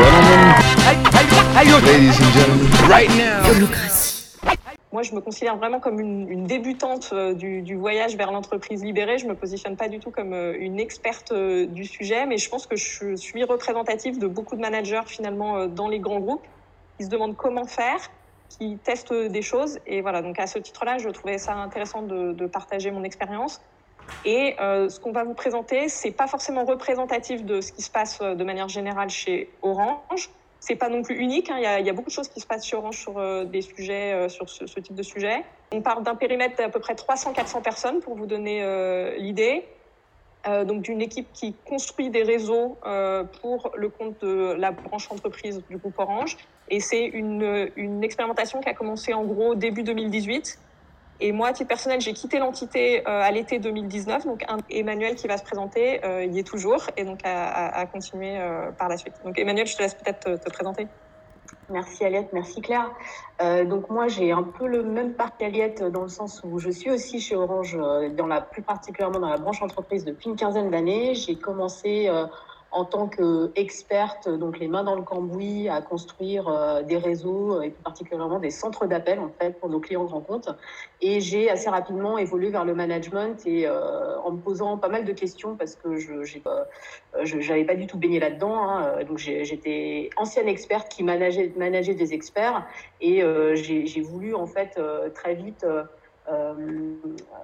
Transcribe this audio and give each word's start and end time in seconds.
gentlemen, 0.00 1.84
ladies 1.84 2.18
and 2.20 2.32
gentlemen, 2.32 2.88
right 2.88 3.10
now. 3.16 3.42
Moi, 4.92 5.02
je 5.04 5.14
me 5.14 5.20
considère 5.20 5.56
vraiment 5.56 5.78
comme 5.78 6.00
une, 6.00 6.28
une 6.28 6.46
débutante 6.46 7.10
euh, 7.12 7.32
du, 7.32 7.62
du, 7.62 7.76
voyage 7.76 8.16
vers 8.16 8.32
l'entreprise 8.32 8.82
libérée. 8.82 9.18
Je 9.18 9.26
me 9.26 9.36
positionne 9.36 9.76
pas 9.76 9.88
du 9.88 10.00
tout 10.00 10.10
comme 10.10 10.32
euh, 10.32 10.56
une 10.58 10.80
experte 10.80 11.30
euh, 11.30 11.66
du 11.66 11.84
sujet, 11.84 12.26
mais 12.26 12.38
je 12.38 12.50
pense 12.50 12.66
que 12.66 12.74
je 12.74 13.14
suis 13.14 13.44
représentative 13.44 14.18
de 14.18 14.26
beaucoup 14.26 14.56
de 14.56 14.60
managers 14.60 15.02
finalement 15.06 15.66
dans 15.68 15.86
les 15.86 16.00
grands 16.00 16.18
groupes 16.18 16.44
qui 16.98 17.04
se 17.04 17.08
demandent 17.08 17.36
comment 17.36 17.66
faire, 17.66 18.00
qui 18.48 18.78
testent 18.78 19.14
des 19.14 19.42
choses. 19.42 19.78
Et 19.86 20.00
voilà, 20.00 20.22
donc 20.22 20.40
à 20.40 20.48
ce 20.48 20.58
titre-là, 20.58 20.98
je 20.98 21.08
trouvais 21.10 21.38
ça 21.38 21.54
intéressant 21.54 22.02
de, 22.02 22.32
de 22.32 22.46
partager 22.46 22.90
mon 22.90 23.04
expérience. 23.04 23.60
Et 24.24 24.56
euh, 24.60 24.88
ce 24.88 25.00
qu'on 25.00 25.12
va 25.12 25.24
vous 25.24 25.34
présenter, 25.34 25.88
c'est 25.88 26.10
pas 26.10 26.26
forcément 26.26 26.64
représentatif 26.64 27.44
de 27.44 27.60
ce 27.60 27.72
qui 27.72 27.82
se 27.82 27.90
passe 27.90 28.20
de 28.20 28.44
manière 28.44 28.68
générale 28.68 29.10
chez 29.10 29.50
Orange. 29.62 30.30
C'est 30.60 30.76
pas 30.76 30.90
non 30.90 31.02
plus 31.02 31.16
unique. 31.16 31.50
Hein. 31.50 31.56
Il, 31.58 31.86
y 31.86 31.90
a, 31.90 31.92
beaucoup 31.92 32.10
de 32.10 32.14
choses 32.14 32.28
qui 32.28 32.40
se 32.40 32.46
passent 32.46 32.66
chez 32.66 32.76
Orange 32.76 32.98
sur 32.98 33.18
euh, 33.18 33.44
des 33.44 33.62
sujets, 33.62 34.12
euh, 34.12 34.28
sur 34.28 34.48
ce, 34.48 34.66
ce, 34.66 34.78
type 34.78 34.94
de 34.94 35.02
sujet. 35.02 35.42
On 35.72 35.80
parle 35.80 36.02
d'un 36.02 36.14
périmètre 36.14 36.56
d'à 36.56 36.68
peu 36.68 36.80
près 36.80 36.94
300-400 36.94 37.62
personnes 37.62 38.00
pour 38.00 38.14
vous 38.14 38.26
donner 38.26 38.62
euh, 38.62 39.16
l'idée. 39.16 39.64
Euh, 40.46 40.64
donc 40.64 40.80
d'une 40.80 41.02
équipe 41.02 41.26
qui 41.34 41.54
construit 41.66 42.08
des 42.08 42.22
réseaux 42.22 42.78
euh, 42.86 43.24
pour 43.42 43.72
le 43.76 43.90
compte 43.90 44.22
de 44.22 44.54
la 44.58 44.70
branche 44.70 45.10
entreprise 45.10 45.62
du 45.68 45.76
groupe 45.76 45.98
Orange. 45.98 46.38
Et 46.70 46.80
c'est 46.80 47.04
une, 47.04 47.70
une 47.76 48.02
expérimentation 48.02 48.60
qui 48.60 48.68
a 48.70 48.74
commencé 48.74 49.12
en 49.12 49.24
gros 49.24 49.54
début 49.54 49.82
2018 49.82 50.58
et 51.20 51.32
moi, 51.32 51.48
à 51.48 51.52
titre 51.52 51.68
personnel, 51.68 52.00
j'ai 52.00 52.14
quitté 52.14 52.38
l'entité 52.38 53.00
euh, 53.00 53.20
à 53.22 53.30
l'été 53.30 53.58
2019. 53.58 54.26
Donc, 54.26 54.44
Emmanuel 54.70 55.16
qui 55.16 55.26
va 55.26 55.36
se 55.36 55.44
présenter 55.44 56.04
euh, 56.04 56.24
y 56.24 56.38
est 56.38 56.46
toujours 56.46 56.86
et 56.96 57.04
donc 57.04 57.20
à, 57.24 57.66
à, 57.68 57.86
continuer 57.86 58.38
euh, 58.38 58.70
par 58.72 58.88
la 58.88 58.96
suite. 58.96 59.14
Donc, 59.24 59.38
Emmanuel, 59.38 59.66
je 59.66 59.76
te 59.76 59.82
laisse 59.82 59.94
peut-être 59.94 60.20
te, 60.20 60.36
te, 60.36 60.50
présenter. 60.50 60.88
Merci 61.68 62.04
Aliette, 62.04 62.32
merci 62.32 62.60
Claire. 62.60 62.90
Donc 63.40 63.90
moi 63.90 64.08
j'ai 64.08 64.32
un 64.32 64.42
peu 64.42 64.66
le 64.66 64.82
même 64.82 65.14
parc 65.14 65.38
qu'Aliette 65.38 65.84
dans 65.84 66.02
le 66.02 66.08
sens 66.08 66.42
où 66.44 66.58
je 66.58 66.68
suis 66.68 66.90
aussi 66.90 67.20
chez 67.20 67.36
Orange, 67.36 67.78
dans 68.16 68.26
la 68.26 68.40
plus 68.40 68.62
particulièrement 68.62 69.20
dans 69.20 69.28
la 69.28 69.36
branche 69.36 69.62
entreprise 69.62 70.04
depuis 70.04 70.30
une 70.30 70.36
quinzaine 70.36 70.70
d'années. 70.70 71.14
J'ai 71.14 71.36
commencé 71.36 72.10
en 72.72 72.84
tant 72.84 73.08
qu'experte, 73.08 74.28
donc 74.28 74.58
les 74.58 74.68
mains 74.68 74.84
dans 74.84 74.94
le 74.94 75.02
cambouis, 75.02 75.68
à 75.68 75.82
construire 75.82 76.48
euh, 76.48 76.82
des 76.82 76.96
réseaux 76.96 77.56
euh, 77.56 77.62
et 77.62 77.70
plus 77.70 77.82
particulièrement 77.82 78.38
des 78.38 78.50
centres 78.50 78.86
d'appel 78.86 79.18
en 79.18 79.30
fait 79.40 79.58
pour 79.58 79.68
nos 79.68 79.80
clients 79.80 80.04
grands 80.04 80.20
comptes. 80.20 80.50
Et 81.00 81.20
j'ai 81.20 81.50
assez 81.50 81.68
rapidement 81.68 82.16
évolué 82.16 82.50
vers 82.50 82.64
le 82.64 82.74
management 82.74 83.44
et 83.44 83.66
euh, 83.66 84.18
en 84.20 84.32
me 84.32 84.38
posant 84.38 84.78
pas 84.78 84.88
mal 84.88 85.04
de 85.04 85.12
questions 85.12 85.56
parce 85.56 85.74
que 85.74 85.96
je 85.96 87.48
n'avais 87.48 87.64
pas 87.64 87.74
du 87.74 87.88
tout 87.88 87.98
baigné 87.98 88.20
là-dedans. 88.20 88.62
Hein, 88.62 89.04
donc 89.04 89.18
j'étais 89.18 90.10
ancienne 90.16 90.48
experte 90.48 90.88
qui 90.88 91.02
manageait, 91.02 91.48
des 91.94 92.14
experts 92.14 92.66
et 93.00 93.22
j'ai 93.54 94.00
voulu 94.02 94.34
en 94.34 94.46
fait 94.46 94.78
très 95.14 95.34
vite 95.34 95.66
euh, 96.28 96.96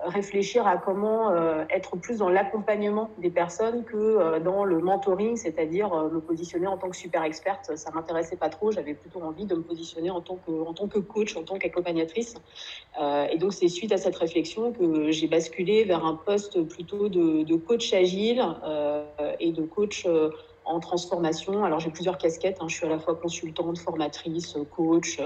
réfléchir 0.05 0.67
à 0.67 0.77
comment 0.77 1.31
euh, 1.31 1.65
être 1.71 1.97
plus 1.97 2.19
dans 2.19 2.29
l'accompagnement 2.29 3.11
des 3.19 3.31
personnes 3.31 3.85
que 3.85 3.97
euh, 3.97 4.39
dans 4.39 4.65
le 4.65 4.79
mentoring, 4.81 5.37
c'est-à-dire 5.37 5.93
me 6.13 6.21
positionner 6.21 6.67
en 6.67 6.77
tant 6.77 6.91
que 6.91 6.97
super 6.97 7.25
experte. 7.25 7.77
Ça 7.77 7.91
m'intéressait 7.91 8.37
pas 8.37 8.51
trop. 8.51 8.71
J'avais 8.71 8.95
plutôt 8.95 9.23
envie 9.23 9.47
de 9.47 9.55
me 9.55 9.63
positionner 9.63 10.11
en 10.11 10.21
tant 10.21 10.37
que, 10.37 10.53
en 10.53 10.75
tant 10.75 10.89
que 10.89 10.99
coach, 10.99 11.37
en 11.37 11.43
tant 11.43 11.59
qu'accompagnatrice. 11.59 12.35
et 13.31 13.39
donc, 13.39 13.55
c'est 13.55 13.69
suite 13.69 13.93
à 13.93 13.97
cette 13.97 14.17
réflexion 14.17 14.73
que 14.73 15.11
j'ai 15.11 15.27
basculé 15.27 15.85
vers 15.85 16.05
un 16.05 16.15
poste 16.15 16.63
plutôt 16.69 17.09
de, 17.09 17.57
coach 17.57 17.93
agile 17.93 18.45
et 19.41 19.53
de 19.53 19.63
coach 19.63 20.07
en 20.65 20.81
transformation. 20.81 21.65
Alors, 21.65 21.81
j'ai 21.81 21.91
plusieurs 21.91 22.19
casquettes. 22.19 22.59
Hein. 22.61 22.69
Je 22.69 22.77
suis 22.77 22.87
à 22.87 22.91
la 22.91 22.99
fois 22.99 23.15
consultante, 23.17 23.79
formatrice, 23.79 24.57
coach 24.75 25.19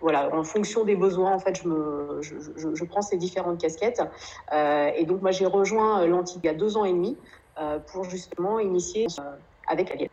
voilà, 0.00 0.34
en 0.34 0.44
fonction 0.44 0.84
des 0.84 0.96
besoins, 0.96 1.32
en 1.32 1.38
fait, 1.38 1.62
je, 1.62 1.68
me, 1.68 2.20
je, 2.20 2.34
je, 2.74 2.84
prends 2.84 3.02
ces 3.02 3.16
différentes 3.16 3.60
casquettes. 3.60 4.02
Euh, 4.52 4.90
et 4.96 5.04
donc, 5.04 5.22
moi, 5.22 5.30
j'ai 5.30 5.46
rejoint 5.46 6.04
l'Antique 6.06 6.40
il 6.42 6.46
y 6.46 6.50
a 6.50 6.54
deux 6.54 6.76
ans 6.76 6.84
et 6.84 6.92
demi 6.92 7.16
euh, 7.58 7.78
pour 7.78 8.04
justement 8.04 8.58
initier 8.58 9.06
euh, 9.18 9.22
avec 9.68 9.88
la 9.90 10.06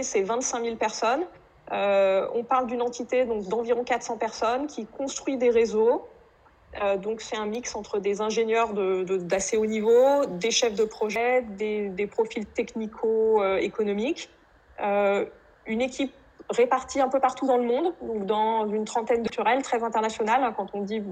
C'est 0.00 0.22
25 0.22 0.64
000 0.64 0.76
personnes. 0.76 1.26
Euh, 1.72 2.28
on 2.34 2.44
parle 2.44 2.66
d'une 2.66 2.82
entité 2.82 3.24
d'environ 3.24 3.84
400 3.84 4.16
personnes 4.18 4.66
qui 4.66 4.86
construit 4.86 5.36
des 5.36 5.50
réseaux. 5.50 6.06
Euh, 6.82 6.96
donc, 6.96 7.20
c'est 7.20 7.36
un 7.36 7.46
mix 7.46 7.74
entre 7.74 7.98
des 7.98 8.20
ingénieurs 8.20 8.72
d'assez 8.72 9.56
de, 9.56 9.60
de, 9.60 9.64
haut 9.64 9.66
niveau, 9.66 10.26
des 10.26 10.50
chefs 10.50 10.74
de 10.74 10.84
projet, 10.84 11.42
des, 11.42 11.88
des 11.88 12.06
profils 12.06 12.46
technico-économiques, 12.46 14.28
euh, 14.80 15.24
une 15.66 15.80
équipe 15.80 16.12
répartis 16.50 17.00
un 17.00 17.08
peu 17.08 17.20
partout 17.20 17.46
dans 17.46 17.56
le 17.56 17.64
monde, 17.64 17.92
donc 18.02 18.26
dans 18.26 18.68
une 18.68 18.84
trentaine 18.84 19.22
de 19.22 19.28
turelles 19.28 19.62
très 19.62 19.82
internationales. 19.82 20.52
Quand 20.56 20.68
on 20.74 20.82
dit, 20.82 21.02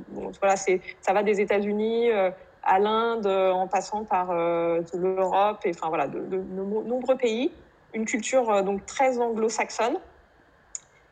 voilà, 0.41 0.57
c'est, 0.57 0.81
ça 1.01 1.13
va 1.13 1.23
des 1.23 1.41
États-Unis 1.41 2.11
euh, 2.11 2.31
à 2.65 2.79
l'Inde, 2.79 3.27
euh, 3.27 3.51
en 3.51 3.67
passant 3.67 4.05
par 4.05 4.31
euh, 4.31 4.81
l'Europe, 4.95 5.61
et 5.65 5.71
enfin 5.71 5.89
voilà, 5.89 6.09
de, 6.09 6.37
nombreux 6.37 7.17
pays. 7.17 7.53
Une 7.93 8.07
culture 8.07 8.51
euh, 8.51 8.63
donc 8.63 8.85
très 8.87 9.19
anglo-saxonne. 9.19 9.99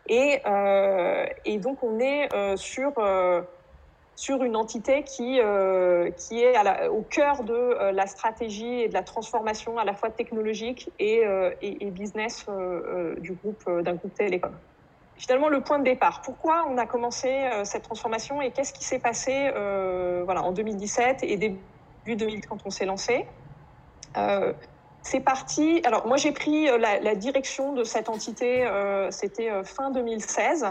Et, 0.08 0.42
et, 1.44 1.58
donc 1.58 1.84
on 1.84 2.00
est 2.00 2.28
sur 2.56 2.92
sur 4.22 4.44
une 4.44 4.54
entité 4.54 5.02
qui, 5.02 5.40
euh, 5.40 6.12
qui 6.12 6.44
est 6.44 6.54
au 6.86 7.02
cœur 7.02 7.42
de 7.42 7.52
euh, 7.52 7.90
la 7.90 8.06
stratégie 8.06 8.82
et 8.82 8.88
de 8.88 8.94
la 8.94 9.02
transformation 9.02 9.78
à 9.78 9.84
la 9.84 9.94
fois 9.94 10.10
technologique 10.10 10.90
et, 11.00 11.26
euh, 11.26 11.50
et, 11.60 11.90
business 11.90 12.46
du 13.18 13.32
groupe 13.32 13.68
d'un 13.82 13.94
groupe 13.94 14.14
télécom. 14.14 14.52
Finalement, 15.16 15.48
le 15.48 15.60
point 15.60 15.80
de 15.80 15.84
départ. 15.84 16.22
Pourquoi 16.22 16.66
on 16.70 16.78
a 16.78 16.86
commencé 16.86 17.28
cette 17.64 17.82
transformation 17.82 18.40
et 18.40 18.52
qu'est-ce 18.52 18.72
qui 18.72 18.84
s'est 18.84 19.00
passé 19.00 19.50
voilà, 20.24 20.42
en 20.42 20.52
2017 20.52 21.24
et 21.24 21.36
début 21.36 21.58
2000 22.06 22.46
quand 22.46 22.58
on 22.64 22.70
s'est 22.70 22.86
lancé 22.86 23.26
c'est 25.02 25.20
parti. 25.20 25.82
Alors 25.84 26.06
moi 26.06 26.16
j'ai 26.16 26.32
pris 26.32 26.66
la, 26.78 27.14
direction 27.14 27.72
de 27.72 27.82
cette 27.82 28.08
entité, 28.08 28.66
c'était 29.10 29.50
fin 29.64 29.90
2016. 29.90 30.66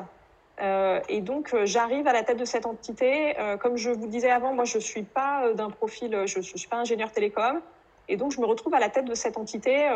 Euh, 0.61 0.99
et 1.09 1.22
donc, 1.22 1.53
euh, 1.53 1.66
j'arrive 1.66 2.07
à 2.07 2.13
la 2.13 2.23
tête 2.23 2.38
de 2.38 2.45
cette 2.45 2.66
entité. 2.66 3.39
Euh, 3.39 3.57
comme 3.57 3.77
je 3.77 3.89
vous 3.89 4.07
disais 4.07 4.29
avant, 4.29 4.53
moi, 4.53 4.66
je 4.66 4.77
ne 4.77 4.81
suis 4.81 5.03
pas 5.03 5.53
d'un 5.53 5.69
profil, 5.69 6.23
je 6.25 6.38
ne 6.38 6.44
suis 6.44 6.67
pas 6.67 6.77
ingénieur 6.77 7.11
télécom. 7.11 7.61
Et 8.07 8.17
donc, 8.17 8.31
je 8.31 8.39
me 8.39 8.45
retrouve 8.45 8.73
à 8.75 8.79
la 8.79 8.89
tête 8.89 9.05
de 9.05 9.16
cette 9.16 9.38
entité, 9.38 9.88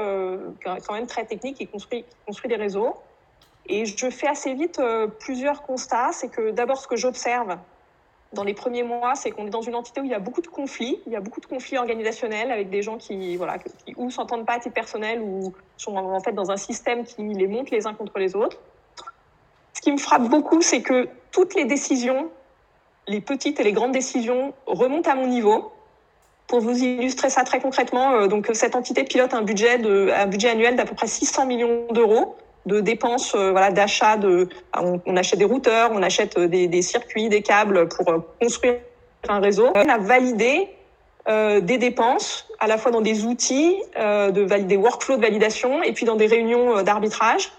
quand 0.63 0.93
même 0.93 1.07
très 1.07 1.25
technique, 1.25 1.57
qui 1.57 1.67
construit, 1.67 2.05
construit 2.25 2.47
des 2.47 2.55
réseaux. 2.55 2.95
Et 3.67 3.85
je 3.85 4.09
fais 4.09 4.27
assez 4.27 4.53
vite 4.53 4.79
plusieurs 5.19 5.63
constats. 5.63 6.11
C'est 6.13 6.29
que 6.29 6.51
d'abord, 6.51 6.77
ce 6.77 6.87
que 6.87 6.95
j'observe 6.95 7.57
dans 8.31 8.43
les 8.43 8.53
premiers 8.53 8.83
mois, 8.83 9.15
c'est 9.15 9.31
qu'on 9.31 9.47
est 9.47 9.49
dans 9.49 9.63
une 9.63 9.75
entité 9.75 9.99
où 9.99 10.05
il 10.05 10.11
y 10.11 10.15
a 10.15 10.19
beaucoup 10.19 10.41
de 10.41 10.47
conflits. 10.47 11.01
Il 11.07 11.11
y 11.11 11.15
a 11.17 11.19
beaucoup 11.19 11.41
de 11.41 11.45
conflits 11.45 11.77
organisationnels 11.77 12.51
avec 12.51 12.69
des 12.69 12.83
gens 12.83 12.97
qui, 12.97 13.35
voilà, 13.35 13.57
qui 13.57 13.93
ou 13.97 14.09
s'entendent 14.09 14.45
pas 14.45 14.53
à 14.53 14.59
titre 14.59 14.75
personnel 14.75 15.19
ou 15.21 15.53
sont 15.75 15.97
en 15.97 16.19
fait 16.21 16.33
dans 16.33 16.51
un 16.51 16.57
système 16.57 17.03
qui 17.03 17.21
les 17.21 17.47
monte 17.47 17.69
les 17.69 17.85
uns 17.85 17.93
contre 17.93 18.17
les 18.19 18.35
autres 18.35 18.59
qui 19.85 19.91
me 19.91 20.00
frappe 20.00 20.23
beaucoup, 20.23 20.63
c'est 20.63 20.81
que 20.81 21.07
toutes 21.31 21.53
les 21.53 21.66
décisions, 21.66 22.31
les 23.07 23.22
petites 23.22 23.59
et 23.59 23.63
les 23.63 23.72
grandes 23.72 23.91
décisions, 23.91 24.56
remontent 24.66 25.12
à 25.12 25.13
mon 25.13 25.28
niveau. 25.28 25.72
Pour 26.47 26.59
vous 26.59 26.75
illustrer 26.75 27.29
ça 27.29 27.44
très 27.44 27.59
concrètement, 27.59 28.13
euh, 28.13 28.28
donc 28.28 28.50
cette 28.53 28.75
entité 28.75 29.03
pilote 29.03 29.35
un 29.35 29.44
budget, 29.44 29.79
un 30.12 30.25
budget 30.25 30.50
annuel 30.50 30.75
d'à 30.75 30.85
peu 30.85 30.96
près 30.96 31.06
600 31.06 31.46
millions 31.46 31.85
d'euros 31.91 32.35
de 32.66 32.79
dépenses, 32.79 33.35
euh, 33.35 33.51
voilà, 33.51 33.69
d'achat 33.69 34.18
de, 34.18 34.50
on, 34.75 35.16
achète 35.16 35.38
des 35.38 35.46
routeurs, 35.46 35.91
on 35.94 36.02
achète 36.02 36.40
des, 36.40 36.67
des, 36.67 36.81
circuits, 36.81 37.29
des 37.29 37.44
câbles 37.44 37.88
pour 37.88 38.09
euh, 38.09 38.17
construire 38.41 38.79
un 39.29 39.40
réseau. 39.40 39.72
On 39.75 39.88
a 39.88 40.00
validé 40.00 40.67
euh, 41.28 41.62
des 41.62 41.78
dépenses, 41.78 42.47
à 42.59 42.66
la 42.66 42.79
fois 42.79 42.90
dans 42.90 43.02
des 43.02 43.23
outils, 43.23 43.75
euh, 44.00 44.31
de 44.31 44.46
des 44.46 44.78
workflows 44.78 45.17
de 45.17 45.22
validation, 45.22 45.84
et 45.84 45.93
puis 45.93 46.08
dans 46.08 46.16
des 46.16 46.26
réunions 46.26 46.81
d'arbitrage 46.81 47.52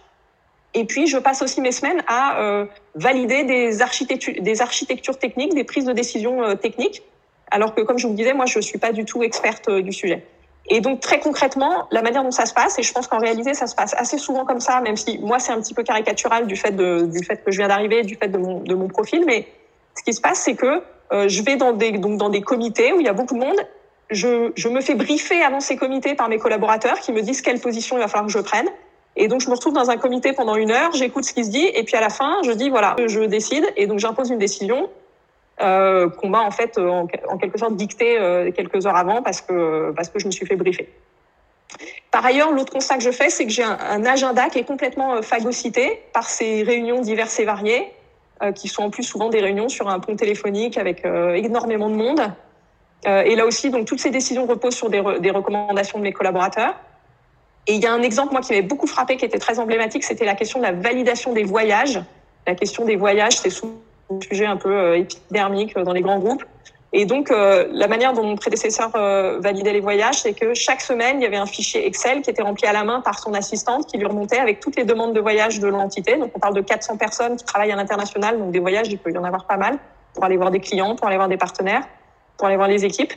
et 0.76 0.84
puis, 0.84 1.06
je 1.06 1.16
passe 1.16 1.40
aussi 1.40 1.62
mes 1.62 1.72
semaines 1.72 2.02
à 2.06 2.38
euh, 2.38 2.66
valider 2.94 3.44
des 3.44 3.80
architectures, 3.80 4.34
des 4.38 4.60
architectures 4.60 5.18
techniques, 5.18 5.54
des 5.54 5.64
prises 5.64 5.86
de 5.86 5.94
décision 5.94 6.42
euh, 6.42 6.54
techniques, 6.54 7.02
alors 7.50 7.74
que, 7.74 7.80
comme 7.80 7.96
je 7.96 8.06
vous 8.06 8.12
le 8.12 8.18
disais, 8.18 8.34
moi, 8.34 8.44
je 8.44 8.58
ne 8.58 8.62
suis 8.62 8.76
pas 8.76 8.92
du 8.92 9.06
tout 9.06 9.22
experte 9.22 9.70
euh, 9.70 9.80
du 9.80 9.90
sujet. 9.90 10.26
Et 10.68 10.82
donc, 10.82 11.00
très 11.00 11.18
concrètement, 11.18 11.88
la 11.92 12.02
manière 12.02 12.22
dont 12.22 12.30
ça 12.30 12.44
se 12.44 12.52
passe, 12.52 12.78
et 12.78 12.82
je 12.82 12.92
pense 12.92 13.06
qu'en 13.08 13.18
réalité, 13.18 13.54
ça 13.54 13.66
se 13.66 13.74
passe 13.74 13.94
assez 13.96 14.18
souvent 14.18 14.44
comme 14.44 14.60
ça, 14.60 14.82
même 14.82 14.98
si 14.98 15.16
moi, 15.16 15.38
c'est 15.38 15.52
un 15.52 15.62
petit 15.62 15.72
peu 15.72 15.82
caricatural 15.82 16.46
du 16.46 16.56
fait, 16.56 16.76
du 16.76 17.24
fait 17.24 17.42
que 17.42 17.50
je 17.50 17.56
viens 17.56 17.68
d'arriver, 17.68 18.02
du 18.02 18.16
fait 18.16 18.28
de 18.28 18.36
mon, 18.36 18.88
profil, 18.88 19.24
mais 19.24 19.48
ce 19.96 20.02
qui 20.02 20.12
se 20.12 20.20
passe, 20.20 20.40
c'est 20.40 20.56
que 20.56 20.82
je 21.12 21.42
vais 21.42 21.56
dans 21.56 21.72
des, 21.72 21.92
donc 21.92 22.18
dans 22.18 22.30
des 22.30 22.42
comités 22.42 22.92
où 22.92 23.00
il 23.00 23.06
y 23.06 23.08
a 23.08 23.12
beaucoup 23.12 23.34
de 23.34 23.38
monde, 23.38 23.60
je 24.10 24.68
me 24.68 24.80
fais 24.80 24.96
briefer 24.96 25.40
avant 25.42 25.60
ces 25.60 25.76
comités 25.76 26.16
par 26.16 26.28
mes 26.28 26.38
collaborateurs 26.38 26.98
qui 26.98 27.12
me 27.12 27.22
disent 27.22 27.42
quelle 27.42 27.60
position 27.60 27.96
il 27.96 28.00
va 28.00 28.08
falloir 28.08 28.26
que 28.26 28.32
je 28.32 28.40
prenne. 28.40 28.68
Et 29.16 29.28
donc, 29.28 29.40
je 29.40 29.48
me 29.48 29.54
retrouve 29.54 29.72
dans 29.72 29.90
un 29.90 29.96
comité 29.96 30.32
pendant 30.32 30.56
une 30.56 30.70
heure, 30.70 30.92
j'écoute 30.92 31.24
ce 31.24 31.32
qui 31.32 31.44
se 31.44 31.50
dit, 31.50 31.66
et 31.74 31.82
puis 31.84 31.96
à 31.96 32.00
la 32.00 32.10
fin, 32.10 32.36
je 32.44 32.52
dis, 32.52 32.68
voilà, 32.68 32.96
je 33.06 33.20
décide, 33.20 33.64
et 33.76 33.86
donc 33.86 33.98
j'impose 33.98 34.30
une 34.30 34.38
décision 34.38 34.90
euh, 35.62 36.10
qu'on 36.10 36.28
m'a 36.28 36.42
en 36.42 36.50
fait, 36.50 36.76
en, 36.76 37.08
en, 37.28 37.38
quelque 37.38 37.58
sorte, 37.58 37.76
dictée 37.76 38.18
euh, 38.20 38.52
quelques 38.52 38.84
heures 38.84 38.96
avant 38.96 39.22
parce 39.22 39.40
que, 39.40 39.90
parce 39.96 40.10
que 40.10 40.18
je 40.18 40.26
me 40.26 40.30
suis 40.30 40.44
fait 40.44 40.56
briefer. 40.56 40.86
Par 42.10 42.26
ailleurs, 42.26 42.52
l'autre 42.52 42.72
constat 42.72 42.98
que 42.98 43.02
je 43.02 43.10
fais, 43.10 43.30
c'est 43.30 43.46
que 43.46 43.52
j'ai 43.52 43.64
un, 43.64 44.04
agenda 44.04 44.50
qui 44.50 44.58
est 44.58 44.64
complètement 44.64 45.22
phagocyté 45.22 46.02
par 46.12 46.28
ces 46.28 46.62
réunions 46.62 47.00
diverses 47.00 47.38
et 47.40 47.44
variées, 47.44 47.90
qui 48.54 48.68
sont 48.68 48.82
en 48.84 48.90
plus 48.90 49.02
souvent 49.02 49.30
des 49.30 49.40
réunions 49.40 49.68
sur 49.68 49.88
un 49.88 49.98
pont 49.98 50.14
téléphonique 50.14 50.78
avec 50.78 51.04
énormément 51.04 51.90
de 51.90 51.96
monde. 51.96 52.20
et 53.04 53.34
là 53.34 53.44
aussi, 53.44 53.70
donc 53.70 53.86
toutes 53.86 53.98
ces 53.98 54.10
décisions 54.10 54.46
reposent 54.46 54.76
sur 54.76 54.88
des, 54.88 55.02
des 55.20 55.30
recommandations 55.30 55.98
de 55.98 56.04
mes 56.04 56.12
collaborateurs. 56.12 56.74
Et 57.66 57.74
il 57.74 57.82
y 57.82 57.86
a 57.86 57.92
un 57.92 58.02
exemple, 58.02 58.32
moi, 58.32 58.40
qui 58.40 58.52
m'avait 58.52 58.66
beaucoup 58.66 58.86
frappé, 58.86 59.16
qui 59.16 59.24
était 59.24 59.38
très 59.38 59.58
emblématique, 59.58 60.04
c'était 60.04 60.24
la 60.24 60.34
question 60.34 60.60
de 60.60 60.64
la 60.64 60.72
validation 60.72 61.32
des 61.32 61.42
voyages. 61.42 62.00
La 62.46 62.54
question 62.54 62.84
des 62.84 62.96
voyages, 62.96 63.38
c'est 63.38 63.50
souvent 63.50 63.74
un 64.10 64.20
sujet 64.20 64.46
un 64.46 64.56
peu 64.56 64.72
euh, 64.72 64.98
épidermique 64.98 65.76
euh, 65.76 65.82
dans 65.82 65.92
les 65.92 66.00
grands 66.00 66.20
groupes. 66.20 66.44
Et 66.92 67.04
donc, 67.04 67.30
euh, 67.30 67.66
la 67.72 67.88
manière 67.88 68.12
dont 68.12 68.22
mon 68.22 68.36
prédécesseur 68.36 68.90
validait 69.40 69.72
les 69.72 69.80
voyages, 69.80 70.22
c'est 70.22 70.32
que 70.32 70.54
chaque 70.54 70.80
semaine, 70.80 71.20
il 71.20 71.24
y 71.24 71.26
avait 71.26 71.36
un 71.36 71.44
fichier 71.44 71.84
Excel 71.86 72.22
qui 72.22 72.30
était 72.30 72.42
rempli 72.42 72.66
à 72.66 72.72
la 72.72 72.84
main 72.84 73.00
par 73.00 73.18
son 73.18 73.34
assistante, 73.34 73.86
qui 73.86 73.98
lui 73.98 74.06
remontait 74.06 74.38
avec 74.38 74.60
toutes 74.60 74.76
les 74.76 74.84
demandes 74.84 75.12
de 75.12 75.20
voyage 75.20 75.58
de 75.58 75.66
l'entité. 75.66 76.16
Donc, 76.16 76.30
on 76.34 76.38
parle 76.38 76.54
de 76.54 76.60
400 76.60 76.96
personnes 76.96 77.36
qui 77.36 77.44
travaillent 77.44 77.72
à 77.72 77.76
l'international, 77.76 78.38
donc 78.38 78.52
des 78.52 78.60
voyages, 78.60 78.86
il 78.88 78.98
peut 78.98 79.10
y 79.10 79.18
en 79.18 79.24
avoir 79.24 79.46
pas 79.46 79.56
mal, 79.56 79.78
pour 80.14 80.24
aller 80.24 80.36
voir 80.36 80.52
des 80.52 80.60
clients, 80.60 80.94
pour 80.94 81.08
aller 81.08 81.16
voir 81.16 81.28
des 81.28 81.36
partenaires, 81.36 81.82
pour 82.38 82.46
aller 82.46 82.56
voir 82.56 82.68
les 82.68 82.84
équipes. 82.84 83.12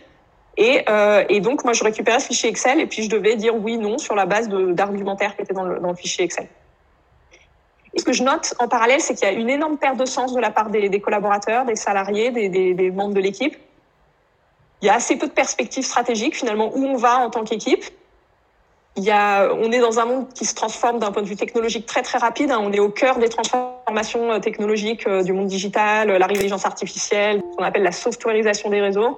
Et, 0.59 0.83
euh, 0.89 1.23
et, 1.29 1.39
donc, 1.39 1.63
moi, 1.63 1.71
je 1.71 1.85
récupérais 1.85 2.19
ce 2.19 2.27
fichier 2.27 2.49
Excel 2.49 2.81
et 2.81 2.85
puis 2.85 3.01
je 3.01 3.09
devais 3.09 3.37
dire 3.37 3.55
oui, 3.55 3.77
non 3.77 3.97
sur 3.97 4.13
la 4.13 4.25
base 4.25 4.49
d'argumentaires 4.49 5.33
qui 5.37 5.41
étaient 5.41 5.53
dans 5.53 5.63
le, 5.63 5.95
fichier 5.95 6.25
Excel. 6.25 6.47
Et 7.93 7.99
ce 7.99 8.03
que 8.03 8.11
je 8.11 8.23
note 8.23 8.53
en 8.59 8.67
parallèle, 8.67 8.99
c'est 8.99 9.15
qu'il 9.15 9.25
y 9.25 9.31
a 9.31 9.33
une 9.33 9.49
énorme 9.49 9.77
perte 9.77 9.95
de 9.95 10.05
sens 10.05 10.33
de 10.33 10.41
la 10.41 10.51
part 10.51 10.69
des, 10.69 10.99
collaborateurs, 10.99 11.63
des 11.63 11.77
salariés, 11.77 12.31
des, 12.31 12.91
membres 12.91 13.13
de 13.13 13.21
l'équipe. 13.21 13.55
Il 14.81 14.87
y 14.87 14.89
a 14.89 14.95
assez 14.95 15.15
peu 15.15 15.27
de 15.27 15.31
perspectives 15.31 15.85
stratégiques, 15.85 16.35
finalement, 16.35 16.71
où 16.75 16.85
on 16.85 16.97
va 16.97 17.19
en 17.19 17.29
tant 17.29 17.45
qu'équipe. 17.45 17.85
Il 18.97 19.03
y 19.05 19.11
a, 19.11 19.53
on 19.53 19.71
est 19.71 19.79
dans 19.79 19.99
un 19.99 20.05
monde 20.05 20.33
qui 20.33 20.43
se 20.43 20.55
transforme 20.55 20.99
d'un 20.99 21.13
point 21.13 21.21
de 21.21 21.27
vue 21.27 21.37
technologique 21.37 21.85
très 21.85 22.01
très 22.01 22.17
rapide. 22.17 22.51
Hein. 22.51 22.59
On 22.61 22.73
est 22.73 22.79
au 22.79 22.89
cœur 22.89 23.17
des 23.17 23.29
transformations 23.29 24.33
euh, 24.33 24.39
technologiques 24.39 25.07
euh, 25.07 25.23
du 25.23 25.31
monde 25.31 25.47
digital, 25.47 26.09
l'arrivée 26.09 26.49
de 26.49 26.53
artificielle, 26.53 27.41
ce 27.51 27.55
qu'on 27.55 27.63
appelle 27.63 27.83
la 27.83 27.93
softwareisation 27.93 28.69
des 28.69 28.81
réseaux 28.81 29.17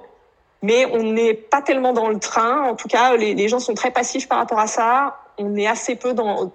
mais 0.62 0.86
on 0.86 1.02
n'est 1.02 1.34
pas 1.34 1.60
tellement 1.60 1.92
dans 1.92 2.08
le 2.08 2.18
train. 2.18 2.62
En 2.62 2.76
tout 2.76 2.88
cas, 2.88 3.16
les, 3.16 3.48
gens 3.48 3.58
sont 3.58 3.74
très 3.74 3.90
passifs 3.90 4.28
par 4.28 4.38
rapport 4.38 4.60
à 4.60 4.68
ça. 4.68 5.18
On 5.38 5.56
est 5.56 5.66
assez 5.66 5.96
peu 5.96 6.14
dans, 6.14 6.52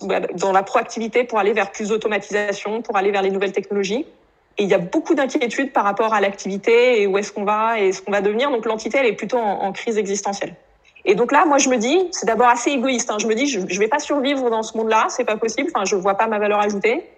dans 0.00 0.52
la 0.52 0.62
proactivité 0.62 1.24
pour 1.24 1.38
aller 1.38 1.54
vers 1.54 1.72
plus 1.72 1.88
d'automatisation, 1.88 2.82
pour 2.82 2.96
aller 2.96 3.10
vers 3.10 3.22
les 3.22 3.30
nouvelles 3.30 3.52
technologies. 3.52 4.06
Et 4.58 4.64
il 4.64 4.68
y 4.68 4.74
a 4.74 4.78
beaucoup 4.78 5.14
d'inquiétudes 5.14 5.72
par 5.72 5.84
rapport 5.84 6.12
à 6.12 6.20
l'activité 6.20 7.00
et 7.00 7.06
où 7.06 7.16
est-ce 7.16 7.32
qu'on 7.32 7.44
va 7.44 7.80
et 7.80 7.92
ce 7.92 8.02
qu'on 8.02 8.12
va 8.12 8.20
devenir. 8.20 8.50
Donc 8.50 8.66
l'entité, 8.66 8.98
elle 8.98 9.06
est 9.06 9.14
plutôt 9.14 9.38
en, 9.38 9.72
crise 9.72 9.96
existentielle. 9.96 10.54
Et 11.06 11.14
donc 11.14 11.32
là, 11.32 11.46
moi, 11.46 11.56
je 11.56 11.70
me 11.70 11.78
dis, 11.78 12.08
c'est 12.10 12.26
d'abord 12.26 12.48
assez 12.48 12.70
égoïste. 12.70 13.10
Hein. 13.10 13.16
Je 13.18 13.26
me 13.26 13.34
dis, 13.34 13.46
je, 13.46 13.60
je 13.66 13.78
vais 13.78 13.88
pas 13.88 14.00
survivre 14.00 14.50
dans 14.50 14.62
ce 14.62 14.76
monde-là, 14.76 15.06
c'est 15.08 15.24
pas 15.24 15.38
possible. 15.38 15.70
Enfin, 15.74 15.86
je 15.86 15.96
vois 15.96 16.14
pas 16.14 16.26
ma 16.26 16.38
valeur 16.38 16.60
ajoutée. 16.60 17.08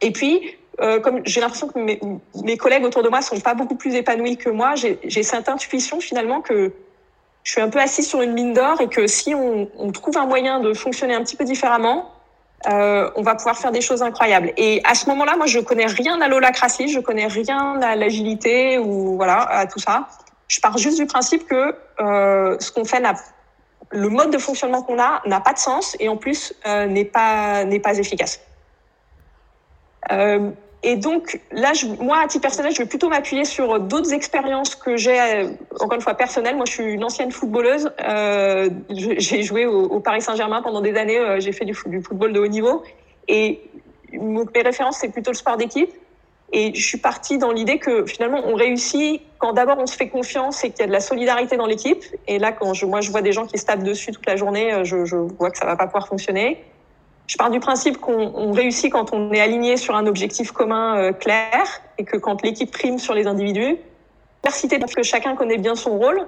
Et 0.00 0.12
puis, 0.12 0.56
euh, 0.80 1.00
comme 1.00 1.20
j'ai 1.24 1.40
l'impression 1.40 1.68
que 1.68 1.78
mes, 1.78 2.56
collègues 2.56 2.84
autour 2.84 3.02
de 3.02 3.08
moi 3.08 3.22
sont 3.22 3.40
pas 3.40 3.54
beaucoup 3.54 3.76
plus 3.76 3.94
épanouis 3.94 4.36
que 4.36 4.50
moi, 4.50 4.74
j'ai 4.74 5.22
cette 5.22 5.48
intuition 5.48 6.00
finalement 6.00 6.40
que 6.42 6.72
je 7.44 7.52
suis 7.52 7.60
un 7.60 7.68
peu 7.68 7.78
assise 7.78 8.06
sur 8.06 8.20
une 8.20 8.32
mine 8.32 8.52
d'or 8.52 8.80
et 8.80 8.88
que 8.88 9.06
si 9.06 9.34
on, 9.34 9.92
trouve 9.92 10.16
un 10.18 10.26
moyen 10.26 10.60
de 10.60 10.74
fonctionner 10.74 11.14
un 11.14 11.22
petit 11.22 11.36
peu 11.36 11.44
différemment, 11.44 12.10
euh, 12.66 13.10
on 13.16 13.22
va 13.22 13.36
pouvoir 13.36 13.56
faire 13.56 13.72
des 13.72 13.80
choses 13.80 14.02
incroyables. 14.02 14.52
Et 14.56 14.82
à 14.84 14.94
ce 14.94 15.08
moment-là, 15.10 15.36
moi, 15.36 15.46
je 15.46 15.60
connais 15.60 15.86
rien 15.86 16.20
à 16.20 16.28
l'holacratie, 16.28 16.88
je 16.88 17.00
connais 17.00 17.26
rien 17.26 17.80
à 17.80 17.96
l'agilité 17.96 18.78
ou 18.78 19.16
voilà 19.16 19.40
à 19.42 19.66
tout 19.66 19.78
ça. 19.78 20.08
Je 20.48 20.60
pars 20.60 20.76
juste 20.76 20.98
du 20.98 21.06
principe 21.06 21.46
que 21.46 21.74
euh, 22.00 22.56
ce 22.58 22.70
qu'on 22.70 22.84
fait 22.84 23.02
le 23.90 24.08
mode 24.08 24.30
de 24.30 24.38
fonctionnement 24.38 24.82
qu'on 24.82 24.98
a 24.98 25.22
n'a 25.26 25.40
pas 25.40 25.52
de 25.52 25.58
sens 25.58 25.96
et 26.00 26.08
en 26.08 26.16
plus 26.16 26.54
n'est 26.64 27.04
pas 27.04 27.64
n'est 27.64 27.80
pas 27.80 27.96
efficace. 27.98 28.40
Et 30.88 30.94
donc 30.94 31.40
là, 31.50 31.72
moi, 31.98 32.18
à 32.22 32.28
titre 32.28 32.42
personnel, 32.42 32.70
je 32.72 32.78
vais 32.78 32.86
plutôt 32.86 33.08
m'appuyer 33.08 33.44
sur 33.44 33.80
d'autres 33.80 34.12
expériences 34.12 34.76
que 34.76 34.96
j'ai, 34.96 35.20
euh, 35.20 35.48
encore 35.80 35.96
une 35.96 36.00
fois 36.00 36.14
personnelles. 36.14 36.54
Moi, 36.54 36.64
je 36.64 36.74
suis 36.74 36.84
une 36.84 37.02
ancienne 37.02 37.32
footballeuse. 37.32 37.90
Euh, 38.00 38.70
j'ai 38.88 39.42
joué 39.42 39.66
au, 39.66 39.98
Paris 39.98 40.22
Saint-Germain 40.22 40.62
pendant 40.62 40.80
des 40.80 40.94
années. 40.94 41.18
Euh, 41.18 41.40
j'ai 41.40 41.50
fait 41.50 41.64
du, 41.64 41.74
football 41.74 42.32
de 42.32 42.38
haut 42.38 42.46
niveau. 42.46 42.84
Et 43.26 43.62
mes 44.12 44.62
références, 44.62 44.98
c'est 45.00 45.08
plutôt 45.08 45.32
le 45.32 45.36
sport 45.36 45.56
d'équipe. 45.56 45.90
Et 46.52 46.72
je 46.72 46.86
suis 46.86 46.98
partie 46.98 47.38
dans 47.38 47.50
l'idée 47.50 47.80
que 47.80 48.06
finalement, 48.06 48.42
on 48.44 48.54
réussit 48.54 49.22
quand 49.38 49.54
d'abord 49.54 49.78
on 49.80 49.86
se 49.86 49.96
fait 49.96 50.08
confiance 50.08 50.62
et 50.62 50.70
qu'il 50.70 50.78
y 50.78 50.84
a 50.84 50.86
de 50.86 50.92
la 50.92 51.00
solidarité 51.00 51.56
dans 51.56 51.66
l'équipe. 51.66 52.04
Et 52.28 52.38
là, 52.38 52.52
quand 52.52 52.74
je, 52.74 52.86
moi, 52.86 53.00
je 53.00 53.10
vois 53.10 53.22
des 53.22 53.32
gens 53.32 53.46
qui 53.46 53.58
se 53.58 53.66
tapent 53.66 53.82
dessus 53.82 54.12
toute 54.12 54.26
la 54.26 54.36
journée, 54.36 54.84
je, 54.84 55.04
je 55.04 55.16
vois 55.16 55.50
que 55.50 55.58
ça 55.58 55.66
va 55.66 55.74
pas 55.74 55.86
pouvoir 55.86 56.06
fonctionner. 56.06 56.62
Je 57.26 57.36
pars 57.36 57.50
du 57.50 57.60
principe 57.60 57.98
qu'on 57.98 58.52
réussit 58.52 58.92
quand 58.92 59.12
on 59.12 59.32
est 59.32 59.40
aligné 59.40 59.76
sur 59.76 59.96
un 59.96 60.06
objectif 60.06 60.52
commun 60.52 60.96
euh, 60.96 61.12
clair 61.12 61.64
et 61.98 62.04
que 62.04 62.16
quand 62.16 62.42
l'équipe 62.42 62.70
prime 62.70 62.98
sur 62.98 63.14
les 63.14 63.26
individus. 63.26 63.76
Diversité 64.44 64.78
parce 64.78 64.94
que 64.94 65.02
chacun 65.02 65.34
connaît 65.34 65.58
bien 65.58 65.74
son 65.74 65.98
rôle. 65.98 66.26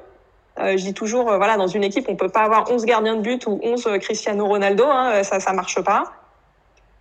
Euh, 0.58 0.76
je 0.76 0.82
dis 0.82 0.94
toujours, 0.94 1.30
euh, 1.30 1.36
voilà, 1.36 1.56
dans 1.56 1.66
une 1.66 1.84
équipe, 1.84 2.06
on 2.08 2.16
peut 2.16 2.28
pas 2.28 2.40
avoir 2.40 2.70
11 2.70 2.84
gardiens 2.84 3.16
de 3.16 3.20
but 3.20 3.46
ou 3.46 3.60
11 3.62 3.86
euh, 3.86 3.98
Cristiano 3.98 4.46
Ronaldo, 4.46 4.84
hein, 4.84 5.22
ça, 5.22 5.38
ça 5.38 5.52
marche 5.52 5.80
pas. 5.82 6.04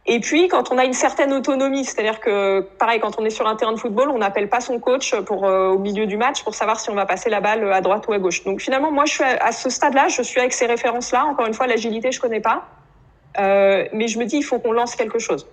Et 0.06 0.20
puis, 0.20 0.48
quand 0.48 0.72
on 0.72 0.78
a 0.78 0.86
une 0.86 0.94
certaine 0.94 1.34
autonomie, 1.34 1.84
c'est-à-dire 1.84 2.20
que, 2.20 2.62
pareil, 2.62 3.00
quand 3.02 3.20
on 3.20 3.26
est 3.26 3.30
sur 3.30 3.46
un 3.46 3.56
terrain 3.56 3.74
de 3.74 3.80
football, 3.80 4.10
on 4.10 4.20
n'appelle 4.20 4.48
pas 4.48 4.62
son 4.62 4.80
coach 4.80 5.14
pour 5.26 5.44
au 5.44 5.78
milieu 5.80 6.06
du 6.06 6.16
match 6.16 6.44
pour 6.44 6.56
savoir 6.56 6.80
si 6.80 6.90
on 6.90 6.94
va 6.94 7.06
passer 7.06 7.30
la 7.30 7.42
balle 7.42 7.70
à 7.74 7.82
droite 7.82 8.08
ou 8.08 8.14
à 8.14 8.20
gauche. 8.20 8.46
Donc, 8.46 8.62
finalement, 8.62 8.90
moi, 8.90 9.04
je 9.04 9.16
suis 9.16 9.24
à, 9.26 9.48
à 9.48 9.52
ce 9.52 9.70
stade-là, 9.70 10.08
je 10.08 10.22
suis 10.22 10.40
avec 10.40 10.54
ces 10.54 10.66
références-là. 10.66 11.26
Encore 11.26 11.46
une 11.46 11.54
fois, 11.54 11.68
l'agilité, 11.68 12.14
je 12.14 12.22
connais 12.22 12.40
pas. 12.40 12.64
Euh, 13.40 13.86
mais 13.94 14.08
je 14.08 14.20
me 14.20 14.26
dis, 14.26 14.38
il 14.38 14.44
faut 14.44 14.60
qu'on 14.60 14.72
lance 14.72 14.96
quelque 14.96 15.20
chose. 15.20 15.48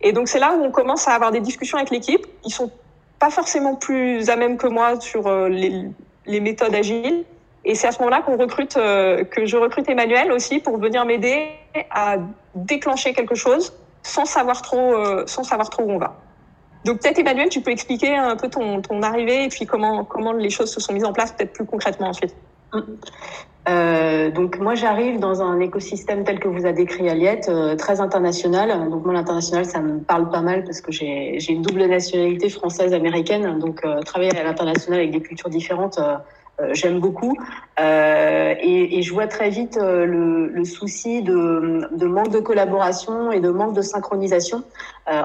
Et 0.00 0.12
donc, 0.12 0.28
c'est 0.28 0.38
là 0.38 0.54
où 0.54 0.62
on 0.62 0.70
commence 0.70 1.08
à 1.08 1.12
avoir 1.12 1.32
des 1.32 1.40
discussions 1.40 1.76
avec 1.76 1.90
l'équipe. 1.90 2.26
Ils 2.44 2.52
sont 2.52 2.70
pas 3.18 3.30
forcément 3.30 3.74
plus 3.74 4.28
à 4.30 4.36
même 4.36 4.56
que 4.56 4.66
moi 4.66 5.00
sur 5.00 5.26
euh, 5.26 5.48
les, 5.48 6.40
méthodes 6.40 6.74
agiles. 6.74 7.24
Et 7.64 7.74
c'est 7.74 7.88
à 7.88 7.92
ce 7.92 7.98
moment-là 7.98 8.22
euh, 8.76 9.24
que 9.24 9.44
je 9.44 9.56
recrute 9.56 9.88
Emmanuel 9.88 10.32
aussi 10.32 10.60
pour 10.60 10.78
venir 10.78 11.04
m'aider 11.04 11.48
à 11.90 12.16
déclencher 12.54 13.12
quelque 13.12 13.34
chose 13.34 13.74
sans 14.02 14.24
savoir 14.24 14.62
trop, 14.62 14.94
sans 15.26 15.42
savoir 15.42 15.68
trop 15.68 15.82
où 15.82 15.90
on 15.90 15.98
va. 15.98 16.16
Donc 16.84 17.00
peut-être 17.00 17.18
Emmanuel, 17.18 17.48
tu 17.48 17.60
peux 17.60 17.72
expliquer 17.72 18.16
un 18.16 18.36
peu 18.36 18.48
ton, 18.48 18.80
ton 18.80 19.02
arrivée 19.02 19.44
et 19.44 19.48
puis 19.48 19.66
comment, 19.66 20.04
comment 20.04 20.32
les 20.32 20.48
choses 20.48 20.72
se 20.72 20.80
sont 20.80 20.92
mises 20.92 21.04
en 21.04 21.12
place 21.12 21.32
peut-être 21.32 21.52
plus 21.52 21.66
concrètement 21.66 22.08
ensuite. 22.08 22.34
Euh, 23.68 24.30
donc 24.30 24.58
moi 24.58 24.74
j'arrive 24.74 25.18
dans 25.20 25.42
un 25.42 25.60
écosystème 25.60 26.24
tel 26.24 26.38
que 26.40 26.48
vous 26.48 26.64
a 26.64 26.72
décrit 26.72 27.08
Aliette, 27.08 27.48
euh, 27.48 27.76
très 27.76 28.00
international. 28.00 28.88
Donc 28.88 29.04
moi 29.04 29.12
l'international 29.12 29.64
ça 29.66 29.80
me 29.80 29.98
parle 29.98 30.30
pas 30.30 30.40
mal 30.40 30.64
parce 30.64 30.80
que 30.80 30.90
j'ai 30.90 31.52
une 31.52 31.62
double 31.62 31.84
nationalité 31.86 32.48
française 32.48 32.94
américaine. 32.94 33.58
Donc 33.58 33.84
euh, 33.84 34.00
travailler 34.00 34.36
à 34.38 34.42
l'international 34.44 35.00
avec 35.00 35.12
des 35.12 35.20
cultures 35.20 35.50
différentes, 35.50 35.98
euh, 35.98 36.16
euh, 36.60 36.74
j'aime 36.74 36.98
beaucoup. 36.98 37.36
Euh, 37.78 38.54
et, 38.60 38.98
et, 38.98 39.02
je 39.02 39.12
vois 39.12 39.28
très 39.28 39.50
vite 39.50 39.78
le, 39.80 40.48
le, 40.48 40.64
souci 40.64 41.22
de, 41.22 41.88
de, 41.92 42.06
manque 42.06 42.30
de 42.30 42.40
collaboration 42.40 43.30
et 43.30 43.38
de 43.38 43.50
manque 43.50 43.74
de 43.74 43.82
synchronisation 43.82 44.64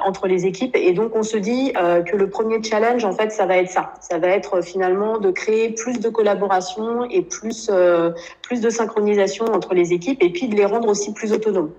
entre 0.06 0.28
les 0.28 0.46
équipes. 0.46 0.76
Et 0.76 0.94
donc 0.94 1.16
on 1.16 1.24
se 1.24 1.38
dit 1.38 1.74
euh, 1.78 2.02
que 2.02 2.16
le 2.16 2.30
premier 2.30 2.62
challenge, 2.64 3.06
en 3.06 3.12
fait, 3.12 3.32
ça 3.32 3.46
va 3.46 3.58
être 3.58 3.70
ça. 3.70 3.94
Ça 4.02 4.18
va 4.18 4.28
être 4.28 4.62
finalement 4.62 5.18
de 5.18 5.32
créer 5.32 5.70
plus 5.70 6.00
de 6.00 6.10
collaboration 6.10 7.06
et 7.10 7.22
plus 7.22 7.72
plus 8.42 8.62
de 8.62 8.70
synchronisation 8.70 9.46
entre 9.46 9.74
les 9.74 9.94
équipes 9.94 10.22
et 10.22 10.30
puis 10.30 10.48
de 10.48 10.56
les 10.56 10.66
rendre 10.66 10.90
aussi 10.90 11.14
plus 11.14 11.32
autonomes. 11.32 11.72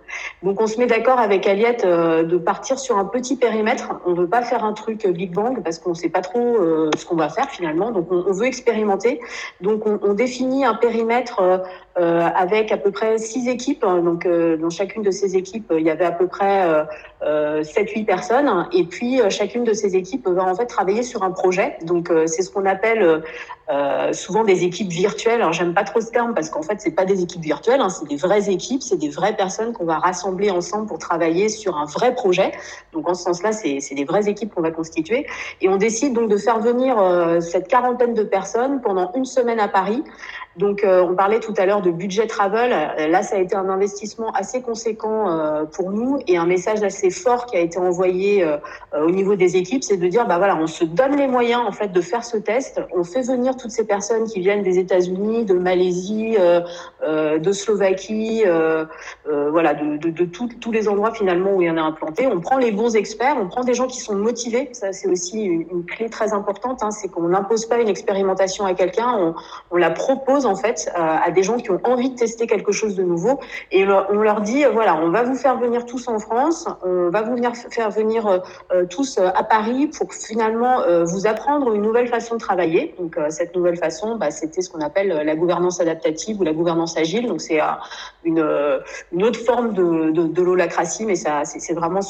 Donc 0.42 0.60
on 0.60 0.66
se 0.66 0.78
met 0.78 0.86
d'accord 0.86 1.18
avec 1.18 1.46
Aliette 1.46 1.86
de 1.86 2.36
partir 2.38 2.78
sur 2.78 2.98
un 2.98 3.04
petit 3.04 3.36
périmètre. 3.36 4.00
On 4.06 4.14
veut 4.14 4.28
pas 4.28 4.42
faire 4.42 4.64
un 4.64 4.72
truc 4.72 5.06
Big 5.06 5.32
Bang 5.32 5.62
parce 5.62 5.78
qu'on 5.78 5.94
sait 5.94 6.08
pas 6.08 6.20
trop 6.20 6.56
ce 6.96 7.04
qu'on 7.04 7.16
va 7.16 7.28
faire 7.28 7.50
finalement. 7.50 7.90
Donc 7.90 8.10
on, 8.10 8.32
veut 8.32 8.46
expérimenter. 8.46 9.20
Donc 9.60 9.86
on, 9.86 10.14
définit 10.14 10.64
un 10.64 10.74
périmètre 10.74 11.40
euh, 11.40 11.58
euh, 11.96 12.28
avec 12.34 12.72
à 12.72 12.76
peu 12.76 12.90
près 12.90 13.18
six 13.18 13.48
équipes. 13.48 13.82
Donc 13.82 14.26
euh, 14.26 14.56
dans 14.56 14.70
chacune 14.70 15.02
de 15.02 15.10
ces 15.10 15.36
équipes, 15.36 15.72
il 15.76 15.84
y 15.84 15.90
avait 15.90 16.04
à 16.04 16.12
peu 16.12 16.26
près 16.26 16.66
euh, 17.22 17.62
7-8 17.94 18.04
personnes. 18.04 18.68
Et 18.72 18.84
puis 18.84 19.20
chacune 19.28 19.64
de 19.64 19.72
ces 19.72 19.96
équipes 19.96 20.28
va 20.28 20.44
en 20.44 20.54
fait 20.54 20.66
travailler 20.66 21.02
sur 21.02 21.22
un 21.22 21.30
projet. 21.30 21.76
Donc 21.84 22.10
c'est 22.26 22.42
ce 22.42 22.50
qu'on 22.50 22.66
appelle 22.66 23.22
souvent 24.12 24.44
des 24.44 24.64
équipes 24.64 24.90
virtuelles. 24.90 25.40
Alors 25.40 25.52
j'aime 25.52 25.74
pas 25.74 25.84
trop 25.84 26.00
ce 26.00 26.10
terme 26.10 26.34
parce 26.34 26.50
qu'en 26.50 26.62
fait 26.62 26.80
c'est 26.80 26.94
pas 26.94 27.04
des 27.04 27.22
équipes 27.22 27.42
virtuelles, 27.42 27.80
hein, 27.80 27.88
c'est 27.88 28.06
des 28.06 28.16
vraies 28.16 28.50
équipes, 28.50 28.82
c'est 28.82 28.98
des 28.98 29.08
vraies 29.08 29.36
personnes 29.36 29.72
qu'on 29.72 29.84
va 29.84 29.98
rassembler 29.98 30.50
ensemble 30.50 30.86
pour 30.86 30.98
travailler 30.98 31.48
sur 31.48 31.76
un 31.76 31.86
vrai 31.86 32.14
projet. 32.14 32.52
Donc 32.92 33.08
en 33.08 33.14
ce 33.14 33.24
sens-là, 33.24 33.52
c'est 33.52 33.94
des 33.94 34.04
vraies 34.04 34.28
équipes 34.28 34.54
qu'on 34.54 34.62
va 34.62 34.70
constituer. 34.70 35.26
Et 35.60 35.68
on 35.68 35.76
décide 35.76 36.12
donc 36.12 36.28
de 36.28 36.36
faire 36.36 36.60
venir 36.60 36.96
cette 37.40 37.68
quarantaine 37.68 38.14
de 38.14 38.22
personnes 38.22 38.80
pendant 38.80 39.12
une 39.14 39.24
semaine 39.24 39.60
à 39.60 39.68
Paris 39.68 40.02
Donc, 40.56 40.84
euh, 40.84 41.02
on 41.02 41.14
parlait 41.16 41.40
tout 41.40 41.54
à 41.56 41.66
l'heure 41.66 41.82
de 41.82 41.90
budget 41.90 42.26
travel. 42.26 42.70
Là, 42.70 43.22
ça 43.22 43.36
a 43.36 43.38
été 43.38 43.56
un 43.56 43.68
investissement 43.68 44.30
assez 44.32 44.62
conséquent 44.62 45.28
euh, 45.28 45.64
pour 45.64 45.90
nous 45.90 46.18
et 46.28 46.36
un 46.36 46.46
message 46.46 46.82
assez 46.82 47.10
fort 47.10 47.46
qui 47.46 47.56
a 47.56 47.60
été 47.60 47.78
envoyé 47.84 48.42
euh, 48.42 48.56
au 48.96 49.10
niveau 49.10 49.34
des 49.36 49.56
équipes, 49.56 49.84
c'est 49.84 49.96
de 49.96 50.06
dire, 50.08 50.26
bah 50.26 50.38
voilà, 50.38 50.56
on 50.56 50.66
se 50.66 50.84
donne 50.84 51.16
les 51.16 51.26
moyens 51.26 51.62
en 51.66 51.72
fait 51.72 51.88
de 51.88 52.00
faire 52.00 52.24
ce 52.24 52.36
test. 52.36 52.80
On 52.96 53.04
fait 53.04 53.22
venir 53.22 53.56
toutes 53.56 53.70
ces 53.70 53.86
personnes 53.86 54.24
qui 54.24 54.40
viennent 54.40 54.62
des 54.62 54.78
États-Unis, 54.78 55.44
de 55.44 55.54
Malaisie, 55.54 56.36
de 57.02 57.52
Slovaquie, 57.52 58.44
voilà, 59.24 59.74
de, 59.74 59.96
de, 59.96 60.24
tous 60.24 60.72
les 60.72 60.88
endroits 60.88 61.12
finalement 61.12 61.54
où 61.54 61.62
il 61.62 61.68
y 61.68 61.70
en 61.70 61.76
a 61.76 61.82
implanté. 61.82 62.26
On 62.26 62.40
prend 62.40 62.58
les 62.58 62.72
bons 62.72 62.96
experts, 62.96 63.36
on 63.40 63.48
prend 63.48 63.64
des 63.64 63.74
gens 63.74 63.86
qui 63.86 64.00
sont 64.00 64.14
motivés. 64.14 64.70
Ça, 64.72 64.92
c'est 64.92 65.08
aussi 65.08 65.42
une, 65.44 65.84
clé 65.84 66.08
très 66.08 66.32
importante. 66.32 66.82
Hein, 66.82 66.90
c'est 66.90 67.08
qu'on 67.08 67.28
n'impose 67.28 67.66
pas 67.66 67.78
une 67.78 67.88
expérimentation 67.88 68.64
à 68.64 68.74
quelqu'un, 68.74 69.14
on, 69.18 69.34
on 69.70 69.76
la 69.76 69.90
propose 69.90 70.46
en 70.46 70.56
fait 70.56 70.90
euh, 70.96 71.00
à 71.00 71.30
des 71.30 71.42
gens 71.42 71.56
qui 71.56 71.70
ont 71.70 71.80
envie 71.84 72.10
de 72.10 72.16
tester 72.16 72.46
quelque 72.46 72.72
chose 72.72 72.94
de 72.94 73.02
nouveau 73.02 73.40
et 73.70 73.84
on 73.86 74.20
leur 74.20 74.40
dit 74.40 74.64
voilà 74.72 74.96
on 74.96 75.10
va 75.10 75.22
vous 75.22 75.34
faire 75.34 75.58
venir 75.58 75.86
tous 75.86 76.08
en 76.08 76.18
France, 76.18 76.68
on 76.84 77.10
va 77.10 77.22
vous 77.22 77.34
venir 77.34 77.52
faire 77.74 77.90
venir 77.90 78.26
euh, 78.26 78.38
euh, 78.72 78.86
tous 78.86 79.18
à 79.18 79.42
Paris 79.44 79.88
pour 79.88 80.12
finalement 80.12 80.82
vous 81.04 81.26
apprendre 81.26 81.72
une 81.72 81.82
nouvelle 81.82 82.08
façon 82.08 82.34
de 82.34 82.40
travailler. 82.40 82.94
Donc 82.98 83.18
cette 83.30 83.54
nouvelle 83.54 83.76
façon, 83.76 84.16
bah, 84.16 84.30
c'était 84.30 84.62
ce 84.62 84.70
qu'on 84.70 84.80
appelle 84.80 85.08
la 85.08 85.36
gouvernance 85.36 85.80
adaptative 85.80 86.40
ou 86.40 86.44
la 86.44 86.52
gouvernance 86.52 86.96
agile. 86.96 87.26
Donc 87.28 87.40
c'est 87.40 87.60
une, 88.24 88.40
autre 88.40 89.40
forme 89.40 89.72
de, 89.74 90.10
de, 90.10 91.04
mais 91.04 91.16
c'est 91.16 91.74
vraiment 91.74 92.00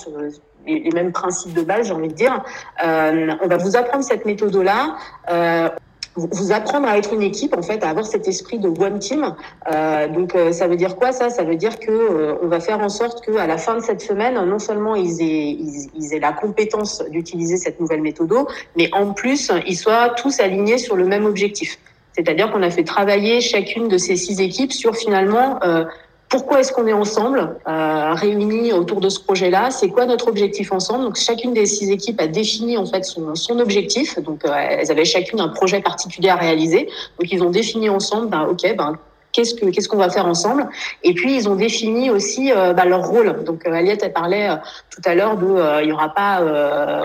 les, 0.67 0.91
mêmes 0.91 1.13
principes 1.13 1.55
de 1.55 1.63
base, 1.63 1.89
j'ai 1.89 1.95
envie 1.95 2.09
de 2.09 2.15
dire. 2.15 2.43
Euh, 2.85 3.33
on 3.43 3.49
va 3.49 3.57
vous 3.57 3.77
apprendre 3.77 4.05
cette 4.05 4.25
méthode-là. 4.25 4.97
Euh, 5.31 5.69
vous 6.17 6.53
apprendre 6.53 6.89
à 6.89 6.97
être 6.99 7.13
une 7.13 7.23
équipe, 7.23 7.57
en 7.57 7.63
fait, 7.63 7.83
à 7.85 7.91
avoir 7.91 8.07
cet 8.07 8.29
esprit 8.29 8.59
de 8.59 8.69
one 8.69 8.99
team. 8.99 9.35
Euh, 9.73 10.09
donc, 10.09 10.35
euh, 10.35 10.53
ça 10.53 10.67
veut 10.67 10.77
dire 10.77 10.97
quoi 10.97 11.13
ça? 11.13 11.31
Ça 11.31 11.45
veut 11.45 11.57
dire 11.57 11.79
que 11.79 11.91
euh, 11.91 12.35
on 12.43 12.47
va 12.47 12.61
faire 12.61 12.81
en 12.81 12.89
sorte 12.89 13.25
que 13.25 13.37
à 13.37 13.47
la 13.47 13.59
fin 13.59 13.75
de 13.75 13.81
cette 13.81 14.01
semaine, 14.01 14.35
non 14.45 14.59
seulement 14.59 14.95
ils 14.95 15.21
aient, 15.21 15.57
ils, 15.95 16.15
aient 16.15 16.21
la 16.21 16.33
compétence 16.33 17.03
d'utiliser 17.11 17.57
cette 17.57 17.81
nouvelle 17.81 18.01
méthode, 18.01 18.25
mais 18.77 18.89
en 18.93 19.13
plus, 19.13 19.51
ils 19.67 19.77
soient 19.77 20.11
tous 20.11 20.41
alignés 20.41 20.79
sur 20.79 20.97
le 20.97 21.05
même 21.05 21.27
objectif. 21.27 21.79
C'est-à-dire 22.15 22.51
qu'on 22.53 22.63
a 22.63 22.71
fait 22.71 22.85
travailler 22.85 23.41
chacune 23.41 23.89
de 23.89 23.99
ces 23.99 24.17
six 24.17 24.41
équipes 24.41 24.73
sur 24.73 24.97
finalement 24.97 25.59
euh, 25.65 25.85
pourquoi 26.35 26.59
est-ce 26.59 26.73
qu'on 26.73 26.89
est 26.89 26.93
ensemble, 26.93 27.61
euh, 27.69 28.13
réunis 28.15 28.73
autour 28.73 28.99
de 28.99 29.09
ce 29.09 29.21
projet-là 29.21 29.71
C'est 29.71 29.89
quoi 29.89 30.05
notre 30.05 30.27
objectif 30.27 30.73
ensemble 30.73 31.05
Donc 31.05 31.15
chacune 31.15 31.55
des 31.55 31.65
six 31.65 31.93
équipes 31.93 32.21
a 32.21 32.27
défini 32.27 32.77
en 32.77 32.87
fait 32.87 33.05
son, 33.05 33.37
son 33.37 33.61
objectif. 33.61 34.19
Donc 34.19 34.45
euh, 34.45 34.53
elles 34.53 34.91
avaient 34.91 35.05
chacune 35.05 35.39
un 35.39 35.47
projet 35.47 35.81
particulier 35.81 36.31
à 36.31 36.35
réaliser. 36.35 36.89
Donc 37.21 37.31
ils 37.31 37.41
ont 37.41 37.51
défini 37.51 37.89
ensemble, 37.89 38.31
ben 38.31 38.49
ok, 38.51 38.63
ben 38.77 38.99
qu'est-ce 39.35 39.55
que 39.55 39.67
qu'est-ce 39.67 39.89
qu'on 39.89 39.99
va 39.99 40.09
faire 40.09 40.27
ensemble. 40.27 40.67
Et 41.03 41.13
puis 41.13 41.35
ils 41.35 41.49
ont 41.49 41.57
défini 41.57 42.09
aussi 42.09 42.53
euh, 42.53 42.73
bah, 42.73 42.87
leur 42.87 43.07
rôle. 43.07 43.45
Donc 43.45 43.67
euh, 43.67 43.73
Aliette 43.73 44.03
elle 44.03 44.13
parlait 44.13 44.49
euh, 44.49 44.57
tout 44.91 45.03
à 45.05 45.15
l'heure 45.15 45.37
de 45.37 45.45
euh, 45.45 45.83
il 45.83 45.89
y 45.89 45.93
aura 45.93 46.15
pas 46.15 46.41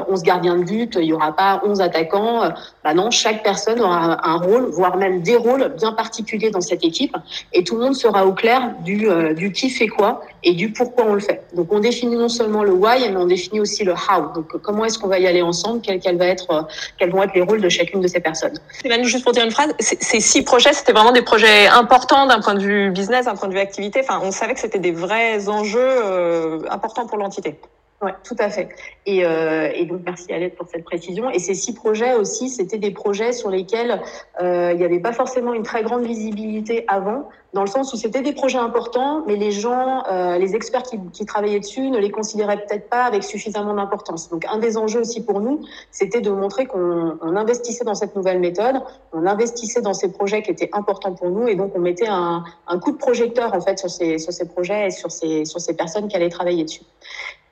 11 0.07 0.23
gardiens 0.23 0.55
de 0.55 0.63
but 0.63 0.97
il 1.01 1.05
y 1.05 1.13
aura 1.13 1.35
pas 1.35 1.61
11 1.65 1.81
attaquants. 1.81 2.49
Bah 2.83 2.93
non 2.93 3.11
chaque 3.11 3.43
personne 3.43 3.81
aura 3.81 4.25
un, 4.25 4.37
rôle 4.37 4.69
voire 4.69 4.95
même 4.95 5.21
des 5.21 5.35
rôles 5.35 5.73
bien 5.77 5.91
particuliers 5.91 6.51
dans 6.51 6.61
cette 6.61 6.85
équipe. 6.85 7.15
Et 7.51 7.63
tout 7.63 7.75
le 7.75 7.81
monde 7.81 7.95
sera 7.95 8.25
au 8.25 8.33
clair 8.33 8.73
du 8.85 9.07
du 9.35 9.51
qui 9.51 9.69
fait 9.69 9.87
quoi 9.87 10.21
et 10.43 10.53
du 10.53 10.71
pourquoi 10.71 11.05
on 11.05 11.15
le 11.15 11.19
fait. 11.19 11.41
Donc 11.55 11.71
on 11.71 11.79
définit 11.79 12.15
non 12.15 12.29
seulement 12.29 12.63
le 12.63 12.71
why 12.71 13.09
mais 13.09 13.17
on 13.17 13.25
définit 13.25 13.59
aussi 13.59 13.83
le 13.83 13.93
how. 13.93 14.33
Donc 14.35 14.45
comment 14.61 14.85
est-ce 14.85 14.99
qu'on 14.99 15.07
va 15.07 15.17
y 15.19 15.25
aller 15.25 15.41
ensemble? 15.41 15.81
Quels 15.81 15.99
quel 15.99 16.17
va 16.17 16.27
être 16.27 16.67
quels 16.99 17.09
vont 17.09 17.23
être 17.23 17.33
les 17.33 17.41
rôles 17.41 17.61
de 17.61 17.69
chacune 17.69 18.01
de 18.01 18.07
ces 18.07 18.19
personnes? 18.19 18.57
Juste 19.03 19.23
pour 19.23 19.33
dire 19.33 19.43
une 19.43 19.51
phrase 19.51 19.73
ces 19.79 20.19
six 20.19 20.43
projets 20.43 20.73
c'était 20.73 20.91
vraiment 20.91 21.11
des 21.11 21.21
projets 21.21 21.67
importants 21.67 22.18
d'un 22.27 22.39
point 22.41 22.55
de 22.55 22.61
vue 22.61 22.91
business, 22.91 23.25
d'un 23.25 23.35
point 23.35 23.47
de 23.47 23.53
vue 23.53 23.59
activité. 23.59 24.01
Enfin, 24.03 24.19
on 24.23 24.31
savait 24.31 24.53
que 24.53 24.59
c'était 24.59 24.79
des 24.79 24.91
vrais 24.91 25.49
enjeux 25.49 25.79
euh, 25.79 26.59
importants 26.69 27.07
pour 27.07 27.17
l'entité. 27.17 27.59
Oui, 28.01 28.11
tout 28.23 28.35
à 28.39 28.49
fait. 28.49 28.69
Et, 29.05 29.25
euh, 29.25 29.69
et 29.75 29.85
donc, 29.85 30.01
merci 30.05 30.31
Alette 30.31 30.55
pour 30.55 30.69
cette 30.69 30.85
précision. 30.85 31.29
Et 31.29 31.39
ces 31.39 31.53
six 31.53 31.73
projets 31.73 32.13
aussi, 32.13 32.47
c'était 32.47 32.77
des 32.77 32.91
projets 32.91 33.33
sur 33.33 33.49
lesquels 33.49 34.01
euh, 34.41 34.71
il 34.71 34.77
n'y 34.77 34.85
avait 34.85 35.01
pas 35.01 35.11
forcément 35.11 35.53
une 35.53 35.63
très 35.63 35.83
grande 35.83 36.03
visibilité 36.03 36.85
avant, 36.87 37.27
dans 37.53 37.59
le 37.59 37.67
sens 37.67 37.91
où 37.91 37.97
c'était 37.97 38.21
des 38.21 38.31
projets 38.31 38.57
importants, 38.57 39.25
mais 39.27 39.35
les 39.35 39.51
gens, 39.51 40.03
euh, 40.09 40.37
les 40.37 40.55
experts 40.55 40.83
qui, 40.83 40.97
qui, 41.11 41.25
travaillaient 41.25 41.59
dessus 41.59 41.89
ne 41.89 41.97
les 41.97 42.09
considéraient 42.09 42.63
peut-être 42.63 42.87
pas 42.87 43.03
avec 43.03 43.21
suffisamment 43.21 43.73
d'importance. 43.73 44.29
Donc, 44.29 44.45
un 44.45 44.59
des 44.59 44.77
enjeux 44.77 45.01
aussi 45.01 45.25
pour 45.25 45.41
nous, 45.41 45.65
c'était 45.91 46.21
de 46.21 46.29
montrer 46.29 46.67
qu'on 46.67 47.17
on 47.21 47.35
investissait 47.35 47.83
dans 47.83 47.95
cette 47.95 48.15
nouvelle 48.15 48.39
méthode, 48.39 48.77
on 49.11 49.25
investissait 49.25 49.81
dans 49.81 49.93
ces 49.93 50.09
projets 50.09 50.41
qui 50.41 50.51
étaient 50.51 50.69
importants 50.71 51.15
pour 51.15 51.31
nous, 51.31 51.49
et 51.49 51.55
donc 51.55 51.73
on 51.75 51.79
mettait 51.79 52.07
un, 52.07 52.45
un 52.67 52.79
coup 52.79 52.93
de 52.93 52.97
projecteur 52.97 53.53
en 53.53 53.59
fait 53.59 53.77
sur 53.77 53.89
ces, 53.89 54.19
sur 54.19 54.31
ces 54.31 54.47
projets 54.47 54.87
et 54.87 54.91
sur 54.91 55.11
ces, 55.11 55.43
sur 55.43 55.59
ces 55.59 55.75
personnes 55.75 56.07
qui 56.07 56.15
allaient 56.15 56.29
travailler 56.29 56.63
dessus. 56.63 56.83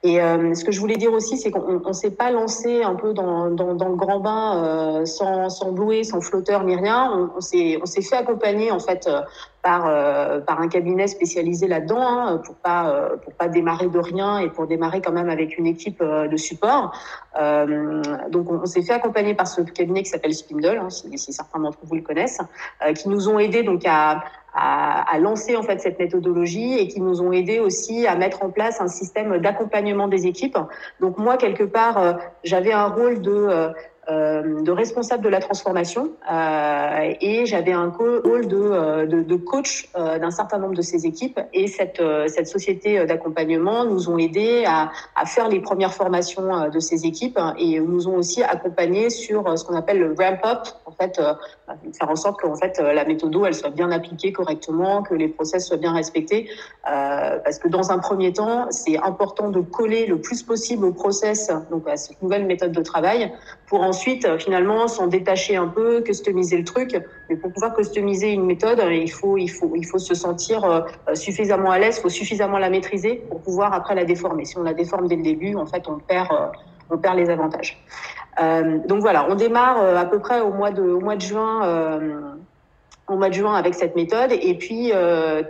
Et 0.08 0.22
euh, 0.22 0.54
ce 0.54 0.64
que 0.64 0.72
je 0.72 0.80
voulais 0.80 0.96
dire 0.96 1.12
aussi, 1.12 1.36
c'est 1.38 1.52
qu'on 1.52 1.82
ne 1.86 1.94
s'est 1.94 2.12
pas 2.12 2.32
lancé 2.32 2.82
un 2.82 2.96
peu 2.96 3.12
dans, 3.12 3.48
le 3.48 3.96
grand 3.96 4.22
bain 4.22 4.64
euh, 4.64 5.06
sans, 5.06 5.50
sans 5.50 5.76
sans 6.04 6.22
flotteur 6.22 6.64
ni 6.64 6.78
rien. 6.78 7.30
On, 7.36 7.42
s'est 7.42 8.02
fait 8.02 8.16
accompagner 8.16 8.72
en 8.72 8.80
fait 8.80 9.06
euh, 9.08 9.22
par, 9.62 10.62
un 10.62 10.70
cabinet 10.70 11.08
spécialisé 11.08 11.68
là-dedans 11.68 12.02
hein, 12.02 12.38
pour 12.38 12.56
pas 12.56 13.10
pas 13.38 13.50
démarrer 13.50 13.90
de 13.90 14.00
rien 14.00 14.40
et 14.40 14.50
pour 14.50 14.66
démarrer 14.66 15.02
quand 15.02 15.12
même 15.12 15.30
avec 15.30 15.58
une 15.58 15.68
équipe 15.68 16.02
de 16.02 16.38
support. 16.38 16.94
donc 17.36 18.50
on, 18.50 18.62
on 18.64 18.66
s'est 18.66 18.84
fait 18.84 18.94
accompagner 18.94 19.34
par 19.34 19.48
ce 19.48 19.60
cabinet 19.60 20.04
qui 20.04 20.10
s'appelle 20.10 20.34
Spindle, 20.34 20.80
hein, 20.82 20.90
si, 20.90 21.18
si, 21.18 21.34
certains 21.34 21.60
d'entre 21.60 21.80
vous 21.84 21.96
le 21.96 22.02
connaissent, 22.02 22.40
qui 22.96 23.10
nous 23.10 23.28
ont 23.28 23.40
aidés 23.40 23.64
donc 23.64 23.82
à 23.86 24.24
à, 24.58 25.14
à, 25.14 25.20
lancer 25.20 25.56
en 25.56 25.64
fait 25.64 25.80
cette 25.80 26.00
méthodologie 26.00 26.80
et 26.80 26.88
qui 26.88 27.00
nous 27.00 27.22
ont 27.22 27.32
aidé 27.32 27.60
aussi 27.60 28.08
à 28.08 28.16
mettre 28.16 28.44
en 28.44 28.50
place 28.50 28.82
un 28.82 28.88
système 28.88 29.38
d'accompagnement 29.38 30.08
des 30.08 30.26
équipes. 30.26 30.58
Donc 31.00 31.18
moi 31.18 31.38
quelque 31.38 31.64
part 31.64 31.98
euh, 31.98 32.14
j'avais 32.44 32.74
un 32.74 32.88
rôle 32.88 33.22
de 33.22 33.72
euh, 34.10 34.62
de 34.62 34.72
responsable 34.72 35.22
de 35.22 35.28
la 35.28 35.42
transformation 35.42 36.12
euh, 36.32 37.14
et 37.20 37.46
j'avais 37.46 37.74
un 37.74 37.90
rôle 37.90 38.48
de, 38.48 38.56
euh, 38.56 39.06
de, 39.06 39.22
de 39.22 39.36
coach 39.36 39.90
d'un 39.96 40.32
certain 40.32 40.60
nombre 40.60 40.76
de 40.76 40.82
ces 40.82 41.06
équipes 41.06 41.42
et 41.52 41.68
cette, 41.68 42.02
cette 42.28 42.48
société 42.48 43.06
d'accompagnement 43.06 43.84
nous 43.84 44.10
ont 44.10 44.18
aidé 44.18 44.64
à, 44.66 44.92
à, 45.16 45.26
faire 45.26 45.50
les 45.50 45.60
premières 45.60 45.94
formations 45.94 46.70
de 46.70 46.80
ces 46.80 47.06
équipes 47.06 47.38
et 47.58 47.82
nous 47.82 48.08
ont 48.08 48.16
aussi 48.16 48.44
accompagné 48.44 49.10
sur 49.10 49.58
ce 49.58 49.66
qu'on 49.66 49.76
appelle 49.76 50.00
le 50.00 50.16
ramp 50.18 50.40
up 50.46 50.68
en 50.86 50.92
fait 50.92 51.20
faire 51.98 52.10
en 52.10 52.16
sorte 52.16 52.40
que 52.40 52.48
en 52.48 52.56
fait 52.56 52.80
la 52.80 53.04
méthode 53.04 53.36
elle 53.46 53.54
soit 53.54 53.72
bien 53.72 53.92
appliquée 53.92 54.32
correctement 54.32 55.04
que 55.04 55.16
les 55.16 55.28
process 55.28 55.68
soient 55.68 55.78
bien 55.78 55.94
respectés 55.94 56.50
parce 56.84 57.60
que 57.60 57.68
dans 57.68 57.92
un 57.92 58.00
premier 58.00 58.32
temps 58.32 58.68
c'est 58.70 58.98
important 58.98 59.50
de 59.50 59.60
coller 59.60 60.06
le 60.06 60.22
plus 60.22 60.44
possible 60.44 60.86
au 60.86 60.94
process 60.94 61.52
donc 61.72 61.88
à 61.90 61.98
cette 61.98 62.22
nouvelle 62.22 62.46
méthode 62.46 62.72
de 62.72 62.82
travail 62.82 63.34
pour 63.68 63.82
ensuite 63.82 63.97
euh, 64.26 64.38
finalement 64.38 64.88
s'en 64.88 65.08
détacher 65.08 65.56
un 65.56 65.68
peu, 65.68 66.02
customiser 66.02 66.58
le 66.58 66.64
truc. 66.64 66.98
Mais 67.30 67.36
pour 67.36 67.52
pouvoir 67.52 67.76
customiser 67.76 68.32
une 68.32 68.46
méthode, 68.46 68.82
il 68.92 69.12
faut 69.12 69.38
il 69.38 69.50
faut 69.50 69.72
il 69.76 69.86
faut 69.86 69.98
se 69.98 70.16
sentir 70.16 70.64
euh, 70.64 70.82
suffisamment 71.16 71.72
à 71.72 71.80
l'aise, 71.80 71.98
il 71.98 72.02
faut 72.02 72.10
suffisamment 72.10 72.58
la 72.58 72.70
maîtriser 72.70 73.16
pour 73.30 73.42
pouvoir 73.42 73.74
après 73.74 73.96
la 73.96 74.06
déformer. 74.06 74.46
Si 74.46 74.58
on 74.58 74.64
la 74.64 74.74
déforme 74.74 75.08
dès 75.08 75.16
le 75.16 75.24
début, 75.24 75.56
en 75.56 75.66
fait, 75.66 75.88
on 75.88 76.00
perd 76.00 76.32
euh, 76.32 76.48
on 76.90 76.98
perd 76.98 77.18
les 77.18 77.30
avantages. 77.30 77.84
Euh, 78.42 78.78
donc 78.88 79.02
voilà, 79.02 79.28
on 79.30 79.36
démarre 79.36 79.80
à 79.98 80.06
peu 80.06 80.20
près 80.20 80.42
au 80.42 80.52
mois 80.52 80.72
de 80.72 80.84
au 80.84 81.00
mois 81.02 81.16
de 81.16 81.22
juin 81.22 81.66
euh, 81.66 82.22
au 83.10 83.16
mois 83.16 83.30
de 83.30 83.34
juin 83.34 83.56
avec 83.56 83.74
cette 83.74 83.96
méthode 83.96 84.32
et 84.32 84.54
puis 84.56 84.92
euh, 84.94 85.44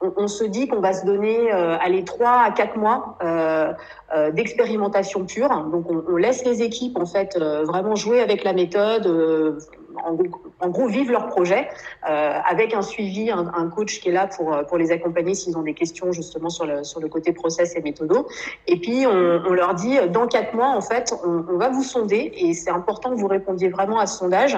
on, 0.00 0.28
se 0.28 0.44
dit 0.44 0.68
qu'on 0.68 0.80
va 0.80 0.92
se 0.92 1.04
donner 1.04 1.52
euh, 1.52 1.76
allez 1.80 2.04
trois 2.04 2.42
à 2.42 2.50
quatre 2.50 2.76
mois 2.76 3.18
euh, 3.22 3.72
euh, 4.14 4.30
d'expérimentation 4.30 5.24
pure. 5.24 5.48
Donc 5.70 5.90
on, 5.90 6.04
on, 6.08 6.16
laisse 6.16 6.44
les 6.44 6.62
équipes 6.62 6.96
en 6.98 7.06
fait 7.06 7.36
euh, 7.36 7.64
vraiment 7.64 7.94
jouer 7.94 8.20
avec 8.20 8.44
la 8.44 8.52
méthode, 8.52 9.06
euh, 9.06 9.58
en, 10.04 10.16
en, 10.60 10.68
gros 10.68 10.86
vivre 10.86 11.10
leur 11.10 11.26
projet 11.26 11.68
avec 12.02 12.72
un 12.72 12.82
suivi, 12.82 13.30
un, 13.30 13.50
un, 13.52 13.68
coach 13.68 14.00
qui 14.00 14.10
est 14.10 14.12
là 14.12 14.28
pour 14.28 14.56
pour 14.68 14.78
les 14.78 14.92
accompagner 14.92 15.34
s'ils 15.34 15.58
ont 15.58 15.62
des 15.62 15.74
questions 15.74 16.12
justement 16.12 16.50
sur 16.50 16.66
le 16.66 16.84
sur 16.84 17.00
le 17.00 17.08
côté 17.08 17.32
process 17.32 17.74
et 17.74 17.82
méthodo. 17.82 18.28
Et 18.68 18.78
puis 18.78 19.06
on, 19.06 19.10
on 19.10 19.52
leur 19.52 19.74
dit 19.74 19.98
dans 20.12 20.28
quatre 20.28 20.54
mois 20.54 20.68
en 20.68 20.80
fait 20.80 21.12
on, 21.24 21.44
on 21.50 21.56
va 21.56 21.68
vous 21.68 21.82
sonder 21.82 22.32
et 22.36 22.54
c'est 22.54 22.70
important 22.70 23.10
que 23.10 23.16
vous 23.16 23.26
répondiez 23.26 23.68
vraiment 23.68 23.98
à 23.98 24.06
ce 24.06 24.18
sondage 24.18 24.56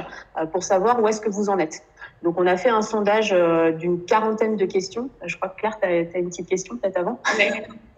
pour 0.52 0.62
savoir 0.62 1.02
où 1.02 1.08
est-ce 1.08 1.22
que 1.22 1.30
vous 1.30 1.48
en 1.48 1.58
êtes. 1.58 1.82
Donc, 2.22 2.34
on 2.38 2.46
a 2.46 2.56
fait 2.56 2.68
un 2.68 2.82
sondage 2.82 3.30
euh, 3.32 3.72
d'une 3.72 4.04
quarantaine 4.04 4.56
de 4.56 4.66
questions. 4.66 5.08
Je 5.24 5.36
crois 5.36 5.48
que 5.48 5.60
Claire, 5.60 5.78
tu 5.80 5.88
as, 5.88 6.18
une 6.18 6.28
petite 6.28 6.48
question 6.48 6.76
peut-être 6.76 6.98
avant? 6.98 7.18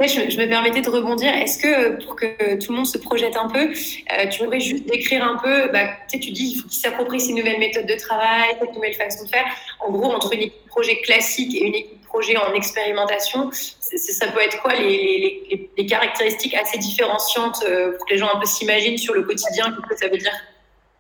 Je, 0.01 0.41
me 0.41 0.49
permettais 0.49 0.81
de 0.81 0.91
rebondir. 0.91 1.35
Est-ce 1.35 1.59
que 1.59 2.05
pour 2.05 2.17
que 2.17 2.55
tout 2.55 2.73
le 2.73 2.77
monde 2.77 2.87
se 2.87 2.99
projette 2.99 3.37
un 3.37 3.49
peu, 3.49 3.71
euh, 3.71 4.29
tu 4.31 4.45
pourrais 4.45 4.61
juste 4.61 4.87
décrire 4.87 5.25
un 5.25 5.37
peu, 5.39 5.69
bah, 5.73 5.89
tu, 6.11 6.19
dis 6.19 6.55
il 6.55 6.61
faut 6.61 6.69
qu'ils 6.69 6.81
s'approprient 6.81 7.21
ces 7.21 7.33
nouvelles 7.33 7.59
méthodes 7.59 7.87
de 7.87 7.97
travail, 7.97 8.57
cette 8.61 8.75
nouvelle 8.75 8.95
façon 8.95 9.25
de 9.25 9.29
faire. 9.29 9.45
En 9.81 9.91
gros, 9.91 10.13
entre 10.13 10.33
une 10.35 10.43
équipe 10.43 10.67
projet 10.69 11.01
classique 11.01 11.55
et 11.55 11.65
une 11.65 11.75
équipe 11.75 12.03
projet 12.07 12.37
en 12.37 12.53
expérimentation, 12.55 13.51
ça 13.53 14.27
peut 14.29 14.41
être 14.41 14.61
quoi 14.63 14.75
les, 14.75 15.69
caractéristiques 15.89 16.55
assez 16.55 16.79
différenciantes 16.79 17.65
euh, 17.69 17.97
pour 17.97 18.07
que 18.07 18.13
les 18.13 18.19
gens 18.19 18.29
un 18.33 18.39
peu 18.39 18.47
s'imaginent 18.47 18.99
sur 18.99 19.15
le 19.15 19.23
quotidien, 19.23 19.67
qu'est-ce 19.73 19.89
que 19.89 19.97
ça 19.97 20.09
veut 20.09 20.19
dire? 20.19 20.33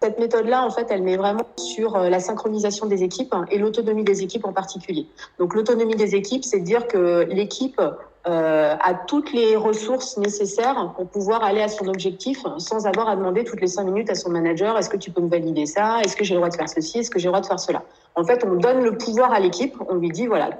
Cette 0.02 0.18
méthode-là, 0.18 0.64
en 0.64 0.71
fait, 0.71 0.88
elle 0.90 1.02
met 1.02 1.16
vraiment 1.16 1.47
sur 1.56 1.97
la 1.97 2.18
synchronisation 2.18 2.87
des 2.87 3.04
équipes 3.04 3.32
et 3.52 3.59
l'autonomie 3.59 4.02
des 4.02 4.25
équipes 4.25 4.44
en 4.44 4.52
particulier. 4.52 5.06
Donc 5.38 5.54
l'autonomie 5.54 5.94
des 5.94 6.16
équipes, 6.16 6.44
c'est 6.44 6.59
dire 6.59 6.88
que 6.88 7.25
l'équipe 7.30 7.80
euh, 8.26 8.76
a 8.80 8.94
toutes 8.94 9.32
les 9.32 9.54
ressources 9.56 10.16
nécessaires 10.16 10.92
pour 10.97 11.09
pouvoir 11.09 11.42
aller 11.42 11.61
à 11.61 11.68
son 11.68 11.88
objectif 11.88 12.44
sans 12.59 12.87
avoir 12.87 13.09
à 13.09 13.16
demander 13.16 13.42
toutes 13.42 13.61
les 13.61 13.66
cinq 13.66 13.85
minutes 13.85 14.11
à 14.11 14.14
son 14.14 14.30
manager 14.30 14.78
est-ce 14.78 14.88
que 14.88 14.97
tu 14.97 15.11
peux 15.11 15.21
me 15.21 15.28
valider 15.28 15.66
ça? 15.66 16.00
Est-ce 16.04 16.16
que 16.16 16.23
j'ai 16.23 16.35
le 16.35 16.38
droit 16.38 16.49
de 16.49 16.54
faire 16.54 16.68
ceci? 16.68 17.00
Est-ce 17.00 17.11
que 17.11 17.18
j'ai 17.18 17.26
le 17.26 17.32
droit 17.32 17.40
de 17.40 17.47
faire 17.47 17.59
cela? 17.61 17.82
En 18.14 18.25
fait, 18.25 18.44
on 18.44 18.54
donne 18.54 18.82
le 18.82 18.97
pouvoir 18.97 19.32
à 19.32 19.40
l'équipe. 19.40 19.75
On 19.88 19.97
lui 19.97 20.11
dit 20.11 20.26
voilà, 20.26 20.50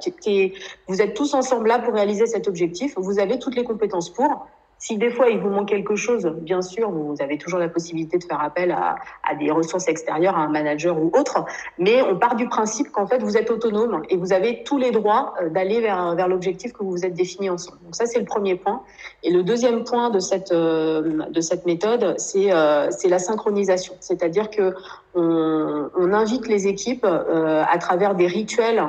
vous 0.89 1.03
êtes 1.03 1.15
tous 1.15 1.35
ensemble 1.35 1.69
là 1.69 1.79
pour 1.79 1.95
réaliser 1.95 2.27
cet 2.27 2.49
objectif. 2.49 2.95
Vous 2.97 3.19
avez 3.19 3.39
toutes 3.39 3.55
les 3.55 3.65
compétences 3.65 4.11
pour. 4.11 4.47
Si 4.83 4.99
des 4.99 5.11
fois 5.11 5.29
il 5.29 5.39
vous 5.39 5.49
manque 5.49 5.69
quelque 5.69 5.95
chose, 5.95 6.27
bien 6.41 6.61
sûr, 6.61 6.91
vous 6.91 7.15
avez 7.21 7.39
toujours 7.39 7.61
la 7.61 7.69
possibilité 7.69 8.19
de 8.19 8.25
faire 8.25 8.43
appel 8.43 8.73
à, 8.73 8.97
à, 9.23 9.37
des 9.37 9.49
ressources 9.53 9.87
extérieures, 9.87 10.37
à 10.37 10.41
un 10.41 10.49
manager 10.49 11.01
ou 11.01 11.09
autre. 11.17 11.45
Mais 11.79 12.03
on 12.03 12.19
part 12.19 12.35
du 12.35 12.49
principe 12.49 12.91
qu'en 12.91 13.07
fait 13.07 13.23
vous 13.23 13.37
êtes 13.37 13.53
autonome 13.53 14.03
et 14.09 14.17
vous 14.17 14.33
avez 14.33 14.65
tous 14.65 14.79
les 14.79 14.91
droits 14.91 15.35
euh, 15.41 15.51
d'aller 15.51 15.81
vers, 15.81 16.17
vers 16.17 16.27
l'objectif 16.27 16.73
que 16.73 16.83
vous 16.83 16.91
vous 16.91 17.07
êtes 17.07 17.15
défini 17.15 17.49
ensemble. 17.49 17.79
Donc 17.85 17.95
ça 17.95 18.07
c'est 18.07 18.19
le 18.19 18.25
premier 18.25 18.57
point. 18.57 18.83
Et 19.23 19.31
le 19.31 19.45
deuxième 19.45 19.85
point 19.85 20.11
de 20.11 20.19
cette 20.19 20.51
euh, 20.51 21.27
de 21.31 21.41
cette 21.41 21.65
méthode, 21.65 22.17
c'est 22.19 22.53
euh, 22.53 22.91
c'est 22.91 23.09
la 23.09 23.21
synchronisation, 23.21 23.95
c'est-à-dire 24.01 24.51
que 24.51 24.75
on, 25.15 25.91
on, 25.97 26.13
invite 26.13 26.49
les 26.49 26.67
équipes 26.67 27.05
à 27.05 27.79
travers 27.79 28.17
des 28.17 28.27
rituels. 28.27 28.83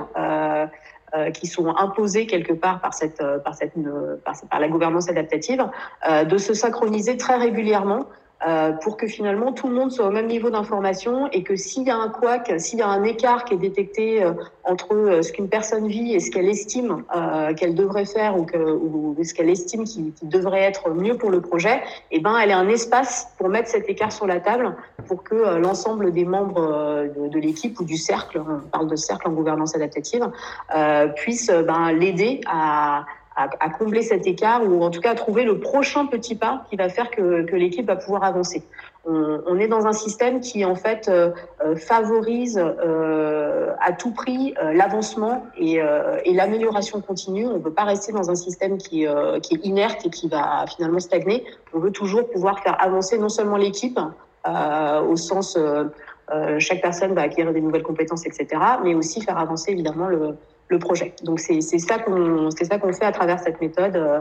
Euh, 1.16 1.30
qui 1.30 1.46
sont 1.46 1.68
imposés 1.78 2.26
quelque 2.26 2.54
part 2.54 2.82
par 2.82 2.96
cette, 2.96 3.22
euh, 3.22 3.38
par, 3.38 3.54
cette, 3.54 3.78
euh, 3.78 4.16
par, 4.26 4.34
par 4.50 4.60
la 4.60 4.68
gouvernance 4.68 5.10
adaptative, 5.10 5.64
de 6.28 6.38
se 6.40 6.56
synchroniser 6.56 7.18
très 7.18 7.36
régulièrement 7.36 8.08
euh, 8.46 8.74
pour 8.74 8.98
que 8.98 9.08
finalement 9.08 9.54
tout 9.54 9.70
le 9.70 9.74
monde 9.74 9.92
soit 9.92 10.06
au 10.06 10.12
même 10.12 10.28
niveau 10.28 10.50
d'information 10.50 11.30
et 11.32 11.44
que 11.44 11.56
s'il 11.56 11.84
y 11.84 11.90
a 11.90 11.96
un 11.96 12.10
couac, 12.10 12.52
s'il 12.58 12.80
y 12.80 12.82
a 12.82 12.88
un 12.88 13.04
écart 13.04 13.46
qui 13.46 13.54
est 13.54 13.58
détecté 13.58 14.22
euh, 14.22 14.34
entre 14.66 14.94
euh, 14.94 15.22
ce 15.22 15.32
qu'une 15.32 15.48
personne 15.48 15.88
vit 15.88 16.14
et 16.14 16.20
ce 16.20 16.30
qu'elle 16.30 16.50
estime 16.50 17.04
qu'elle 17.58 17.76
devrait 17.76 18.06
faire 18.06 18.38
ou, 18.38 18.44
que, 18.44 18.58
ou 18.58 19.16
ce 19.24 19.34
qu'elle 19.34 19.50
estime 19.50 19.86
qui, 19.86 20.12
qui, 20.12 20.26
devrait 20.26 20.62
être 20.62 20.90
mieux 20.90 21.18
pour 21.18 21.30
le 21.30 21.42
projet, 21.42 21.82
eh 22.12 22.20
ben 22.20 22.38
elle 22.38 22.52
a 22.52 22.58
un 22.58 22.68
espace 22.68 23.28
pour 23.38 23.50
mettre 23.50 23.70
cet 23.70 23.88
écart 23.88 24.12
sur 24.12 24.28
la 24.28 24.40
table 24.40 24.76
pour 25.08 25.24
que 25.24 25.58
l'ensemble 25.58 26.12
des 26.12 26.26
membres 26.26 27.06
de, 27.16 27.28
de 27.28 27.40
l'équipe 27.40 27.80
ou 27.80 27.84
du 27.84 27.98
cercle, 27.98 28.42
on 28.42 28.68
parle 28.68 28.88
de 28.88 28.96
cercle 28.96 29.28
en 29.28 29.32
gouvernance 29.32 29.76
adaptative, 29.76 30.30
puissent 31.16 31.52
ben, 31.52 31.92
l'aider 31.92 32.42
à 32.48 33.06
à, 33.36 33.50
à, 33.60 33.70
combler 33.70 34.02
cet 34.02 34.28
écart 34.28 34.64
ou 34.64 34.84
en 34.84 34.90
tout 34.90 35.02
cas 35.02 35.12
à 35.12 35.16
trouver 35.16 35.44
le 35.44 35.60
prochain 35.60 36.06
petit 36.06 36.36
pas 36.36 36.66
qui 36.70 36.76
va 36.76 36.90
faire 36.90 37.10
que, 37.10 37.44
que 37.44 37.56
l'équipe 37.56 37.86
va 37.86 37.96
pouvoir 37.96 38.24
avancer. 38.24 38.64
On, 39.06 39.42
on, 39.48 39.60
est 39.60 39.68
dans 39.68 39.86
un 39.86 39.92
système 39.92 40.40
qui 40.40 40.64
en 40.64 40.76
fait 40.76 41.10
euh, 41.10 41.32
euh 41.66 41.76
favorise 41.76 42.58
euh, 42.58 43.74
à 43.82 43.92
tout 43.92 44.12
prix 44.12 44.54
euh, 44.62 44.72
l'avancement 44.72 45.46
et, 45.58 45.82
euh, 45.82 46.18
et 46.24 46.34
l'amélioration 46.34 47.02
continue. 47.02 47.46
On 47.46 47.56
ne 47.56 47.60
peut 47.60 47.74
pas 47.74 47.84
rester 47.84 48.14
dans 48.14 48.30
un 48.30 48.36
système 48.36 48.78
qui, 48.78 49.06
qui 49.42 49.56
est 49.56 49.66
inerte 49.66 50.06
et 50.06 50.10
qui 50.10 50.28
va 50.30 50.66
finalement 50.68 51.00
stagner. 51.00 51.44
On 51.74 51.80
veut 51.80 51.92
toujours 51.92 52.30
pouvoir 52.30 52.60
faire 52.60 52.82
avancer 52.82 53.18
non 53.18 53.30
seulement 53.30 53.58
l'équipe 53.58 54.00
au 54.46 55.16
sens 55.16 55.58
chaque 56.60 56.82
personne 56.82 57.14
va 57.14 57.22
acquérir 57.22 57.54
des 57.54 57.62
nouvelles 57.62 57.84
compétences, 57.84 58.26
etc., 58.26 58.48
mais 58.84 58.94
aussi 58.96 59.22
faire 59.22 59.38
avancer 59.38 59.72
évidemment 59.72 60.08
le, 60.08 60.36
le 60.74 60.80
projet. 60.80 61.14
Donc 61.24 61.40
c'est 61.40 61.62
ça 61.62 62.00
qu'on 62.00 62.94
fait 62.94 63.06
à 63.06 63.12
travers 63.12 63.40
cette 63.40 63.62
méthode 63.62 63.96
euh, 63.96 64.20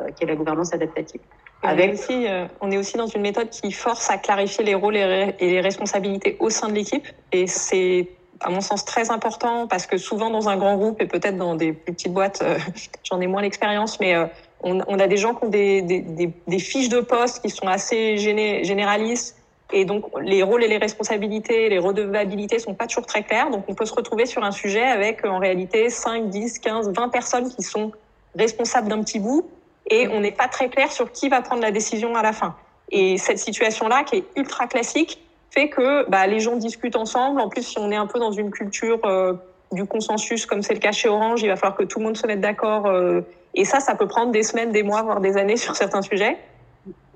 euh, 0.00 0.10
qui 0.10 0.24
est 0.24 0.26
la 0.26 0.34
gouvernance 0.34 0.74
adaptative. 0.74 1.20
Avec... 1.62 1.84
On, 1.84 1.88
est 1.88 1.92
aussi, 1.92 2.26
euh, 2.26 2.46
on 2.60 2.70
est 2.72 2.76
aussi 2.76 2.96
dans 2.96 3.06
une 3.06 3.22
méthode 3.22 3.48
qui 3.48 3.70
force 3.70 4.10
à 4.10 4.18
clarifier 4.18 4.64
les 4.64 4.74
rôles 4.74 4.96
et, 4.96 5.36
les 5.38 5.60
responsabilités 5.60 6.36
au 6.40 6.50
sein 6.50 6.68
de 6.68 6.74
l'équipe. 6.74 7.06
Et 7.30 7.46
c'est, 7.46 8.08
à 8.40 8.50
mon 8.50 8.60
sens, 8.60 8.84
très 8.84 9.12
important 9.12 9.68
parce 9.68 9.86
que 9.86 9.96
souvent 9.96 10.30
dans 10.30 10.48
un 10.48 10.56
grand 10.56 10.76
groupe 10.76 11.00
et 11.00 11.06
peut-être 11.06 11.36
dans 11.36 11.54
des 11.54 11.72
plus 11.72 11.92
petites 11.92 12.12
boîtes, 12.12 12.42
euh, 12.42 12.58
j'en 13.04 13.20
ai 13.20 13.28
moins 13.28 13.42
l'expérience, 13.42 14.00
mais 14.00 14.16
on, 14.64 14.80
on, 14.88 14.98
a 14.98 15.06
des 15.06 15.16
gens 15.16 15.34
qui 15.34 15.44
ont 15.44 15.48
des, 15.48 15.80
des, 15.82 16.00
des, 16.00 16.32
des, 16.48 16.58
fiches 16.58 16.88
de 16.88 17.00
poste 17.00 17.40
qui 17.42 17.50
sont 17.50 17.68
assez 17.68 18.18
géné 18.18 18.64
généralistes 18.64 19.36
et 19.72 19.84
donc, 19.84 20.04
les 20.20 20.42
rôles 20.42 20.62
et 20.62 20.68
les 20.68 20.76
responsabilités, 20.76 21.68
les 21.68 21.78
redevabilités 21.78 22.58
sont 22.58 22.74
pas 22.74 22.86
toujours 22.86 23.06
très 23.06 23.22
clairs. 23.22 23.50
Donc, 23.50 23.64
on 23.68 23.74
peut 23.74 23.86
se 23.86 23.94
retrouver 23.94 24.26
sur 24.26 24.44
un 24.44 24.52
sujet 24.52 24.84
avec, 24.84 25.24
en 25.24 25.38
réalité, 25.38 25.88
5, 25.90 26.28
10, 26.28 26.58
15, 26.58 26.92
20 26.92 27.08
personnes 27.08 27.48
qui 27.48 27.62
sont 27.62 27.92
responsables 28.36 28.88
d'un 28.88 29.02
petit 29.02 29.18
bout 29.18 29.48
et 29.90 30.08
on 30.08 30.20
n'est 30.20 30.32
pas 30.32 30.48
très 30.48 30.68
clair 30.68 30.92
sur 30.92 31.12
qui 31.12 31.28
va 31.28 31.42
prendre 31.42 31.62
la 31.62 31.70
décision 31.70 32.14
à 32.14 32.22
la 32.22 32.32
fin. 32.32 32.56
Et 32.90 33.18
cette 33.18 33.38
situation-là, 33.38 34.04
qui 34.04 34.16
est 34.16 34.24
ultra 34.36 34.66
classique, 34.66 35.20
fait 35.50 35.68
que 35.68 36.08
bah, 36.08 36.26
les 36.26 36.40
gens 36.40 36.56
discutent 36.56 36.96
ensemble. 36.96 37.40
En 37.40 37.48
plus, 37.48 37.62
si 37.62 37.78
on 37.78 37.90
est 37.90 37.96
un 37.96 38.06
peu 38.06 38.18
dans 38.18 38.32
une 38.32 38.50
culture 38.50 39.00
euh, 39.04 39.34
du 39.72 39.86
consensus, 39.86 40.46
comme 40.46 40.62
c'est 40.62 40.74
le 40.74 40.80
cas 40.80 40.92
chez 40.92 41.08
Orange, 41.08 41.42
il 41.42 41.48
va 41.48 41.56
falloir 41.56 41.76
que 41.76 41.84
tout 41.84 41.98
le 41.98 42.04
monde 42.04 42.16
se 42.16 42.26
mette 42.26 42.40
d'accord. 42.40 42.86
Euh, 42.86 43.20
et 43.54 43.64
ça, 43.64 43.80
ça 43.80 43.94
peut 43.94 44.08
prendre 44.08 44.32
des 44.32 44.42
semaines, 44.42 44.72
des 44.72 44.82
mois, 44.82 45.02
voire 45.02 45.20
des 45.20 45.36
années 45.36 45.56
sur 45.56 45.76
certains 45.76 46.02
sujets. 46.02 46.36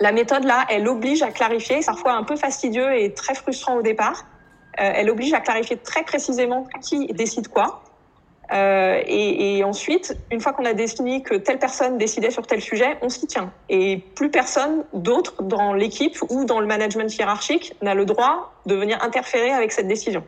La 0.00 0.12
méthode 0.12 0.44
là, 0.44 0.64
elle 0.68 0.88
oblige 0.88 1.22
à 1.22 1.30
clarifier, 1.30 1.80
parfois 1.84 2.12
un 2.12 2.22
peu 2.22 2.36
fastidieux 2.36 2.94
et 2.94 3.12
très 3.14 3.34
frustrant 3.34 3.76
au 3.76 3.82
départ. 3.82 4.26
Euh, 4.80 4.92
elle 4.94 5.10
oblige 5.10 5.32
à 5.32 5.40
clarifier 5.40 5.76
très 5.76 6.04
précisément 6.04 6.66
qui 6.80 7.06
décide 7.08 7.48
quoi. 7.48 7.82
Euh, 8.50 9.02
et, 9.06 9.58
et, 9.58 9.64
ensuite, 9.64 10.16
une 10.30 10.40
fois 10.40 10.52
qu'on 10.52 10.64
a 10.64 10.72
défini 10.72 11.22
que 11.22 11.34
telle 11.34 11.58
personne 11.58 11.98
décidait 11.98 12.30
sur 12.30 12.46
tel 12.46 12.62
sujet, 12.62 12.96
on 13.02 13.10
s'y 13.10 13.26
tient. 13.26 13.52
Et 13.68 13.98
plus 14.14 14.30
personne 14.30 14.84
d'autre 14.94 15.42
dans 15.42 15.74
l'équipe 15.74 16.16
ou 16.30 16.46
dans 16.46 16.60
le 16.60 16.66
management 16.66 17.14
hiérarchique 17.14 17.74
n'a 17.82 17.94
le 17.94 18.06
droit 18.06 18.54
de 18.64 18.74
venir 18.74 19.02
interférer 19.02 19.50
avec 19.50 19.72
cette 19.72 19.86
décision. 19.86 20.24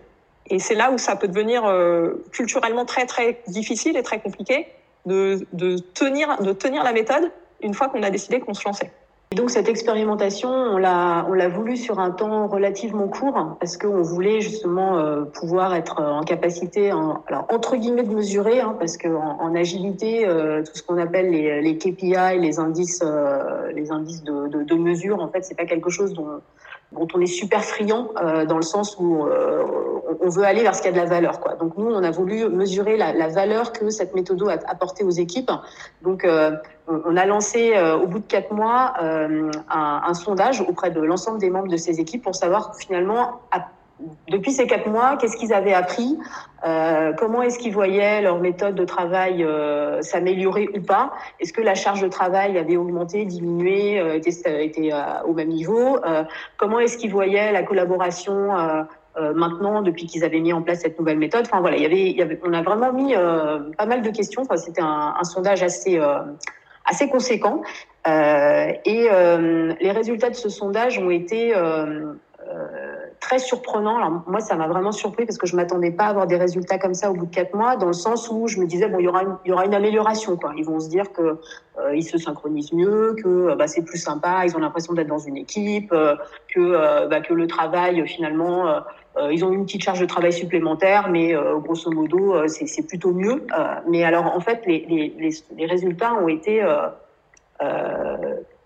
Et 0.51 0.59
c'est 0.59 0.75
là 0.75 0.91
où 0.91 0.99
ça 0.99 1.17
peut 1.17 1.29
devenir 1.29 1.65
euh, 1.65 2.25
culturellement 2.33 2.85
très 2.85 3.07
très 3.07 3.41
difficile 3.47 3.97
et 3.97 4.03
très 4.03 4.21
compliqué 4.21 4.67
de, 5.07 5.47
de, 5.53 5.79
tenir, 5.79 6.43
de 6.43 6.53
tenir 6.53 6.83
la 6.83 6.93
méthode 6.93 7.31
une 7.63 7.73
fois 7.73 7.89
qu'on 7.89 8.03
a 8.03 8.11
décidé 8.11 8.41
qu'on 8.41 8.55
se 8.55 8.65
lançait. 8.67 8.91
Et 9.33 9.37
donc 9.37 9.51
cette 9.51 9.69
expérimentation, 9.69 10.51
on 10.51 10.77
l'a, 10.77 11.25
on 11.29 11.35
l'a 11.35 11.49
voulu 11.49 11.77
sur 11.77 12.01
un 12.01 12.11
temps 12.11 12.49
relativement 12.49 13.07
court 13.07 13.57
parce 13.61 13.77
qu'on 13.77 14.03
voulait 14.03 14.41
justement 14.41 14.99
euh, 14.99 15.23
pouvoir 15.23 15.73
être 15.77 16.03
en 16.03 16.25
capacité, 16.25 16.93
en, 16.93 17.23
alors 17.29 17.47
entre 17.49 17.77
guillemets 17.77 18.03
de 18.03 18.13
mesurer, 18.13 18.59
hein, 18.59 18.75
parce 18.77 18.97
que 18.97 19.07
en, 19.07 19.41
en 19.41 19.55
agilité, 19.55 20.27
euh, 20.27 20.65
tout 20.65 20.73
ce 20.75 20.83
qu'on 20.83 20.99
appelle 20.99 21.31
les, 21.31 21.63
les 21.63 21.79
KPI, 21.79 22.41
les 22.41 22.59
indices, 22.59 23.03
euh, 23.05 23.71
les 23.71 23.93
indices 23.93 24.25
de, 24.25 24.49
de, 24.49 24.65
de, 24.65 24.75
mesure, 24.75 25.21
en 25.21 25.29
fait, 25.29 25.45
c'est 25.45 25.57
pas 25.57 25.65
quelque 25.65 25.91
chose 25.91 26.13
dont 26.13 26.41
on 26.93 27.21
est 27.21 27.27
super 27.27 27.65
friand 27.65 28.09
euh, 28.21 28.45
dans 28.45 28.57
le 28.57 28.63
sens 28.63 28.97
où 28.99 29.25
euh, 29.25 29.65
on 30.21 30.29
veut 30.29 30.45
aller 30.45 30.63
vers 30.63 30.75
ce 30.75 30.83
qui 30.83 30.89
a 30.89 30.93
de 30.93 30.97
la 30.97 31.05
valeur. 31.05 31.41
Quoi. 31.41 31.55
Donc 31.55 31.77
nous, 31.77 31.87
on 31.87 32.03
a 32.03 32.11
voulu 32.11 32.49
mesurer 32.49 32.97
la, 32.97 33.13
la 33.13 33.29
valeur 33.29 33.73
que 33.73 33.91
cette 33.91 34.15
méthode 34.15 34.43
a 34.49 34.59
apportée 34.71 35.05
aux 35.05 35.11
équipes. 35.11 35.51
Donc 36.03 36.25
euh, 36.25 36.53
on, 36.89 37.01
on, 37.07 37.17
a 37.17 37.27
lancé 37.27 37.73
euh, 37.75 37.97
au 37.97 38.07
bout 38.07 38.19
de 38.19 38.27
quatre 38.27 38.53
mois 38.53 38.95
euh, 39.03 39.51
un, 39.71 40.03
un, 40.07 40.15
sondage 40.15 40.61
auprès 40.61 40.91
de 40.91 41.01
l'ensemble 41.01 41.39
des 41.39 41.51
membres 41.51 41.69
de 41.69 41.77
ces 41.77 42.01
équipes 42.01 42.23
pour 42.23 42.35
savoir 42.35 42.77
finalement 42.77 43.41
à 43.51 43.69
depuis 44.29 44.53
ces 44.53 44.67
quatre 44.67 44.89
mois, 44.89 45.17
qu'est-ce 45.17 45.37
qu'ils 45.37 45.53
avaient 45.53 45.75
appris 45.75 46.19
euh, 46.65 47.13
Comment 47.19 47.43
est-ce 47.43 47.59
qu'ils 47.59 47.73
voyaient 47.73 48.23
leur 48.23 48.39
méthode 48.39 48.75
de 48.75 48.85
travail 48.85 49.43
euh, 49.43 50.03
s'améliorer 50.03 50.69
ou 50.75 50.81
pas? 50.81 51.13
Est-ce 51.41 51.53
que 51.53 51.61
la 51.61 51.75
charge 51.75 52.01
de 52.03 52.09
travail 52.09 52.59
avait 52.59 52.77
augmenté, 52.77 53.25
diminué, 53.25 53.99
euh, 53.99 54.15
était, 54.15 54.93
au 55.27 55.35
même 55.35 55.49
niveau? 55.49 55.99
Comment 56.57 56.81
est-ce 56.81 56.97
qu'ils 56.97 57.11
voyaient 57.11 57.53
la 57.53 57.63
collaboration 57.63 58.51
maintenant 59.35 59.83
depuis 59.83 60.07
qu'ils 60.07 60.25
avaient 60.25 60.41
mis 60.41 60.53
en 60.53 60.63
place 60.63 60.81
cette 60.81 60.99
nouvelle 60.99 61.19
méthode? 61.19 61.43
Enfin 61.47 61.61
voilà, 61.61 61.77
y 61.77 61.85
avait, 62.23 62.41
on 62.45 62.53
a 62.53 62.63
vraiment 62.63 62.93
mis 62.93 63.15
pas 63.77 63.87
mal 63.87 64.03
de 64.03 64.11
questions. 64.11 64.43
Enfin, 64.43 64.57
c'était 64.57 64.83
un, 64.83 65.15
un, 65.19 65.25
sondage 65.25 65.63
assez 65.63 66.01
assez 66.85 67.09
conséquent. 67.09 67.63
et 68.07 69.09
les 69.81 69.93
résultats 69.93 70.31
de 70.31 70.37
ce 70.37 70.49
sondage 70.49 70.99
ont 70.99 71.11
été 71.11 71.55
très 73.31 73.39
surprenant. 73.39 73.99
Alors 73.99 74.25
moi, 74.27 74.41
ça 74.41 74.57
m'a 74.57 74.67
vraiment 74.67 74.91
surpris 74.91 75.25
parce 75.25 75.39
que 75.39 75.47
je 75.47 75.55
m'attendais 75.55 75.93
pas 75.93 76.07
à 76.07 76.09
avoir 76.09 76.27
des 76.27 76.37
résultats 76.37 76.79
comme 76.79 76.95
ça 76.95 77.13
au 77.13 77.15
bout 77.15 77.27
de 77.27 77.35
quatre 77.35 77.55
mois, 77.55 77.77
dans 77.77 77.87
le 77.87 77.93
sens 77.93 78.29
où 78.29 78.49
je 78.49 78.59
me 78.59 78.67
disais 78.67 78.89
bon, 78.89 78.99
il 78.99 79.05
y 79.05 79.09
aura 79.53 79.65
une, 79.65 79.75
amélioration. 79.75 80.37
Quoi. 80.37 80.53
Ils 80.57 80.65
vont 80.65 80.81
se 80.81 80.89
dire 80.89 81.13
que 81.13 81.39
euh, 81.79 81.95
ils 81.95 82.03
se 82.03 82.19
synchronisent 82.19 82.73
mieux, 82.73 83.15
que 83.23 83.29
euh, 83.29 83.55
bah, 83.55 83.69
c'est 83.69 83.83
plus 83.83 83.99
sympa, 83.99 84.45
ils 84.47 84.57
ont 84.57 84.59
l'impression 84.59 84.95
d'être 84.95 85.07
dans 85.07 85.21
une 85.21 85.37
équipe, 85.37 85.93
euh, 85.93 86.17
que 86.53 87.07
bah, 87.07 87.21
que 87.21 87.33
le 87.33 87.47
travail 87.47 88.05
finalement. 88.07 88.83
Ils 89.31 89.45
ont 89.45 89.53
une 89.53 89.65
petite 89.67 89.83
charge 89.83 90.01
de 90.01 90.07
travail 90.07 90.33
supplémentaire, 90.33 91.11
mais 91.11 91.35
grosso 91.59 91.91
modo, 91.91 92.47
c'est 92.47 92.87
plutôt 92.87 93.13
mieux. 93.13 93.45
mais 93.89 94.03
alors, 94.05 94.27
en 94.27 94.41
fait, 94.41 94.63
les 94.67 95.67
résultats 95.69 96.15
ont 96.15 96.29
été 96.29 96.65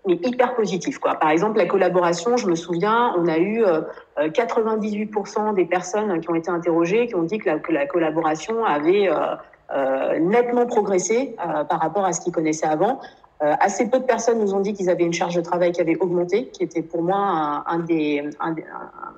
mais 0.05 0.19
hyper 0.23 0.55
positif. 0.55 0.99
Quoi. 0.99 1.15
Par 1.15 1.29
exemple, 1.29 1.57
la 1.57 1.65
collaboration, 1.65 2.37
je 2.37 2.47
me 2.47 2.55
souviens, 2.55 3.13
on 3.17 3.27
a 3.27 3.37
eu 3.37 3.63
euh, 3.63 3.81
98% 4.17 5.53
des 5.55 5.65
personnes 5.65 6.19
qui 6.19 6.29
ont 6.29 6.35
été 6.35 6.49
interrogées 6.49 7.07
qui 7.07 7.15
ont 7.15 7.23
dit 7.23 7.37
que 7.37 7.49
la, 7.49 7.59
que 7.59 7.71
la 7.71 7.85
collaboration 7.85 8.63
avait 8.65 9.09
euh, 9.09 9.35
euh 9.71 10.19
nettement 10.19 10.67
progressé 10.67 11.35
euh, 11.39 11.63
par 11.63 11.79
rapport 11.79 12.05
à 12.05 12.13
ce 12.13 12.21
qu'ils 12.21 12.33
connaissaient 12.33 12.67
avant. 12.67 12.99
Euh, 13.43 13.53
assez 13.59 13.89
peu 13.89 13.99
de 13.99 14.05
personnes 14.05 14.39
nous 14.39 14.53
ont 14.53 14.61
dit 14.61 14.73
qu'ils 14.73 14.89
avaient 14.89 15.03
une 15.03 15.13
charge 15.13 15.35
de 15.35 15.41
travail 15.41 15.73
qui 15.73 15.81
avait 15.81 15.97
augmenté, 15.97 16.47
qui 16.47 16.63
était 16.63 16.81
pour 16.81 17.03
moi 17.03 17.17
un, 17.17 17.63
un 17.67 17.79
des, 17.79 18.23
un, 18.39 18.55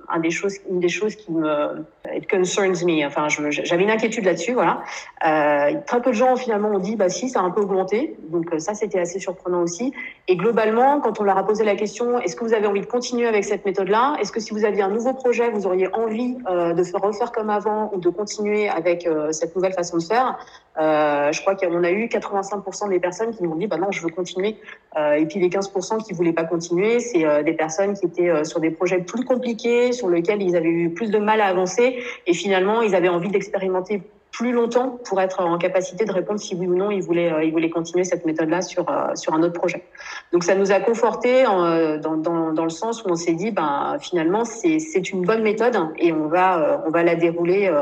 un, 0.10 0.20
des 0.20 0.32
choses, 0.32 0.56
une 0.70 0.80
des 0.80 0.90
choses 0.90 1.16
qui 1.16 1.32
me 1.32 1.86
it 2.12 2.30
concerns 2.30 2.84
me. 2.84 3.06
Enfin, 3.06 3.28
j'avais 3.30 3.84
une 3.84 3.92
inquiétude 3.92 4.26
là-dessus, 4.26 4.54
voilà. 4.54 4.82
Euh, 5.26 5.80
très 5.86 6.02
peu 6.02 6.10
de 6.10 6.16
gens 6.16 6.36
finalement 6.36 6.70
ont 6.70 6.80
dit 6.80 6.96
bah 6.96 7.10
si, 7.10 7.30
ça 7.30 7.42
a 7.42 7.44
un 7.44 7.52
peu 7.52 7.62
augmenté, 7.62 8.18
donc 8.30 8.48
ça 8.58 8.74
c'était 8.74 9.00
assez 9.00 9.20
surprenant 9.20 9.62
aussi. 9.62 9.94
Et 10.28 10.36
globalement, 10.36 11.00
quand 11.00 11.20
on 11.20 11.24
leur 11.24 11.38
a 11.38 11.46
posé 11.46 11.64
la 11.64 11.76
question, 11.76 12.20
est-ce 12.20 12.36
que 12.36 12.44
vous 12.44 12.54
avez 12.54 12.66
envie 12.66 12.82
de 12.82 12.88
continuer 12.88 13.28
avec 13.28 13.46
cette 13.46 13.66
méthode-là? 13.66 14.18
Est-ce 14.20 14.32
que 14.32 14.40
si 14.40 14.52
vous 14.52 14.66
aviez 14.66 14.82
un 14.82 14.90
nouveau 14.90 15.14
projet, 15.14 15.50
vous 15.50 15.68
auriez 15.68 15.94
envie 15.94 16.38
euh, 16.50 16.74
de 16.74 16.84
faire 16.84 17.02
refaire 17.02 17.32
comme 17.32 17.52
avant 17.52 17.92
ou 17.94 18.00
de 18.00 18.10
continuer 18.10 18.68
avec 18.68 19.06
euh, 19.06 19.32
cette 19.32 19.56
nouvelle 19.56 19.74
façon 19.74 19.98
de 19.98 20.04
faire? 20.04 20.40
Euh, 20.80 21.32
Je 21.32 21.42
crois 21.42 21.56
qu'on 21.56 21.84
a 21.84 21.92
eu 21.92 22.06
85% 22.06 22.90
des 22.90 23.00
personnes 23.00 23.36
qui 23.36 23.44
nous 23.44 23.52
ont 23.52 23.56
dit 23.56 23.68
bah 23.68 23.78
non, 23.78 23.92
je 23.92 24.02
veux 24.02 24.10
continuer. 24.10 24.58
Euh, 24.98 25.14
et 25.14 25.26
puis 25.26 25.40
les 25.40 25.50
15% 25.50 26.04
qui 26.04 26.14
voulaient 26.14 26.34
pas 26.34 26.44
continuer, 26.44 27.00
c'est 27.00 27.26
euh, 27.26 27.44
des 27.44 27.54
personnes 27.54 27.94
qui 27.94 28.06
étaient 28.06 28.30
euh, 28.30 28.44
sur 28.44 28.60
des 28.60 28.72
projets 28.72 29.00
plus 29.00 29.24
compliqués, 29.24 29.92
sur 29.92 30.10
lesquels 30.10 30.42
ils 30.42 30.56
avaient 30.56 30.70
eu 30.70 30.90
plus 30.90 31.12
de 31.12 31.20
mal 31.20 31.42
à 31.42 31.46
avancer, 31.46 32.02
et 32.26 32.34
finalement 32.34 32.82
ils 32.82 32.96
avaient 32.96 33.10
envie 33.10 33.30
d'expérimenter 33.30 34.02
plus 34.32 34.52
longtemps 34.52 35.00
pour 35.06 35.20
être 35.22 35.42
en 35.42 35.58
capacité 35.58 36.06
de 36.06 36.12
répondre 36.12 36.40
si 36.40 36.54
oui 36.54 36.68
ou 36.68 36.76
non 36.76 36.92
ils 36.92 37.02
voulaient, 37.02 37.48
ils 37.48 37.52
voulaient 37.52 37.70
continuer 37.70 38.04
cette 38.04 38.26
méthode-là 38.26 38.62
sur, 38.62 38.86
sur 39.16 39.34
un 39.34 39.42
autre 39.42 39.54
projet. 39.54 39.84
Donc 40.32 40.44
ça 40.44 40.54
nous 40.54 40.72
a 40.72 40.80
conforté 40.80 41.44
dans, 41.44 42.18
dans, 42.18 42.52
dans 42.54 42.64
le 42.64 42.70
sens 42.70 43.04
où 43.04 43.08
on 43.10 43.16
s'est 43.16 43.34
dit, 43.34 43.50
ben, 43.52 43.98
finalement, 44.00 44.46
c'est 44.46 45.10
une 45.10 45.24
bonne 45.24 45.42
méthode 45.42 45.78
et 45.98 46.12
on 46.12 46.28
va, 46.28 46.84
on 46.86 46.92
va 46.92 47.04
la 47.04 47.16
dérouler 47.16 47.74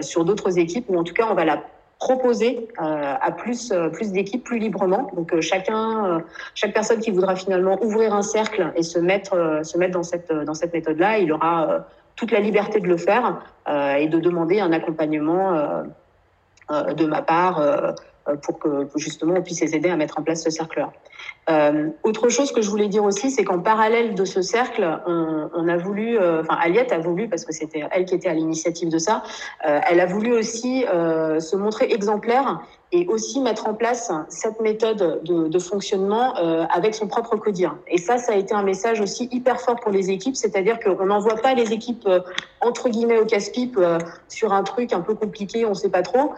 sur 0.00 0.24
d'autres 0.24 0.58
équipes, 0.58 0.86
ou 0.88 0.96
en 0.96 1.04
tout 1.04 1.12
cas, 1.12 1.26
on 1.30 1.34
va 1.34 1.44
la 1.44 1.62
proposer 2.00 2.68
euh, 2.80 3.14
à 3.20 3.30
plus 3.30 3.70
euh, 3.70 3.90
plus 3.90 4.10
d'équipes 4.10 4.42
plus 4.42 4.58
librement. 4.58 5.10
Donc 5.14 5.32
euh, 5.32 5.42
chacun, 5.42 6.24
chaque 6.54 6.72
personne 6.72 6.98
qui 6.98 7.10
voudra 7.10 7.36
finalement 7.36 7.78
ouvrir 7.82 8.14
un 8.14 8.22
cercle 8.22 8.72
et 8.74 8.82
se 8.82 8.98
mettre 8.98 9.60
se 9.62 9.78
mettre 9.78 9.92
dans 9.92 10.02
cette 10.02 10.32
dans 10.32 10.54
cette 10.54 10.72
méthode 10.72 10.98
là, 10.98 11.18
il 11.18 11.30
aura 11.30 11.86
toute 12.16 12.32
la 12.32 12.40
liberté 12.40 12.80
de 12.80 12.88
le 12.88 12.96
faire 12.96 13.40
et 13.98 14.08
de 14.08 14.18
demander 14.18 14.60
un 14.60 14.72
accompagnement 14.72 15.84
de 16.70 17.06
ma 17.06 17.22
part 17.22 17.94
pour 18.42 18.58
que 18.58 18.88
justement 18.96 19.34
on 19.38 19.42
puisse 19.42 19.60
les 19.60 19.74
aider 19.74 19.88
à 19.88 19.96
mettre 19.96 20.18
en 20.18 20.22
place 20.22 20.42
ce 20.42 20.50
cercle-là. 20.50 20.92
Euh, 21.50 21.88
autre 22.04 22.28
chose 22.28 22.52
que 22.52 22.62
je 22.62 22.70
voulais 22.70 22.88
dire 22.88 23.04
aussi, 23.04 23.30
c'est 23.30 23.44
qu'en 23.44 23.60
parallèle 23.60 24.14
de 24.14 24.24
ce 24.24 24.42
cercle, 24.42 25.00
on, 25.06 25.68
a 25.68 25.76
voulu, 25.76 26.18
euh, 26.18 26.40
enfin 26.40 26.56
Aliette 26.60 26.92
a 26.92 26.98
voulu, 26.98 27.28
parce 27.28 27.44
que 27.44 27.52
c'était 27.52 27.84
elle 27.90 28.04
qui 28.04 28.14
était 28.14 28.28
à 28.28 28.34
l'initiative 28.34 28.88
de 28.88 28.98
ça, 28.98 29.22
euh, 29.66 29.80
elle 29.88 30.00
a 30.00 30.06
voulu 30.06 30.32
aussi 30.32 30.84
euh, 30.86 31.40
se 31.40 31.56
montrer 31.56 31.92
exemplaire 31.92 32.60
et 32.92 33.06
aussi 33.06 33.40
mettre 33.40 33.68
en 33.68 33.74
place 33.74 34.10
cette 34.28 34.60
méthode 34.60 35.22
de, 35.22 35.58
fonctionnement 35.58 36.36
euh, 36.38 36.64
avec 36.70 36.94
son 36.94 37.06
propre 37.06 37.36
codir. 37.36 37.76
Et 37.86 37.98
ça, 37.98 38.18
ça 38.18 38.32
a 38.32 38.36
été 38.36 38.54
un 38.54 38.62
message 38.62 39.00
aussi 39.00 39.28
hyper 39.30 39.60
fort 39.60 39.76
pour 39.76 39.92
les 39.92 40.10
équipes, 40.10 40.36
c'est-à-dire 40.36 40.80
qu'on 40.80 41.06
n'envoie 41.06 41.36
pas 41.36 41.54
les 41.54 41.72
équipes 41.72 42.08
entre 42.60 42.88
guillemets 42.88 43.18
au 43.18 43.26
casse-pipe 43.26 43.78
sur 44.28 44.52
un 44.52 44.62
truc 44.62 44.92
un 44.92 45.00
peu 45.00 45.14
compliqué, 45.14 45.64
on 45.66 45.70
ne 45.70 45.74
sait 45.74 45.90
pas 45.90 46.02
trop. 46.02 46.32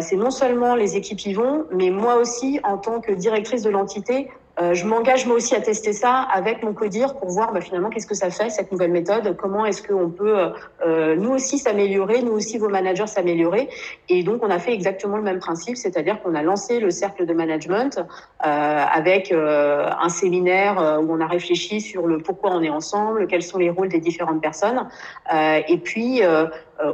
c'est 0.00 0.16
non 0.16 0.30
seulement 0.30 0.74
les 0.74 0.96
équipes 0.96 1.24
y 1.24 1.32
vont, 1.32 1.64
mais 1.70 1.90
moi 1.90 2.16
aussi, 2.16 2.60
en 2.64 2.78
tant 2.78 3.00
que 3.00 3.12
directrice 3.12 3.62
de 3.62 3.70
l'entité, 3.70 4.28
euh, 4.60 4.72
je 4.72 4.86
m'engage 4.86 5.26
moi 5.26 5.36
aussi 5.36 5.56
à 5.56 5.60
tester 5.60 5.92
ça 5.92 6.20
avec 6.20 6.62
mon 6.62 6.74
codir 6.74 7.16
pour 7.16 7.28
voir 7.28 7.52
bah, 7.52 7.60
finalement 7.60 7.90
qu'est-ce 7.90 8.06
que 8.06 8.14
ça 8.14 8.30
fait 8.30 8.50
cette 8.50 8.70
nouvelle 8.70 8.92
méthode, 8.92 9.36
comment 9.36 9.66
est-ce 9.66 9.82
qu'on 9.82 10.10
peut 10.10 10.38
euh, 10.38 10.50
euh, 10.86 11.16
nous 11.16 11.30
aussi 11.30 11.58
s'améliorer, 11.58 12.22
nous 12.22 12.32
aussi 12.32 12.58
vos 12.58 12.68
managers 12.68 13.08
s'améliorer. 13.08 13.68
Et 14.08 14.22
donc 14.22 14.44
on 14.44 14.50
a 14.50 14.60
fait 14.60 14.72
exactement 14.72 15.16
le 15.16 15.24
même 15.24 15.40
principe, 15.40 15.76
c'est-à-dire 15.94 16.20
qu'on 16.20 16.34
a 16.34 16.42
lancé 16.42 16.80
le 16.80 16.90
cercle 16.90 17.24
de 17.24 17.32
management 17.32 18.04
avec 18.40 19.32
un 19.32 20.08
séminaire 20.08 21.00
où 21.00 21.12
on 21.12 21.20
a 21.20 21.26
réfléchi 21.26 21.80
sur 21.80 22.06
le 22.06 22.18
pourquoi 22.18 22.50
on 22.50 22.62
est 22.62 22.70
ensemble, 22.70 23.26
quels 23.28 23.42
sont 23.42 23.58
les 23.58 23.70
rôles 23.70 23.88
des 23.88 24.00
différentes 24.00 24.42
personnes, 24.42 24.88
et 25.32 25.78
puis 25.78 26.22
euh, 26.22 26.46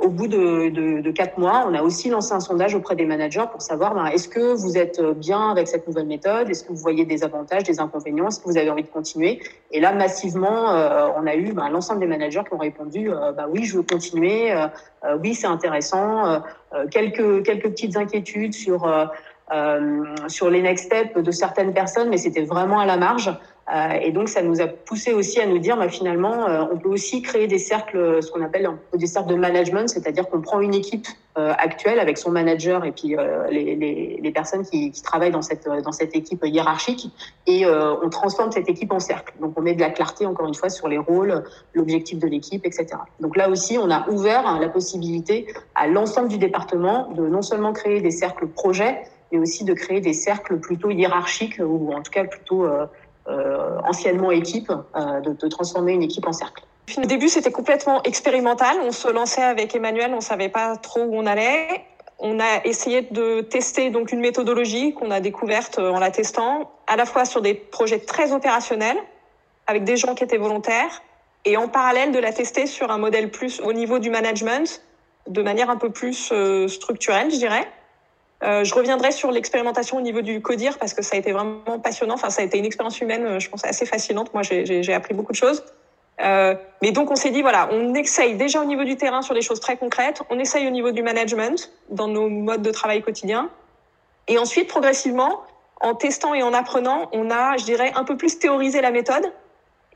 au 0.02 0.08
bout 0.08 0.28
de, 0.28 0.68
de, 0.68 1.00
de, 1.00 1.10
quatre 1.10 1.38
mois, 1.38 1.64
on 1.66 1.74
a 1.74 1.82
aussi 1.82 2.10
lancé 2.10 2.32
un 2.32 2.40
sondage 2.40 2.74
auprès 2.74 2.96
des 2.96 3.06
managers 3.06 3.44
pour 3.50 3.62
savoir 3.62 3.94
ben, 3.94 4.06
est-ce 4.06 4.28
que 4.28 4.54
vous 4.54 4.76
êtes 4.76 5.00
bien 5.00 5.50
avec 5.50 5.68
cette 5.68 5.86
nouvelle 5.86 6.06
méthode, 6.06 6.50
est-ce 6.50 6.64
que 6.64 6.68
vous 6.68 6.76
voyez 6.76 7.04
des 7.04 7.24
avantages, 7.24 7.64
des 7.64 7.80
inconvénients, 7.80 8.28
est-ce 8.28 8.40
que 8.40 8.44
vous 8.44 8.58
avez 8.58 8.70
envie 8.70 8.82
de 8.82 8.88
continuer? 8.88 9.40
Et 9.70 9.80
là, 9.80 9.92
massivement, 9.92 10.74
euh, 10.74 11.08
on 11.16 11.26
a 11.26 11.34
eu 11.34 11.52
ben, 11.52 11.70
l'ensemble 11.70 12.00
des 12.00 12.06
managers 12.06 12.42
qui 12.46 12.54
ont 12.54 12.58
répondu 12.58 13.10
euh, 13.10 13.32
bah, 13.32 13.46
oui, 13.48 13.64
je 13.64 13.76
veux 13.76 13.82
continuer, 13.82 14.52
oui, 15.22 15.34
c'est 15.34 15.46
intéressant. 15.46 16.42
quelques 16.90 17.42
quelques 17.44 17.70
petites 17.70 17.96
inquiétudes 17.96 18.52
sur 18.52 18.86
sur 20.28 20.50
les 20.50 20.62
next 20.62 20.86
steps 20.86 21.14
de 21.14 21.30
certaines 21.30 21.72
personnes, 21.72 22.08
mais 22.08 22.18
c'était 22.18 22.44
vraiment 22.44 22.80
à 22.80 22.86
la 22.86 22.96
marge. 22.96 23.30
Euh, 23.72 23.92
et 24.02 24.10
donc, 24.10 24.28
ça 24.28 24.42
nous 24.42 24.60
a 24.60 24.66
poussé 24.66 25.12
aussi 25.12 25.40
à 25.40 25.46
nous 25.46 25.58
dire, 25.58 25.76
bah, 25.76 25.88
finalement, 25.88 26.48
euh, 26.48 26.64
on 26.72 26.78
peut 26.78 26.88
aussi 26.88 27.22
créer 27.22 27.46
des 27.46 27.58
cercles, 27.58 28.22
ce 28.22 28.30
qu'on 28.30 28.42
appelle 28.42 28.68
des 28.94 29.06
cercles 29.06 29.30
de 29.30 29.36
management, 29.36 29.88
c'est-à-dire 29.88 30.28
qu'on 30.28 30.40
prend 30.40 30.60
une 30.60 30.74
équipe 30.74 31.06
euh, 31.38 31.52
actuelle 31.56 32.00
avec 32.00 32.18
son 32.18 32.30
manager 32.32 32.84
et 32.84 32.90
puis 32.90 33.14
les, 33.50 33.76
les, 33.76 34.18
les, 34.20 34.30
personnes 34.32 34.64
qui, 34.64 34.90
qui, 34.90 35.02
travaillent 35.02 35.30
dans 35.30 35.42
cette, 35.42 35.68
dans 35.68 35.92
cette 35.92 36.16
équipe 36.16 36.44
hiérarchique, 36.44 37.10
et 37.46 37.64
on 37.66 38.08
transforme 38.10 38.50
cette 38.50 38.68
équipe 38.68 38.92
en 38.92 38.98
cercle. 38.98 39.34
Donc, 39.40 39.52
on 39.56 39.62
met 39.62 39.74
de 39.74 39.80
la 39.80 39.90
clarté, 39.90 40.26
encore 40.26 40.48
une 40.48 40.54
fois, 40.54 40.68
sur 40.68 40.88
les 40.88 40.98
rôles, 40.98 41.44
l'objectif 41.74 42.18
de 42.18 42.26
l'équipe, 42.26 42.66
etc. 42.66 42.88
Donc 43.20 43.36
là 43.36 43.48
aussi, 43.48 43.78
on 43.78 43.90
a 43.90 44.08
ouvert 44.08 44.46
hein, 44.46 44.58
la 44.60 44.68
possibilité 44.68 45.46
à 45.74 45.86
l'ensemble 45.86 46.28
du 46.28 46.38
département 46.38 47.10
de 47.12 47.26
non 47.26 47.42
seulement 47.42 47.72
créer 47.72 48.00
des 48.00 48.10
cercles 48.10 48.48
projets, 48.48 49.02
mais 49.32 49.38
aussi 49.38 49.64
de 49.64 49.74
créer 49.74 50.00
des 50.00 50.12
cercles 50.12 50.58
plutôt 50.58 50.90
hiérarchiques 50.90 51.60
ou 51.64 51.92
en 51.92 52.02
tout 52.02 52.10
cas 52.10 52.24
plutôt 52.24 52.64
euh, 52.64 52.86
anciennement 53.84 54.30
équipe, 54.30 54.72
euh, 54.96 55.20
de, 55.20 55.48
transformer 55.48 55.92
une 55.92 56.02
équipe 56.02 56.26
en 56.26 56.32
cercle. 56.32 56.64
Au 56.96 57.06
début, 57.06 57.28
c'était 57.28 57.52
complètement 57.52 58.02
expérimental. 58.02 58.78
On 58.82 58.92
se 58.92 59.08
lançait 59.08 59.42
avec 59.42 59.74
Emmanuel, 59.74 60.12
on 60.14 60.20
savait 60.20 60.48
pas 60.48 60.76
trop 60.76 61.02
où 61.02 61.14
on 61.14 61.26
allait. 61.26 61.84
On 62.18 62.38
a 62.40 62.64
essayé 62.64 63.02
de 63.02 63.40
tester 63.40 63.90
donc 63.90 64.12
une 64.12 64.20
méthodologie 64.20 64.92
qu'on 64.94 65.10
a 65.10 65.20
découverte 65.20 65.78
euh, 65.78 65.90
en 65.90 65.98
la 65.98 66.10
testant, 66.10 66.70
à 66.86 66.96
la 66.96 67.06
fois 67.06 67.24
sur 67.24 67.42
des 67.42 67.54
projets 67.54 68.00
très 68.00 68.32
opérationnels, 68.32 68.98
avec 69.66 69.84
des 69.84 69.96
gens 69.96 70.14
qui 70.14 70.24
étaient 70.24 70.36
volontaires, 70.36 71.02
et 71.44 71.56
en 71.56 71.68
parallèle 71.68 72.12
de 72.12 72.18
la 72.18 72.32
tester 72.32 72.66
sur 72.66 72.90
un 72.90 72.98
modèle 72.98 73.30
plus 73.30 73.60
au 73.60 73.72
niveau 73.72 73.98
du 73.98 74.10
management, 74.10 74.82
de 75.28 75.42
manière 75.42 75.70
un 75.70 75.76
peu 75.76 75.90
plus 75.90 76.32
structurelle, 76.66 77.30
je 77.30 77.36
dirais. 77.36 77.66
Euh, 78.42 78.64
je 78.64 78.74
reviendrai 78.74 79.12
sur 79.12 79.30
l'expérimentation 79.30 79.98
au 79.98 80.00
niveau 80.00 80.22
du 80.22 80.40
CODIR 80.40 80.78
parce 80.78 80.94
que 80.94 81.02
ça 81.02 81.16
a 81.16 81.18
été 81.18 81.32
vraiment 81.32 81.78
passionnant. 81.78 82.14
Enfin, 82.14 82.30
ça 82.30 82.42
a 82.42 82.44
été 82.44 82.58
une 82.58 82.64
expérience 82.64 83.00
humaine, 83.00 83.26
euh, 83.26 83.38
je 83.38 83.50
pense, 83.50 83.64
assez 83.64 83.84
fascinante. 83.84 84.32
Moi, 84.32 84.42
j'ai 84.42 84.94
appris 84.94 85.14
beaucoup 85.14 85.32
de 85.32 85.36
choses. 85.36 85.62
Euh, 86.22 86.54
mais 86.82 86.92
donc, 86.92 87.10
on 87.10 87.16
s'est 87.16 87.30
dit, 87.30 87.42
voilà, 87.42 87.68
on 87.72 87.94
essaye 87.94 88.36
déjà 88.36 88.60
au 88.60 88.64
niveau 88.64 88.84
du 88.84 88.96
terrain 88.96 89.22
sur 89.22 89.34
des 89.34 89.42
choses 89.42 89.60
très 89.60 89.76
concrètes. 89.76 90.22
On 90.30 90.38
essaye 90.38 90.66
au 90.66 90.70
niveau 90.70 90.90
du 90.90 91.02
management 91.02 91.70
dans 91.90 92.08
nos 92.08 92.28
modes 92.28 92.62
de 92.62 92.70
travail 92.70 93.02
quotidiens. 93.02 93.50
Et 94.28 94.38
ensuite, 94.38 94.68
progressivement, 94.68 95.40
en 95.80 95.94
testant 95.94 96.34
et 96.34 96.42
en 96.42 96.52
apprenant, 96.52 97.08
on 97.12 97.30
a, 97.30 97.56
je 97.56 97.64
dirais, 97.64 97.92
un 97.94 98.04
peu 98.04 98.16
plus 98.16 98.38
théorisé 98.38 98.80
la 98.80 98.90
méthode. 98.90 99.32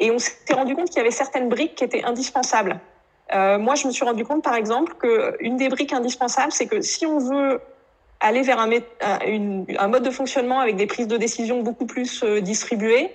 Et 0.01 0.11
on 0.11 0.19
s'est 0.19 0.35
rendu 0.53 0.75
compte 0.75 0.89
qu'il 0.89 0.97
y 0.97 1.01
avait 1.01 1.11
certaines 1.11 1.49
briques 1.49 1.77
qui 1.77 1.85
étaient 1.85 2.05
indispensables. 2.05 2.81
Euh, 3.35 3.59
moi, 3.59 3.75
je 3.75 3.87
me 3.87 3.93
suis 3.93 4.05
rendu 4.05 4.25
compte, 4.25 4.43
par 4.43 4.55
exemple, 4.55 4.95
qu'une 4.95 5.57
des 5.57 5.69
briques 5.69 5.93
indispensables, 5.93 6.53
c'est 6.53 6.67
que 6.67 6.81
si 6.81 7.07
on 7.07 7.19
veut 7.19 7.61
aller 8.25 8.43
vers 8.43 8.59
un, 8.59 9.89
mode 9.89 10.03
de 10.03 10.11
fonctionnement 10.11 10.59
avec 10.59 10.77
des 10.77 10.87
prises 10.87 11.07
de 11.07 11.19
décision 11.19 11.61
beaucoup 11.61 11.85
plus 11.85 12.23
euh, 12.25 12.41
distribuées. 12.41 13.11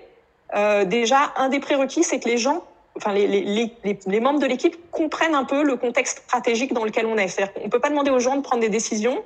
Euh, 0.55 0.85
déjà, 0.85 1.33
un 1.35 1.49
des 1.49 1.59
prérequis, 1.59 2.03
c'est 2.03 2.19
que 2.19 2.29
les 2.29 2.37
gens, 2.37 2.63
enfin 2.95 3.11
les, 3.13 4.19
membres 4.21 4.39
de 4.39 4.45
l'équipe 4.45 4.77
comprennent 4.91 5.33
un 5.33 5.45
peu 5.45 5.63
le 5.63 5.77
contexte 5.77 6.19
stratégique 6.19 6.73
dans 6.73 6.85
lequel 6.85 7.07
on 7.07 7.17
est. 7.17 7.27
C'est-à-dire 7.27 7.53
qu'on 7.53 7.69
peut 7.69 7.79
pas 7.79 7.89
demander 7.89 8.11
aux 8.11 8.19
gens 8.19 8.35
de 8.35 8.41
prendre 8.41 8.61
des 8.61 8.69
décisions 8.69 9.23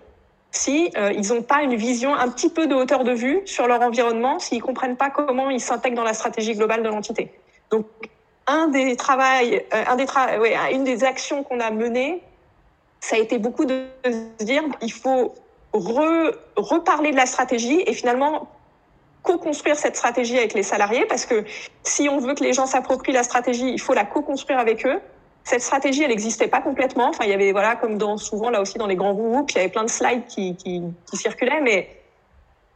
si 0.51 0.91
euh, 0.95 1.11
ils 1.11 1.33
n'ont 1.33 1.41
pas 1.41 1.63
une 1.63 1.75
vision 1.75 2.13
un 2.13 2.29
petit 2.29 2.49
peu 2.49 2.67
de 2.67 2.75
hauteur 2.75 3.03
de 3.03 3.11
vue 3.11 3.41
sur 3.45 3.67
leur 3.67 3.81
environnement, 3.81 4.39
s'ils 4.39 4.61
comprennent 4.61 4.97
pas 4.97 5.09
comment 5.09 5.49
ils 5.49 5.59
s'intègrent 5.59 5.97
dans 5.97 6.03
la 6.03 6.13
stratégie 6.13 6.53
globale 6.53 6.83
de 6.83 6.89
l'entité. 6.89 7.31
Donc, 7.71 7.87
un 8.45 8.67
des 8.67 8.95
travails, 8.95 9.63
un 9.71 9.95
des 9.95 10.05
tra 10.05 10.37
ouais, 10.37 10.55
une 10.71 10.83
des 10.83 11.03
actions 11.03 11.43
qu'on 11.43 11.59
a 11.59 11.71
menées, 11.71 12.21
ça 12.99 13.15
a 13.15 13.19
été 13.19 13.37
beaucoup 13.39 13.65
de 13.65 13.85
dire, 14.39 14.63
il 14.81 14.91
faut 14.91 15.33
re, 15.73 16.31
reparler 16.55 17.11
de 17.11 17.15
la 17.15 17.25
stratégie 17.25 17.81
et 17.85 17.93
finalement 17.93 18.47
co-construire 19.21 19.75
cette 19.75 19.95
stratégie 19.95 20.37
avec 20.37 20.53
les 20.53 20.63
salariés 20.63 21.05
parce 21.05 21.25
que 21.25 21.45
si 21.83 22.09
on 22.09 22.19
veut 22.19 22.35
que 22.35 22.43
les 22.43 22.53
gens 22.53 22.65
s'approprient 22.65 23.13
la 23.13 23.23
stratégie, 23.23 23.69
il 23.69 23.79
faut 23.79 23.93
la 23.93 24.05
co-construire 24.05 24.59
avec 24.59 24.85
eux. 24.85 24.99
Cette 25.45 25.61
stratégie, 25.61 26.03
elle 26.03 26.09
n'existait 26.09 26.47
pas 26.47 26.61
complètement. 26.61 27.09
Enfin, 27.09 27.25
il 27.25 27.29
y 27.29 27.33
avait, 27.33 27.51
voilà, 27.51 27.75
comme 27.75 27.97
dans, 27.97 28.17
souvent 28.17 28.49
là 28.49 28.61
aussi 28.61 28.77
dans 28.77 28.87
les 28.87 28.95
grands 28.95 29.13
groupes, 29.13 29.51
il 29.51 29.57
y 29.57 29.59
avait 29.59 29.69
plein 29.69 29.83
de 29.83 29.89
slides 29.89 30.25
qui 30.27 30.55
circulaient, 31.13 31.61
mais 31.61 31.89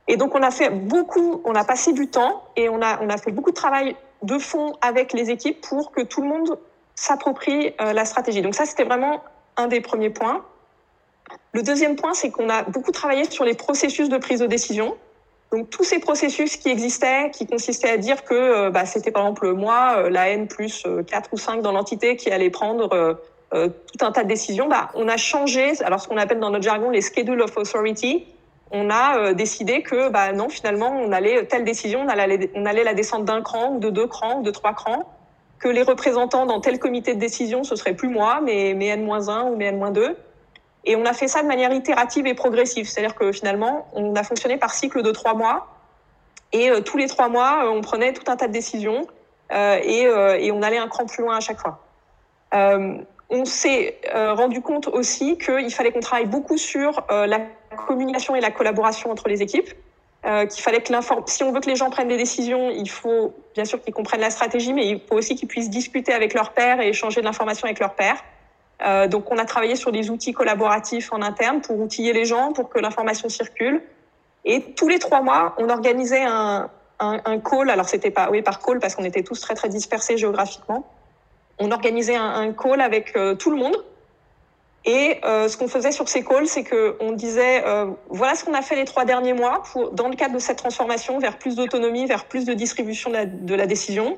et 0.07 0.15
donc 0.15 0.36
on 0.36 0.41
a 0.41 0.51
fait 0.51 0.69
beaucoup, 0.69 1.41
on 1.43 1.53
a 1.53 1.65
passé 1.65 1.93
du 1.93 2.07
temps 2.07 2.43
et 2.55 2.69
on 2.69 2.81
a, 2.81 3.01
on 3.01 3.10
a 3.10 3.17
fait 3.17 3.31
beaucoup 3.31 3.51
de 3.51 3.55
travail 3.55 3.95
de 4.23 4.38
fond 4.39 4.73
avec 4.81 5.13
les 5.13 5.29
équipes 5.29 5.62
pour 5.62 5.91
que 5.91 6.01
tout 6.01 6.21
le 6.21 6.29
monde 6.29 6.57
s'approprie 6.95 7.73
euh, 7.81 7.93
la 7.93 8.05
stratégie. 8.05 8.41
Donc 8.41 8.55
ça, 8.55 8.65
c'était 8.65 8.86
vraiment 8.86 9.21
un 9.57 9.67
des 9.67 9.81
premiers 9.81 10.10
points. 10.10 10.43
Le 11.53 11.63
deuxième 11.63 11.95
point, 11.95 12.13
c'est 12.13 12.29
qu'on 12.29 12.49
a 12.49 12.63
beaucoup 12.63 12.91
travaillé 12.91 13.29
sur 13.29 13.43
les 13.43 13.53
processus 13.53 14.09
de 14.09 14.17
prise 14.17 14.39
de 14.39 14.47
décision. 14.47 14.95
Donc 15.51 15.69
tous 15.69 15.83
ces 15.83 15.99
processus 15.99 16.57
qui 16.57 16.69
existaient, 16.69 17.31
qui 17.31 17.47
consistaient 17.47 17.89
à 17.89 17.97
dire 17.97 18.23
que 18.25 18.69
bah, 18.69 18.85
c'était 18.85 19.11
par 19.11 19.23
exemple 19.23 19.53
moi, 19.53 20.09
la 20.09 20.29
N 20.29 20.47
plus 20.47 20.85
4 21.07 21.29
ou 21.31 21.37
5 21.37 21.61
dans 21.61 21.71
l'entité 21.71 22.17
qui 22.17 22.29
allait 22.31 22.49
prendre 22.49 23.17
tout 23.51 24.05
un 24.05 24.11
tas 24.11 24.23
de 24.23 24.27
décisions, 24.27 24.67
bah, 24.67 24.89
on 24.93 25.07
a 25.07 25.15
changé, 25.15 25.71
alors 25.83 26.01
ce 26.01 26.09
qu'on 26.09 26.17
appelle 26.17 26.41
dans 26.41 26.49
notre 26.49 26.65
jargon 26.65 26.89
les 26.89 26.99
schedule 26.99 27.41
of 27.41 27.55
authority, 27.55 28.27
on 28.71 28.89
a 28.89 29.33
décidé 29.33 29.81
que 29.81 30.09
bah, 30.09 30.33
non, 30.33 30.49
finalement, 30.49 30.91
on 30.91 31.11
allait, 31.11 31.45
telle 31.45 31.63
décision, 31.63 32.01
on 32.01 32.09
allait, 32.09 32.49
on 32.55 32.65
allait 32.65 32.83
la 32.83 32.93
descendre 32.93 33.25
d'un 33.25 33.41
cran, 33.41 33.75
ou 33.75 33.79
de 33.79 33.89
deux 33.89 34.07
crans, 34.07 34.39
ou 34.39 34.43
de 34.43 34.51
trois 34.51 34.73
crans, 34.73 35.09
que 35.59 35.69
les 35.69 35.81
représentants 35.81 36.45
dans 36.45 36.59
tel 36.59 36.79
comité 36.79 37.15
de 37.15 37.19
décision, 37.19 37.63
ce 37.63 37.75
serait 37.75 37.93
plus 37.93 38.09
moi, 38.09 38.41
mais 38.43 38.73
mes 38.73 38.87
N-1 38.87 39.51
ou 39.51 39.55
mes 39.55 39.65
N-2. 39.65 40.15
Et 40.88 40.95
on 40.95 41.06
a 41.06 41.12
fait 41.12 41.28
ça 41.28 41.43
de 41.43 41.47
manière 41.47 41.73
itérative 41.73 42.26
et 42.28 42.34
progressive. 42.34 42.88
C'est-à-dire 42.88 43.13
que 43.13 43.34
finalement, 43.34 43.88
on 43.93 44.15
a 44.15 44.23
fonctionné 44.23 44.58
par 44.58 44.73
cycle 44.73 45.04
de 45.04 45.12
trois 45.12 45.34
mois. 45.34 45.67
Et 46.54 46.71
euh, 46.71 46.80
tous 46.80 46.95
les 46.95 47.08
trois 47.08 47.28
mois, 47.28 47.65
euh, 47.65 47.69
on 47.69 47.82
prenait 47.82 48.13
tout 48.13 48.32
un 48.32 48.38
tas 48.38 48.47
de 48.47 48.54
décisions 48.54 49.06
euh, 49.52 49.80
et, 49.84 50.52
on 50.52 50.62
allait 50.62 50.78
un 50.78 50.88
cran 50.88 51.06
plus 51.06 51.23
loin 51.23 51.36
à 51.36 51.39
chaque 51.41 51.60
fois. 51.60 51.84
on 52.54 53.45
s'est 53.45 54.00
rendu 54.13 54.62
compte 54.62 54.88
aussi 54.88 55.38
qu'il 55.38 55.73
fallait 55.73 55.91
qu'on 55.91 56.00
travaille 56.00 56.26
beaucoup 56.28 56.58
sur 56.58 57.06
la 57.10 57.39
communication 57.86 58.36
et 58.36 58.41
la 58.41 58.52
collaboration 58.52 59.12
entre 59.12 59.28
les 59.28 59.41
équipes. 59.41 59.69
Qu'il 60.23 60.62
fallait 60.62 60.82
que 60.82 60.93
si 61.28 61.43
on 61.43 61.52
veut 61.52 61.60
que 61.60 61.69
les 61.69 61.76
gens 61.76 61.89
prennent 61.89 62.08
des 62.08 62.17
décisions, 62.17 62.69
il 62.69 62.89
faut 62.89 63.34
bien 63.54 63.65
sûr 63.65 63.82
qu'ils 63.82 63.93
comprennent 63.93 64.21
la 64.21 64.30
stratégie, 64.30 64.73
mais 64.73 64.88
il 64.88 65.02
faut 65.02 65.15
aussi 65.15 65.36
qu'ils 65.36 65.47
puissent 65.47 65.69
discuter 65.69 66.13
avec 66.13 66.34
leur 66.34 66.52
père 66.52 66.80
et 66.80 66.89
échanger 66.89 67.19
de 67.21 67.26
l'information 67.26 67.65
avec 67.65 67.80
leur 67.80 67.93
père. 67.95 68.23
Euh, 68.85 69.07
donc 69.07 69.31
on 69.31 69.37
a 69.37 69.45
travaillé 69.45 69.75
sur 69.75 69.91
des 69.91 70.09
outils 70.09 70.33
collaboratifs 70.33 71.11
en 71.11 71.21
interne 71.21 71.61
pour 71.61 71.79
outiller 71.79 72.13
les 72.13 72.25
gens, 72.25 72.53
pour 72.53 72.69
que 72.69 72.79
l'information 72.79 73.29
circule. 73.29 73.81
Et 74.45 74.61
tous 74.73 74.87
les 74.87 74.99
trois 74.99 75.21
mois, 75.21 75.55
on 75.57 75.69
organisait 75.69 76.23
un, 76.23 76.69
call. 76.99 77.69
Alors 77.69 77.89
c'était 77.89 78.11
pas 78.11 78.29
oui 78.31 78.41
par 78.41 78.59
call 78.59 78.79
parce 78.79 78.95
qu'on 78.95 79.03
était 79.03 79.23
tous 79.23 79.39
très 79.39 79.55
très 79.55 79.69
dispersés 79.69 80.17
géographiquement. 80.17 80.85
On 81.59 81.71
organisait 81.71 82.15
un, 82.15 82.53
call 82.53 82.81
avec 82.81 83.15
euh, 83.15 83.35
tout 83.35 83.49
le 83.49 83.57
monde 83.57 83.75
et 84.85 85.19
euh, 85.25 85.49
ce 85.49 85.57
qu'on 85.57 85.67
faisait 85.67 85.91
sur 85.91 86.07
ces 86.07 86.23
calls, 86.23 86.47
c'est 86.47 86.63
qu'on 86.63 87.11
disait 87.11 87.63
voilà 88.09 88.35
ce 88.35 88.45
qu'on 88.45 88.53
a 88.53 88.61
fait 88.61 88.75
les 88.75 88.85
trois 88.85 89.05
derniers 89.05 89.33
mois 89.33 89.63
dans 89.91 90.07
le 90.07 90.15
cadre 90.15 90.35
de 90.35 90.39
cette 90.39 90.59
transformation 90.59 91.19
vers 91.19 91.37
plus 91.37 91.55
d'autonomie, 91.55 92.05
vers 92.05 92.25
plus 92.25 92.45
de 92.45 92.53
distribution 92.53 93.11
de 93.11 93.55
la, 93.55 93.65
décision. 93.65 94.17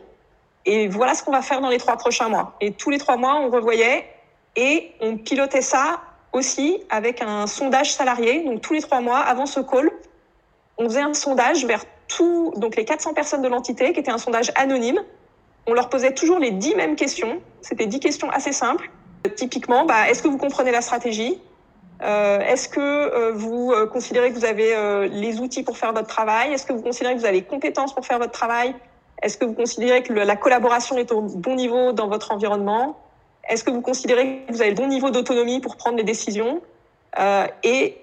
Et 0.65 0.87
voilà 0.87 1.15
ce 1.15 1.23
qu'on 1.23 1.31
va 1.31 1.41
faire 1.41 1.61
dans 1.61 1.69
les 1.69 1.79
trois 1.79 1.97
prochains 1.97 2.29
mois. 2.29 2.55
Et 2.61 2.73
tous 2.73 2.91
les 2.91 2.99
trois 2.99 3.17
mois, 3.17 3.39
on 3.41 3.49
revoyait 3.49 4.05
et 4.55 4.91
on 5.01 5.17
pilotait 5.17 5.61
ça 5.61 6.01
aussi 6.33 6.81
avec 6.89 7.21
un 7.21 7.47
sondage 7.47 7.93
salarié. 7.93 8.43
Donc 8.43 8.61
tous 8.61 8.73
les 8.73 8.81
trois 8.81 9.01
mois, 9.01 9.19
avant 9.19 9.45
ce 9.45 9.59
call, 9.59 9.91
on 10.77 10.85
faisait 10.85 11.01
un 11.01 11.13
sondage 11.13 11.65
vers 11.65 11.83
tous 12.07 12.51
donc 12.57 12.75
les 12.75 12.85
400 12.85 13.13
personnes 13.13 13.41
de 13.41 13.47
l'entité, 13.47 13.93
qui 13.93 13.99
était 13.99 14.11
un 14.11 14.17
sondage 14.17 14.51
anonyme. 14.55 14.99
On 15.67 15.73
leur 15.73 15.89
posait 15.89 16.13
toujours 16.13 16.39
les 16.39 16.51
dix 16.51 16.75
mêmes 16.75 16.95
questions. 16.95 17.41
C'était 17.61 17.85
dix 17.85 17.99
questions 17.99 18.29
assez 18.29 18.51
simples 18.51 18.89
Typiquement, 19.35 19.85
bah, 19.85 20.09
est-ce 20.09 20.23
que 20.23 20.27
vous 20.27 20.37
comprenez 20.37 20.71
la 20.71 20.81
stratégie? 20.81 21.39
Euh, 22.01 22.39
Est-ce 22.39 22.69
que 22.69 22.79
euh, 22.79 23.33
vous 23.33 23.73
euh, 23.73 23.85
considérez 23.85 24.29
que 24.29 24.35
vous 24.35 24.45
avez 24.45 24.73
euh, 24.73 25.07
les 25.07 25.41
outils 25.41 25.63
pour 25.63 25.77
faire 25.77 25.91
votre 25.91 26.07
travail? 26.07 26.53
Est-ce 26.53 26.65
que 26.65 26.71
vous 26.71 26.81
considérez 26.81 27.15
que 27.15 27.19
vous 27.19 27.25
avez 27.25 27.39
les 27.39 27.43
compétences 27.43 27.93
pour 27.93 28.05
faire 28.05 28.19
votre 28.19 28.31
travail? 28.31 28.73
Est-ce 29.21 29.37
que 29.37 29.43
vous 29.43 29.53
considérez 29.53 30.01
que 30.01 30.13
la 30.13 30.35
collaboration 30.37 30.97
est 30.97 31.11
au 31.11 31.21
bon 31.21 31.55
niveau 31.55 31.91
dans 31.91 32.07
votre 32.07 32.31
environnement? 32.31 32.97
Est-ce 33.49 33.63
que 33.63 33.71
vous 33.71 33.81
considérez 33.81 34.43
que 34.47 34.53
vous 34.53 34.61
avez 34.61 34.71
le 34.71 34.75
bon 34.75 34.87
niveau 34.87 35.09
d'autonomie 35.09 35.59
pour 35.59 35.75
prendre 35.75 35.97
les 35.97 36.03
décisions 36.03 36.61
Et 37.63 37.97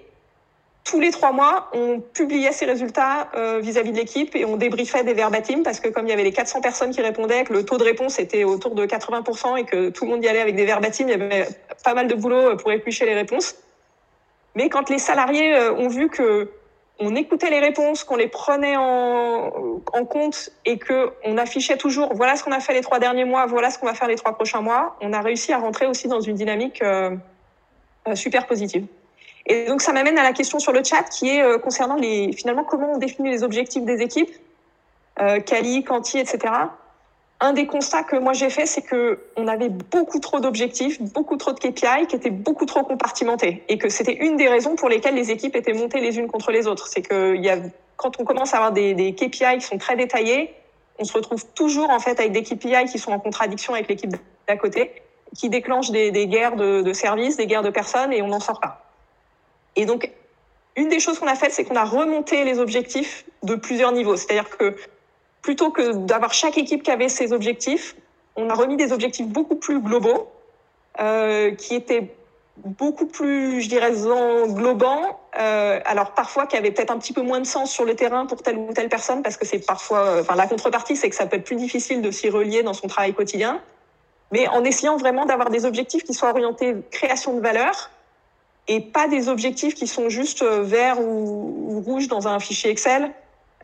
tous 0.87 1.01
les 1.01 1.11
trois 1.11 1.33
mois, 1.33 1.69
on 1.73 1.99
publiait 1.99 2.53
ces 2.53 2.65
résultats 2.65 3.29
euh, 3.35 3.59
vis-à-vis 3.59 3.91
de 3.91 3.97
l'équipe 3.97 4.35
et 4.37 4.45
on 4.45 4.55
débriefait 4.55 5.03
des 5.03 5.13
verbatim 5.13 5.61
parce 5.61 5.81
que 5.81 5.89
comme 5.89 6.07
il 6.07 6.11
y 6.11 6.13
avait 6.13 6.23
les 6.23 6.31
400 6.31 6.61
personnes 6.61 6.91
qui 6.91 7.01
répondaient, 7.01 7.43
que 7.43 7.51
le 7.51 7.65
taux 7.65 7.77
de 7.77 7.83
réponse 7.83 8.19
était 8.19 8.45
autour 8.45 8.73
de 8.73 8.85
80% 8.85 9.57
et 9.57 9.65
que 9.65 9.89
tout 9.89 10.05
le 10.05 10.11
monde 10.11 10.23
y 10.23 10.29
allait 10.29 10.39
avec 10.39 10.55
des 10.55 10.63
verbatim, 10.63 11.09
il 11.09 11.11
y 11.11 11.13
avait 11.13 11.47
pas 11.83 11.93
mal 11.93 12.07
de 12.07 12.15
boulot 12.15 12.55
pour 12.55 12.71
éplucher 12.71 13.05
les 13.05 13.15
réponses. 13.15 13.55
Mais 14.55 14.69
quand 14.69 14.89
les 14.89 14.97
salariés 14.97 15.53
euh, 15.55 15.73
ont 15.73 15.89
vu 15.89 16.07
que 16.07 16.49
on 16.99 17.15
écoutait 17.15 17.49
les 17.49 17.59
réponses, 17.59 18.03
qu'on 18.03 18.15
les 18.15 18.27
prenait 18.27 18.75
en, 18.75 19.81
compte 20.09 20.49
et 20.65 20.77
que 20.77 21.11
on 21.23 21.37
affichait 21.37 21.77
toujours 21.77 22.13
voilà 22.13 22.35
ce 22.35 22.43
qu'on 22.43 22.51
a 22.51 22.59
fait 22.59 22.73
les 22.73 22.81
trois 22.81 22.99
derniers 22.99 23.25
mois, 23.25 23.45
voilà 23.45 23.69
ce 23.69 23.77
qu'on 23.77 23.85
va 23.85 23.93
faire 23.93 24.07
les 24.07 24.15
trois 24.15 24.33
prochains 24.33 24.61
mois, 24.61 24.95
on 25.01 25.13
a 25.13 25.21
réussi 25.21 25.53
à 25.53 25.57
rentrer 25.57 25.85
aussi 25.85 26.07
dans 26.07 26.21
une 26.21 26.35
dynamique 26.35 26.81
euh, 26.81 27.15
super 28.15 28.47
positive. 28.47 28.85
Et 29.47 29.65
donc 29.65 29.81
ça 29.81 29.93
m'amène 29.93 30.17
à 30.17 30.23
la 30.23 30.33
question 30.33 30.59
sur 30.59 30.71
le 30.71 30.83
chat 30.83 31.03
qui 31.03 31.29
est 31.29 31.41
euh, 31.41 31.57
concernant 31.57 31.95
les 31.95 32.33
finalement 32.33 32.63
comment 32.63 32.93
on 32.93 32.97
définit 32.97 33.29
les 33.29 33.43
objectifs 33.43 33.83
des 33.83 34.01
équipes, 34.01 34.33
euh, 35.19 35.39
Cali, 35.39 35.83
Canti, 35.83 36.19
etc. 36.19 36.53
Un 37.39 37.53
des 37.53 37.67
constats 37.67 38.03
que 38.03 38.15
moi 38.15 38.33
j'ai 38.33 38.49
fait, 38.49 38.65
c'est 38.65 38.81
que 38.81 39.19
on 39.35 39.47
avait 39.47 39.69
beaucoup 39.69 40.19
trop 40.19 40.39
d'objectifs, 40.39 40.99
beaucoup 40.99 41.37
trop 41.37 41.53
de 41.53 41.59
KPI 41.59 42.07
qui 42.07 42.15
étaient 42.15 42.31
beaucoup 42.31 42.65
trop 42.65 42.83
compartimentés, 42.83 43.63
et 43.69 43.77
que 43.77 43.89
c'était 43.89 44.15
une 44.15 44.37
des 44.37 44.47
raisons 44.47 44.75
pour 44.75 44.89
lesquelles 44.89 45.13
les 45.13 45.29
équipes 45.29 45.55
étaient 45.55 45.73
montées 45.73 45.99
les 45.99 46.17
unes 46.17 46.27
contre 46.27 46.51
les 46.51 46.65
autres. 46.65 46.87
C'est 46.87 47.03
que 47.03 47.35
y 47.35 47.49
a, 47.49 47.57
quand 47.95 48.19
on 48.19 48.25
commence 48.25 48.53
à 48.53 48.57
avoir 48.57 48.71
des, 48.71 48.95
des 48.95 49.13
KPI 49.13 49.59
qui 49.59 49.65
sont 49.65 49.77
très 49.77 49.95
détaillés, 49.95 50.51
on 50.97 51.03
se 51.03 51.13
retrouve 51.13 51.45
toujours 51.53 51.91
en 51.91 51.99
fait 51.99 52.19
avec 52.19 52.31
des 52.31 52.41
KPI 52.41 52.85
qui 52.91 52.97
sont 52.97 53.11
en 53.11 53.19
contradiction 53.19 53.73
avec 53.75 53.87
l'équipe 53.87 54.15
d'à 54.47 54.57
côté, 54.57 54.91
qui 55.35 55.49
déclenchent 55.49 55.91
des, 55.91 56.09
des 56.09 56.25
guerres 56.25 56.55
de, 56.55 56.81
de 56.81 56.93
services, 56.93 57.37
des 57.37 57.45
guerres 57.45 57.61
de 57.61 57.69
personnes, 57.69 58.13
et 58.13 58.23
on 58.23 58.29
n'en 58.29 58.39
sort 58.39 58.59
pas. 58.59 58.83
Et 59.75 59.85
donc, 59.85 60.09
une 60.75 60.89
des 60.89 60.99
choses 60.99 61.19
qu'on 61.19 61.27
a 61.27 61.35
faites, 61.35 61.51
c'est 61.51 61.65
qu'on 61.65 61.75
a 61.75 61.83
remonté 61.83 62.43
les 62.45 62.57
objectifs 62.57 63.25
de 63.43 63.53
plusieurs 63.55 63.91
niveaux. 63.91 64.15
C'est-à-dire 64.15 64.49
que 64.49 64.75
plutôt 65.41 65.71
que 65.71 65.93
d'avoir 65.93 66.33
chaque 66.33 66.57
équipe 66.57 66.83
qui 66.83 66.91
avait 66.91 67.09
ses 67.09 67.33
objectifs, 67.33 67.95
on 68.35 68.49
a 68.49 68.53
remis 68.53 68.77
des 68.77 68.91
objectifs 68.91 69.27
beaucoup 69.27 69.55
plus 69.55 69.79
globaux, 69.81 70.29
euh, 70.99 71.51
qui 71.51 71.75
étaient 71.75 72.13
beaucoup 72.57 73.05
plus, 73.05 73.61
je 73.61 73.69
dirais, 73.69 74.07
englobants. 74.07 75.19
Euh, 75.39 75.79
alors 75.85 76.11
parfois 76.11 76.47
qui 76.47 76.57
avaient 76.57 76.71
peut-être 76.71 76.91
un 76.91 76.97
petit 76.97 77.13
peu 77.13 77.21
moins 77.21 77.39
de 77.39 77.45
sens 77.45 77.71
sur 77.71 77.85
le 77.85 77.95
terrain 77.95 78.25
pour 78.25 78.41
telle 78.41 78.57
ou 78.57 78.73
telle 78.73 78.89
personne, 78.89 79.21
parce 79.21 79.37
que 79.37 79.45
c'est 79.45 79.59
parfois, 79.59 79.99
euh, 79.99 80.21
enfin 80.21 80.35
la 80.35 80.47
contrepartie, 80.47 80.95
c'est 80.95 81.09
que 81.09 81.15
ça 81.15 81.27
peut 81.27 81.37
être 81.37 81.43
plus 81.43 81.55
difficile 81.55 82.01
de 82.01 82.11
s'y 82.11 82.29
relier 82.29 82.63
dans 82.63 82.73
son 82.73 82.87
travail 82.87 83.13
quotidien. 83.13 83.61
Mais 84.31 84.47
en 84.47 84.63
essayant 84.63 84.97
vraiment 84.97 85.25
d'avoir 85.25 85.49
des 85.49 85.65
objectifs 85.65 86.03
qui 86.03 86.13
soient 86.13 86.31
orientés 86.31 86.75
création 86.91 87.35
de 87.35 87.41
valeur, 87.41 87.91
et 88.67 88.81
pas 88.81 89.07
des 89.07 89.29
objectifs 89.29 89.75
qui 89.75 89.87
sont 89.87 90.09
juste 90.09 90.41
euh, 90.41 90.61
verts 90.61 90.99
ou, 90.99 91.75
ou 91.75 91.81
rouges 91.81 92.07
dans 92.07 92.27
un 92.27 92.39
fichier 92.39 92.69
Excel 92.69 93.11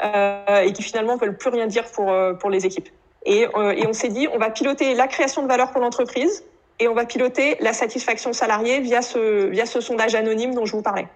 et 0.01 0.73
qui 0.73 0.84
finalement 0.84 1.17
veulent 1.17 1.38
plus 1.38 1.49
rien 1.49 1.67
dire 1.67 1.86
pour, 1.91 2.12
euh, 2.12 2.34
pour 2.34 2.49
les 2.49 2.65
équipes. 2.65 2.89
Et, 3.25 3.47
euh, 3.56 3.71
et 3.71 3.88
on 3.88 3.93
s'est 3.93 4.10
dit, 4.10 4.27
on 4.34 4.38
va 4.38 4.49
piloter 4.49 4.95
la 4.95 5.08
création 5.08 5.43
de 5.43 5.47
valeur 5.47 5.71
pour 5.71 5.82
l'entreprise 5.82 6.43
et 6.79 6.88
on 6.88 6.93
va 6.93 7.06
piloter 7.06 7.56
la 7.62 7.73
satisfaction 7.73 8.34
salariée 8.34 8.79
via 8.82 9.01
ce, 9.01 9.47
via 9.47 9.65
ce 9.65 9.79
sondage 9.79 10.15
anonyme 10.15 10.53
dont 10.53 10.65
je 10.65 10.75
vous 10.75 10.82
parlais. 10.82 11.08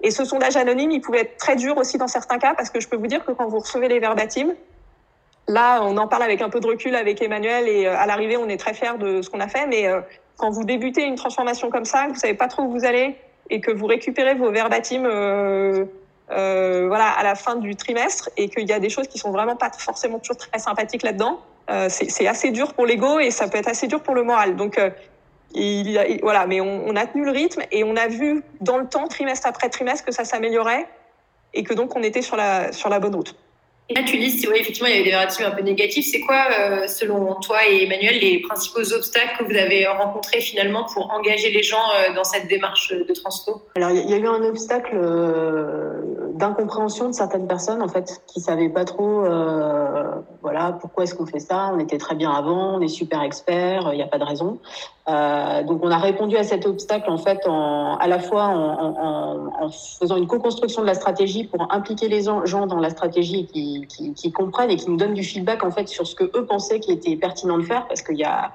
Et 0.00 0.10
ce 0.10 0.24
sondage 0.24 0.56
anonyme, 0.56 0.90
il 0.90 1.00
pouvait 1.00 1.20
être 1.20 1.36
très 1.38 1.56
dur 1.56 1.76
aussi 1.76 1.96
dans 1.96 2.06
certains 2.06 2.38
cas 2.38 2.54
parce 2.54 2.70
que 2.70 2.80
je 2.80 2.88
peux 2.88 2.96
vous 2.96 3.06
dire 3.06 3.24
que 3.24 3.32
quand 3.32 3.48
vous 3.48 3.58
recevez 3.58 3.88
les 3.88 3.98
verbatims, 3.98 4.54
là, 5.46 5.82
on 5.82 5.96
en 5.96 6.06
parle 6.06 6.24
avec 6.24 6.42
un 6.42 6.50
peu 6.50 6.60
de 6.60 6.66
recul 6.66 6.94
avec 6.94 7.22
Emmanuel 7.22 7.68
et 7.68 7.86
à 7.86 8.06
l'arrivée, 8.06 8.36
on 8.36 8.48
est 8.48 8.58
très 8.58 8.74
fiers 8.74 8.98
de 8.98 9.22
ce 9.22 9.30
qu'on 9.30 9.40
a 9.40 9.48
fait, 9.48 9.66
mais 9.66 9.88
quand 10.36 10.50
vous 10.50 10.64
débutez 10.64 11.04
une 11.04 11.16
transformation 11.16 11.70
comme 11.70 11.84
ça, 11.84 12.06
que 12.06 12.12
vous 12.12 12.18
savez 12.18 12.34
pas 12.34 12.48
trop 12.48 12.62
où 12.62 12.70
vous 12.70 12.84
allez 12.84 13.16
et 13.50 13.60
que 13.60 13.70
vous 13.70 13.86
récupérez 13.86 14.34
vos 14.34 14.50
verbatims 14.50 15.04
euh, 15.04 15.10
euh, 15.10 15.84
voilà, 16.30 17.10
à 17.10 17.22
la 17.22 17.34
fin 17.34 17.56
du 17.56 17.76
trimestre 17.76 18.30
et 18.36 18.48
qu'il 18.48 18.68
y 18.68 18.72
a 18.72 18.80
des 18.80 18.90
choses 18.90 19.08
qui 19.08 19.18
sont 19.18 19.30
vraiment 19.30 19.56
pas 19.56 19.70
forcément 19.76 20.18
toujours 20.18 20.36
très 20.36 20.58
sympathiques 20.58 21.02
là-dedans, 21.02 21.40
euh, 21.70 21.88
c'est 21.90 22.26
assez 22.26 22.50
dur 22.50 22.72
pour 22.72 22.86
l'ego 22.86 23.18
et 23.18 23.30
ça 23.30 23.46
peut 23.46 23.58
être 23.58 23.68
assez 23.68 23.88
dur 23.88 24.02
pour 24.02 24.14
le 24.14 24.22
moral. 24.22 24.56
Donc, 24.56 24.78
euh, 24.78 24.90
il, 25.54 25.98
a, 25.98 26.04
voilà, 26.22 26.46
mais 26.46 26.60
on, 26.60 26.86
on, 26.86 26.96
a 26.96 27.06
tenu 27.06 27.24
le 27.24 27.30
rythme 27.30 27.62
et 27.72 27.84
on 27.84 27.94
a 27.96 28.06
vu 28.06 28.42
dans 28.60 28.78
le 28.78 28.86
temps, 28.86 29.06
trimestre 29.06 29.46
après 29.46 29.68
trimestre, 29.68 30.04
que 30.04 30.12
ça 30.12 30.24
s'améliorait 30.24 30.86
et 31.52 31.64
que 31.64 31.74
donc 31.74 31.94
on 31.96 32.02
était 32.02 32.22
sur 32.22 32.36
la, 32.36 32.72
sur 32.72 32.88
la 32.88 33.00
bonne 33.00 33.14
route. 33.14 33.34
Et 33.90 33.94
là, 33.94 34.02
tu 34.02 34.18
dis, 34.18 34.46
ouais, 34.46 34.60
effectivement, 34.60 34.88
il 34.88 34.92
y 34.92 34.94
avait 34.96 35.04
des 35.04 35.12
narratifs 35.12 35.46
un 35.46 35.50
peu 35.50 35.62
négatifs. 35.62 36.06
C'est 36.12 36.20
quoi, 36.20 36.48
euh, 36.60 36.86
selon 36.86 37.34
toi 37.36 37.66
et 37.66 37.84
Emmanuel, 37.84 38.18
les 38.20 38.40
principaux 38.40 38.92
obstacles 38.92 39.38
que 39.38 39.44
vous 39.44 39.56
avez 39.56 39.86
rencontrés 39.86 40.40
finalement 40.40 40.84
pour 40.92 41.10
engager 41.10 41.50
les 41.50 41.62
gens 41.62 41.76
euh, 41.78 42.14
dans 42.14 42.24
cette 42.24 42.48
démarche 42.48 42.92
de 42.92 43.14
transfo? 43.14 43.62
Alors, 43.76 43.90
il 43.90 44.10
y, 44.10 44.12
a 44.12 44.18
eu 44.18 44.26
un 44.26 44.42
obstacle 44.42 44.94
euh, 44.94 46.02
d'incompréhension 46.34 47.08
de 47.08 47.14
certaines 47.14 47.46
personnes, 47.46 47.80
en 47.80 47.88
fait, 47.88 48.22
qui 48.26 48.40
savaient 48.40 48.68
pas 48.68 48.84
trop, 48.84 49.24
pourquoi 50.72 51.04
est-ce 51.04 51.14
qu'on 51.14 51.26
fait 51.26 51.40
ça? 51.40 51.70
On 51.72 51.78
était 51.78 51.98
très 51.98 52.14
bien 52.14 52.30
avant, 52.30 52.76
on 52.76 52.80
est 52.80 52.88
super 52.88 53.22
experts, 53.22 53.88
il 53.92 53.96
n'y 53.96 54.02
a 54.02 54.06
pas 54.06 54.18
de 54.18 54.24
raison. 54.24 54.58
Euh, 55.08 55.62
donc, 55.62 55.80
on 55.82 55.90
a 55.90 55.98
répondu 55.98 56.36
à 56.36 56.44
cet 56.44 56.66
obstacle, 56.66 57.10
en 57.10 57.16
fait, 57.16 57.40
à 57.46 58.06
la 58.06 58.18
fois 58.18 58.44
en, 58.48 59.70
faisant 59.70 60.16
une 60.16 60.26
co-construction 60.26 60.82
de 60.82 60.86
la 60.86 60.94
stratégie 60.94 61.44
pour 61.44 61.72
impliquer 61.72 62.08
les 62.08 62.22
gens 62.22 62.66
dans 62.66 62.80
la 62.80 62.90
stratégie 62.90 63.46
qui 63.46 63.86
qui, 63.88 64.14
qui, 64.14 64.32
comprennent 64.32 64.70
et 64.70 64.76
qui 64.76 64.90
nous 64.90 64.96
donnent 64.96 65.14
du 65.14 65.24
feedback 65.24 65.64
en 65.64 65.70
fait 65.70 65.88
sur 65.88 66.06
ce 66.06 66.14
que 66.14 66.24
eux 66.24 66.46
pensaient 66.46 66.80
qui 66.80 66.92
était 66.92 67.16
pertinent 67.16 67.58
de 67.58 67.62
faire 67.62 67.86
parce 67.86 68.02
qu'il 68.02 68.16
y 68.16 68.24
a 68.24 68.52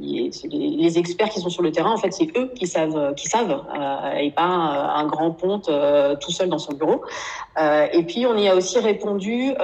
les, 0.00 0.98
experts 0.98 1.28
qui 1.28 1.40
sont 1.40 1.50
sur 1.50 1.62
le 1.62 1.70
terrain, 1.70 1.92
en 1.92 1.98
fait, 1.98 2.12
c'est 2.12 2.28
eux 2.36 2.50
qui 2.54 2.66
savent, 2.66 3.14
qui 3.14 3.28
savent, 3.28 3.62
euh, 3.78 4.16
et 4.16 4.30
pas 4.30 4.42
un, 4.42 5.06
grand 5.06 5.32
ponte 5.32 5.68
euh, 5.68 6.16
tout 6.16 6.30
seul 6.30 6.48
dans 6.48 6.58
son 6.58 6.72
bureau. 6.72 7.02
Euh, 7.60 7.86
et 7.92 8.02
puis, 8.04 8.24
on 8.24 8.36
y 8.36 8.48
a 8.48 8.56
aussi 8.56 8.78
répondu 8.78 9.54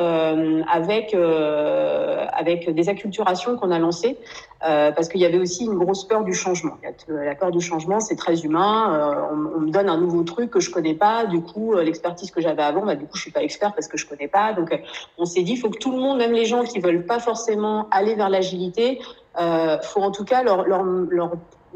avec 0.70 1.14
avec 1.14 2.70
des 2.72 2.88
acculturations 2.88 3.56
qu'on 3.56 3.70
a 3.70 3.78
lancées, 3.78 4.18
parce 4.60 5.08
qu'il 5.08 5.20
y 5.20 5.24
avait 5.24 5.38
aussi 5.38 5.64
une 5.64 5.78
grosse 5.78 6.06
peur 6.06 6.24
du 6.24 6.34
changement. 6.34 6.74
La 7.08 7.34
peur 7.34 7.50
du 7.50 7.60
changement, 7.60 8.00
c'est 8.00 8.16
très 8.16 8.42
humain. 8.42 9.28
On, 9.32 9.60
me 9.60 9.70
donne 9.70 9.88
un 9.88 9.98
nouveau 9.98 10.22
truc 10.24 10.50
que 10.50 10.60
je 10.60 10.70
connais 10.70 10.94
pas. 10.94 11.24
Du 11.24 11.40
coup, 11.40 11.74
l'expertise 11.74 12.30
que 12.30 12.40
j'avais 12.40 12.62
avant, 12.62 12.84
bah, 12.84 12.94
du 12.94 13.06
coup, 13.06 13.16
je 13.16 13.22
suis 13.22 13.30
pas 13.30 13.42
expert 13.42 13.72
parce 13.74 13.88
que 13.88 13.96
je 13.96 14.06
connais 14.06 14.28
pas. 14.28 14.52
Donc, 14.52 14.78
on 15.16 15.24
s'est 15.24 15.42
dit, 15.42 15.52
il 15.52 15.56
faut 15.56 15.70
que 15.70 15.78
tout 15.78 15.92
le 15.92 15.98
monde, 15.98 16.18
même 16.18 16.32
les 16.32 16.44
gens 16.44 16.64
qui 16.64 16.80
veulent 16.80 17.06
pas 17.06 17.18
forcément 17.18 17.88
aller 17.90 18.14
vers 18.14 18.28
l'agilité, 18.28 19.00
euh, 19.40 19.78
faut 19.82 20.02
en 20.02 20.10
tout 20.10 20.24
cas 20.24 20.42
leur, 20.42 20.64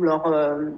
euh, 0.01 0.71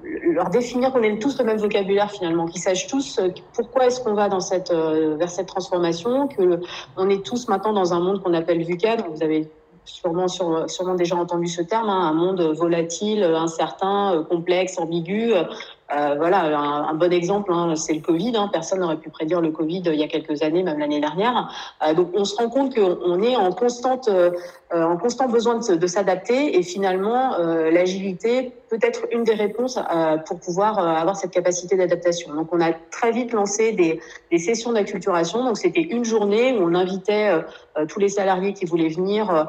définir 0.51 0.93
qu'on 0.93 1.03
ait 1.03 1.19
tous 1.19 1.39
le 1.39 1.45
même 1.45 1.59
vocabulaire 1.59 2.11
finalement, 2.11 2.47
qu'ils 2.47 2.61
sachent 2.61 2.89
tous 2.89 3.19
euh, 3.19 3.29
pourquoi 3.55 3.87
est-ce 3.87 4.01
qu'on 4.01 4.15
va 4.15 4.29
dans 4.29 4.41
cette, 4.41 4.73
euh, 4.73 5.15
vers 5.17 5.31
cette 5.31 5.47
transformation, 5.47 6.27
que 6.27 6.61
on 6.97 7.09
est 7.09 7.25
tous 7.25 7.49
maintenant 7.49 7.73
dans 7.73 7.95
un 7.95 8.01
monde 8.01 8.23
qu'on 8.23 8.35
appelle 8.35 8.65
VUCA, 8.65 8.97
vous 9.09 9.23
avez 9.23 9.49
sûrement, 9.85 10.27
sûrement 10.29 10.95
déjà 10.95 11.15
entendu 11.15 11.47
ce 11.47 11.63
terme, 11.63 11.91
hein, 11.91 12.09
un 12.09 12.13
monde 12.13 12.41
volatile, 12.57 13.23
incertain, 13.23 14.25
complexe, 14.29 14.79
ambigu. 14.79 15.33
Voilà, 15.91 16.59
un, 16.59 16.95
bon 16.95 17.13
exemple, 17.13 17.53
hein, 17.53 17.77
c'est 17.77 17.93
le 17.93 18.01
Covid. 18.01 18.33
Hein. 18.35 18.49
Personne 18.51 18.81
n'aurait 18.81 18.97
pu 18.97 19.11
prédire 19.11 19.43
le 19.43 19.51
Covid 19.51 19.83
il 19.87 19.95
y 19.95 20.03
a 20.03 20.09
quelques 20.09 20.43
années, 20.43 20.63
même 20.63 20.79
l'année 20.79 21.01
dernière. 21.01 21.51
Donc, 21.95 22.09
on 22.15 22.25
se 22.25 22.35
rend 22.37 22.49
compte 22.49 22.75
qu'on 22.75 23.23
est 23.23 23.37
en 23.37 23.53
constante, 23.53 24.09
en 24.75 24.97
constant 24.97 25.29
besoin 25.29 25.59
de, 25.59 25.87
s'adapter. 25.87 26.59
Et 26.59 26.63
finalement, 26.63 27.39
l'agilité 27.39 28.53
peut 28.69 28.79
être 28.83 29.07
une 29.13 29.25
des 29.25 29.35
réponses 29.35 29.79
pour 30.27 30.41
pouvoir 30.41 30.79
avoir 30.79 31.17
cette 31.17 31.31
capacité 31.31 31.77
d'adaptation. 31.77 32.35
Donc, 32.35 32.49
on 32.53 32.61
a 32.61 32.73
très 32.73 33.13
vite 33.13 33.33
lancé 33.33 33.73
des, 33.73 34.01
sessions 34.39 34.73
d'acculturation. 34.73 35.45
Donc, 35.45 35.59
c'était 35.59 35.81
une 35.83 36.05
journée 36.05 36.59
où 36.59 36.63
on 36.65 36.75
invitait 36.75 37.31
tous 37.89 38.01
les 38.01 38.09
salariés 38.09 38.53
qui 38.53 38.65
voulaient 38.65 38.89
venir 38.89 39.49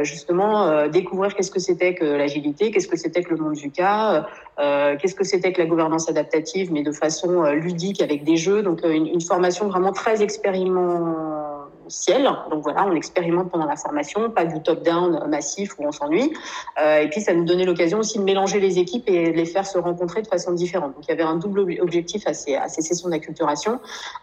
justement 0.00 0.88
découvrir 0.88 1.34
qu'est-ce 1.34 1.50
que 1.50 1.60
c'était 1.60 1.94
que 1.94 2.04
l'agilité, 2.04 2.70
qu'est-ce 2.70 2.88
que 2.88 2.96
c'était 2.96 3.22
que 3.22 3.30
le 3.30 3.36
monde 3.36 3.54
du 3.54 3.70
cas, 3.70 4.26
qu'est-ce 4.56 5.14
que 5.14 5.24
c'était 5.24 5.52
que 5.52 5.60
la 5.60 5.66
gouvernance 5.66 6.08
adaptative, 6.08 6.72
mais 6.72 6.82
de 6.82 6.92
façon 6.92 7.44
euh, 7.44 7.52
ludique 7.52 8.02
avec 8.02 8.24
des 8.24 8.36
jeux. 8.36 8.62
Donc 8.62 8.84
euh, 8.84 8.92
une, 8.92 9.20
formation 9.20 9.68
vraiment 9.68 9.92
très 9.92 10.22
expérimentale. 10.22 11.57
Donc 12.50 12.62
voilà, 12.62 12.86
on 12.86 12.94
expérimente 12.94 13.50
pendant 13.50 13.66
la 13.66 13.76
formation, 13.76 14.30
pas 14.30 14.44
du 14.44 14.62
top-down 14.62 15.26
massif 15.28 15.78
où 15.78 15.86
on 15.86 15.92
s'ennuie. 15.92 16.32
Euh, 16.80 17.00
et 17.00 17.08
puis 17.08 17.20
ça 17.20 17.34
nous 17.34 17.44
donnait 17.44 17.64
l'occasion 17.64 17.98
aussi 17.98 18.18
de 18.18 18.24
mélanger 18.24 18.60
les 18.60 18.78
équipes 18.78 19.08
et 19.08 19.32
de 19.32 19.36
les 19.36 19.44
faire 19.44 19.66
se 19.66 19.78
rencontrer 19.78 20.22
de 20.22 20.28
façon 20.28 20.52
différente. 20.52 20.94
Donc 20.94 21.04
il 21.06 21.10
y 21.10 21.12
avait 21.12 21.22
un 21.22 21.36
double 21.36 21.78
objectif 21.80 22.26
à 22.26 22.34
ces, 22.34 22.54
à 22.54 22.68
sessions 22.68 23.08
d'acculturation. 23.08 23.80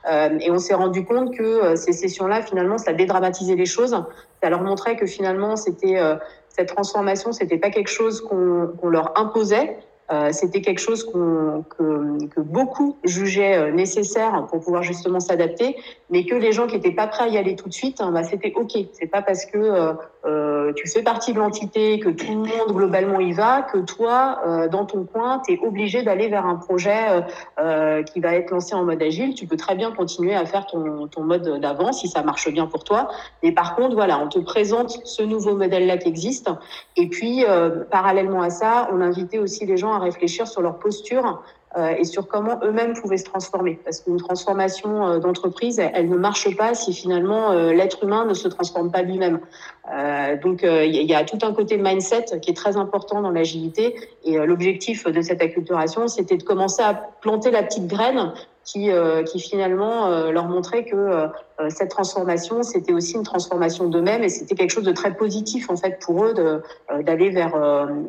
et 0.09 0.51
on 0.51 0.59
s'est 0.59 0.73
rendu 0.73 1.05
compte 1.05 1.35
que 1.35 1.75
ces 1.75 1.93
sessions-là, 1.93 2.41
finalement, 2.41 2.77
ça 2.77 2.93
dédramatisait 2.93 3.55
les 3.55 3.65
choses. 3.65 3.95
Ça 4.41 4.49
leur 4.49 4.61
montrait 4.61 4.95
que 4.95 5.05
finalement, 5.05 5.55
c'était 5.55 5.99
cette 6.55 6.69
transformation, 6.69 7.31
c'était 7.31 7.57
pas 7.57 7.69
quelque 7.69 7.89
chose 7.89 8.21
qu'on 8.21 8.89
leur 8.89 9.19
imposait, 9.19 9.77
euh, 10.11 10.31
c'était 10.31 10.61
quelque 10.61 10.79
chose 10.79 11.03
que, 11.03 11.61
que, 11.69 12.39
beaucoup 12.41 12.97
jugeaient 13.03 13.57
euh, 13.57 13.71
nécessaire 13.71 14.45
pour 14.49 14.59
pouvoir 14.59 14.83
justement 14.83 15.19
s'adapter, 15.19 15.75
mais 16.09 16.25
que 16.25 16.35
les 16.35 16.51
gens 16.51 16.67
qui 16.67 16.75
n'étaient 16.75 16.91
pas 16.91 17.07
prêts 17.07 17.23
à 17.23 17.27
y 17.27 17.37
aller 17.37 17.55
tout 17.55 17.69
de 17.69 17.73
suite, 17.73 17.99
hein, 17.99 18.11
bah, 18.11 18.23
c'était 18.23 18.53
ok. 18.55 18.71
C'est 18.93 19.07
pas 19.07 19.21
parce 19.21 19.45
que 19.45 19.57
euh, 19.57 19.93
euh, 20.25 20.73
tu 20.75 20.87
fais 20.87 21.01
partie 21.01 21.33
de 21.33 21.39
l'entité, 21.39 21.99
que 21.99 22.09
tout 22.09 22.31
le 22.31 22.37
monde 22.37 22.75
globalement 22.75 23.19
y 23.19 23.31
va, 23.31 23.63
que 23.63 23.79
toi, 23.79 24.39
euh, 24.45 24.67
dans 24.67 24.85
ton 24.85 25.03
coin, 25.05 25.41
tu 25.45 25.53
es 25.53 25.59
obligé 25.59 26.03
d'aller 26.03 26.27
vers 26.27 26.45
un 26.45 26.55
projet 26.55 26.85
qui 28.05 28.19
va 28.19 28.35
être 28.35 28.51
lancé 28.51 28.75
en 28.75 28.83
mode 28.83 29.01
agile. 29.01 29.33
Tu 29.33 29.47
peux 29.47 29.57
très 29.57 29.75
bien 29.75 29.91
continuer 29.91 30.35
à 30.35 30.45
faire 30.45 30.65
ton, 30.65 31.07
ton 31.07 31.23
mode 31.23 31.59
d'avant 31.59 31.91
si 31.91 32.07
ça 32.07 32.21
marche 32.23 32.51
bien 32.51 32.67
pour 32.67 32.83
toi. 32.83 33.09
Mais 33.43 33.51
par 33.51 33.75
contre, 33.75 33.95
voilà, 33.95 34.19
on 34.19 34.27
te 34.27 34.39
présente 34.39 34.99
ce 35.05 35.23
nouveau 35.23 35.55
modèle-là 35.55 35.97
qui 35.97 36.09
existe. 36.09 36.49
Et 36.95 37.07
puis, 37.07 37.43
parallèlement 37.91 38.41
à 38.41 38.49
ça, 38.49 38.87
on 38.91 39.01
invitait 39.01 39.39
aussi 39.39 39.65
les 39.65 39.77
gens 39.77 39.94
à 39.95 39.99
réfléchir 39.99 40.47
sur 40.47 40.61
leur 40.61 40.77
posture 40.79 41.41
euh, 41.77 41.93
et 41.97 42.05
sur 42.05 42.27
comment 42.27 42.57
eux-mêmes 42.63 42.93
pouvaient 42.93 43.17
se 43.17 43.25
transformer. 43.25 43.77
Parce 43.83 43.99
qu'une 43.99 44.15
transformation 44.15 45.05
euh, 45.05 45.19
d'entreprise, 45.19 45.79
elle, 45.79 46.07
ne 46.07 46.15
marche 46.15 46.55
pas 46.55 46.73
si 46.73 46.93
finalement 46.93 47.51
euh, 47.51 47.73
l'être 47.73 48.03
humain 48.03 48.25
ne 48.25 48.33
se 48.33 48.47
transforme 48.47 48.91
pas 48.91 49.01
lui-même. 49.01 49.39
donc 50.41 50.63
il 50.63 51.09
y 51.11 51.13
a 51.13 51.23
tout 51.23 51.37
un 51.43 51.53
côté 51.53 51.77
mindset 51.77 52.39
qui 52.41 52.51
est 52.51 52.55
très 52.55 52.77
important 52.77 53.21
dans 53.21 53.31
l'agilité. 53.31 53.95
Et 54.23 54.37
l'objectif 54.37 55.05
de 55.05 55.21
cette 55.21 55.41
acculturation, 55.41 56.07
c'était 56.07 56.37
de 56.37 56.43
commencer 56.43 56.81
à 56.81 56.93
planter 57.21 57.51
la 57.51 57.61
petite 57.61 57.87
graine 57.87 58.33
qui, 58.65 58.89
qui 59.27 59.39
finalement 59.39 60.09
leur 60.31 60.47
montrait 60.47 60.83
que 60.85 61.27
cette 61.69 61.89
transformation, 61.89 62.63
c'était 62.63 62.93
aussi 62.93 63.13
une 63.13 63.23
transformation 63.23 63.87
d'eux-mêmes 63.87 64.23
et 64.23 64.29
c'était 64.29 64.55
quelque 64.55 64.71
chose 64.71 64.83
de 64.83 64.91
très 64.91 65.13
positif 65.15 65.69
en 65.69 65.77
fait 65.77 65.99
pour 65.99 66.25
eux 66.25 66.33
d'aller 67.03 67.29
vers, 67.29 67.55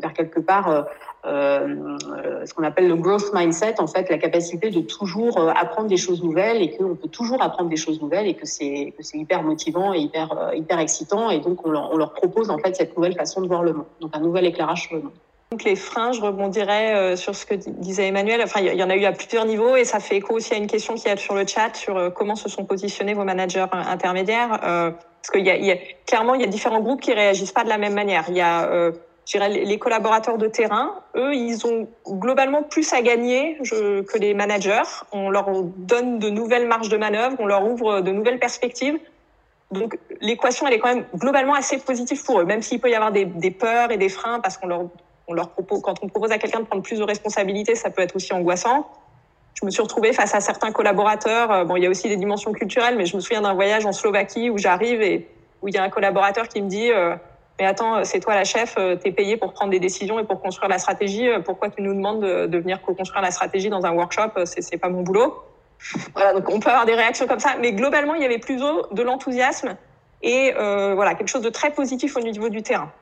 vers 0.01 0.13
quelque 0.15 0.41
part 0.41 0.87
euh, 1.27 1.99
ce 2.45 2.55
qu'on 2.55 2.63
appelle 2.63 2.87
le 2.87 2.95
growth 2.95 3.33
mindset, 3.35 3.81
en 3.81 3.89
fait, 3.89 4.09
la 4.11 4.19
capacité 4.19 4.71
de 4.71 4.81
toujours 4.81 5.39
euh, 5.39 5.51
apprendre 5.57 5.89
des 5.89 5.97
choses 5.97 6.23
nouvelles 6.23 6.63
et 6.63 6.77
qu'on 6.77 6.95
peut 6.95 7.09
toujours 7.09 7.43
apprendre 7.43 7.69
des 7.69 7.77
choses 7.77 8.01
nouvelles 8.01 8.29
et 8.29 8.35
que 8.35 8.47
c'est 8.47 8.93
hyper 9.15 9.43
motivant 9.43 9.93
et 9.93 9.99
hyper 9.99 10.39
euh, 10.39 10.55
hyper 10.55 10.79
excitant 10.79 11.31
et 11.31 11.41
donc 11.41 11.67
on 11.67 11.71
leur, 11.71 11.91
on 11.93 11.97
leur 11.97 12.13
propose 12.13 12.51
en 12.51 12.59
fait 12.59 12.77
cette 12.77 12.97
nouvelle 12.97 13.15
façon 13.15 13.41
de 13.41 13.49
voir 13.49 13.65
le 13.65 13.73
monde, 13.73 13.87
donc 14.01 14.15
un 14.15 14.21
nouvel 14.21 14.47
éclairage 14.47 14.83
sur 14.83 14.95
le 14.95 15.03
monde. 15.03 15.13
Donc 15.51 15.63
les 15.63 15.77
freins, 15.77 16.13
je 16.13 16.21
rebondirais 16.21 17.17
sur 17.17 17.37
ce 17.37 17.47
que 17.47 17.55
disait 17.55 18.09
Emmanuel. 18.09 18.43
Enfin, 18.43 18.61
il 18.61 18.75
y 18.75 18.83
en 18.83 18.91
a 18.91 18.97
eu 18.97 19.05
à 19.05 19.13
plusieurs 19.13 19.45
niveaux 19.45 19.77
et 19.77 19.85
ça 19.85 20.01
fait 20.01 20.17
écho 20.17 20.35
aussi 20.35 20.53
à 20.55 20.57
une 20.57 20.67
question 20.67 20.95
qui 20.95 21.09
est 21.09 21.17
sur 21.17 21.35
le 21.35 21.47
chat 21.47 21.75
sur 21.77 22.13
comment 22.15 22.35
se 22.35 22.49
sont 22.49 22.65
positionnés 22.65 23.15
vos 23.15 23.23
managers 23.23 23.67
intermédiaires. 23.73 24.59
parce 24.61 25.31
qu'il 25.33 25.47
y, 25.47 25.67
y 25.67 25.71
a, 25.71 25.77
clairement, 26.05 26.35
il 26.35 26.41
y 26.41 26.45
a 26.45 26.49
différents 26.49 26.81
groupes 26.81 27.01
qui 27.01 27.13
réagissent 27.13 27.53
pas 27.53 27.63
de 27.63 27.69
la 27.69 27.79
même 27.79 27.95
manière. 27.95 28.25
Il 28.29 28.37
y 28.37 28.41
a 28.41 28.93
je 29.27 29.33
dirais, 29.33 29.49
les 29.49 29.79
collaborateurs 29.79 30.39
de 30.39 30.47
terrain, 30.47 31.03
eux, 31.17 31.35
ils 31.35 31.67
ont 31.67 31.89
globalement 32.09 32.63
plus 32.63 32.93
à 32.93 33.03
gagner 33.03 33.59
que 33.59 34.19
les 34.19 34.35
managers. 34.35 34.83
On 35.11 35.31
leur 35.31 35.51
donne 35.77 36.21
de 36.21 36.31
nouvelles 36.31 36.69
marges 36.69 36.89
de 36.89 36.97
manœuvre, 36.97 37.37
on 37.41 37.47
leur 37.47 37.67
ouvre 37.67 38.03
de 38.03 38.13
nouvelles 38.13 38.39
perspectives. 38.39 38.99
Donc 39.73 39.99
l'équation, 40.21 40.69
elle 40.69 40.75
est 40.75 40.79
quand 40.79 40.95
même 40.95 41.07
globalement 41.17 41.55
assez 41.55 41.79
positive 41.79 42.23
pour 42.25 42.41
eux, 42.41 42.45
même 42.45 42.63
s'il 42.63 42.79
peut 42.79 42.89
y 42.89 42.95
avoir 42.95 43.11
des, 43.11 43.25
des, 43.25 43.51
peurs 43.51 43.91
et 43.91 43.97
des 43.97 44.09
freins, 44.09 44.39
parce 44.39 44.59
qu'on 44.59 44.69
leur, 44.69 44.85
on 45.29 45.35
leur 45.35 45.51
propose, 45.51 45.83
quand 45.83 46.03
on 46.03 46.09
propose 46.09 46.33
à 46.33 46.39
quelqu'un 46.39 46.61
de 46.61 46.67
prendre 46.67 46.83
plus 46.83 46.99
de 46.99 47.05
responsabilités, 47.05 47.75
ça 47.75 47.91
peut 47.91 48.03
être 48.03 48.17
aussi 48.17 48.33
angoissant. 48.33 48.89
Je 49.61 49.65
me 49.65 49.71
suis 49.71 49.83
retrouvée 49.83 50.13
face 50.13 50.35
à 50.35 50.41
certains 50.41 50.71
collaborateurs. 50.71 51.51
Euh, 51.51 51.65
bon, 51.65 51.77
il 51.77 51.83
y 51.83 51.87
a 51.87 51.91
aussi 51.91 52.09
des 52.09 52.17
dimensions 52.17 52.53
culturelles, 52.53 52.97
mais 52.97 53.07
je 53.07 53.17
me 53.17 53.21
souviens 53.21 53.41
d'un 53.41 53.55
voyage 53.55 53.87
en 53.87 53.93
Slovaquie 53.93 54.51
où 54.51 54.59
j'arrive 54.59 55.01
et 55.01 55.29
où 55.63 55.69
il 55.69 55.75
y 55.75 55.79
a 55.79 55.83
un 55.83 55.89
collaborateur 55.89 56.49
qui 56.49 56.61
me 56.61 56.69
dit 56.69 56.91
euh, 56.93 57.17
mais 57.59 57.65
attends, 57.65 58.05
c'est 58.05 58.21
toi 58.21 58.35
la 58.35 58.45
chef, 58.45 58.75
euh, 58.77 58.97
tu 58.97 59.09
es 59.09 59.13
payé 59.13 59.39
pour 59.39 59.55
prendre 59.55 59.71
des 59.71 59.81
décisions 59.81 60.19
et 60.19 60.25
pour 60.25 60.43
construire 60.43 60.69
la 60.69 60.79
stratégie. 60.79 61.27
Pourquoi 61.45 61.71
tu 61.71 61.81
nous 61.81 61.95
demandes 61.95 62.21
de, 62.21 62.59
venir 62.59 62.83
co-construire 62.83 63.23
la 63.23 63.31
stratégie 63.31 63.71
dans 63.71 63.87
un 63.87 63.93
workshop 63.93 64.45
C'est 64.45 64.77
pas 64.77 64.91
mon 64.91 65.03
boulot. 65.03 65.43
Voilà, 66.15 66.35
donc 66.35 66.49
on 66.51 66.61
peut 66.61 66.69
avoir 66.69 66.85
des 66.85 66.95
réactions 66.95 67.27
comme 67.27 67.39
ça, 67.39 67.57
mais 67.59 67.73
globalement, 67.73 68.15
il 68.15 68.23
y 68.23 68.27
avait 68.27 68.39
plutôt 68.39 68.87
de 68.93 69.03
l'enthousiasme 69.03 69.77
et 70.23 70.53
voilà 70.55 71.15
quelque 71.15 71.29
chose 71.29 71.43
de 71.43 71.51
très 71.51 71.71
positif 71.71 72.17
au 72.17 72.21
niveau 72.21 72.51
du 72.51 72.63
terrain. 72.63 72.93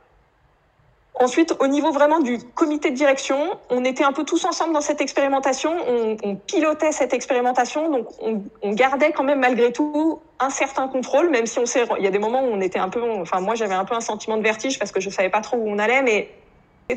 Ensuite, 1.20 1.54
au 1.60 1.68
niveau 1.68 1.92
vraiment 1.92 2.18
du 2.18 2.38
comité 2.38 2.90
de 2.90 2.96
direction, 2.96 3.38
on 3.70 3.84
était 3.84 4.02
un 4.02 4.12
peu 4.12 4.24
tous 4.24 4.44
ensemble 4.44 4.72
dans 4.72 4.80
cette 4.80 5.00
expérimentation, 5.00 5.72
on, 5.86 6.34
pilotait 6.34 6.90
cette 6.90 7.14
expérimentation, 7.14 7.88
donc 7.88 8.08
on, 8.20 8.42
on, 8.62 8.72
gardait 8.72 9.12
quand 9.12 9.22
même 9.22 9.38
malgré 9.38 9.72
tout 9.72 10.18
un 10.40 10.50
certain 10.50 10.88
contrôle, 10.88 11.30
même 11.30 11.46
si 11.46 11.60
on 11.60 11.66
sait, 11.66 11.84
il 11.98 12.04
y 12.04 12.08
a 12.08 12.10
des 12.10 12.18
moments 12.18 12.42
où 12.42 12.48
on 12.48 12.60
était 12.60 12.80
un 12.80 12.88
peu, 12.88 13.00
enfin 13.20 13.40
moi 13.40 13.54
j'avais 13.54 13.74
un 13.74 13.84
peu 13.84 13.94
un 13.94 14.00
sentiment 14.00 14.36
de 14.36 14.42
vertige 14.42 14.78
parce 14.78 14.90
que 14.90 15.00
je 15.00 15.08
savais 15.08 15.30
pas 15.30 15.40
trop 15.40 15.56
où 15.56 15.68
on 15.68 15.78
allait, 15.78 16.02
mais 16.02 16.30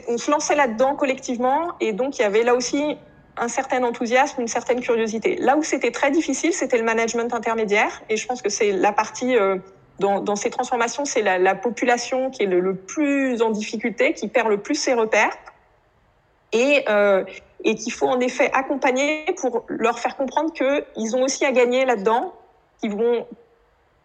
on 0.07 0.17
se 0.17 0.31
lançait 0.31 0.55
là-dedans 0.55 0.95
collectivement. 0.95 1.73
Et 1.79 1.93
donc 1.93 2.17
il 2.17 2.23
y 2.23 2.25
avait 2.25 2.43
là 2.43 2.55
aussi 2.55 2.97
un 3.37 3.47
certain 3.47 3.83
enthousiasme, 3.83 4.41
une 4.41 4.47
certaine 4.47 4.81
curiosité. 4.81 5.35
Là 5.35 5.57
où 5.57 5.63
c'était 5.63 5.91
très 5.91 6.11
difficile, 6.11 6.53
c'était 6.53 6.77
le 6.77 6.83
management 6.83 7.33
intermédiaire. 7.33 8.01
Et 8.09 8.17
je 8.17 8.25
pense 8.25 8.41
que 8.41 8.49
c'est 8.49 8.71
la 8.71 8.91
partie 8.91 9.37
euh, 9.37 9.57
dans, 9.99 10.21
dans, 10.21 10.35
ces 10.35 10.49
transformations, 10.49 11.05
c'est 11.05 11.21
la, 11.21 11.37
la, 11.37 11.55
population 11.55 12.29
qui 12.29 12.43
est 12.43 12.47
le, 12.47 12.75
plus 12.75 13.41
en 13.41 13.49
difficulté, 13.49 14.13
qui 14.13 14.27
perd 14.27 14.49
le 14.49 14.57
plus 14.57 14.75
ses 14.75 14.93
repères, 14.93 15.35
et, 16.53 16.85
euh, 16.87 17.23
et 17.63 17.75
qu'il 17.75 17.91
faut 17.91 18.07
en 18.07 18.19
effet 18.19 18.49
accompagner 18.53 19.25
pour 19.37 19.65
leur 19.67 19.99
faire 19.99 20.15
comprendre 20.15 20.53
qu'ils 20.53 21.15
ont 21.15 21.23
aussi 21.23 21.45
à 21.45 21.51
gagner 21.51 21.85
là-dedans, 21.85 22.33
qu'ils 22.79 22.95
vont 22.95 23.25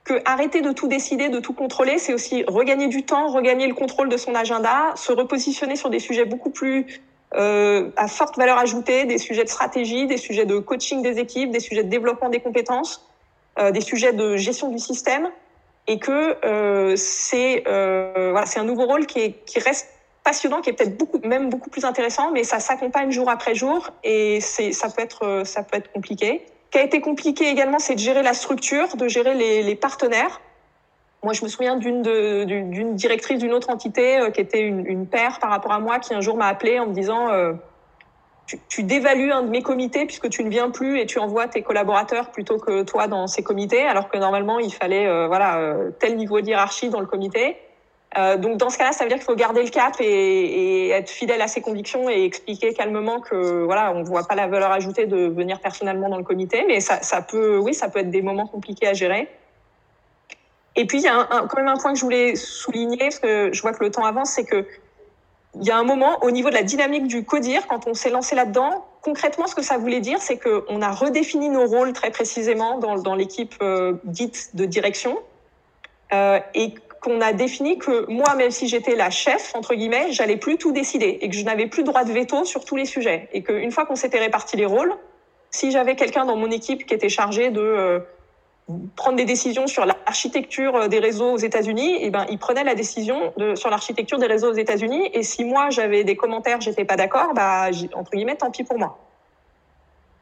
que 0.05 0.15
arrêter 0.25 0.63
de 0.63 0.73
tout 0.73 0.89
décider, 0.89 1.29
de 1.29 1.39
tout 1.39 1.53
contrôler, 1.53 1.99
c'est 1.99 2.13
aussi 2.13 2.45
regagner 2.49 2.89
du 2.89 3.05
temps, 3.05 3.29
regagner 3.29 3.69
le 3.69 3.75
contrôle 3.75 4.09
de 4.09 4.17
son 4.17 4.35
agenda, 4.35 4.93
se 4.97 5.13
repositionner 5.13 5.77
sur 5.77 5.91
des 5.91 6.01
sujets 6.01 6.25
beaucoup 6.25 6.51
plus 6.51 7.03
euh, 7.35 7.91
à 7.97 8.09
forte 8.09 8.37
valeur 8.37 8.59
ajoutée, 8.59 9.05
des 9.05 9.19
sujets 9.19 9.45
de 9.45 9.49
stratégie, 9.49 10.07
des 10.07 10.17
sujets 10.17 10.45
de 10.45 10.59
coaching 10.59 11.03
des 11.03 11.19
équipes, 11.19 11.51
des 11.51 11.61
sujets 11.61 11.85
de 11.85 11.89
développement 11.89 12.29
des 12.29 12.41
compétences, 12.41 13.07
euh, 13.59 13.71
des 13.71 13.81
sujets 13.81 14.13
de 14.13 14.37
gestion 14.37 14.71
du 14.71 14.79
système, 14.79 15.29
et 15.87 15.99
que 15.99 16.37
euh, 16.45 16.95
c'est 16.97 17.65
euh, 17.67 18.31
voilà, 18.31 18.47
c'est 18.47 18.61
un 18.61 18.65
nouveau 18.65 18.87
rôle 18.87 19.07
qui, 19.07 19.21
est, 19.21 19.33
qui 19.45 19.59
reste 19.59 19.89
passionnant, 20.25 20.61
qui 20.61 20.71
est 20.71 20.73
peut-être 20.73 20.97
beaucoup, 20.97 21.19
même 21.25 21.51
beaucoup 21.51 21.71
plus 21.71 21.85
intéressant, 21.85 22.31
mais 22.31 22.45
ça 22.45 22.61
s'accompagne 22.61 23.11
jour 23.11 23.29
après 23.29 23.55
jour 23.55 23.91
et 24.05 24.41
c'est, 24.41 24.73
ça 24.73 24.89
peut 24.89 25.03
être, 25.03 25.43
ça 25.45 25.63
peut 25.63 25.77
être 25.77 25.91
compliqué. 25.93 26.47
Ce 26.67 26.71
qui 26.71 26.79
a 26.79 26.87
été 26.87 27.01
compliqué 27.01 27.49
également, 27.49 27.79
c'est 27.79 27.95
de 27.95 27.99
gérer 28.01 28.23
la 28.23 28.33
structure, 28.33 28.97
de 28.97 29.09
gérer 29.09 29.35
les, 29.35 29.63
les 29.63 29.75
partenaires. 29.75 30.41
Moi, 31.23 31.35
je 31.35 31.45
me 31.45 31.49
souviens 31.49 31.77
d'une, 31.77 32.03
d'une 32.03 32.95
directrice 32.95 33.39
d'une 33.39 33.53
autre 33.53 33.71
entité 33.71 34.19
euh, 34.19 34.31
qui 34.31 34.41
était 34.41 34.61
une, 34.61 34.87
une 34.87 35.07
paire 35.07 35.39
par 35.39 35.51
rapport 35.51 35.73
à 35.73 35.79
moi, 35.79 35.99
qui 35.99 36.15
un 36.15 36.21
jour 36.21 36.37
m'a 36.37 36.47
appelé 36.47 36.79
en 36.79 36.87
me 36.87 36.95
disant 36.95 37.31
euh, 37.31 37.53
tu, 38.47 38.83
dévalues 38.83 39.33
un 39.33 39.43
de 39.43 39.49
mes 39.49 39.63
comités 39.63 40.07
puisque 40.07 40.29
tu 40.29 40.45
ne 40.45 40.51
viens 40.51 40.71
plus 40.71 40.99
et 40.99 41.07
tu 41.07 41.19
envoies 41.19 41.49
tes 41.49 41.63
collaborateurs 41.63 42.31
plutôt 42.31 42.59
que 42.59 42.83
toi 42.83 43.07
dans 43.07 43.27
ces 43.27 43.43
comités, 43.43 43.83
alors 43.83 44.09
que 44.09 44.19
normalement 44.19 44.59
il 44.59 44.73
fallait 44.73 45.07
euh, 45.07 45.27
voilà 45.27 45.59
euh, 45.59 45.91
tel 45.99 46.17
niveau 46.17 46.41
de 46.41 46.49
hiérarchie 46.49 46.89
dans 46.89 47.01
le 47.01 47.07
comité. 47.07 47.57
Euh, 48.19 48.37
donc 48.37 48.59
dans 48.59 48.69
ce 48.69 48.77
cas-là, 48.77 48.93
ça 48.93 49.05
veut 49.05 49.09
dire 49.09 49.17
qu'il 49.17 49.25
faut 49.25 49.35
garder 49.35 49.63
le 49.63 49.71
cap 49.71 49.95
et, 50.01 50.91
être 50.91 51.09
fidèle 51.09 51.41
à 51.41 51.49
ses 51.49 51.63
convictions 51.63 52.11
et 52.11 52.25
expliquer 52.25 52.75
calmement 52.75 53.21
que 53.21 53.65
voilà, 53.65 53.93
on 53.95 54.03
voit 54.03 54.25
pas 54.25 54.35
la 54.35 54.47
valeur 54.47 54.71
ajoutée 54.71 55.07
de 55.07 55.29
venir 55.29 55.61
personnellement 55.61 56.11
dans 56.11 56.19
le 56.19 56.25
comité, 56.25 56.65
mais 56.67 56.81
ça, 56.81 57.01
peut, 57.23 57.57
oui, 57.57 57.73
ça 57.73 57.89
peut 57.89 58.01
être 58.01 58.11
des 58.11 58.21
moments 58.21 58.47
compliqués 58.47 58.89
à 58.89 58.93
gérer. 58.93 59.29
Et 60.77 60.87
puis 60.87 60.99
il 60.99 61.05
y 61.05 61.09
a 61.09 61.27
quand 61.31 61.57
même 61.57 61.69
un 61.69 61.77
point 61.77 61.93
que 61.93 61.99
je 61.99 62.05
voulais 62.05 62.35
souligner 62.37 62.99
parce 62.99 63.19
que 63.19 63.51
je 63.53 63.63
vois 63.63 63.73
que 63.73 63.83
le 63.83 63.91
temps 63.91 64.05
avance, 64.05 64.31
c'est 64.31 64.45
que 64.45 64.67
il 65.61 65.67
y 65.67 65.71
a 65.71 65.77
un 65.77 65.85
moment 65.85 66.19
au 66.23 66.31
niveau 66.31 66.49
de 66.49 66.55
la 66.55 66.63
dynamique 66.63 67.07
du 67.07 67.25
CODIR, 67.25 67.67
quand 67.67 67.87
on 67.87 67.95
s'est 67.95 68.11
lancé 68.11 68.35
là-dedans, 68.35 68.87
concrètement, 69.03 69.47
ce 69.47 69.55
que 69.55 69.63
ça 69.63 69.77
voulait 69.77 70.01
dire, 70.01 70.21
c'est 70.23 70.39
qu'on 70.39 70.81
a 70.81 70.91
redéfini 70.91 71.49
nos 71.51 71.67
rôles 71.67 71.93
très 71.93 72.11
précisément 72.11 72.79
dans, 72.79 73.15
l'équipe 73.15 73.55
euh, 73.61 73.95
dite 74.05 74.51
de 74.55 74.65
direction 74.65 75.19
euh, 76.13 76.39
et 76.55 76.75
qu'on 77.03 77.21
a 77.21 77.33
défini 77.33 77.79
que 77.79 78.11
moi, 78.11 78.35
même 78.37 78.51
si 78.51 78.69
j'étais 78.69 78.95
la 78.95 79.11
chef, 79.11 79.55
entre 79.55 79.75
guillemets, 79.75 80.13
j'allais 80.13 80.37
plus 80.37 80.57
tout 80.57 80.73
décider 80.73 81.19
et 81.21 81.29
que 81.29 81.37
je 81.37 81.45
n'avais 81.45 81.67
plus 81.67 81.83
droit 81.83 82.05
de 82.05 82.13
veto 82.13 82.45
sur 82.45 82.65
tous 82.65 82.77
les 82.77 82.87
sujets. 82.87 83.29
Et 83.33 83.43
qu'une 83.43 83.73
fois 83.73 83.85
qu'on 83.85 83.97
s'était 83.97 84.21
réparti 84.21 84.57
les 84.57 84.67
rôles, 84.67 84.95
si 85.51 85.71
j'avais 85.71 85.97
quelqu'un 85.97 86.25
dans 86.25 86.37
mon 86.37 86.51
équipe 86.51 86.87
qui 86.87 86.95
était 86.95 87.09
chargé 87.09 87.51
de 87.51 87.61
euh, 87.61 87.99
prendre 88.97 89.17
des 89.17 89.25
décisions 89.25 89.67
sur 89.67 89.85
l'architecture 89.85 90.89
des 90.89 90.99
réseaux 90.99 91.33
aux 91.33 91.39
États-Unis, 91.39 91.97
et 91.97 92.07
eh 92.07 92.11
ben 92.11 92.27
il 92.31 92.39
prenait 92.39 92.65
la 92.65 92.75
décision 92.75 93.33
sur 93.55 93.71
l'architecture 93.71 94.19
des 94.19 94.27
réseaux 94.27 94.51
aux 94.51 94.57
États-Unis. 94.57 95.11
Et 95.13 95.23
si 95.23 95.45
moi 95.45 95.71
j'avais 95.71 96.05
des 96.05 96.17
commentaires, 96.17 96.61
j'étais 96.61 96.85
pas 96.85 96.97
d'accord, 96.97 97.35
bah 97.35 97.69
entre 97.95 98.11
guillemets, 98.13 98.37
tant 98.37 98.51
pis 98.51 98.65
pour 98.65 98.79
moi. 98.79 98.99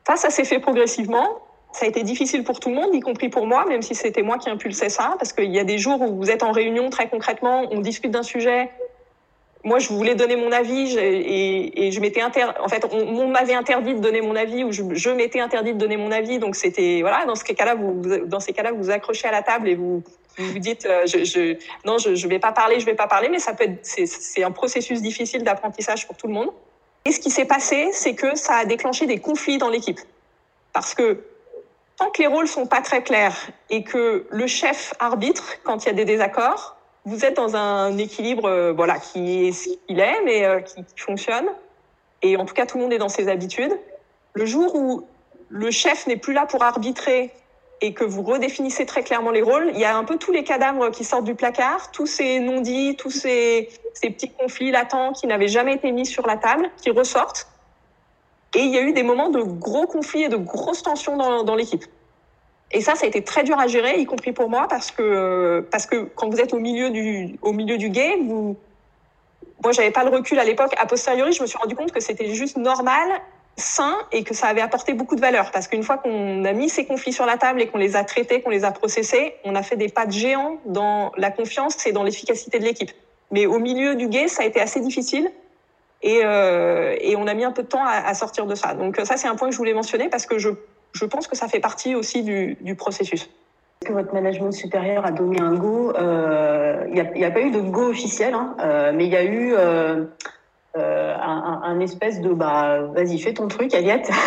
Ça, 0.07 0.16
ça 0.16 0.30
s'est 0.30 0.44
fait 0.44 0.59
progressivement. 0.59 1.40
Ça 1.72 1.86
a 1.86 1.88
été 1.88 2.03
difficile 2.03 2.42
pour 2.42 2.59
tout 2.59 2.68
le 2.68 2.74
monde, 2.74 2.92
y 2.94 3.01
compris 3.01 3.28
pour 3.28 3.46
moi, 3.46 3.64
même 3.64 3.82
si 3.82 3.94
c'était 3.94 4.22
moi 4.22 4.38
qui 4.38 4.51
impulsais 4.51 4.88
ça, 4.88 5.14
parce 5.18 5.32
qu'il 5.32 5.55
y 5.55 5.59
a 5.59 5.64
des 5.64 5.78
jours 5.78 6.01
où 6.03 6.16
vous 6.16 6.30
êtes 6.30 6.42
en 6.42 6.51
réunion 6.51 6.90
très 6.90 7.09
concrètement, 7.09 7.62
on 7.70 7.80
discute 7.80 8.11
d'un 8.11 8.24
sujet, 8.24 8.70
moi, 9.62 9.78
je 9.78 9.88
voulais 9.88 10.14
donner 10.14 10.36
mon 10.36 10.52
avis 10.52 10.96
et, 10.98 11.92
je 11.92 12.00
m'étais 12.00 12.22
inter... 12.22 12.46
en 12.61 12.68
fait, 12.68 12.86
on, 12.90 13.28
m'avait 13.28 13.54
interdit 13.54 13.94
de 13.94 14.00
donner 14.00 14.22
mon 14.22 14.34
avis 14.34 14.64
ou 14.64 14.72
je, 14.72 15.11
m'étais 15.11 15.40
interdit 15.40 15.74
de 15.74 15.78
donner 15.78 15.96
mon 15.96 16.12
avis. 16.12 16.38
Donc 16.38 16.56
c'était 16.56 17.00
voilà, 17.02 17.26
dans 17.26 17.34
ces 17.34 17.54
cas-là, 17.54 17.74
vous, 17.74 18.26
dans 18.26 18.40
ces 18.40 18.52
cas-là, 18.52 18.72
vous 18.72 18.90
accrochez 18.90 19.28
à 19.28 19.32
la 19.32 19.42
table 19.42 19.68
et 19.68 19.74
vous 19.74 20.02
vous, 20.38 20.58
dites, 20.58 20.86
euh, 20.86 21.04
non, 21.84 21.98
je, 21.98 22.14
je 22.14 22.28
vais 22.28 22.38
pas 22.38 22.52
parler, 22.52 22.80
je 22.80 22.86
vais 22.86 22.94
pas 22.94 23.06
parler, 23.06 23.28
mais 23.28 23.38
ça 23.38 23.52
peut 23.52 23.68
c'est 23.82 24.42
un 24.42 24.52
processus 24.52 25.02
difficile 25.02 25.42
d'apprentissage 25.42 26.06
pour 26.06 26.16
tout 26.16 26.28
le 26.28 26.32
monde. 26.32 26.50
Et 27.04 27.12
ce 27.12 27.20
qui 27.20 27.30
s'est 27.30 27.44
passé, 27.44 27.90
c'est 27.92 28.14
que 28.14 28.36
ça 28.36 28.54
a 28.54 28.64
déclenché 28.64 29.06
des 29.06 29.18
conflits 29.18 29.58
dans 29.58 29.68
l'équipe, 29.68 30.00
parce 30.72 30.94
que 30.94 31.24
tant 31.98 32.11
que 32.11 32.22
les 32.22 32.28
rôles 32.28 32.48
sont 32.48 32.66
pas 32.66 32.80
très 32.80 33.02
clairs 33.02 33.36
et 33.68 33.82
que 33.82 34.26
le 34.30 34.46
chef 34.46 34.94
arbitre 34.98 35.56
quand 35.64 35.84
il 35.84 35.88
y 35.88 35.90
a 35.90 35.94
des 35.94 36.04
désaccords, 36.04 36.76
vous 37.05 37.24
êtes 37.24 37.36
dans 37.36 37.57
un 37.57 37.96
équilibre 37.98 38.46
euh, 38.46 38.72
voilà, 38.72 38.98
qui 38.98 39.46
est 39.46 39.53
ce 39.53 39.68
qu'il 39.86 40.01
est, 40.01 40.22
mais 40.24 40.44
euh, 40.44 40.61
qui, 40.61 40.84
fonctionne. 40.96 41.46
Et 42.22 42.36
en 42.36 42.44
tout 42.44 42.55
cas, 42.55 42.66
tout 42.66 42.76
le 42.76 42.84
monde 42.84 42.92
est 42.92 42.98
dans 42.98 43.09
ses 43.09 43.28
habitudes. 43.28 43.72
Le 44.34 44.44
jour 44.44 44.74
où 44.74 45.07
le 45.48 45.70
chef 45.70 46.07
n'est 46.07 46.18
plus 46.18 46.34
là 46.34 46.46
pour 46.46 46.62
arbitrer 46.62 47.32
et 47.80 47.94
que 47.94 48.05
vous 48.05 48.22
redéfinissez 48.22 48.84
très 48.84 49.03
clairement 49.03 49.30
les 49.30 49.40
rôles, 49.40 49.70
il 49.72 49.80
y 49.80 49.86
a 49.86 49.96
un 49.96 50.05
peu 50.05 50.18
tous 50.18 50.32
les 50.32 50.44
cadavres 50.44 50.90
qui 50.90 51.03
sortent 51.03 51.24
du 51.24 51.34
placard, 51.34 51.90
tous 51.92 52.07
ces 52.07 52.38
non-dits, 52.38 52.96
tous 52.96 53.11
ces, 53.11 53.70
petits 54.03 54.30
conflits 54.30 54.70
latents 54.70 55.12
qui 55.12 55.26
n'avaient 55.26 55.48
jamais 55.48 55.74
été 55.74 55.90
mis 55.90 56.05
sur 56.05 56.26
la 56.26 56.36
table, 56.36 56.70
qui 56.82 56.90
ressortent. 56.90 57.48
Et 58.55 58.61
il 58.61 58.70
y 58.70 58.76
a 58.76 58.82
eu 58.82 58.92
des 58.92 59.03
moments 59.03 59.30
de 59.30 59.40
gros 59.40 59.86
conflits 59.86 60.24
et 60.24 60.28
de 60.28 60.36
grosses 60.36 60.82
tensions 60.82 61.16
dans 61.16 61.55
l'équipe. 61.55 61.84
Et 62.73 62.81
ça, 62.81 62.95
ça 62.95 63.05
a 63.05 63.09
été 63.09 63.23
très 63.23 63.43
dur 63.43 63.59
à 63.59 63.66
gérer, 63.66 63.99
y 63.99 64.07
compris 64.07 64.33
pour 64.33 64.49
moi, 64.49 64.66
parce 64.68 64.91
que, 64.91 65.66
parce 65.71 65.87
que 65.87 66.05
quand 66.14 66.29
vous 66.29 66.41
êtes 66.41 66.55
au 66.55 66.59
milieu 66.61 66.91
du, 66.91 67.37
au 67.43 67.53
milieu 67.53 67.79
du 67.79 67.91
game, 67.91 68.29
vous, 68.29 68.57
moi, 69.62 69.73
j'avais 69.73 69.91
pas 69.91 70.05
le 70.05 70.11
recul 70.11 70.39
à 70.39 70.45
l'époque. 70.45 70.73
A 70.79 70.87
posteriori, 70.87 71.33
je 71.33 71.43
me 71.43 71.47
suis 71.47 71.59
rendu 71.59 71.75
compte 71.75 71.93
que 71.93 72.01
c'était 72.01 72.33
juste 72.33 72.57
normal, 72.57 73.09
sain, 73.57 73.97
et 74.12 74.23
que 74.23 74.35
ça 74.35 74.47
avait 74.47 74.61
apporté 74.61 74.95
beaucoup 74.95 75.16
de 75.16 75.21
valeur. 75.21 75.51
Parce 75.51 75.66
qu'une 75.66 75.83
fois 75.83 75.99
qu'on 75.99 76.45
a 76.45 76.53
mis 76.53 76.68
ces 76.68 76.87
conflits 76.87 77.12
sur 77.12 77.27
la 77.27 77.37
table 77.37 77.61
et 77.61 77.66
qu'on 77.66 77.79
les 77.79 77.97
a 77.97 78.05
traités, 78.05 78.41
qu'on 78.41 78.51
les 78.51 78.64
a 78.64 78.71
processés, 78.71 79.35
on 79.45 79.55
a 79.57 79.62
fait 79.62 79.77
des 79.77 79.89
pas 79.89 80.07
de 80.07 80.12
géant 80.12 80.59
dans 80.64 81.12
la 81.16 81.31
confiance 81.31 81.85
et 81.87 81.93
dans 81.93 82.05
l'efficacité 82.05 82.59
de 82.59 82.64
l'équipe. 82.64 82.93
Mais 83.33 83.47
au 83.47 83.59
milieu 83.59 83.97
du 83.97 84.09
game, 84.09 84.29
ça 84.29 84.45
a 84.45 84.47
été 84.47 84.61
assez 84.61 84.81
difficile. 84.81 85.31
Et, 86.03 86.21
euh, 86.25 86.97
et 87.01 87.16
on 87.16 87.27
a 87.27 87.35
mis 87.35 87.45
un 87.45 87.53
peu 87.53 87.62
de 87.62 87.68
temps 87.68 87.85
à 87.85 88.14
sortir 88.14 88.47
de 88.47 88.55
ça. 88.55 88.73
Donc 88.73 88.99
ça, 89.05 89.18
c'est 89.18 89.29
un 89.29 89.35
point 89.35 89.49
que 89.49 89.53
je 89.53 89.59
voulais 89.59 89.75
mentionner 89.75 90.09
parce 90.09 90.25
que 90.25 90.39
je 90.39 90.49
je 90.93 91.05
pense 91.05 91.26
que 91.26 91.36
ça 91.36 91.49
fait 91.49 91.61
partie 91.61 91.95
aussi 91.95 92.22
du, 92.22 92.74
processus. 92.76 93.22
Est-ce 93.22 93.88
que 93.88 93.93
votre 93.93 94.12
management 94.12 94.53
supérieur 94.53 95.07
a 95.07 95.11
donné 95.11 95.41
un 95.41 95.55
go 95.55 95.93
Il 95.95 96.01
euh, 96.01 96.86
n'y 97.14 97.24
a, 97.24 97.30
pas 97.30 97.41
eu 97.41 97.51
de 97.51 97.61
go 97.61 97.91
officiel, 97.91 98.34
hein, 98.34 98.57
euh, 98.61 98.93
mais 98.95 99.07
il 99.07 99.12
y 99.12 99.16
a 99.16 99.24
eu 99.24 99.55
euh, 100.77 101.16
un, 101.18 101.81
espèce 101.81 102.21
de 102.21 102.33
bah 102.33 102.83
vas-y 102.95 103.18
fais 103.18 103.35
ton 103.35 103.49
truc 103.49 103.75
Aliette. 103.75 104.09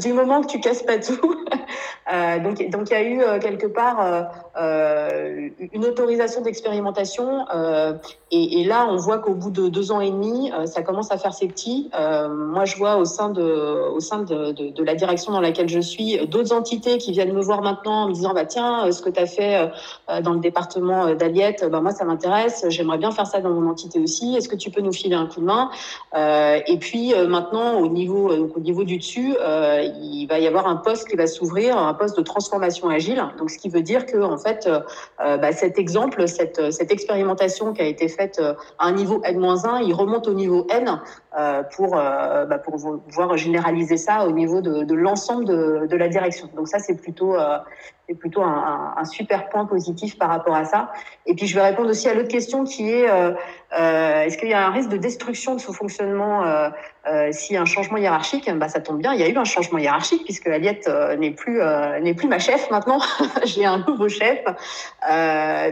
Du 0.00 0.14
moment 0.14 0.40
que 0.40 0.46
tu 0.46 0.60
casses 0.60 0.82
pas 0.82 0.98
tout. 0.98 1.20
Euh, 2.12 2.40
donc 2.40 2.68
donc 2.70 2.90
il 2.90 2.92
y 2.92 2.96
a 2.96 3.02
eu 3.02 3.22
euh, 3.22 3.38
quelque 3.38 3.68
part 3.68 4.00
une 4.56 5.84
autorisation 5.84 6.40
d'expérimentation 6.40 7.44
et, 8.32 8.60
et, 8.60 8.64
là 8.64 8.88
on 8.90 8.96
voit 8.96 9.18
qu'au 9.18 9.34
bout 9.34 9.50
de 9.50 9.68
deux 9.68 9.92
ans 9.92 10.00
et 10.00 10.10
demi 10.10 10.50
ça 10.64 10.82
commence 10.82 11.12
à 11.12 11.18
faire 11.18 11.32
ses 11.32 11.46
petits. 11.46 11.88
Moi 11.94 12.64
je 12.64 12.76
vois 12.78 12.96
au 12.96 13.04
sein 13.04 13.28
de 13.28 13.42
au 13.42 14.00
sein 14.00 14.22
de, 14.22 14.50
de, 14.50 14.70
de 14.70 14.82
la 14.82 14.96
direction 14.96 15.30
dans 15.30 15.40
laquelle 15.40 15.68
je 15.68 15.78
suis 15.78 16.26
d'autres 16.26 16.52
entités 16.52 16.98
qui 16.98 17.12
viennent 17.12 17.34
me 17.34 17.42
voir 17.42 17.62
maintenant 17.62 18.04
en 18.04 18.08
me 18.08 18.12
disant 18.12 18.34
bah 18.34 18.46
tiens 18.46 18.90
ce 18.90 19.02
que 19.02 19.10
tu 19.10 19.20
as 19.20 19.26
fait 19.26 19.70
dans 20.22 20.32
le 20.32 20.40
département 20.40 21.14
d'Aliette 21.14 21.64
bah 21.70 21.80
moi 21.80 21.92
ça 21.92 22.04
m'intéresse 22.04 22.64
j'aimerais 22.70 22.98
bien 22.98 23.12
faire 23.12 23.26
ça 23.26 23.40
dans 23.40 23.50
mon 23.50 23.70
entité 23.70 24.00
aussi. 24.00 24.34
Est-ce 24.34 24.48
que 24.48 24.56
tu 24.56 24.70
peux 24.70 24.80
nous 24.80 24.92
filer 24.92 25.09
un 25.14 25.26
coup 25.26 25.40
de 25.40 25.46
main 25.46 25.70
euh, 26.14 26.58
et 26.66 26.78
puis 26.78 27.14
euh, 27.14 27.28
maintenant, 27.28 27.78
au 27.78 27.88
niveau, 27.88 28.34
donc, 28.34 28.56
au 28.56 28.60
niveau 28.60 28.84
du 28.84 28.98
dessus, 28.98 29.36
euh, 29.40 29.82
il 30.02 30.26
va 30.26 30.38
y 30.38 30.46
avoir 30.46 30.66
un 30.66 30.76
poste 30.76 31.08
qui 31.08 31.16
va 31.16 31.26
s'ouvrir, 31.26 31.78
un 31.78 31.94
poste 31.94 32.16
de 32.16 32.22
transformation 32.22 32.88
agile. 32.88 33.22
Donc, 33.38 33.50
ce 33.50 33.58
qui 33.58 33.68
veut 33.68 33.82
dire 33.82 34.06
que 34.06 34.20
en 34.20 34.38
fait, 34.38 34.68
bah, 35.18 35.52
cet 35.52 35.78
exemple, 35.78 36.26
cette, 36.28 36.72
cette 36.72 36.90
expérimentation 36.90 37.72
qui 37.72 37.82
a 37.82 37.86
été 37.86 38.08
faite 38.08 38.40
à 38.78 38.86
un 38.86 38.92
niveau 38.92 39.20
N-1, 39.24 39.82
il 39.84 39.94
remonte 39.94 40.26
au 40.28 40.34
niveau 40.34 40.66
N 40.70 41.00
pour, 41.76 41.90
bah, 41.90 42.58
pour 42.64 42.76
pouvoir 42.76 43.36
généraliser 43.36 43.96
ça 43.96 44.26
au 44.26 44.32
niveau 44.32 44.60
de, 44.60 44.84
de 44.84 44.94
l'ensemble 44.94 45.44
de, 45.44 45.86
de, 45.86 45.96
la 45.96 46.08
direction. 46.08 46.48
Donc 46.54 46.68
ça, 46.68 46.78
c'est 46.78 46.96
plutôt, 46.96 47.36
c'est 48.10 48.16
plutôt 48.16 48.42
un, 48.42 49.04
super 49.04 49.48
point 49.48 49.66
positif 49.66 50.18
par 50.18 50.30
rapport 50.30 50.54
à 50.56 50.64
ça. 50.64 50.90
Et 51.26 51.34
puis 51.34 51.46
je 51.46 51.54
vais 51.54 51.62
répondre 51.62 51.90
aussi 51.90 52.08
à 52.08 52.14
l'autre 52.14 52.28
question 52.28 52.64
qui 52.64 52.90
est 52.90 53.08
euh, 53.08 53.32
euh, 53.78 54.22
est-ce 54.22 54.36
qu'il 54.36 54.48
y 54.48 54.52
a 54.52 54.66
un 54.66 54.70
risque 54.70 54.88
de 54.88 54.96
destruction 54.96 55.54
de 55.54 55.60
ce 55.60 55.70
fonctionnement 55.70 56.42
euh, 57.06 57.30
euh, 57.30 57.56
a 57.56 57.60
un 57.60 57.64
changement 57.64 57.96
hiérarchique 57.96 58.50
bah, 58.54 58.68
Ça 58.68 58.80
tombe 58.80 58.98
bien, 58.98 59.14
il 59.14 59.20
y 59.20 59.22
a 59.22 59.28
eu 59.28 59.36
un 59.36 59.44
changement 59.44 59.78
hiérarchique 59.78 60.24
puisque 60.24 60.46
Aliette 60.46 60.86
euh, 60.88 61.16
n'est 61.16 61.30
plus 61.30 61.60
n'est 62.02 62.14
plus 62.14 62.28
ma 62.28 62.38
chef 62.38 62.70
maintenant. 62.70 63.00
J'ai 63.44 63.64
un 63.64 63.78
nouveau 63.86 64.08
chef. 64.08 64.44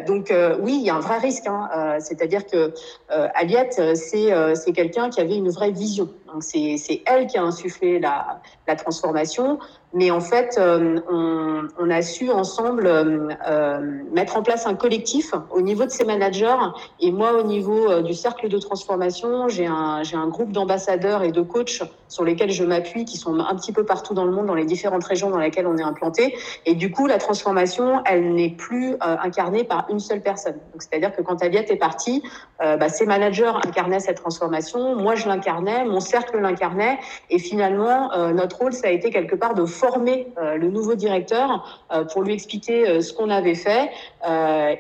donc 0.07 0.33
oui, 0.61 0.79
il 0.81 0.87
y 0.87 0.91
a 0.91 0.95
un 0.95 1.01
vrai 1.01 1.19
risque. 1.19 1.47
Hein. 1.47 1.99
C'est-à-dire 2.01 2.47
que 2.47 2.73
Aliette, 3.09 3.97
c'est 3.97 4.33
c'est 4.55 4.73
quelqu'un 4.73 5.11
qui 5.11 5.21
avait 5.21 5.37
une 5.37 5.51
vraie 5.51 5.73
vision. 5.73 6.09
C'est 6.41 6.77
c'est 6.77 7.03
elle 7.07 7.27
qui 7.27 7.39
a 7.39 7.43
insufflé 7.43 7.99
la 7.99 8.41
la 8.67 8.77
transformation. 8.77 9.59
Mais 9.95 10.11
en 10.11 10.21
fait, 10.21 10.57
euh, 10.59 11.01
on, 11.11 11.67
on, 11.79 11.91
a 11.91 12.03
su 12.03 12.31
ensemble 12.31 12.87
euh, 12.87 14.03
mettre 14.13 14.37
en 14.37 14.43
place 14.43 14.67
un 14.67 14.75
collectif 14.75 15.33
au 15.51 15.63
niveau 15.63 15.85
de 15.87 15.91
ses 15.91 16.05
managers 16.05 16.57
et 17.01 17.11
moi 17.11 17.33
au 17.33 17.43
niveau 17.43 17.91
euh, 17.91 18.03
du 18.03 18.13
cercle 18.13 18.49
de 18.49 18.59
transformation, 18.59 19.49
j'ai 19.49 19.67
un, 19.67 20.03
j'ai 20.03 20.17
un 20.17 20.29
groupe 20.29 20.53
d'ambassadeurs 20.53 21.18
et 21.23 21.33
de 21.33 21.41
coachs 21.41 21.83
sur 22.09 22.25
lesquels 22.25 22.51
je 22.51 22.65
m'appuie, 22.65 23.05
qui 23.05 23.17
sont 23.17 23.39
un 23.39 23.55
petit 23.55 23.73
peu 23.73 23.85
partout 23.85 24.15
dans 24.15 24.25
le 24.25 24.33
monde, 24.33 24.47
dans 24.47 24.55
les 24.55 24.65
différentes 24.65 25.05
régions 25.05 25.31
dans 25.31 25.39
lesquelles 25.39 25.67
on 25.67 25.77
est 25.77 25.83
implanté. 25.83 26.37
Et 26.65 26.75
du 26.75 26.91
coup, 26.91 27.07
la 27.07 27.19
transformation, 27.19 28.03
elle 28.07 28.35
n'est 28.35 28.51
plus 28.51 28.97
incarnée 29.01 29.65
par 29.65 29.87
une 29.91 30.01
seule 30.01 30.23
personne. 30.23 30.59
c'est-à-dire 30.79 31.15
que 31.15 31.23
quand 31.23 31.43
Aviette 31.43 31.71
est 31.71 31.77
partie, 31.77 32.23
bah, 32.61 32.89
ses 32.89 33.07
managers 33.07 33.53
incarnaient 33.67 34.01
cette 34.01 34.17
transformation, 34.17 34.97
moi 34.97 35.15
je 35.15 35.29
l'incarnais, 35.29 35.85
mon 35.85 36.01
cercle 36.01 36.39
l'incarnait, 36.39 36.99
et 37.31 37.39
finalement, 37.39 38.11
notre 38.33 38.59
rôle, 38.59 38.73
ça 38.73 38.89
a 38.89 38.91
été 38.91 39.11
quelque 39.11 39.37
part 39.37 39.55
de 39.55 39.65
former 39.67 40.29
le 40.37 40.69
nouveau 40.69 40.95
directeur 40.95 41.85
pour 42.13 42.23
lui 42.23 42.33
expliquer 42.33 43.03
ce 43.03 43.13
qu'on 43.13 43.31
avait 43.31 43.55
fait, 43.55 43.91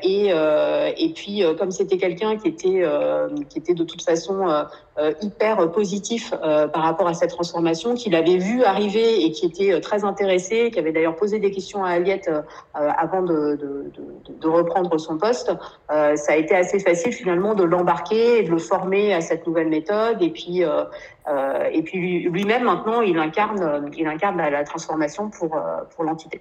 et, 0.02 0.30
et 0.30 1.12
puis 1.14 1.42
comme 1.58 1.70
c'était 1.70 1.98
quelqu'un 1.98 2.36
qui 2.36 2.48
était 2.48 2.84
qui 3.48 3.58
était 3.58 3.74
de 3.74 3.84
toute 3.84 4.02
façon 4.02 4.48
euh, 4.48 4.64
hyper 5.22 5.70
positif 5.70 6.34
euh, 6.42 6.66
par 6.68 6.82
rapport 6.82 7.06
à 7.06 7.14
cette 7.14 7.30
transformation, 7.30 7.94
qu'il 7.94 8.14
avait 8.14 8.38
vu 8.38 8.64
arriver 8.64 9.24
et 9.24 9.30
qui 9.30 9.46
était 9.46 9.72
euh, 9.72 9.80
très 9.80 10.04
intéressé, 10.04 10.70
qui 10.70 10.78
avait 10.78 10.92
d'ailleurs 10.92 11.16
posé 11.16 11.38
des 11.38 11.50
questions 11.50 11.84
à 11.84 11.90
Aliette 11.90 12.30
avant 12.74 13.22
de, 13.22 13.56
de, 13.56 13.92
de, 14.28 14.48
reprendre 14.48 14.98
son 14.98 15.18
poste. 15.18 15.52
ça 15.88 16.32
a 16.32 16.36
été 16.36 16.54
assez 16.54 16.78
facile 16.78 17.12
finalement 17.12 17.54
de 17.54 17.64
l'embarquer 17.64 18.42
de 18.42 18.50
le 18.50 18.58
former 18.58 19.14
à 19.14 19.20
cette 19.20 19.46
nouvelle 19.46 19.68
méthode. 19.68 20.22
Et 20.22 20.30
puis, 20.30 20.62
et 20.62 21.82
puis 21.82 22.20
lui-même 22.28 22.64
maintenant, 22.64 23.00
il 23.00 23.18
incarne, 23.18 23.90
il 23.96 24.06
incarne 24.06 24.36
la, 24.36 24.50
la 24.50 24.64
transformation 24.64 25.30
pour, 25.30 25.60
pour 25.94 26.04
l'entité. 26.04 26.40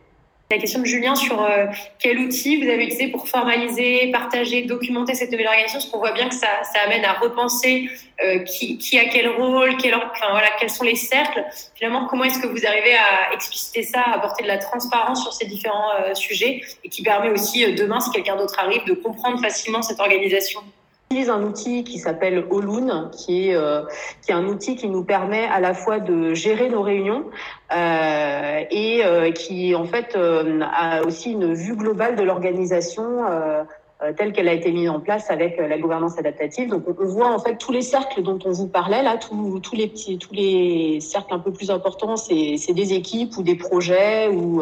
La 0.50 0.60
question 0.60 0.80
de 0.80 0.86
Julien 0.86 1.14
sur 1.14 1.43
euh, 1.43 1.66
quel 2.00 2.20
outil 2.20 2.64
vous 2.64 2.70
avez 2.70 2.86
utilisé 2.86 3.10
pour 3.10 3.28
formaliser, 3.28 4.10
partager, 4.14 4.62
documenter 4.62 5.14
cette 5.14 5.30
nouvelle 5.30 5.48
organisation, 5.48 5.80
parce 5.80 5.91
qu'on 5.91 6.00
voit 6.00 6.14
bien 6.14 6.30
que 6.30 6.36
ça, 6.36 6.48
ça 6.64 6.80
amène 6.86 7.04
à 7.04 7.14
repenser 7.14 7.89
euh, 8.24 8.39
qui, 8.45 8.98
a 8.98 9.10
quel 9.10 9.28
rôle, 9.28 9.76
quel, 9.76 9.93
enfin, 9.93 10.32
voilà, 10.32 10.48
quels 10.58 10.70
sont 10.70 10.86
les 10.86 10.95
cercles. 10.95 11.43
Finalement, 11.76 12.06
comment 12.06 12.24
est-ce 12.24 12.39
que 12.39 12.48
vous 12.48 12.66
arrivez 12.66 12.93
à 12.93 13.34
expliciter 13.34 13.84
ça, 13.84 14.00
à 14.00 14.16
apporter 14.16 14.43
de 14.43 14.48
la 14.48 14.58
transparence 14.58 15.22
sur 15.22 15.34
ces 15.34 15.48
différents 15.48 15.91
euh, 16.00 16.16
sujets 16.16 16.62
et 16.82 16.88
qui 16.88 17.04
permet 17.04 17.30
aussi 17.30 17.74
demain, 17.74 18.00
si 18.00 18.10
quelqu'un 18.12 18.38
d'autre 18.38 18.58
arrive, 18.58 18.86
de 18.86 18.93
comprendre 18.93 19.41
facilement 19.41 19.82
cette 19.82 20.00
organisation? 20.00 20.62
Utilise 21.10 21.30
un 21.30 21.41
outil 21.43 21.86
qui 21.86 21.99
s'appelle 21.99 22.45
Oloon, 22.49 23.10
qui 23.12 23.49
est, 23.49 23.55
euh, 23.55 23.84
qui 24.22 24.32
est 24.32 24.34
un 24.34 24.45
outil 24.45 24.76
qui 24.76 24.89
nous 24.89 25.05
permet 25.05 25.45
à 25.45 25.62
la 25.62 25.74
fois 25.74 25.99
de 25.99 26.34
gérer 26.34 26.70
nos 26.70 26.82
réunions 26.82 27.24
euh, 27.74 28.64
et 28.70 29.05
euh, 29.05 29.32
qui 29.32 29.74
en 29.74 29.86
fait 29.86 30.16
euh, 30.18 30.60
a 30.62 31.03
aussi 31.03 31.32
une 31.32 31.53
vue 31.53 31.78
globale 31.78 32.18
de 32.18 32.24
l'organisation 32.24 33.26
euh, 33.26 33.64
telle 34.18 34.34
qu'elle 34.34 34.49
a 34.49 34.53
été 34.53 34.72
mise 34.72 34.89
en 34.89 34.99
place 34.99 35.32
avec 35.32 35.58
la 35.58 35.78
gouvernance 35.78 36.20
adaptative. 36.20 36.70
Donc 36.70 36.84
on, 36.88 37.05
voit 37.05 37.34
en 37.34 37.39
fait 37.39 37.55
tous 37.55 37.72
les 37.72 37.82
cercles 37.82 38.22
dont 38.22 38.38
on 38.43 38.51
vous 38.51 38.68
parlait 38.68 39.01
là, 39.01 39.18
tous, 39.18 39.60
tous 39.62 39.76
les 39.76 39.88
petits, 39.88 40.18
tous 40.18 40.34
les 40.34 40.99
cercles 40.99 41.34
un 41.34 41.39
peu 41.39 41.51
plus 41.51 41.72
importants, 41.72 42.18
c'est 42.18 42.74
des 42.74 42.93
équipes 42.93 43.38
ou 43.38 43.43
des 43.43 43.55
projets 43.55 44.28
ou 44.28 44.62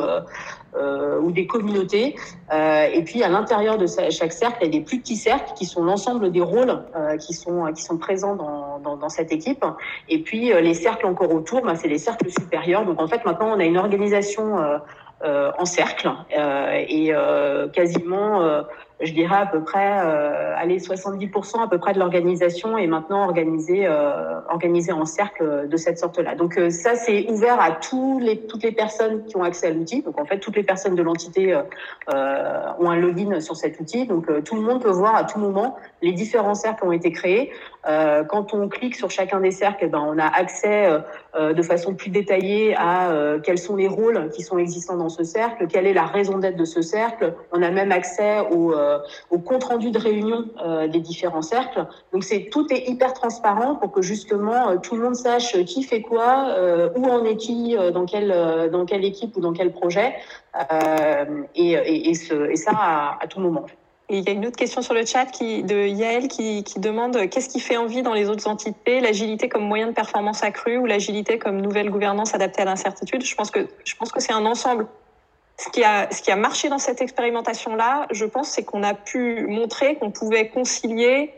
euh, 0.78 1.19
ou 1.19 1.32
des 1.32 1.47
communautés. 1.47 2.15
Euh, 2.51 2.88
et 2.93 3.03
puis 3.03 3.23
à 3.23 3.30
l'intérieur 3.30 3.78
de 3.78 3.86
chaque 4.09 4.34
cercle, 4.34 4.57
il 4.61 4.65
y 4.65 4.67
a 4.67 4.80
des 4.80 4.82
plus 4.82 4.99
petits 4.99 5.15
cercles 5.15 5.53
qui 5.55 5.65
sont 5.65 5.84
l'ensemble 5.84 6.32
des 6.32 6.41
rôles 6.41 6.84
euh, 6.95 7.17
qui 7.17 7.34
sont 7.34 7.71
qui 7.73 7.82
sont 7.82 7.97
présents 7.97 8.36
dans, 8.36 8.80
dans, 8.80 8.97
dans 8.97 9.09
cette 9.09 9.32
équipe. 9.32 9.65
Et 10.09 10.19
puis 10.21 10.51
les 10.61 10.73
cercles 10.73 11.05
encore 11.05 11.34
autour, 11.34 11.61
bah, 11.61 11.76
c'est 11.76 11.88
les 11.88 11.97
cercles 11.97 12.30
supérieurs. 12.30 12.86
Donc 12.86 13.01
en 13.01 13.07
fait 13.07 13.26
maintenant 13.26 13.55
on 13.55 13.59
a 13.59 13.65
une 13.65 13.78
organisation 13.78 14.57
en 15.24 15.66
cercle 15.66 16.11
et 16.88 17.13
quasiment 17.74 18.66
je 19.01 19.11
dirais 19.11 19.36
à 19.36 19.45
peu 19.45 19.61
près, 19.61 19.99
euh, 19.99 20.55
allez, 20.57 20.80
70% 20.80 21.61
à 21.61 21.68
peu 21.68 21.78
près 21.78 21.93
de 21.93 21.99
l'organisation 21.99 22.78
est 22.78 22.88
maintenant 22.88 23.26
organisée, 23.26 23.86
euh, 23.86 24.39
organisée 24.49 24.93
en 24.93 25.05
cercle 25.05 25.68
de 25.68 25.78
cette 25.78 25.99
sorte-là. 25.99 26.36
Donc 26.36 26.57
euh, 26.57 26.70
ça, 26.70 26.95
c'est 26.95 27.30
ouvert 27.30 27.59
à 27.59 27.72
tous 27.72 28.20
les, 28.20 28.39
toutes 28.39 28.63
les 28.63 28.72
personnes 28.72 29.26
qui 29.26 29.36
ont 29.36 29.43
accès 29.43 29.68
à 29.68 29.70
l'outil. 29.72 30.01
Donc 30.01 30.20
en 30.20 30.26
fait, 30.26 30.39
toutes 30.39 30.55
les 30.55 30.63
personnes 30.63 30.95
de 30.95 31.03
l'entité 31.03 31.53
euh, 31.53 31.61
euh 32.13 32.61
ont 32.80 32.89
un 32.89 32.97
login 32.97 33.39
sur 33.39 33.55
cet 33.55 33.80
outil. 33.80 34.05
Donc 34.07 34.30
euh, 34.30 34.41
tout 34.41 34.55
le 34.55 34.61
monde 34.61 34.82
peut 34.82 34.89
voir 34.89 35.16
à 35.16 35.24
tout 35.24 35.39
moment 35.39 35.76
les 36.01 36.13
différents 36.13 36.55
cercles 36.55 36.82
qui 36.82 36.88
ont 36.88 36.91
été 36.91 37.11
créés. 37.11 37.51
quand 38.30 38.53
on 38.53 38.68
clique 38.68 38.95
sur 38.95 39.11
chacun 39.11 39.39
des 39.39 39.51
cercles, 39.51 39.89
ben, 39.89 39.99
on 39.99 40.18
a 40.18 40.26
accès 40.26 40.88
de 41.36 41.61
façon 41.61 41.93
plus 41.95 42.09
détaillée 42.09 42.76
à 42.76 43.11
quels 43.43 43.57
sont 43.57 43.76
les 43.76 43.88
rôles 43.88 44.30
qui 44.32 44.41
sont 44.41 44.57
existants 44.57 44.97
dans 44.97 45.09
ce 45.16 45.24
cercle, 45.24 45.68
quelle 45.68 45.88
est 45.88 45.93
la 45.93 46.05
raison 46.05 46.38
d'être 46.38 46.57
de 46.57 46.66
ce 46.66 46.82
cercle. 46.82 47.34
On 47.51 47.61
a 47.61 47.72
même 47.72 47.91
accès 47.91 48.39
aux 48.51 48.74
euh, 48.74 48.99
au 49.30 49.39
compte 49.39 49.63
rendu 49.63 49.91
de 49.91 49.99
réunion 49.99 50.45
euh, 50.63 50.88
des 50.88 50.99
différents 50.99 51.41
cercles. 51.41 51.86
Donc 52.11 52.24
c'est 52.24 52.49
tout 52.51 52.72
est 52.74 52.89
hyper 52.89 53.13
transparent 53.13 53.76
pour 53.76 53.91
que 53.91 54.01
justement 54.01 54.70
euh, 54.70 54.78
tout 54.78 54.95
le 54.95 55.03
monde 55.03 55.16
sache 55.16 55.63
qui 55.63 55.84
fait 55.84 56.01
quoi, 56.01 56.55
où 56.95 57.05
en 57.05 57.24
est 57.24 57.38
qui, 57.38 57.76
dans 57.93 58.05
quelle 58.05 58.70
dans 58.72 58.86
quelle 58.86 59.05
équipe 59.05 59.36
ou 59.38 59.41
dans 59.41 59.53
quel 59.53 59.72
projet, 59.72 60.16
et, 61.55 62.13
ça 62.55 62.72
à, 63.22 63.28
tout 63.28 63.39
moment. 63.39 63.66
Il 64.09 64.24
y 64.24 64.30
a 64.30 64.32
une 64.34 64.45
autre 64.45 64.57
question 64.57 64.82
sur 64.82 64.93
le 64.93 65.05
chat 65.05 65.26
de 65.41 65.88
Yael 65.88 66.28
qui, 66.28 66.63
qui 66.63 66.80
demande 66.80 67.30
qu'est-ce 67.30 67.49
qui 67.49 67.59
fait 67.59 67.78
envie 67.78 68.01
dans 68.01 68.13
les 68.13 68.30
autres 68.30 68.47
entités, 68.47 68.99
l'agilité 68.99 69.49
comme 69.49 69.63
moyen 69.63 69.88
de 69.88 69.93
performance 69.93 70.43
accrue 70.43 70.78
ou 70.78 70.86
l'agilité 70.86 71.38
comme 71.39 71.61
nouvelle 71.61 71.89
gouvernance 71.89 72.34
adaptée 72.36 72.61
à 72.61 72.66
l'incertitude? 72.66 73.24
Je 73.26 73.36
pense 73.36 73.51
que 73.51 73.68
je 73.84 73.95
pense 73.95 74.11
que 74.11 74.22
c'est 74.22 74.34
un 74.34 74.45
ensemble 74.45 74.88
ce 75.57 75.69
qui 75.69 75.83
a, 75.83 76.11
ce 76.11 76.21
qui 76.21 76.31
a 76.31 76.35
marché 76.35 76.69
dans 76.69 76.77
cette 76.77 77.01
expérimentation-là, 77.01 78.07
je 78.11 78.25
pense, 78.25 78.49
c'est 78.49 78.63
qu'on 78.63 78.83
a 78.83 78.93
pu 78.93 79.47
montrer 79.47 79.95
qu'on 79.95 80.11
pouvait 80.11 80.49
concilier, 80.49 81.33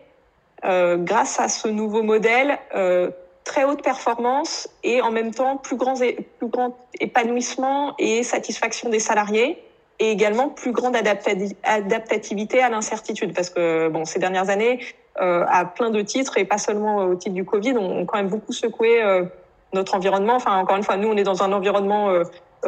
euh, 0.65 0.97
grâce 0.97 1.39
à 1.39 1.49
ce 1.49 1.67
nouveau 1.67 2.01
modèle, 2.01 2.57
euh, 2.75 3.11
très 3.43 3.63
haute 3.63 3.83
performance 3.83 4.67
et 4.83 5.01
en 5.01 5.11
même 5.11 5.33
temps 5.33 5.57
plus 5.57 5.77
grand, 5.77 5.95
plus 5.95 6.47
grand 6.47 6.75
épanouissement 6.99 7.93
et 7.97 8.23
satisfaction 8.23 8.89
des 8.89 8.99
salariés 8.99 9.63
et 9.99 10.11
également 10.11 10.49
plus 10.49 10.71
grande 10.71 10.95
adaptativité 10.95 12.61
à 12.61 12.69
l'incertitude. 12.69 13.33
Parce 13.33 13.49
que 13.49 13.87
bon, 13.87 14.05
ces 14.05 14.19
dernières 14.19 14.49
années, 14.49 14.79
euh, 15.19 15.45
à 15.47 15.65
plein 15.65 15.89
de 15.89 16.01
titres 16.01 16.37
et 16.37 16.45
pas 16.45 16.57
seulement 16.59 16.97
au 17.05 17.15
titre 17.15 17.33
du 17.33 17.45
Covid, 17.45 17.73
on, 17.77 17.99
on 17.99 18.05
quand 18.05 18.17
même 18.17 18.27
beaucoup 18.27 18.53
secoué 18.53 19.01
euh, 19.01 19.23
notre 19.73 19.95
environnement. 19.95 20.35
Enfin, 20.35 20.57
encore 20.57 20.77
une 20.77 20.83
fois, 20.83 20.97
nous, 20.97 21.07
on 21.07 21.17
est 21.17 21.23
dans 21.23 21.41
un 21.41 21.51
environnement 21.53 22.09
euh, 22.09 22.23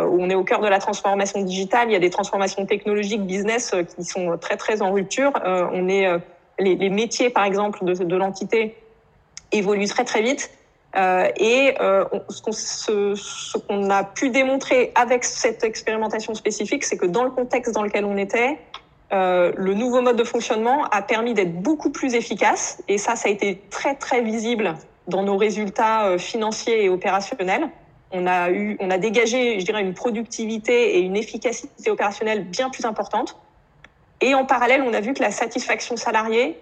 on 0.05 0.29
est 0.29 0.35
au 0.35 0.43
cœur 0.43 0.61
de 0.61 0.67
la 0.67 0.79
transformation 0.79 1.41
digitale. 1.41 1.89
Il 1.89 1.93
y 1.93 1.95
a 1.95 1.99
des 1.99 2.09
transformations 2.09 2.65
technologiques, 2.65 3.25
business 3.25 3.71
euh, 3.73 3.83
qui 3.83 4.03
sont 4.03 4.37
très 4.37 4.57
très 4.57 4.81
en 4.81 4.91
rupture. 4.91 5.31
Euh, 5.43 5.67
on 5.71 5.87
est 5.89 6.07
les, 6.59 6.89
métiers, 6.89 7.29
par 7.29 7.45
exemple, 7.45 7.83
de, 7.83 8.15
l'entité 8.15 8.75
évoluent 9.51 9.87
très 9.87 10.03
très 10.03 10.21
vite. 10.21 10.51
Euh, 10.95 11.29
et 11.37 11.75
euh, 11.79 12.03
ce, 12.29 13.57
qu'on 13.59 13.89
a 13.89 14.03
pu 14.03 14.29
démontrer 14.29 14.91
avec 14.95 15.23
cette 15.23 15.63
expérimentation 15.63 16.33
spécifique, 16.33 16.83
c'est 16.83 16.97
que 16.97 17.05
dans 17.05 17.23
le 17.23 17.29
contexte 17.29 17.73
dans 17.73 17.83
lequel 17.83 18.05
on 18.05 18.17
était, 18.17 18.57
euh, 19.11 19.51
le 19.55 19.73
nouveau 19.73 20.01
mode 20.01 20.17
de 20.17 20.23
fonctionnement 20.23 20.85
a 20.85 21.01
permis 21.01 21.33
d'être 21.33 21.61
beaucoup 21.61 21.91
plus 21.91 22.15
efficace. 22.15 22.81
Et 22.87 22.97
ça, 22.97 23.15
ça 23.15 23.29
a 23.29 23.31
été 23.31 23.61
très 23.69 23.95
très 23.95 24.21
visible 24.21 24.75
dans 25.07 25.23
nos 25.23 25.37
résultats 25.37 26.17
financiers 26.17 26.85
et 26.85 26.89
opérationnels 26.89 27.69
on 28.11 28.25
a 28.25 28.49
eu, 28.51 28.77
on 28.79 28.89
a 28.89 28.97
dégagé, 28.97 29.59
je 29.59 29.65
dirais, 29.65 29.81
une 29.81 29.93
productivité 29.93 30.97
et 30.97 30.99
une 30.99 31.15
efficacité 31.15 31.91
opérationnelle 31.91 32.43
bien 32.45 32.69
plus 32.69 32.85
importante. 32.85 33.37
Et 34.21 34.33
en 34.35 34.45
parallèle, 34.45 34.81
on 34.81 34.93
a 34.93 34.99
vu 34.99 35.13
que 35.13 35.21
la 35.21 35.31
satisfaction 35.31 35.95
salariée, 35.95 36.59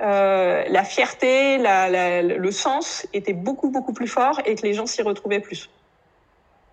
euh, 0.00 0.64
la 0.68 0.84
fierté, 0.84 1.58
la, 1.58 1.88
la, 1.88 2.22
le 2.22 2.50
sens 2.50 3.06
était 3.12 3.32
beaucoup 3.32 3.70
beaucoup 3.70 3.92
plus 3.92 4.08
fort 4.08 4.40
et 4.44 4.54
que 4.54 4.62
les 4.62 4.74
gens 4.74 4.86
s'y 4.86 5.02
retrouvaient 5.02 5.40
plus. 5.40 5.70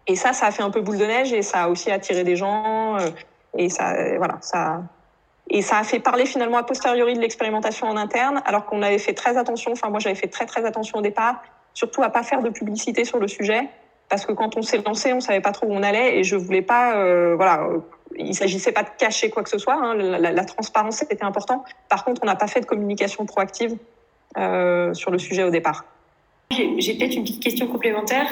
Et 0.08 0.16
ça, 0.16 0.34
ça 0.34 0.48
a 0.48 0.52
fait 0.52 0.64
un 0.64 0.70
peu 0.70 0.82
boule 0.82 0.98
de 0.98 1.06
neige 1.06 1.34
et 1.34 1.42
ça 1.42 1.64
a 1.64 1.68
aussi 1.70 1.92
attiré 1.92 2.24
des 2.24 2.36
gens 2.36 2.98
euh, 3.00 3.10
et 3.58 3.70
ça, 3.70 3.96
voilà, 4.18 4.38
ça. 4.42 4.84
Et 5.50 5.62
ça 5.62 5.78
a 5.78 5.84
fait 5.84 6.00
parler 6.00 6.26
finalement 6.26 6.58
a 6.58 6.64
posteriori 6.64 7.14
de 7.14 7.22
l'expérimentation 7.22 7.88
en 7.88 7.98
interne, 7.98 8.42
alors 8.46 8.66
qu'on 8.66 8.82
avait 8.82 8.98
fait 8.98 9.14
très 9.14 9.38
attention. 9.38 9.72
Enfin, 9.72 9.90
moi, 9.90 10.00
j'avais 10.00 10.16
fait 10.16 10.28
très 10.28 10.48
très 10.48 10.66
attention 10.66 10.98
au 10.98 11.02
départ, 11.02 11.44
surtout 11.76 12.02
à 12.02 12.10
pas 12.10 12.24
faire 12.24 12.42
de 12.42 12.50
publicité 12.50 13.06
sur 13.06 13.20
le 13.20 13.28
sujet 13.28 13.70
parce 14.10 14.26
que 14.26 14.32
quand 14.32 14.58
on 14.58 14.62
s'est 14.62 14.82
lancé, 14.86 15.14
on 15.14 15.20
savait 15.20 15.41
pas 15.41 15.51
trop 15.51 15.68
où 15.68 15.74
on 15.74 15.84
allait 15.84 16.18
et 16.18 16.24
je 16.24 16.36
voulais 16.36 16.62
pas, 16.62 16.97
euh, 16.97 17.36
voilà, 17.36 17.64
euh, 17.64 17.80
il 18.18 18.36
s'agissait 18.36 18.72
pas 18.72 18.84
de 18.84 18.89
cacher 18.97 19.30
quoi 19.30 19.43
que 19.43 19.49
ce 19.49 19.58
soit. 19.58 19.76
Hein, 19.76 19.95
la, 19.95 20.32
la, 20.32 20.45
transparence 20.45 21.01
était 21.01 21.24
important. 21.24 21.64
Par 21.89 22.06
contre, 22.06 22.22
on 22.24 22.28
n'a 22.28 22.36
pas 22.36 22.47
fait 22.47 22.62
de 22.62 22.66
communication 22.66 23.26
proactive 23.26 23.78
euh, 24.38 24.93
sur 24.93 25.12
le 25.12 25.18
sujet 25.18 25.43
au 25.43 25.49
départ. 25.49 25.86
J'ai 26.78 26.93
peut-être 26.95 27.16
une 27.16 27.24
petite 27.24 27.43
question 27.43 27.68
complémentaire. 27.68 28.28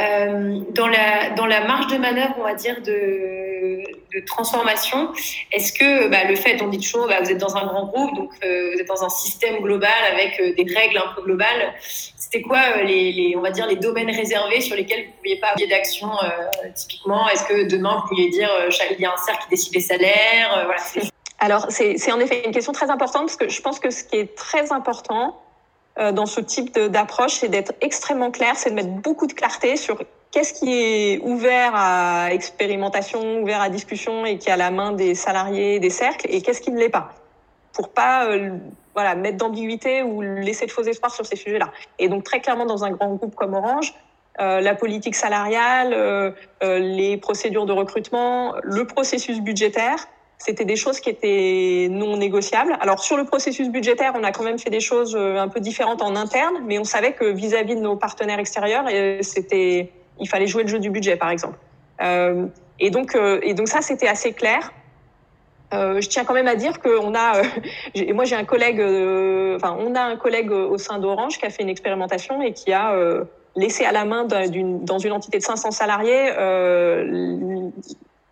Euh, 0.00 0.60
dans, 0.70 0.86
la, 0.86 1.30
dans 1.30 1.46
la 1.46 1.64
marge 1.66 1.92
de 1.92 1.98
manœuvre, 1.98 2.34
on 2.38 2.44
va 2.44 2.54
dire, 2.54 2.80
de, 2.82 3.82
transformation, 4.26 5.10
est-ce 5.50 5.72
que 5.72 6.08
bah, 6.08 6.22
le 6.28 6.36
fait, 6.36 6.62
on 6.62 6.68
dit 6.68 6.78
toujours, 6.78 7.08
bah, 7.08 7.16
vous 7.20 7.30
êtes 7.32 7.38
dans 7.38 7.56
un 7.56 7.66
grand 7.66 7.86
groupe, 7.86 8.14
donc 8.14 8.30
euh, 8.44 8.70
vous 8.72 8.80
êtes 8.80 8.86
dans 8.86 9.02
un 9.02 9.08
système 9.08 9.56
global 9.56 9.90
avec 10.12 10.38
euh, 10.38 10.54
des 10.54 10.72
règles 10.72 10.98
un 10.98 11.12
peu 11.16 11.22
globales, 11.22 11.74
c'était 11.80 12.40
quoi 12.40 12.82
les, 12.84 13.34
on 13.36 13.40
va 13.40 13.50
dire, 13.50 13.66
les 13.66 13.74
domaines 13.74 14.10
réservés 14.10 14.60
sur 14.60 14.76
lesquels 14.76 15.00
vous 15.00 15.10
ne 15.10 15.16
pouviez 15.16 15.36
pas 15.40 15.48
avoir 15.48 15.68
d'action 15.68 16.10
typiquement? 16.76 17.28
Est-ce 17.28 17.44
que 17.44 17.68
demain, 17.68 18.02
vous 18.02 18.08
pouviez 18.08 18.30
dire, 18.30 18.48
il 18.92 19.00
y 19.00 19.04
a 19.04 19.12
un 19.12 19.16
cercle 19.16 19.42
qui 19.44 19.50
décide 19.50 19.74
les 19.74 19.80
salaires 19.80 20.64
voilà, 20.64 20.80
Alors, 21.40 21.66
c'est 21.70 22.12
en 22.12 22.20
effet 22.20 22.44
une 22.46 22.52
question 22.52 22.72
très 22.72 22.90
importante 22.90 23.22
parce 23.22 23.36
que 23.36 23.48
je 23.48 23.60
pense 23.60 23.80
que 23.80 23.90
ce 23.90 24.04
qui 24.04 24.16
est 24.16 24.36
très 24.36 24.72
important, 24.72 25.43
dans 25.96 26.26
ce 26.26 26.40
type 26.40 26.78
d'approche, 26.78 27.34
c'est 27.34 27.48
d'être 27.48 27.72
extrêmement 27.80 28.30
clair, 28.30 28.56
c'est 28.56 28.70
de 28.70 28.74
mettre 28.74 28.88
beaucoup 28.88 29.28
de 29.28 29.32
clarté 29.32 29.76
sur 29.76 30.02
qu'est-ce 30.32 30.52
qui 30.52 30.72
est 30.72 31.20
ouvert 31.22 31.72
à 31.74 32.32
expérimentation, 32.32 33.40
ouvert 33.40 33.60
à 33.60 33.68
discussion 33.68 34.26
et 34.26 34.38
qui 34.38 34.50
a 34.50 34.56
la 34.56 34.72
main 34.72 34.90
des 34.90 35.14
salariés, 35.14 35.78
des 35.78 35.90
cercles, 35.90 36.26
et 36.28 36.42
qu'est-ce 36.42 36.60
qui 36.60 36.72
ne 36.72 36.78
l'est 36.78 36.88
pas, 36.88 37.12
pour 37.72 37.90
pas 37.90 38.28
voilà 38.94 39.14
mettre 39.14 39.36
d'ambiguïté 39.36 40.02
ou 40.02 40.22
laisser 40.22 40.66
de 40.66 40.70
faux 40.70 40.82
espoirs 40.82 41.14
sur 41.14 41.26
ces 41.26 41.36
sujets-là. 41.36 41.70
Et 41.98 42.08
donc 42.08 42.24
très 42.24 42.40
clairement 42.40 42.66
dans 42.66 42.84
un 42.84 42.90
grand 42.90 43.14
groupe 43.14 43.34
comme 43.34 43.54
Orange, 43.54 43.94
euh, 44.40 44.60
la 44.60 44.74
politique 44.74 45.14
salariale, 45.14 45.92
euh, 45.92 46.32
euh, 46.64 46.78
les 46.78 47.16
procédures 47.16 47.66
de 47.66 47.72
recrutement, 47.72 48.54
le 48.62 48.84
processus 48.84 49.40
budgétaire, 49.40 50.08
c'était 50.44 50.64
des 50.64 50.76
choses 50.76 51.00
qui 51.00 51.10
étaient 51.10 51.88
non 51.90 52.16
négociables. 52.16 52.76
Alors 52.80 53.02
sur 53.02 53.16
le 53.16 53.24
processus 53.24 53.68
budgétaire, 53.68 54.12
on 54.14 54.24
a 54.24 54.32
quand 54.32 54.44
même 54.44 54.58
fait 54.58 54.70
des 54.70 54.80
choses 54.80 55.16
un 55.16 55.48
peu 55.48 55.60
différentes 55.60 56.02
en 56.02 56.16
interne, 56.16 56.62
mais 56.66 56.78
on 56.78 56.84
savait 56.84 57.12
que 57.12 57.24
vis-à-vis 57.24 57.76
de 57.76 57.80
nos 57.80 57.96
partenaires 57.96 58.38
extérieurs, 58.38 58.84
c'était, 59.22 59.90
il 60.20 60.28
fallait 60.28 60.46
jouer 60.46 60.62
le 60.62 60.68
jeu 60.68 60.78
du 60.78 60.90
budget, 60.90 61.16
par 61.16 61.30
exemple. 61.30 61.56
et 62.00 62.90
donc, 62.90 63.16
et 63.42 63.54
donc 63.54 63.68
ça, 63.68 63.80
c'était 63.80 64.08
assez 64.08 64.32
clair. 64.32 64.72
je 65.72 66.06
tiens 66.08 66.24
quand 66.24 66.34
même 66.34 66.48
à 66.48 66.56
dire 66.56 66.80
qu'on 66.80 67.14
a, 67.14 67.42
moi 68.12 68.24
j'ai 68.24 68.36
un 68.36 68.44
collègue, 68.44 68.80
enfin 69.56 69.76
on 69.78 69.94
a 69.94 70.02
un 70.02 70.16
collègue 70.16 70.50
au 70.50 70.78
sein 70.78 70.98
d'Orange 70.98 71.38
qui 71.38 71.46
a 71.46 71.50
fait 71.50 71.62
une 71.62 71.70
expérimentation 71.70 72.42
et 72.42 72.52
qui 72.52 72.72
a 72.72 72.94
laisser 73.56 73.84
à 73.84 73.92
la 73.92 74.04
main 74.04 74.24
d'une, 74.24 74.84
dans 74.84 74.98
une 74.98 75.12
entité 75.12 75.38
de 75.38 75.42
500 75.42 75.70
salariés 75.70 76.32
euh, 76.36 77.70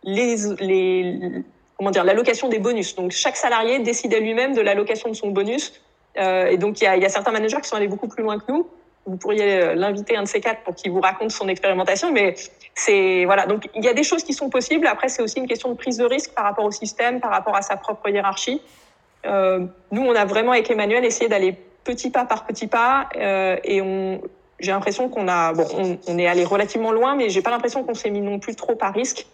les, 0.02 0.36
les, 0.60 1.44
comment 1.76 1.90
dire, 1.90 2.04
l'allocation 2.04 2.48
des 2.48 2.58
bonus. 2.58 2.94
Donc 2.94 3.12
chaque 3.12 3.36
salarié 3.36 3.78
décidait 3.80 4.20
lui-même 4.20 4.54
de 4.54 4.60
l'allocation 4.60 5.08
de 5.08 5.14
son 5.14 5.30
bonus. 5.30 5.72
Euh, 6.18 6.46
et 6.46 6.58
donc 6.58 6.80
il 6.80 6.84
y 6.84 6.86
a, 6.86 7.08
certains 7.08 7.32
managers 7.32 7.60
qui 7.62 7.68
sont 7.68 7.76
allés 7.76 7.88
beaucoup 7.88 8.08
plus 8.08 8.22
loin 8.22 8.38
que 8.38 8.50
nous. 8.50 8.66
Vous 9.06 9.16
pourriez 9.16 9.60
euh, 9.60 9.74
l'inviter 9.74 10.16
un 10.16 10.22
de 10.22 10.28
ces 10.28 10.40
quatre 10.40 10.62
pour 10.62 10.74
qu'il 10.74 10.92
vous 10.92 11.00
raconte 11.00 11.30
son 11.30 11.48
expérimentation, 11.48 12.12
mais 12.12 12.34
c'est 12.74 13.24
voilà. 13.24 13.46
Donc 13.46 13.68
il 13.74 13.84
y 13.84 13.88
a 13.88 13.94
des 13.94 14.04
choses 14.04 14.22
qui 14.22 14.32
sont 14.32 14.48
possibles. 14.48 14.86
Après 14.86 15.08
c'est 15.08 15.22
aussi 15.22 15.38
une 15.38 15.48
question 15.48 15.70
de 15.70 15.76
prise 15.76 15.96
de 15.96 16.04
risque 16.04 16.32
par 16.34 16.44
rapport 16.44 16.64
au 16.64 16.70
système, 16.70 17.20
par 17.20 17.30
rapport 17.30 17.56
à 17.56 17.62
sa 17.62 17.76
propre 17.76 18.08
hiérarchie. 18.08 18.60
Euh, 19.24 19.66
nous 19.90 20.02
on 20.02 20.14
a 20.14 20.24
vraiment 20.24 20.52
avec 20.52 20.70
Emmanuel 20.70 21.04
essayé 21.04 21.28
d'aller 21.28 21.56
petit 21.84 22.10
pas 22.10 22.24
par 22.24 22.46
petit 22.46 22.68
pas 22.68 23.08
et 23.14 23.80
on 23.80 24.20
j'ai 24.62 24.70
l'impression 24.70 25.08
qu'on 25.08 25.28
a, 25.28 25.52
bon, 25.52 25.66
on, 26.06 26.18
est 26.18 26.26
allé 26.26 26.44
relativement 26.44 26.92
loin, 26.92 27.16
mais 27.16 27.28
j'ai 27.28 27.42
pas 27.42 27.50
l'impression 27.50 27.82
qu'on 27.82 27.94
s'est 27.94 28.10
mis 28.10 28.20
non 28.20 28.38
plus 28.38 28.54
trop 28.54 28.78
à 28.80 28.90
risque. 28.90 29.26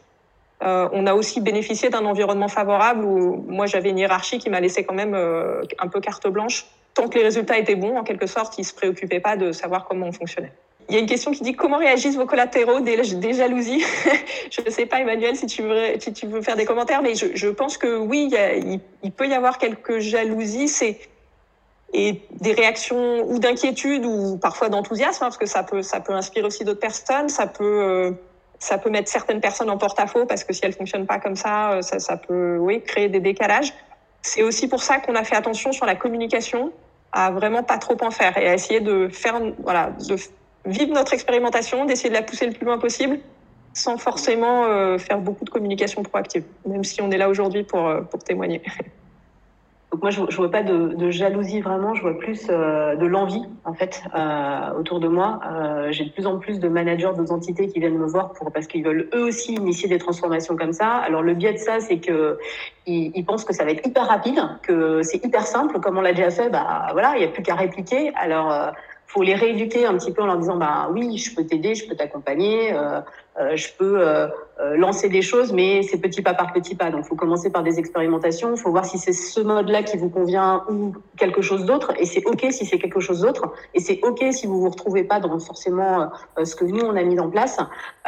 Euh, 0.63 0.89
on 0.93 1.07
a 1.07 1.15
aussi 1.15 1.41
bénéficié 1.41 1.89
d'un 1.89 2.05
environnement 2.05 2.49
favorable 2.49 3.05
où 3.05 3.45
moi 3.47 3.67
j'avais 3.67 3.91
une 3.91 3.99
hiérarchie 3.99 4.39
qui 4.39 4.51
m'a 4.51 4.61
laissé 4.61 4.85
quand 4.85 4.95
même 4.95 5.15
euh, 5.15 5.63
un 5.79 5.89
peu 5.89 6.01
carte 6.01 6.27
blanche. 6.27 6.67
Tant 6.95 7.09
que 7.09 7.17
les 7.17 7.25
résultats 7.25 7.59
étaient 7.59 7.77
bons, 7.77 7.97
en 7.97 8.03
quelque 8.03 8.27
sorte, 8.27 8.59
ils 8.59 8.65
se 8.65 8.75
préoccupaient 8.75 9.21
pas 9.21 9.37
de 9.37 9.53
savoir 9.53 9.85
comment 9.85 10.07
on 10.07 10.13
fonctionnait. 10.13 10.53
Il 10.89 10.95
y 10.95 10.97
a 10.97 11.01
une 11.01 11.07
question 11.07 11.31
qui 11.33 11.43
dit 11.43 11.55
comment 11.55 11.77
réagissent 11.77 12.17
vos 12.17 12.27
collatéraux? 12.27 12.81
Des, 12.81 12.97
jalousies? 13.35 13.85
Je 14.51 14.63
ne 14.63 14.71
sais 14.71 14.87
pas, 14.87 15.01
Emmanuel, 15.01 15.37
si 15.37 15.47
tu 15.47 15.63
veux, 15.63 16.43
faire 16.43 16.57
des 16.57 16.65
commentaires, 16.65 17.03
mais 17.03 17.15
je, 17.15 17.49
pense 17.49 17.77
que 17.77 17.99
oui, 17.99 18.33
il, 19.03 19.13
peut 19.13 19.29
y 19.29 19.35
avoir 19.35 19.59
quelques 19.59 19.99
jalousies. 19.99 20.73
Et 21.93 22.23
des 22.33 22.53
réactions 22.53 23.23
ou 23.31 23.39
d'inquiétude 23.39 24.05
ou 24.05 24.39
parfois 24.39 24.69
d'enthousiasme, 24.69 25.25
hein, 25.25 25.27
parce 25.29 25.39
que 25.39 25.47
ça 25.47 25.63
peut, 25.63 25.83
ça 25.83 26.01
peut 26.01 26.13
inspirer 26.13 26.47
aussi 26.47 26.65
d'autres 26.65 26.81
personnes, 26.81 27.31
ça 27.31 27.47
peut, 27.47 27.65
euh, 27.65 28.11
ça 28.59 28.79
peut 28.79 28.91
mettre 28.91 29.09
certaines 29.09 29.41
personnes 29.41 29.71
en 29.71 29.79
porte-à-faux 29.79 30.27
parce 30.27 30.45
que 30.45 30.53
si 30.53 30.65
elles 30.65 30.73
fonctionnent 30.73 31.07
pas 31.07 31.19
comme 31.19 31.37
ça, 31.37 31.73
euh, 31.73 31.83
ça, 31.83 31.99
ça 31.99 32.17
peut, 32.17 32.59
oui, 32.59 32.83
créer 32.83 33.09
des 33.09 33.21
décalages. 33.21 33.73
C'est 34.23 34.43
aussi 34.43 34.69
pour 34.69 34.83
ça 34.83 34.99
qu'on 34.99 35.15
a 35.15 35.25
fait 35.25 35.37
attention 35.37 35.73
sur 35.73 35.87
la 35.87 35.95
communication, 35.95 36.73
à 37.13 37.31
vraiment 37.31 37.63
pas 37.63 37.79
trop 37.79 37.97
en 38.03 38.11
faire 38.11 38.37
et 38.37 38.49
à 38.49 38.55
essayer 38.55 38.81
de 38.81 39.09
faire, 39.09 39.41
voilà, 39.63 39.91
de 40.09 40.17
vivre 40.67 40.93
notre 40.93 41.15
expérimentation, 41.15 41.85
d'essayer 41.85 42.11
de 42.11 42.15
la 42.15 42.23
pousser 42.23 42.47
le 42.47 42.53
plus 42.53 42.67
loin 42.67 42.79
possible, 42.79 43.21
sans 43.73 43.97
forcément 43.97 44.65
euh, 44.65 44.99
faire 44.99 45.19
beaucoup 45.19 45.45
de 45.45 45.51
communication 45.51 46.03
proactive, 46.03 46.43
même 46.67 46.85
si 46.85 47.01
on 47.01 47.11
est 47.11 47.19
là 47.19 47.29
aujourd'hui 47.29 47.63
pour, 47.63 47.91
pour 48.11 48.23
témoigner. 48.23 48.63
Donc 49.91 50.03
moi, 50.03 50.11
je, 50.11 50.21
je 50.29 50.37
vois 50.37 50.51
pas 50.51 50.63
de, 50.63 50.89
de, 50.89 51.11
jalousie 51.11 51.63
vraiment, 51.63 51.95
je 51.95 52.03
vois 52.03 52.19
plus 52.19 52.49
euh, 52.51 52.95
de 52.97 53.07
l'envie 53.07 53.43
en 53.65 53.73
fait 53.73 54.03
euh, 54.15 54.79
autour 54.79 55.01
de 55.01 55.09
moi. 55.09 55.41
Euh, 55.51 55.89
J'ai 55.93 56.05
de 56.05 56.11
plus 56.11 56.27
en 56.27 56.39
plus 56.39 56.61
de 56.61 56.69
managers 56.69 57.11
d'autres 57.17 57.33
entités 57.33 57.69
qui 57.69 57.81
viennent 57.81 57.97
me 57.97 58.07
voir 58.07 58.33
pour 58.35 58.53
parce 58.53 58.67
qu'ils 58.67 58.85
veulent 58.85 59.09
eux 59.15 59.25
aussi 59.25 59.55
initier 59.55 59.89
des 59.89 59.99
transformations 59.99 60.57
comme 60.57 60.75
ça. 60.75 60.89
Alors 60.89 61.23
le 61.23 61.33
biais 61.33 61.55
de 61.55 61.59
ça, 61.59 61.81
c'est 61.81 62.01
que 62.01 62.39
ils, 62.87 63.13
ils, 63.15 63.25
pensent 63.25 63.47
que 63.47 63.55
ça 63.55 63.65
va 63.65 63.71
être 63.71 63.87
hyper 63.87 64.07
rapide, 64.07 64.41
que 64.63 65.03
c'est 65.03 65.25
hyper 65.25 65.47
simple, 65.47 65.81
comme 65.81 65.97
on 65.97 66.03
l'a 66.03 66.13
déjà 66.13 66.31
fait. 66.31 66.51
Bah 66.51 66.89
voilà, 66.93 67.15
il 67.17 67.23
y 67.23 67.25
a 67.25 67.29
plus 67.29 67.43
qu'à 67.43 67.55
répliquer. 67.55 68.13
Alors 68.15 68.53
euh, 68.53 68.71
faut 69.07 69.23
les 69.23 69.35
rééduquer 69.35 69.87
un 69.87 69.97
petit 69.97 70.13
peu 70.13 70.21
en 70.21 70.27
leur 70.27 70.37
disant 70.37 70.59
bah 70.59 70.91
oui, 70.93 71.17
je 71.17 71.35
peux 71.35 71.47
t'aider, 71.47 71.75
je 71.75 71.89
peux 71.89 71.97
t'accompagner. 71.97 72.75
Euh, 73.39 73.57
je 73.57 73.69
peux 73.79 74.01
euh, 74.01 74.27
euh, 74.61 74.77
lancer 74.77 75.09
des 75.09 75.23
choses, 75.23 75.53
mais 75.53 75.83
c'est 75.83 75.99
petit 75.99 76.23
pas 76.23 76.35
par 76.35 76.53
petit 76.53 76.75
pas. 76.75 76.91
Donc, 76.91 77.03
il 77.05 77.09
faut 77.09 77.15
commencer 77.15 77.51
par 77.51 77.63
des 77.63 77.79
expérimentations. 77.79 78.51
Il 78.53 78.59
faut 78.59 78.71
voir 78.71 78.85
si 78.85 78.99
c'est 78.99 79.13
ce 79.13 79.41
mode-là 79.41 79.85
qui 79.85 79.97
vous 79.97 80.09
convient 80.09 80.65
ou 80.69 80.93
quelque 81.17 81.41
chose 81.41 81.65
d'autre. 81.65 81.93
Et 81.99 82.05
c'est 82.05 82.25
OK 82.27 82.47
si 82.51 82.65
c'est 82.65 82.79
quelque 82.79 83.01
chose 83.01 83.21
d'autre. 83.21 83.53
Et 83.75 83.81
c'est 83.81 84.01
OK 84.03 84.25
si 84.33 84.47
vous 84.47 84.61
vous 84.61 84.71
retrouvez 84.71 85.05
pas 85.05 85.21
dans 85.21 85.39
forcément 85.39 86.11
ce 86.43 86.57
que 86.57 86.65
nous, 86.65 86.85
on 86.85 86.97
a 86.97 87.03
mis 87.03 87.21
en 87.21 87.31
place. 87.31 87.59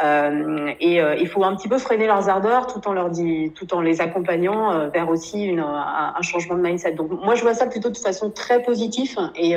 et 0.01 1.01
il 1.19 1.27
faut 1.27 1.43
un 1.43 1.55
petit 1.55 1.69
peu 1.69 1.77
freiner 1.77 2.07
leurs 2.07 2.27
ardeurs 2.27 2.67
tout 2.67 2.85
en 2.87 2.93
leur 2.93 3.09
dit, 3.09 3.51
tout 3.55 3.73
en 3.73 3.81
les 3.81 4.01
accompagnant 4.01 4.89
vers 4.89 5.09
aussi 5.09 5.55
un, 5.57 6.21
changement 6.21 6.55
de 6.55 6.61
mindset. 6.61 6.93
Donc, 6.93 7.11
moi, 7.11 7.35
je 7.35 7.41
vois 7.43 7.53
ça 7.53 7.67
plutôt 7.67 7.89
de 7.89 7.97
façon 7.97 8.29
très 8.29 8.61
positive 8.61 9.17
et 9.35 9.55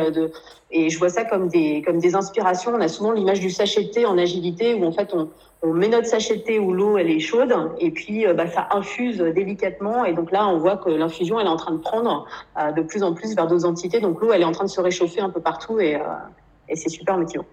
je 0.89 0.99
vois 0.99 1.09
ça 1.09 1.25
comme 1.25 1.49
des, 1.49 1.83
comme 1.83 1.99
des 1.99 2.15
inspirations. 2.15 2.73
On 2.75 2.81
a 2.81 2.89
souvent 2.89 3.13
l'image 3.13 3.41
du 3.41 3.51
sachet 3.51 3.85
de 3.85 3.89
thé 3.89 4.07
en 4.07 4.19
agilité 4.19 4.75
où 4.75 4.85
en 4.85 4.93
fait 4.93 5.15
on, 5.15 5.29
on 5.65 5.73
met 5.73 5.89
notre 5.89 6.07
sachet 6.07 6.37
de 6.37 6.43
thé 6.43 6.59
où 6.59 6.73
l'eau 6.73 6.99
elle 6.99 7.11
est 7.11 7.21
chaude 7.21 7.55
et 7.79 7.91
puis 7.91 8.27
euh, 8.27 8.35
bah, 8.35 8.47
ça 8.47 8.69
infuse 8.73 9.19
délicatement 9.19 10.05
et 10.05 10.13
donc 10.13 10.31
là 10.31 10.47
on 10.47 10.59
voit 10.59 10.77
que 10.77 10.91
l'infusion 10.91 11.41
elle 11.41 11.47
est 11.47 11.51
en 11.51 11.57
train 11.57 11.73
de 11.73 11.79
prendre 11.79 12.27
euh, 12.59 12.71
de 12.73 12.83
plus 12.83 13.03
en 13.03 13.15
plus 13.15 13.35
vers 13.35 13.47
d'autres 13.47 13.65
entités 13.65 14.01
donc 14.01 14.21
l'eau 14.21 14.33
elle 14.33 14.43
est 14.43 14.47
en 14.47 14.53
train 14.53 14.65
de 14.65 14.71
se 14.71 14.81
réchauffer 14.81 15.21
un 15.21 15.31
peu 15.31 15.41
partout 15.41 15.81
et, 15.81 15.97
euh, 15.97 16.01
c'est 16.75 16.89
super 16.89 17.19
motivant. 17.19 17.45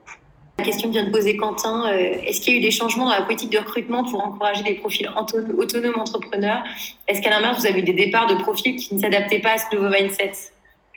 La 0.58 0.64
question 0.66 0.90
vient 0.90 1.04
de 1.04 1.12
poser 1.12 1.36
Quentin, 1.36 1.88
est-ce 1.90 2.40
qu'il 2.40 2.54
y 2.54 2.56
a 2.56 2.60
eu 2.60 2.64
des 2.64 2.72
changements 2.72 3.06
dans 3.06 3.16
la 3.16 3.24
politique 3.24 3.52
de 3.52 3.58
recrutement 3.58 4.04
pour 4.04 4.24
encourager 4.24 4.64
des 4.64 4.76
profils 4.76 5.10
autonomes 5.58 6.00
entrepreneurs? 6.00 6.64
Est-ce 7.08 7.22
qu'à 7.22 7.30
l'inverse 7.30 7.60
vous 7.60 7.68
avez 7.68 7.80
eu 7.80 7.84
des 7.84 7.94
départs 7.94 8.28
de 8.28 8.36
profils 8.36 8.76
qui 8.78 8.96
ne 8.96 9.00
s'adaptaient 9.02 9.40
pas 9.40 9.54
à 9.54 9.58
ce 9.58 9.76
nouveau 9.76 9.90
mindset? 9.90 10.32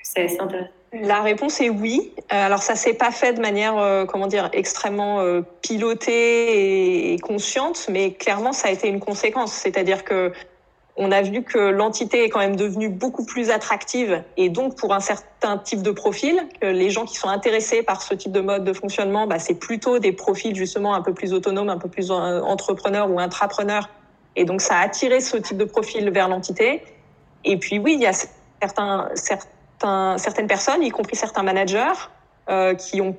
C'est 0.02 0.40
intéressant. 0.40 0.70
La 1.02 1.22
réponse 1.22 1.60
est 1.60 1.70
oui. 1.70 2.12
Euh, 2.32 2.46
alors 2.46 2.62
ça 2.62 2.76
s'est 2.76 2.94
pas 2.94 3.10
fait 3.10 3.32
de 3.32 3.40
manière, 3.40 3.76
euh, 3.78 4.04
comment 4.04 4.28
dire, 4.28 4.48
extrêmement 4.52 5.20
euh, 5.20 5.40
pilotée 5.60 7.12
et, 7.12 7.18
consciente, 7.18 7.86
mais 7.90 8.12
clairement 8.12 8.52
ça 8.52 8.68
a 8.68 8.70
été 8.70 8.88
une 8.88 9.00
conséquence. 9.00 9.52
C'est-à-dire 9.52 10.04
que 10.04 10.32
on 10.96 11.10
a 11.10 11.22
vu 11.22 11.42
que 11.42 11.58
l'entité 11.58 12.22
est 12.22 12.28
quand 12.28 12.38
même 12.38 12.54
devenue 12.54 12.88
beaucoup 12.88 13.26
plus 13.26 13.50
attractive 13.50 14.22
et 14.36 14.48
donc 14.48 14.76
pour 14.76 14.94
un 14.94 15.00
certain 15.00 15.58
type 15.58 15.82
de 15.82 15.90
profil, 15.90 16.46
que 16.60 16.68
les 16.68 16.90
gens 16.90 17.04
qui 17.04 17.16
sont 17.16 17.28
intéressés 17.28 17.82
par 17.82 18.00
ce 18.00 18.14
type 18.14 18.30
de 18.30 18.40
mode 18.40 18.62
de 18.62 18.72
fonctionnement, 18.72 19.26
bah, 19.26 19.40
c'est 19.40 19.56
plutôt 19.56 19.98
des 19.98 20.12
profils 20.12 20.54
justement 20.54 20.94
un 20.94 21.02
peu 21.02 21.12
plus 21.12 21.32
autonomes, 21.32 21.68
un 21.68 21.78
peu 21.78 21.88
plus 21.88 22.12
entrepreneurs 22.12 23.10
ou 23.10 23.18
intrapreneurs. 23.18 23.90
Et 24.36 24.44
donc 24.44 24.60
ça 24.60 24.76
a 24.76 24.84
attiré 24.84 25.20
ce 25.20 25.36
type 25.36 25.56
de 25.56 25.64
profil 25.64 26.08
vers 26.10 26.28
l'entité. 26.28 26.84
Et 27.44 27.56
puis 27.56 27.80
oui, 27.80 27.94
il 27.94 28.00
y 28.00 28.06
a 28.06 28.12
certains, 28.60 29.08
certains 29.16 29.48
certaines 29.80 30.46
personnes, 30.46 30.82
y 30.82 30.90
compris 30.90 31.16
certains 31.16 31.42
managers, 31.42 32.08
euh, 32.48 32.74
qui 32.74 33.00
ont 33.00 33.16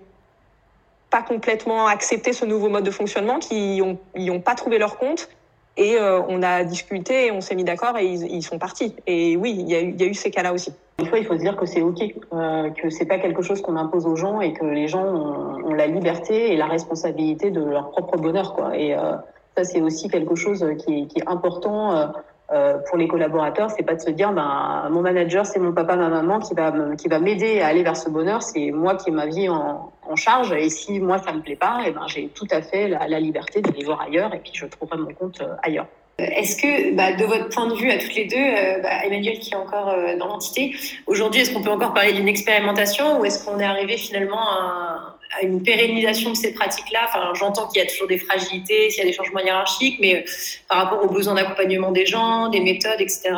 pas 1.09 1.21
complètement 1.21 1.87
accepté 1.87 2.33
ce 2.33 2.45
nouveau 2.45 2.69
mode 2.69 2.83
de 2.83 2.91
fonctionnement, 2.91 3.39
qui 3.39 3.81
ont, 3.83 3.97
y 4.15 4.29
ont 4.29 4.41
pas 4.41 4.55
trouvé 4.55 4.77
leur 4.77 4.97
compte. 4.97 5.29
Et 5.77 5.97
euh, 5.97 6.21
on 6.29 6.41
a 6.41 6.63
discuté, 6.63 7.31
on 7.31 7.41
s'est 7.41 7.55
mis 7.55 7.63
d'accord 7.63 7.97
et 7.97 8.05
ils, 8.05 8.43
sont 8.43 8.57
partis. 8.57 8.95
Et 9.07 9.35
oui, 9.35 9.55
il 9.57 9.69
y, 9.69 9.75
a 9.75 10.05
eu, 10.05 10.13
ces 10.13 10.31
cas-là 10.31 10.53
aussi. 10.53 10.73
Des 10.99 11.05
fois, 11.05 11.17
il 11.17 11.25
faut 11.25 11.33
se 11.33 11.39
dire 11.39 11.57
que 11.57 11.65
c'est 11.65 11.81
OK, 11.81 12.01
euh, 12.33 12.69
que 12.69 12.89
c'est 12.89 13.05
pas 13.05 13.17
quelque 13.17 13.41
chose 13.41 13.61
qu'on 13.61 13.75
impose 13.75 14.05
aux 14.05 14.15
gens 14.15 14.39
et 14.39 14.53
que 14.53 14.65
les 14.65 14.87
gens 14.87 15.03
ont, 15.03 15.73
la 15.73 15.87
liberté 15.87 16.53
et 16.53 16.55
la 16.55 16.67
responsabilité 16.67 17.51
de 17.51 17.61
leur 17.61 17.91
propre 17.91 18.17
bonheur. 18.17 18.53
Quoi. 18.53 18.77
Et 18.77 18.95
euh, 18.95 19.15
ça, 19.57 19.65
c'est 19.65 19.81
aussi 19.81 20.07
quelque 20.07 20.35
chose 20.35 20.65
qui 20.85 21.07
est 21.15 21.27
important 21.27 22.13
euh, 22.51 22.77
pour 22.87 22.97
les 22.97 23.07
collaborateurs, 23.07 23.71
c'est 23.71 23.83
pas 23.83 23.95
de 23.95 24.01
se 24.01 24.11
dire 24.11 24.31
ben 24.31 24.87
mon 24.91 25.01
manager 25.01 25.45
c'est 25.45 25.59
mon 25.59 25.73
papa 25.73 25.95
ma 25.95 26.09
maman 26.09 26.39
qui 26.39 26.53
va 26.53 26.71
qui 26.95 27.07
va 27.07 27.19
m'aider 27.19 27.61
à 27.61 27.67
aller 27.67 27.81
vers 27.81 27.97
ce 27.97 28.09
bonheur, 28.09 28.43
c'est 28.43 28.71
moi 28.71 28.95
qui 28.95 29.09
ai 29.09 29.11
ma 29.11 29.25
vie 29.25 29.49
en, 29.49 29.91
en, 30.07 30.15
charge 30.15 30.51
et 30.51 30.69
si 30.69 30.99
moi 30.99 31.17
ça 31.17 31.33
me 31.33 31.41
plaît 31.41 31.55
pas, 31.55 31.79
et 31.83 31.89
eh 31.89 31.91
ben 31.91 32.05
j'ai 32.07 32.27
tout 32.27 32.47
à 32.51 32.61
fait 32.61 32.87
la, 32.87 33.07
la 33.07 33.19
liberté 33.19 33.61
d'aller 33.61 33.83
voir 33.83 34.01
ailleurs 34.01 34.33
et 34.33 34.39
puis 34.39 34.51
je 34.53 34.65
trouverai 34.67 34.97
mon 34.97 35.13
compte 35.13 35.41
euh, 35.41 35.55
ailleurs. 35.63 35.87
Est-ce 36.17 36.55
que, 36.55 36.95
bah, 36.95 37.11
de 37.11 37.25
votre 37.25 37.49
point 37.49 37.67
de 37.67 37.75
vue 37.75 37.91
à 37.91 37.97
toutes 37.97 38.15
les 38.15 38.25
deux, 38.25 38.37
euh, 38.37 38.79
bah, 38.81 39.03
Emmanuel 39.03 39.37
qui 39.39 39.51
est 39.51 39.57
encore 39.57 39.89
euh, 39.89 40.15
dans 40.17 40.27
l'entité, 40.27 40.73
aujourd'hui, 41.07 41.41
est-ce 41.41 41.53
qu'on 41.53 41.61
peut 41.61 41.71
encore 41.71 41.93
parler 41.93 42.13
d'une 42.13 42.29
expérimentation 42.29 43.19
ou 43.19 43.25
est-ce 43.25 43.45
qu'on 43.45 43.59
est 43.59 43.65
arrivé 43.65 43.97
finalement 43.97 44.39
à, 44.39 45.14
une 45.41 45.63
pérennisation 45.63 46.31
de 46.31 46.35
ces 46.35 46.53
pratiques-là. 46.53 47.09
J'entends 47.33 47.67
qu'il 47.67 47.81
y 47.81 47.85
a 47.85 47.89
toujours 47.89 48.07
des 48.07 48.17
fragilités, 48.17 48.89
s'il 48.89 48.99
y 48.99 49.07
a 49.07 49.09
des 49.09 49.13
changements 49.13 49.39
hiérarchiques, 49.39 49.99
mais 49.99 50.25
par 50.67 50.77
rapport 50.83 51.03
aux 51.03 51.09
besoins 51.13 51.35
d'accompagnement 51.35 51.91
des 51.91 52.05
gens, 52.05 52.49
des 52.49 52.61
méthodes, 52.61 52.99
etc. 52.99 53.35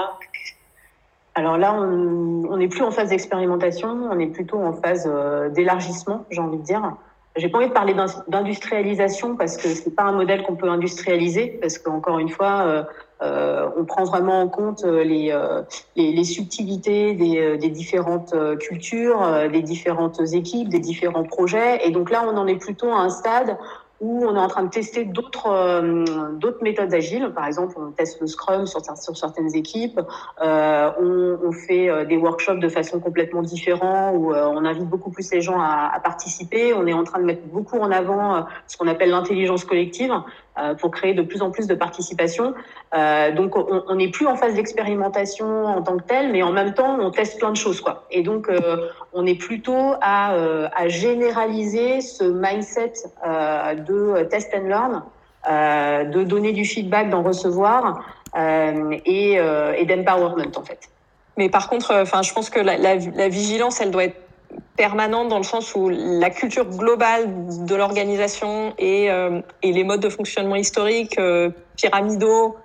Alors 1.36 1.58
là, 1.58 1.74
on 1.74 2.58
n'est 2.58 2.68
plus 2.68 2.82
en 2.82 2.92
phase 2.92 3.10
d'expérimentation, 3.10 3.90
on 4.12 4.20
est 4.20 4.28
plutôt 4.28 4.58
en 4.58 4.74
phase 4.74 5.10
d'élargissement, 5.54 6.26
j'ai 6.32 6.40
envie 6.40 6.58
de 6.58 6.64
dire. 6.64 6.96
J'ai 7.36 7.50
pas 7.50 7.60
envie 7.60 7.68
de 7.68 7.74
parler 7.74 7.96
d'industrialisation 8.28 9.36
parce 9.36 9.58
que 9.58 9.68
c'est 9.68 9.96
pas 9.96 10.04
un 10.04 10.14
modèle 10.14 10.42
qu'on 10.42 10.56
peut 10.56 10.70
industrialiser 10.70 11.60
parce 11.62 11.78
qu'encore 11.78 12.18
une 12.18 12.30
fois, 12.30 12.88
euh, 13.22 13.48
euh, 13.48 13.70
on 13.78 13.86
prend 13.86 14.04
vraiment 14.04 14.42
en 14.42 14.48
compte 14.48 14.84
euh, 14.84 15.04
les, 15.04 15.36
les, 15.96 16.12
les 16.12 16.24
subtilités 16.24 17.14
des, 17.14 17.58
des 17.58 17.70
différentes 17.70 18.34
cultures, 18.60 19.50
des 19.52 19.62
différentes 19.62 20.22
équipes, 20.34 20.70
des 20.70 20.80
différents 20.80 21.24
projets. 21.24 21.86
Et 21.88 21.92
donc 21.92 22.12
là, 22.12 22.24
on 22.28 22.38
en 22.38 22.48
est 22.48 22.58
plutôt 22.58 22.90
à 22.90 23.00
un 23.00 23.10
stade 23.10 23.58
où 24.00 24.26
on 24.26 24.36
est 24.36 24.40
en 24.40 24.48
train 24.48 24.64
de 24.64 24.70
tester 24.70 25.06
d'autres 25.06 25.50
euh, 25.50 26.06
méthodes 26.62 26.94
agiles. 26.94 27.32
Par 27.34 27.48
exemple, 27.48 27.76
on 27.78 27.92
teste 27.92 28.22
le 28.22 28.28
Scrum 28.28 28.68
sur, 28.68 28.82
sur 28.82 29.18
certaines 29.18 29.56
équipes. 29.56 30.00
Euh, 30.42 30.92
on, 31.00 31.48
on, 31.48 31.52
fait 31.52 31.90
euh, 31.90 32.06
des 32.06 32.18
workshops 32.18 32.60
de 32.60 32.70
façon 32.70 33.00
complètement 33.00 33.42
différente 33.42 34.16
où 34.16 34.34
euh, 34.34 34.48
on 34.48 34.66
invite 34.66 34.88
beaucoup 34.88 35.10
plus 35.10 35.32
les 35.32 35.42
gens 35.42 35.60
à, 35.60 35.90
à, 35.94 36.00
participer. 36.00 36.74
On 36.74 36.86
est 36.86 36.94
en 36.94 37.04
train 37.04 37.20
de 37.20 37.26
mettre 37.26 37.44
beaucoup 37.48 37.80
en 37.80 37.92
avant 37.92 38.46
ce 38.68 38.78
qu'on 38.78 38.88
appelle 38.88 39.10
l'intelligence 39.10 39.66
collective 39.66 40.14
pour 40.80 40.92
créer 40.92 41.14
de 41.14 41.22
plus 41.22 41.42
en 41.42 41.52
plus 41.52 41.68
de 41.68 41.76
participation. 41.76 42.54
donc, 43.36 43.56
on 43.56 43.96
n'est 43.96 44.10
plus 44.10 44.26
en 44.28 44.36
phase 44.36 44.56
d'expérimentation 44.56 45.66
en 45.66 45.82
tant 45.82 45.98
que 45.98 46.04
tel, 46.04 46.32
mais 46.32 46.44
en 46.44 46.52
même 46.52 46.74
temps, 46.74 46.98
on 47.00 47.12
teste 47.12 47.40
plein 47.40 47.52
de 47.52 47.58
choses, 47.58 47.82
quoi. 47.82 48.06
Et 48.12 48.24
donc, 48.24 48.50
on 49.14 49.26
est 49.26 49.40
plutôt 49.40 49.94
à, 50.02 50.34
généraliser 50.88 52.02
ce 52.02 52.24
mindset 52.24 52.94
de 53.24 54.24
test 54.24 54.54
and 54.56 54.68
learn, 54.68 55.04
euh, 55.50 56.04
de 56.04 56.24
donner 56.24 56.52
du 56.52 56.66
feedback, 56.66 57.10
d'en 57.10 57.24
recevoir 57.24 58.04
euh, 58.36 58.98
et, 59.06 59.40
euh, 59.40 59.82
d'empowerment 59.86 60.52
en 60.58 60.64
fait. 60.64 60.90
Mais 61.38 61.48
par 61.48 61.70
contre, 61.70 61.96
enfin, 62.02 62.22
je 62.22 62.34
pense 62.34 62.50
que 62.50 62.60
la, 62.60 63.30
vigilance, 63.30 63.80
elle 63.80 63.92
doit 63.92 64.06
être 64.06 64.20
permanente 64.76 65.28
dans 65.28 65.38
le 65.38 65.44
sens 65.44 65.76
où 65.76 65.90
la 65.90 66.30
culture 66.30 66.66
globale 66.66 67.66
de 67.66 67.76
l'organisation 67.76 68.74
et, 68.78 69.12
euh, 69.12 69.42
et, 69.64 69.72
les 69.72 69.84
modes 69.84 70.02
de 70.02 70.10
fonctionnement 70.10 70.56
historiques, 70.56 71.18
euh, 71.20 71.50
pyramidaux, 71.76 72.56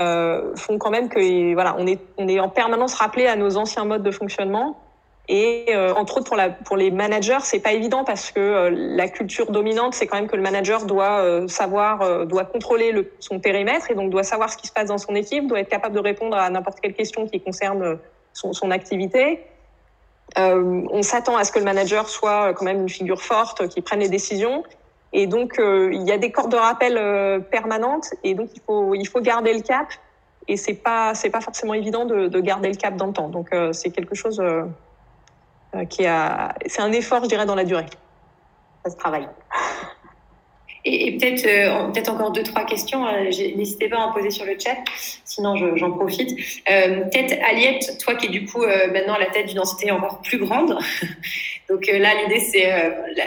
euh, 0.00 0.54
font 0.56 0.78
quand 0.78 0.90
même 0.90 1.08
que 1.08 1.54
voilà, 1.54 1.76
on 1.78 1.86
est, 1.86 2.00
on 2.16 2.28
est 2.28 2.40
en 2.40 2.48
permanence 2.48 2.94
rappelé 2.94 3.26
à 3.26 3.36
nos 3.36 3.56
anciens 3.56 3.84
modes 3.84 4.02
de 4.02 4.10
fonctionnement 4.10 4.76
et 5.28 5.66
euh, 5.74 5.92
entre 5.92 6.18
autres 6.18 6.26
pour, 6.26 6.36
la, 6.36 6.48
pour 6.48 6.76
les 6.76 6.90
managers, 6.90 7.40
c'est 7.42 7.60
pas 7.60 7.72
évident 7.72 8.02
parce 8.02 8.30
que 8.30 8.40
euh, 8.40 8.70
la 8.70 9.08
culture 9.08 9.50
dominante, 9.50 9.92
c'est 9.92 10.06
quand 10.06 10.16
même 10.16 10.26
que 10.26 10.36
le 10.36 10.42
manager 10.42 10.86
doit 10.86 11.20
euh, 11.20 11.48
savoir, 11.48 12.26
doit 12.26 12.46
contrôler 12.46 12.92
le, 12.92 13.12
son 13.20 13.38
périmètre 13.38 13.90
et 13.90 13.94
donc 13.94 14.10
doit 14.10 14.22
savoir 14.22 14.50
ce 14.50 14.56
qui 14.56 14.66
se 14.66 14.72
passe 14.72 14.88
dans 14.88 14.96
son 14.96 15.14
équipe, 15.14 15.46
doit 15.46 15.60
être 15.60 15.68
capable 15.68 15.94
de 15.94 16.00
répondre 16.00 16.36
à 16.36 16.48
n'importe 16.48 16.80
quelle 16.80 16.94
question 16.94 17.26
qui 17.26 17.40
concerne 17.40 17.98
son, 18.32 18.54
son 18.54 18.70
activité. 18.70 19.40
On 20.36 21.02
s'attend 21.02 21.36
à 21.36 21.44
ce 21.44 21.52
que 21.52 21.58
le 21.58 21.64
manager 21.64 22.08
soit 22.08 22.54
quand 22.54 22.64
même 22.64 22.82
une 22.82 22.88
figure 22.88 23.22
forte, 23.22 23.68
qui 23.68 23.80
prenne 23.80 24.00
les 24.00 24.08
décisions. 24.08 24.62
Et 25.12 25.26
donc 25.26 25.54
il 25.58 26.02
y 26.06 26.12
a 26.12 26.18
des 26.18 26.30
cordes 26.30 26.52
de 26.52 26.56
rappel 26.56 26.94
permanentes 27.50 28.14
et 28.22 28.34
donc 28.34 28.50
il 28.54 28.60
faut 28.60 28.94
il 28.94 29.06
faut 29.06 29.20
garder 29.20 29.54
le 29.54 29.62
cap. 29.62 29.88
Et 30.46 30.56
c'est 30.56 30.74
pas 30.74 31.14
c'est 31.14 31.30
pas 31.30 31.40
forcément 31.40 31.74
évident 31.74 32.04
de, 32.04 32.28
de, 32.28 32.40
garder 32.40 32.68
le 32.68 32.76
cap 32.76 32.96
dans 32.96 33.06
le 33.06 33.12
temps. 33.12 33.28
Donc 33.28 33.48
c'est 33.72 33.90
quelque 33.90 34.14
chose 34.14 34.40
euh, 35.74 35.84
qui 35.84 36.06
a, 36.06 36.54
c'est 36.66 36.80
un 36.80 36.92
effort, 36.92 37.22
je 37.22 37.28
dirais, 37.28 37.44
dans 37.44 37.54
la 37.54 37.64
durée. 37.64 37.86
Ça 38.84 38.90
se 38.90 38.96
travaille. 38.96 39.28
Et, 40.90 41.12
peut-être 41.18 41.46
euh, 41.46 41.88
peut-être 41.92 42.10
encore 42.10 42.32
deux 42.32 42.42
trois 42.42 42.64
questions. 42.64 43.06
Euh, 43.06 43.24
n'hésitez 43.24 43.88
pas 43.88 43.96
à 43.96 44.00
en 44.00 44.12
poser 44.12 44.30
sur 44.30 44.44
le 44.46 44.56
chat, 44.58 44.76
sinon 45.24 45.54
j'en 45.76 45.92
profite. 45.92 46.30
Euh, 46.70 47.02
peut-être 47.02 47.38
Aliette, 47.48 47.98
toi 48.02 48.14
qui 48.14 48.26
es 48.26 48.28
du 48.30 48.46
coup 48.46 48.64
maintenant 48.92 49.14
à 49.14 49.18
la 49.18 49.26
tête 49.26 49.46
d'une 49.46 49.60
entité 49.60 49.90
encore 49.90 50.20
plus 50.22 50.38
grande. 50.38 50.78
Donc 51.68 51.86
là 51.86 52.14
l'idée 52.22 52.40
c'est 52.40 52.66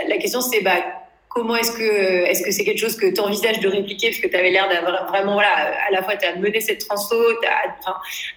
la, 0.07 0.17
question 0.17 0.41
c'est 0.41 0.61
bah 0.61 0.83
comment 1.29 1.55
est-ce 1.55 1.71
que 1.71 2.25
est-ce 2.25 2.43
que 2.43 2.51
c'est 2.51 2.63
quelque 2.63 2.79
chose 2.79 2.95
que 2.95 3.05
tu 3.05 3.21
envisages 3.21 3.59
de 3.59 3.67
répliquer? 3.67 4.09
Parce 4.09 4.19
que 4.19 4.27
tu 4.27 4.35
avais 4.35 4.49
l'air 4.49 4.67
d'avoir 4.67 5.07
vraiment 5.09 5.33
voilà 5.33 5.73
à 5.87 5.91
la 5.91 6.01
fois 6.01 6.15
tu 6.17 6.25
as 6.25 6.35
mené 6.35 6.59
cette 6.59 6.85
transfo, 6.85 7.15
tu 7.41 7.47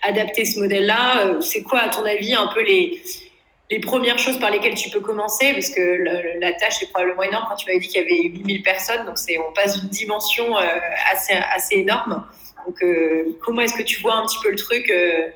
adapté 0.03 0.45
ce 0.45 0.61
modèle 0.61 0.87
là. 0.87 1.39
C'est 1.41 1.63
quoi 1.63 1.81
à 1.81 1.89
ton 1.89 2.05
avis 2.05 2.35
un 2.35 2.49
peu 2.49 2.63
les 2.63 3.01
les 3.71 3.81
premières 3.81 4.19
choses 4.19 4.39
par 4.39 4.51
lesquelles 4.51 4.75
tu 4.75 4.91
peux 4.91 5.01
commencer, 5.01 5.53
parce 5.53 5.71
que 5.71 6.39
la 6.39 6.53
tâche 6.53 6.83
est 6.83 6.91
probablement 6.91 7.23
énorme. 7.23 7.47
Quand 7.49 7.57
tu 7.57 7.67
m'avais 7.67 7.79
dit 7.79 7.89
qu'il 7.89 8.03
y 8.03 8.05
avait 8.05 8.29
8000 8.29 8.63
personnes, 8.63 9.07
donc 9.07 9.19
c'est, 9.19 9.39
on 9.39 9.53
passe 9.53 9.81
d'une 9.81 9.89
dimension 9.89 10.57
euh, 10.57 10.63
assez, 11.11 11.33
assez 11.33 11.77
énorme. 11.77 12.25
Donc, 12.67 12.83
euh, 12.83 13.37
comment 13.43 13.63
est-ce 13.63 13.75
que 13.75 13.83
tu 13.83 14.01
vois 14.01 14.17
un 14.17 14.27
petit 14.27 14.39
peu 14.43 14.51
le 14.51 14.57
truc 14.57 14.91
euh, 14.91 15.29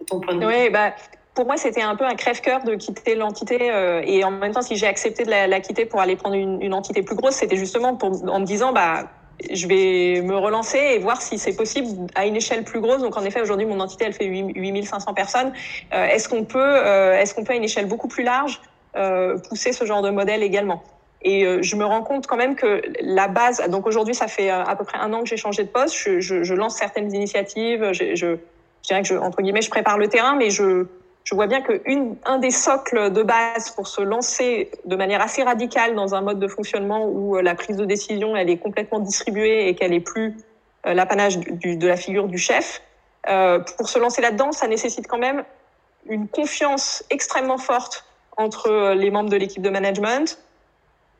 de 0.00 0.04
ton 0.04 0.20
point 0.20 0.34
de 0.34 0.40
vue? 0.40 0.46
Oui, 0.46 0.70
bah, 0.70 0.94
pour 1.34 1.46
moi, 1.46 1.56
c'était 1.56 1.82
un 1.82 1.94
peu 1.94 2.04
un 2.04 2.16
crève-cœur 2.16 2.64
de 2.64 2.74
quitter 2.74 3.14
l'entité. 3.14 3.70
Et 4.04 4.24
en 4.24 4.32
même 4.32 4.52
temps, 4.52 4.62
si 4.62 4.74
j'ai 4.76 4.88
accepté 4.88 5.24
de 5.24 5.30
la, 5.30 5.60
quitter 5.60 5.86
pour 5.86 6.00
aller 6.00 6.16
prendre 6.16 6.34
une, 6.34 6.60
une 6.60 6.74
entité 6.74 7.02
plus 7.02 7.14
grosse, 7.14 7.36
c'était 7.36 7.56
justement 7.56 7.94
pour, 7.94 8.10
en 8.28 8.40
me 8.40 8.44
disant, 8.44 8.72
bah, 8.72 9.08
je 9.52 9.66
vais 9.66 10.20
me 10.22 10.36
relancer 10.36 10.78
et 10.78 10.98
voir 10.98 11.22
si 11.22 11.38
c'est 11.38 11.54
possible 11.54 12.06
à 12.14 12.26
une 12.26 12.36
échelle 12.36 12.64
plus 12.64 12.80
grosse. 12.80 13.00
Donc 13.00 13.16
en 13.16 13.24
effet, 13.24 13.40
aujourd'hui, 13.40 13.66
mon 13.66 13.80
entité, 13.80 14.04
elle 14.04 14.12
fait 14.12 14.26
8500 14.26 15.14
personnes. 15.14 15.52
Euh, 15.92 16.06
est-ce 16.06 16.28
qu'on 16.28 16.44
peut, 16.44 16.58
euh, 16.58 17.18
est-ce 17.18 17.34
qu'on 17.34 17.44
peut 17.44 17.52
à 17.52 17.56
une 17.56 17.64
échelle 17.64 17.86
beaucoup 17.86 18.08
plus 18.08 18.24
large 18.24 18.60
euh, 18.96 19.38
pousser 19.38 19.72
ce 19.72 19.84
genre 19.84 20.02
de 20.02 20.10
modèle 20.10 20.42
également? 20.42 20.82
Et 21.22 21.44
je 21.62 21.76
me 21.76 21.84
rends 21.84 22.02
compte 22.02 22.26
quand 22.26 22.38
même 22.38 22.56
que 22.56 22.80
la 23.02 23.28
base. 23.28 23.62
Donc 23.68 23.86
aujourd'hui, 23.86 24.14
ça 24.14 24.26
fait 24.26 24.48
à 24.48 24.74
peu 24.74 24.84
près 24.84 24.96
un 24.96 25.12
an 25.12 25.22
que 25.22 25.28
j'ai 25.28 25.36
changé 25.36 25.64
de 25.64 25.68
poste. 25.68 25.94
Je 25.94 26.54
lance 26.54 26.76
certaines 26.76 27.14
initiatives. 27.14 27.92
Je, 27.92 28.14
je, 28.14 28.36
je 28.82 28.88
dirais 28.88 29.02
que 29.02 29.08
je, 29.08 29.14
entre 29.16 29.42
guillemets, 29.42 29.60
je 29.60 29.68
prépare 29.68 29.98
le 29.98 30.08
terrain, 30.08 30.34
mais 30.34 30.48
je 30.48 30.86
je 31.30 31.36
vois 31.36 31.46
bien 31.46 31.60
que 31.60 31.80
un 32.24 32.38
des 32.38 32.50
socles 32.50 33.12
de 33.12 33.22
base 33.22 33.70
pour 33.70 33.86
se 33.86 34.00
lancer 34.00 34.68
de 34.84 34.96
manière 34.96 35.22
assez 35.22 35.44
radicale 35.44 35.94
dans 35.94 36.16
un 36.16 36.22
mode 36.22 36.40
de 36.40 36.48
fonctionnement 36.48 37.06
où 37.06 37.36
euh, 37.36 37.42
la 37.42 37.54
prise 37.54 37.76
de 37.76 37.84
décision 37.84 38.34
elle 38.34 38.50
est 38.50 38.56
complètement 38.56 38.98
distribuée 38.98 39.68
et 39.68 39.76
qu'elle 39.76 39.92
est 39.92 40.00
plus 40.00 40.36
euh, 40.86 40.94
l'apanage 40.94 41.38
de 41.38 41.86
la 41.86 41.96
figure 41.96 42.26
du 42.26 42.38
chef, 42.38 42.82
euh, 43.28 43.60
pour 43.76 43.88
se 43.88 43.98
lancer 44.00 44.20
là-dedans, 44.20 44.50
ça 44.50 44.66
nécessite 44.66 45.06
quand 45.06 45.18
même 45.18 45.44
une 46.06 46.26
confiance 46.26 47.04
extrêmement 47.10 47.58
forte 47.58 48.04
entre 48.36 48.94
les 48.94 49.10
membres 49.12 49.30
de 49.30 49.36
l'équipe 49.36 49.62
de 49.62 49.70
management 49.70 50.36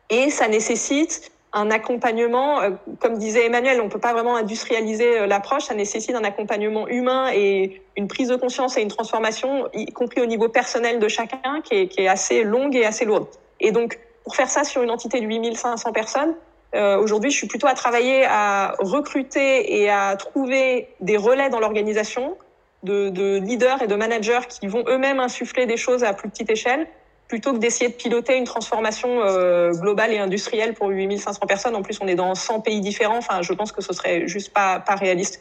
et 0.08 0.30
ça 0.30 0.48
nécessite 0.48 1.30
un 1.53 1.70
accompagnement, 1.70 2.61
euh, 2.61 2.70
comme 3.01 3.18
disait 3.18 3.46
Emmanuel, 3.46 3.80
on 3.80 3.88
peut 3.88 3.98
pas 3.98 4.12
vraiment 4.12 4.36
industrialiser 4.36 5.20
euh, 5.20 5.26
l'approche, 5.26 5.64
ça 5.64 5.74
nécessite 5.74 6.14
un 6.14 6.24
accompagnement 6.24 6.86
humain 6.88 7.30
et 7.34 7.82
une 7.96 8.07
prise 8.07 8.28
de 8.28 8.36
conscience 8.36 8.76
et 8.76 8.82
une 8.82 8.88
transformation, 8.88 9.68
y 9.74 9.86
compris 9.92 10.20
au 10.20 10.26
niveau 10.26 10.48
personnel 10.48 11.01
de 11.01 11.09
chacun, 11.09 11.61
qui 11.62 11.74
est, 11.74 11.88
qui 11.88 12.03
est 12.03 12.09
assez 12.09 12.44
longue 12.44 12.76
et 12.76 12.84
assez 12.84 13.05
lourde. 13.05 13.26
Et 13.59 13.72
donc, 13.72 13.98
pour 14.24 14.36
faire 14.36 14.48
ça 14.48 14.64
sur 14.64 14.82
une 14.82 14.90
entité 14.90 15.20
de 15.20 15.26
8500 15.26 15.92
personnes, 15.92 16.34
euh, 16.74 16.98
aujourd'hui, 16.98 17.30
je 17.30 17.36
suis 17.36 17.48
plutôt 17.48 17.66
à 17.66 17.74
travailler 17.74 18.24
à 18.24 18.76
recruter 18.78 19.80
et 19.80 19.90
à 19.90 20.14
trouver 20.16 20.88
des 21.01 21.16
relais 21.16 21.51
dans 21.51 21.59
l'organisation 21.59 22.36
de, 22.84 23.09
de 23.09 23.38
leaders 23.38 23.82
et 23.82 23.88
de 23.88 23.94
managers 23.96 24.46
qui 24.48 24.68
vont 24.68 24.84
eux-mêmes 24.86 25.18
insuffler 25.18 25.66
des 25.66 25.76
choses 25.76 26.05
à 26.05 26.14
plus 26.14 26.28
petite 26.28 26.48
échelle 26.48 26.86
plutôt 27.31 27.53
que 27.53 27.59
d'essayer 27.59 27.89
de 27.89 27.95
piloter 27.95 28.37
une 28.37 28.45
transformation 28.45 29.22
euh, 29.22 29.70
globale 29.70 30.12
et 30.12 30.18
industrielle 30.18 30.74
pour 30.74 30.89
8500 30.89 31.47
personnes. 31.47 31.76
En 31.76 31.83
plus, 31.83 32.01
on 32.01 32.09
est 32.09 32.16
dans 32.16 32.35
100 32.35 32.61
pays 32.61 32.81
différents. 32.81 33.18
Enfin, 33.18 33.41
je 33.41 33.53
pense 33.53 33.70
que 33.70 33.81
ce 33.81 33.93
serait 33.93 34.26
juste 34.26 34.53
pas, 34.53 34.81
pas 34.81 34.97
réaliste. 34.97 35.41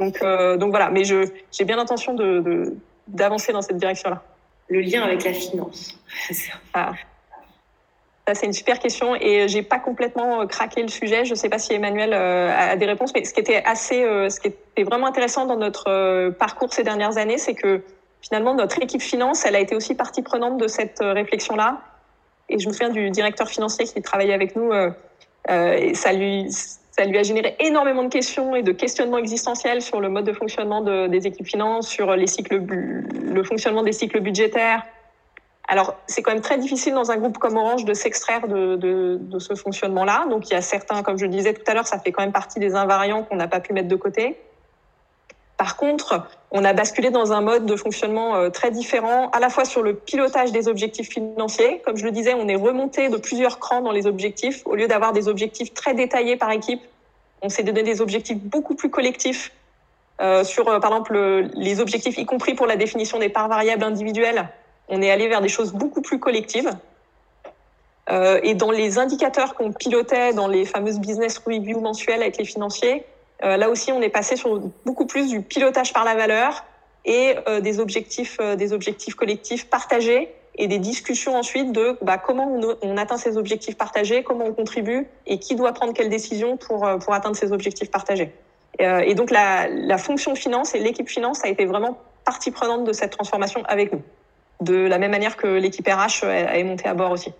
Donc, 0.00 0.20
euh, 0.22 0.56
donc 0.56 0.70
voilà. 0.70 0.90
Mais 0.90 1.04
j'ai 1.04 1.64
bien 1.64 1.76
l'intention 1.76 2.14
de, 2.14 2.40
de, 2.40 2.74
d'avancer 3.06 3.52
dans 3.52 3.62
cette 3.62 3.76
direction-là. 3.76 4.24
Le 4.68 4.80
lien 4.80 5.02
avec 5.02 5.22
la 5.22 5.32
finance. 5.32 5.96
ah. 6.74 6.92
Ça, 8.26 8.34
c'est 8.34 8.46
une 8.46 8.52
super 8.52 8.80
question 8.80 9.14
et 9.14 9.46
j'ai 9.46 9.62
pas 9.62 9.78
complètement 9.78 10.48
craqué 10.48 10.82
le 10.82 10.88
sujet. 10.88 11.24
Je 11.24 11.34
sais 11.34 11.48
pas 11.48 11.60
si 11.60 11.74
Emmanuel 11.74 12.12
euh, 12.12 12.50
a 12.54 12.76
des 12.76 12.86
réponses, 12.86 13.12
mais 13.14 13.24
ce 13.24 13.32
qui 13.32 13.40
était 13.40 13.62
assez, 13.64 14.02
euh, 14.02 14.28
ce 14.30 14.40
qui 14.40 14.48
était 14.48 14.82
vraiment 14.82 15.06
intéressant 15.06 15.46
dans 15.46 15.56
notre 15.56 15.88
euh, 15.88 16.30
parcours 16.32 16.72
ces 16.74 16.82
dernières 16.82 17.18
années, 17.18 17.38
c'est 17.38 17.54
que 17.54 17.82
finalement, 18.20 18.54
notre 18.54 18.82
équipe 18.82 19.02
finance, 19.02 19.44
elle 19.44 19.56
a 19.56 19.60
été 19.60 19.74
aussi 19.74 19.94
partie 19.94 20.22
prenante 20.22 20.58
de 20.58 20.68
cette 20.68 21.00
euh, 21.00 21.12
réflexion-là. 21.12 21.80
Et 22.48 22.58
je 22.58 22.68
me 22.68 22.72
souviens 22.72 22.90
du 22.90 23.10
directeur 23.10 23.48
financier 23.48 23.84
qui 23.84 24.00
travaillait 24.02 24.34
avec 24.34 24.56
nous. 24.56 24.72
Euh, 24.72 24.90
euh, 25.50 25.72
et 25.72 25.94
ça 25.94 26.12
lui, 26.12 26.46
ça 26.50 27.04
lui 27.04 27.18
a 27.18 27.22
généré 27.22 27.56
énormément 27.60 28.02
de 28.02 28.08
questions 28.08 28.54
et 28.56 28.62
de 28.62 28.72
questionnements 28.72 29.18
existentiels 29.18 29.82
sur 29.82 30.00
le 30.00 30.08
mode 30.08 30.24
de 30.24 30.32
fonctionnement 30.32 30.80
de, 30.80 31.06
des 31.06 31.26
équipes 31.26 31.46
finances, 31.46 31.88
sur 31.88 32.14
les 32.16 32.26
cycles, 32.26 32.56
le 32.58 33.42
fonctionnement 33.44 33.82
des 33.82 33.92
cycles 33.92 34.20
budgétaires. 34.20 34.84
Alors, 35.70 35.96
c'est 36.06 36.22
quand 36.22 36.32
même 36.32 36.40
très 36.40 36.56
difficile 36.56 36.94
dans 36.94 37.10
un 37.10 37.18
groupe 37.18 37.36
comme 37.36 37.58
Orange 37.58 37.84
de 37.84 37.92
s'extraire 37.92 38.48
de, 38.48 38.76
de, 38.76 39.38
ce 39.38 39.54
fonctionnement-là. 39.54 40.26
Donc, 40.30 40.48
il 40.48 40.54
y 40.54 40.56
a 40.56 40.62
certains, 40.62 41.02
comme 41.02 41.18
je 41.18 41.26
le 41.26 41.30
disais 41.30 41.52
tout 41.52 41.62
à 41.66 41.74
l'heure, 41.74 41.86
ça 41.86 41.98
fait 41.98 42.10
quand 42.10 42.22
même 42.22 42.32
partie 42.32 42.58
des 42.58 42.74
invariants 42.74 43.22
qu'on 43.22 43.36
n'a 43.36 43.48
pas 43.48 43.60
pu 43.60 43.74
mettre 43.74 43.88
de 43.88 43.96
côté. 43.96 44.38
Par 45.58 45.76
contre, 45.76 46.26
on 46.50 46.64
a 46.64 46.72
basculé 46.72 47.10
dans 47.10 47.32
un 47.32 47.42
mode 47.42 47.66
de 47.66 47.76
fonctionnement 47.76 48.36
euh, 48.36 48.48
très 48.48 48.70
différent, 48.70 49.28
à 49.30 49.40
la 49.40 49.50
fois 49.50 49.66
sur 49.66 49.82
le 49.82 49.92
pilotage 49.94 50.52
des 50.52 50.68
objectifs 50.68 51.10
financiers. 51.10 51.82
Comme 51.84 51.98
je 51.98 52.04
le 52.04 52.12
disais, 52.12 52.32
on 52.32 52.48
est 52.48 52.56
remonté 52.56 53.10
de 53.10 53.18
plusieurs 53.18 53.58
crans 53.58 53.82
dans 53.82 53.92
les 53.92 54.06
objectifs. 54.06 54.62
Au 54.64 54.74
lieu 54.74 54.88
d'avoir 54.88 55.12
des 55.12 55.28
objectifs 55.28 55.74
très 55.74 55.92
détaillés 55.92 56.36
par 56.36 56.50
équipe, 56.52 56.80
on 57.42 57.50
s'est 57.50 57.64
donné 57.64 57.82
des 57.82 58.00
objectifs 58.00 58.38
beaucoup 58.38 58.74
plus 58.74 58.88
collectifs 58.88 59.52
Euh, 60.20 60.42
sur, 60.42 60.68
euh, 60.68 60.80
par 60.80 60.90
exemple, 60.90 61.16
les 61.54 61.80
objectifs, 61.80 62.18
y 62.18 62.26
compris 62.26 62.54
pour 62.54 62.66
la 62.66 62.76
définition 62.76 63.18
des 63.18 63.28
parts 63.28 63.48
variables 63.48 63.84
individuelles, 63.84 64.48
on 64.88 65.00
est 65.00 65.10
allé 65.10 65.28
vers 65.28 65.40
des 65.40 65.48
choses 65.48 65.72
beaucoup 65.72 66.02
plus 66.02 66.18
collectives. 66.18 66.70
Euh, 68.10 68.40
et 68.42 68.54
dans 68.54 68.70
les 68.70 68.98
indicateurs 68.98 69.54
qu'on 69.54 69.72
pilotait 69.72 70.32
dans 70.32 70.48
les 70.48 70.64
fameuses 70.64 70.98
business 70.98 71.38
reviews 71.38 71.80
mensuelles 71.80 72.22
avec 72.22 72.38
les 72.38 72.46
financiers, 72.46 73.04
euh, 73.42 73.56
là 73.56 73.70
aussi, 73.70 73.92
on 73.92 74.02
est 74.02 74.08
passé 74.08 74.36
sur 74.36 74.60
beaucoup 74.84 75.06
plus 75.06 75.28
du 75.28 75.42
pilotage 75.42 75.92
par 75.92 76.04
la 76.04 76.14
valeur 76.14 76.64
et 77.04 77.36
euh, 77.46 77.60
des 77.60 77.78
objectifs, 77.80 78.38
des 78.56 78.72
objectifs 78.72 79.14
collectifs 79.14 79.68
partagés 79.68 80.34
et 80.56 80.66
des 80.66 80.78
discussions 80.78 81.36
ensuite 81.36 81.70
de 81.72 81.96
bah, 82.02 82.18
comment 82.18 82.52
on, 82.52 82.76
on, 82.82 82.96
atteint 82.96 83.16
ces 83.16 83.36
objectifs 83.36 83.76
partagés, 83.76 84.24
comment 84.24 84.46
on 84.46 84.52
contribue 84.52 85.06
et 85.26 85.38
qui 85.38 85.54
doit 85.54 85.72
prendre 85.72 85.92
quelle 85.92 86.08
décision 86.08 86.56
pour, 86.56 86.88
pour 86.98 87.14
atteindre 87.14 87.36
ces 87.36 87.52
objectifs 87.52 87.90
partagés. 87.90 88.32
Euh, 88.80 89.00
et 89.00 89.14
donc 89.14 89.30
la, 89.30 89.68
la 89.68 89.98
fonction 89.98 90.34
finance 90.34 90.74
et 90.74 90.78
l'équipe 90.78 91.08
finance 91.08 91.44
a 91.44 91.48
été 91.48 91.64
vraiment 91.64 91.98
partie 92.24 92.50
prenante 92.50 92.84
de 92.84 92.92
cette 92.92 93.12
transformation 93.12 93.62
avec 93.66 93.92
nous, 93.92 94.02
de 94.60 94.74
la 94.74 94.98
même 94.98 95.10
manière 95.10 95.36
que 95.36 95.46
l'équipe 95.46 95.88
RH 95.88 96.24
est 96.24 96.64
montée 96.64 96.88
à 96.88 96.94
bord 96.94 97.12
aussi 97.12 97.32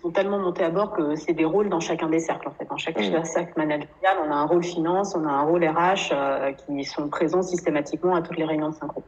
sont 0.00 0.10
tellement 0.10 0.38
montés 0.38 0.64
à 0.64 0.70
bord 0.70 0.92
que 0.92 1.16
c'est 1.16 1.32
des 1.32 1.44
rôles 1.44 1.68
dans 1.68 1.80
chacun 1.80 2.08
des 2.08 2.20
cercles 2.20 2.48
en 2.48 2.52
fait. 2.52 2.64
Dans 2.68 2.76
chaque 2.76 2.98
mmh. 2.98 3.24
cercle 3.24 3.52
managérial, 3.56 4.16
on 4.26 4.30
a 4.30 4.34
un 4.34 4.46
rôle 4.46 4.64
finance, 4.64 5.14
on 5.14 5.26
a 5.26 5.30
un 5.30 5.42
rôle 5.42 5.64
RH 5.64 6.12
euh, 6.12 6.52
qui 6.52 6.84
sont 6.84 7.08
présents 7.08 7.42
systématiquement 7.42 8.14
à 8.14 8.22
toutes 8.22 8.36
les 8.36 8.44
réunions 8.44 8.70
de 8.70 8.74
synchro. 8.74 9.02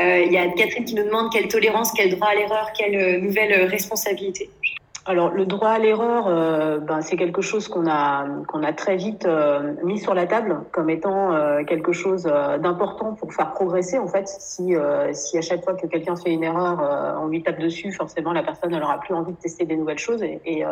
Euh, 0.00 0.22
il 0.26 0.32
y 0.32 0.38
a 0.38 0.48
Catherine 0.48 0.84
qui 0.84 0.94
nous 0.94 1.04
demande 1.04 1.30
quelle 1.32 1.48
tolérance, 1.48 1.92
quel 1.92 2.10
droit 2.10 2.28
à 2.28 2.34
l'erreur, 2.34 2.72
quelle 2.72 3.22
nouvelle 3.22 3.66
responsabilité. 3.66 4.50
Alors 5.08 5.30
le 5.30 5.46
droit 5.46 5.68
à 5.68 5.78
l'erreur, 5.78 6.26
euh, 6.26 6.80
ben, 6.80 7.00
c'est 7.00 7.16
quelque 7.16 7.40
chose 7.40 7.68
qu'on 7.68 7.86
a 7.88 8.26
qu'on 8.48 8.64
a 8.64 8.72
très 8.72 8.96
vite 8.96 9.24
euh, 9.24 9.74
mis 9.84 10.00
sur 10.00 10.14
la 10.14 10.26
table 10.26 10.62
comme 10.72 10.90
étant 10.90 11.32
euh, 11.32 11.62
quelque 11.62 11.92
chose 11.92 12.24
d'important 12.24 13.14
pour 13.14 13.32
faire 13.32 13.52
progresser 13.52 13.98
en 13.98 14.08
fait. 14.08 14.26
Si 14.26 14.74
si 15.12 15.38
à 15.38 15.42
chaque 15.42 15.62
fois 15.62 15.74
que 15.74 15.86
quelqu'un 15.86 16.16
fait 16.16 16.32
une 16.32 16.42
erreur, 16.42 17.18
on 17.22 17.28
lui 17.28 17.40
tape 17.42 17.60
dessus, 17.60 17.92
forcément 17.92 18.32
la 18.32 18.42
personne 18.42 18.72
n'aura 18.72 18.98
plus 18.98 19.14
envie 19.14 19.32
de 19.32 19.38
tester 19.38 19.64
des 19.64 19.76
nouvelles 19.76 19.98
choses. 19.98 20.22
Et, 20.24 20.64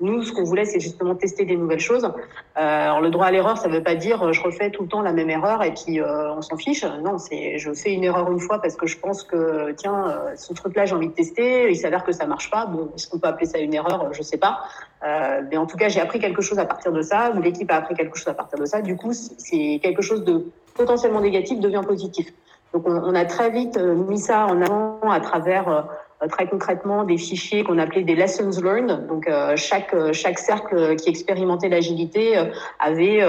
nous, 0.00 0.22
ce 0.22 0.32
qu'on 0.32 0.44
voulait, 0.44 0.64
c'est 0.64 0.80
justement 0.80 1.14
tester 1.14 1.44
des 1.44 1.56
nouvelles 1.56 1.80
choses. 1.80 2.06
alors 2.54 3.00
le 3.00 3.10
droit 3.10 3.26
à 3.26 3.30
l'erreur, 3.30 3.56
ça 3.56 3.68
veut 3.68 3.82
pas 3.82 3.94
dire 3.94 4.32
je 4.32 4.42
refais 4.42 4.70
tout 4.70 4.82
le 4.82 4.88
temps 4.88 5.00
la 5.00 5.12
même 5.12 5.30
erreur 5.30 5.62
et 5.62 5.72
puis 5.72 6.00
on 6.02 6.42
s'en 6.42 6.56
fiche. 6.56 6.84
Non, 7.02 7.16
c'est 7.16 7.58
je 7.58 7.72
fais 7.72 7.92
une 7.94 8.04
erreur 8.04 8.30
une 8.30 8.40
fois 8.40 8.60
parce 8.60 8.76
que 8.76 8.86
je 8.86 8.98
pense 8.98 9.22
que 9.22 9.72
tiens 9.72 10.14
ce 10.36 10.52
truc-là 10.52 10.84
j'ai 10.84 10.94
envie 10.94 11.08
de 11.08 11.14
tester. 11.14 11.70
Il 11.70 11.76
s'avère 11.76 12.04
que 12.04 12.12
ça 12.12 12.26
marche 12.26 12.50
pas. 12.50 12.66
Bon, 12.66 12.90
est-ce 12.94 13.08
qu'on 13.08 13.18
peut 13.18 13.28
appeler 13.28 13.46
ça 13.46 13.61
une 13.62 13.74
erreur, 13.74 14.12
je 14.12 14.22
sais 14.22 14.38
pas. 14.38 14.60
Euh, 15.04 15.42
mais 15.50 15.56
en 15.56 15.66
tout 15.66 15.76
cas, 15.76 15.88
j'ai 15.88 16.00
appris 16.00 16.18
quelque 16.18 16.42
chose 16.42 16.58
à 16.58 16.64
partir 16.64 16.92
de 16.92 17.02
ça, 17.02 17.32
ou 17.34 17.40
l'équipe 17.40 17.70
a 17.70 17.76
appris 17.76 17.94
quelque 17.94 18.16
chose 18.16 18.28
à 18.28 18.34
partir 18.34 18.58
de 18.58 18.64
ça. 18.64 18.82
Du 18.82 18.96
coup, 18.96 19.12
c'est 19.12 19.80
quelque 19.82 20.02
chose 20.02 20.24
de 20.24 20.46
potentiellement 20.74 21.20
négatif 21.20 21.60
devient 21.60 21.82
positif. 21.86 22.32
Donc, 22.72 22.84
on, 22.86 23.14
a 23.14 23.24
très 23.24 23.50
vite 23.50 23.76
euh, 23.76 23.94
mis 23.94 24.18
ça 24.18 24.46
en 24.46 24.62
avant 24.62 25.10
à 25.10 25.20
travers 25.20 25.68
euh, 25.68 25.82
euh, 25.82 25.82
très 26.28 26.46
concrètement 26.46 27.04
des 27.04 27.18
fichiers 27.18 27.64
qu'on 27.64 27.78
appelait 27.78 28.02
des 28.02 28.14
lessons 28.14 28.50
learned. 28.62 29.06
Donc 29.06 29.28
euh, 29.28 29.56
chaque 29.56 29.94
euh, 29.94 30.12
chaque 30.12 30.38
cercle 30.38 30.96
qui 30.96 31.08
expérimentait 31.08 31.68
l'agilité 31.68 32.36
avait 32.78 33.20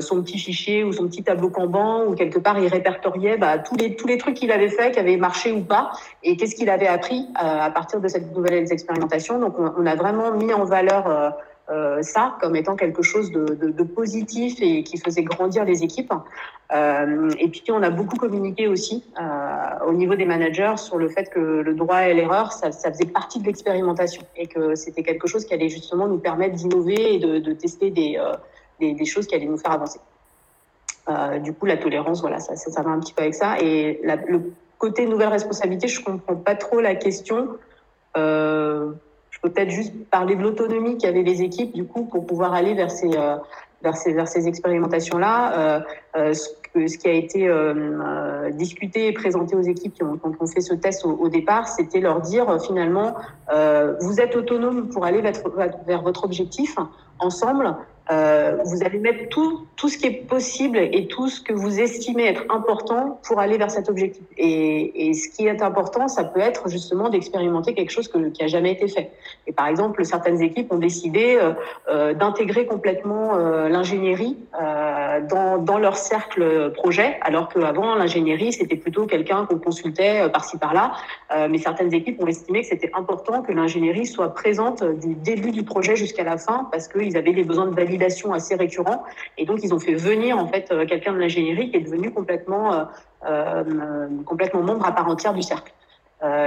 son 0.00 0.22
petit 0.22 0.38
fichier 0.38 0.84
ou 0.84 0.92
son 0.92 1.06
petit 1.06 1.22
tableau 1.22 1.48
Kanban 1.48 2.04
où 2.06 2.14
quelque 2.14 2.38
part 2.38 2.58
il 2.58 2.68
répertoriait 2.68 3.36
bah, 3.36 3.58
tous 3.58 3.76
les 3.76 3.96
tous 3.96 4.06
les 4.06 4.18
trucs 4.18 4.34
qu'il 4.34 4.52
avait 4.52 4.68
fait, 4.68 4.92
qui 4.92 4.98
avaient 4.98 5.16
marché 5.16 5.52
ou 5.52 5.60
pas, 5.60 5.92
et 6.22 6.36
qu'est-ce 6.36 6.54
qu'il 6.54 6.70
avait 6.70 6.88
appris 6.88 7.28
à 7.34 7.70
partir 7.70 8.00
de 8.00 8.08
cette 8.08 8.34
nouvelle 8.34 8.70
expérimentation. 8.72 9.38
Donc 9.38 9.58
on, 9.58 9.72
on 9.78 9.86
a 9.86 9.94
vraiment 9.94 10.32
mis 10.32 10.52
en 10.52 10.64
valeur 10.64 11.34
euh, 11.70 12.02
ça 12.02 12.36
comme 12.40 12.56
étant 12.56 12.74
quelque 12.74 13.02
chose 13.02 13.30
de, 13.30 13.82
positif 13.82 14.58
et 14.60 14.82
qui 14.82 14.98
faisait 14.98 15.22
grandir 15.22 15.64
les 15.64 15.84
équipes. 15.84 16.12
Euh, 16.72 17.30
et 17.38 17.48
puis 17.48 17.62
on 17.70 17.82
a 17.82 17.90
beaucoup 17.90 18.16
communiqué 18.16 18.66
aussi 18.66 19.04
euh, 19.20 19.86
au 19.86 19.92
niveau 19.92 20.14
des 20.14 20.24
managers 20.24 20.74
sur 20.76 20.98
le 20.98 21.08
fait 21.08 21.30
que 21.30 21.38
le 21.38 21.74
droit 21.74 21.96
à 21.96 22.12
l'erreur, 22.12 22.52
ça, 22.52 22.70
faisait 22.70 23.06
partie 23.06 23.40
de 23.40 23.46
l'expérimentation 23.46 24.22
et 24.36 24.46
que 24.46 24.74
c'était 24.74 25.02
quelque 25.02 25.28
chose 25.28 25.44
qui 25.44 25.54
allait 25.54 25.68
justement 25.68 26.08
nous 26.08 26.18
permettre 26.18 26.56
d'innover 26.56 27.14
et 27.14 27.18
de, 27.18 27.52
tester 27.52 27.90
des, 27.90 29.04
choses 29.04 29.26
qui 29.26 29.34
allaient 29.34 29.46
nous 29.46 29.58
faire 29.58 29.72
avancer. 29.72 30.00
Du 31.42 31.52
coup, 31.52 31.66
la 31.66 31.76
tolérance, 31.76 32.20
voilà, 32.20 32.38
ça, 32.38 32.82
va 32.82 32.90
un 32.90 33.00
petit 33.00 33.12
peu 33.12 33.22
avec 33.22 33.34
ça. 33.34 33.58
Et 33.60 34.00
le 34.04 34.52
côté 34.78 35.06
nouvelle 35.06 35.28
responsabilité, 35.28 35.88
je 35.88 36.02
comprends 36.02 36.36
pas 36.36 36.54
trop 36.54 36.80
la 36.80 36.94
question. 36.94 37.48
Peut-être 39.42 39.70
juste 39.70 39.94
parler 40.10 40.36
de 40.36 40.42
l'autonomie 40.42 40.98
qu'avaient 40.98 41.22
les 41.22 41.42
équipes 41.42 41.72
du 41.72 41.84
coup 41.84 42.04
pour 42.04 42.26
pouvoir 42.26 42.52
aller 42.54 42.74
vers 42.74 42.90
ces 42.90 43.10
euh, 43.16 43.36
vers 43.82 43.96
ces 43.96 44.12
vers 44.12 44.28
ces 44.28 44.46
expérimentations 44.48 45.18
là. 45.18 45.58
Euh, 45.58 45.80
euh, 46.76 46.86
ce, 46.86 46.98
qui 46.98 47.08
a 47.08 47.12
été 47.12 47.48
euh, 47.48 47.74
euh, 47.74 48.50
discuté 48.50 49.06
et 49.06 49.12
présenté 49.12 49.54
aux 49.56 49.62
équipes 49.62 49.94
qui 49.94 50.02
ont, 50.02 50.18
quand 50.18 50.32
on 50.40 50.46
fait 50.46 50.60
ce 50.60 50.74
test 50.74 51.04
au, 51.04 51.10
au 51.10 51.28
départ, 51.28 51.68
c'était 51.68 52.00
leur 52.00 52.20
dire 52.20 52.58
finalement 52.64 53.14
vous 54.00 54.20
êtes 54.20 54.36
autonome 54.36 54.88
pour 54.88 55.04
aller 55.04 55.20
vers, 55.20 55.32
vers 55.86 56.02
votre 56.02 56.24
objectif 56.24 56.76
ensemble. 57.18 57.74
Euh, 58.10 58.56
vous 58.64 58.84
allez 58.84 58.98
mettre 58.98 59.28
tout, 59.28 59.88
ce 59.88 59.96
qui 59.96 60.06
est 60.06 60.26
possible 60.26 60.78
et 60.78 61.06
tout 61.06 61.28
ce 61.28 61.40
que 61.40 61.52
vous 61.52 61.80
estimez 61.80 62.26
être 62.26 62.44
important 62.50 63.20
pour 63.22 63.38
aller 63.38 63.56
vers 63.56 63.70
cet 63.70 63.88
objectif. 63.88 64.24
Et, 64.36 65.12
ce 65.14 65.28
qui 65.28 65.46
est 65.46 65.62
important, 65.62 66.08
ça 66.08 66.24
peut 66.24 66.40
être 66.40 66.68
justement 66.68 67.08
d'expérimenter 67.08 67.74
quelque 67.74 67.90
chose 67.90 68.10
qui 68.34 68.42
a 68.42 68.46
jamais 68.46 68.72
été 68.72 68.88
fait. 68.88 69.10
Et 69.46 69.52
par 69.52 69.68
exemple, 69.68 70.04
certaines 70.04 70.42
équipes 70.42 70.72
ont 70.72 70.78
décidé 70.78 71.38
euh, 71.40 71.52
euh 71.88 72.14
d'intégrer 72.14 72.66
complètement 72.66 73.36
l'ingénierie 73.68 74.36
dans 74.58 75.78
leur 75.78 75.96
cercle 75.96 76.72
projet, 76.72 77.18
alors 77.22 77.48
qu'avant, 77.48 77.94
l'ingénierie, 77.94 78.52
c'était 78.52 78.76
plutôt 78.76 79.06
quelqu'un 79.06 79.46
qu'on 79.46 79.58
consultait 79.58 80.28
par-ci 80.30 80.58
par-là. 80.58 80.92
mais 81.48 81.58
certaines 81.58 81.94
équipes 81.94 82.20
ont 82.22 82.26
estimé 82.26 82.62
que 82.62 82.66
c'était 82.66 82.90
important 82.94 83.42
que 83.42 83.52
l'ingénierie 83.52 84.06
soit 84.06 84.34
présente 84.34 84.82
du 84.82 85.14
début 85.14 85.52
du 85.52 85.62
projet 85.62 85.96
jusqu'à 85.96 86.24
la 86.24 86.36
fin, 86.36 86.68
parce 86.72 86.88
qu'ils 86.88 87.16
avaient 87.16 87.32
des 87.32 87.44
besoins 87.44 87.66
de 87.66 87.74
validation 87.74 87.99
assez 88.32 88.54
récurrent. 88.54 89.04
Et 89.38 89.44
donc, 89.44 89.60
ils 89.62 89.74
ont 89.74 89.78
fait 89.78 89.94
venir 89.94 90.38
en 90.38 90.46
fait 90.46 90.70
euh, 90.70 90.86
quelqu'un 90.86 91.12
de 91.12 91.18
l'ingénierie 91.18 91.70
qui 91.70 91.76
est 91.76 91.80
devenu 91.80 92.10
complètement, 92.10 92.72
euh, 92.72 92.84
euh, 93.28 94.08
complètement 94.24 94.62
membre 94.62 94.86
à 94.86 94.92
part 94.92 95.08
entière 95.08 95.34
du 95.34 95.42
cercle. 95.42 95.72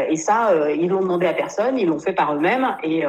Et 0.08 0.18
ça, 0.18 0.51
ils 0.70 0.88
l'ont 0.88 1.01
demandé 1.01 1.26
à 1.26 1.34
personne, 1.34 1.80
ils 1.80 1.88
l'ont 1.88 1.97
fait 1.97 2.14
par 2.14 2.36
eux-mêmes, 2.36 2.78
et, 2.84 3.04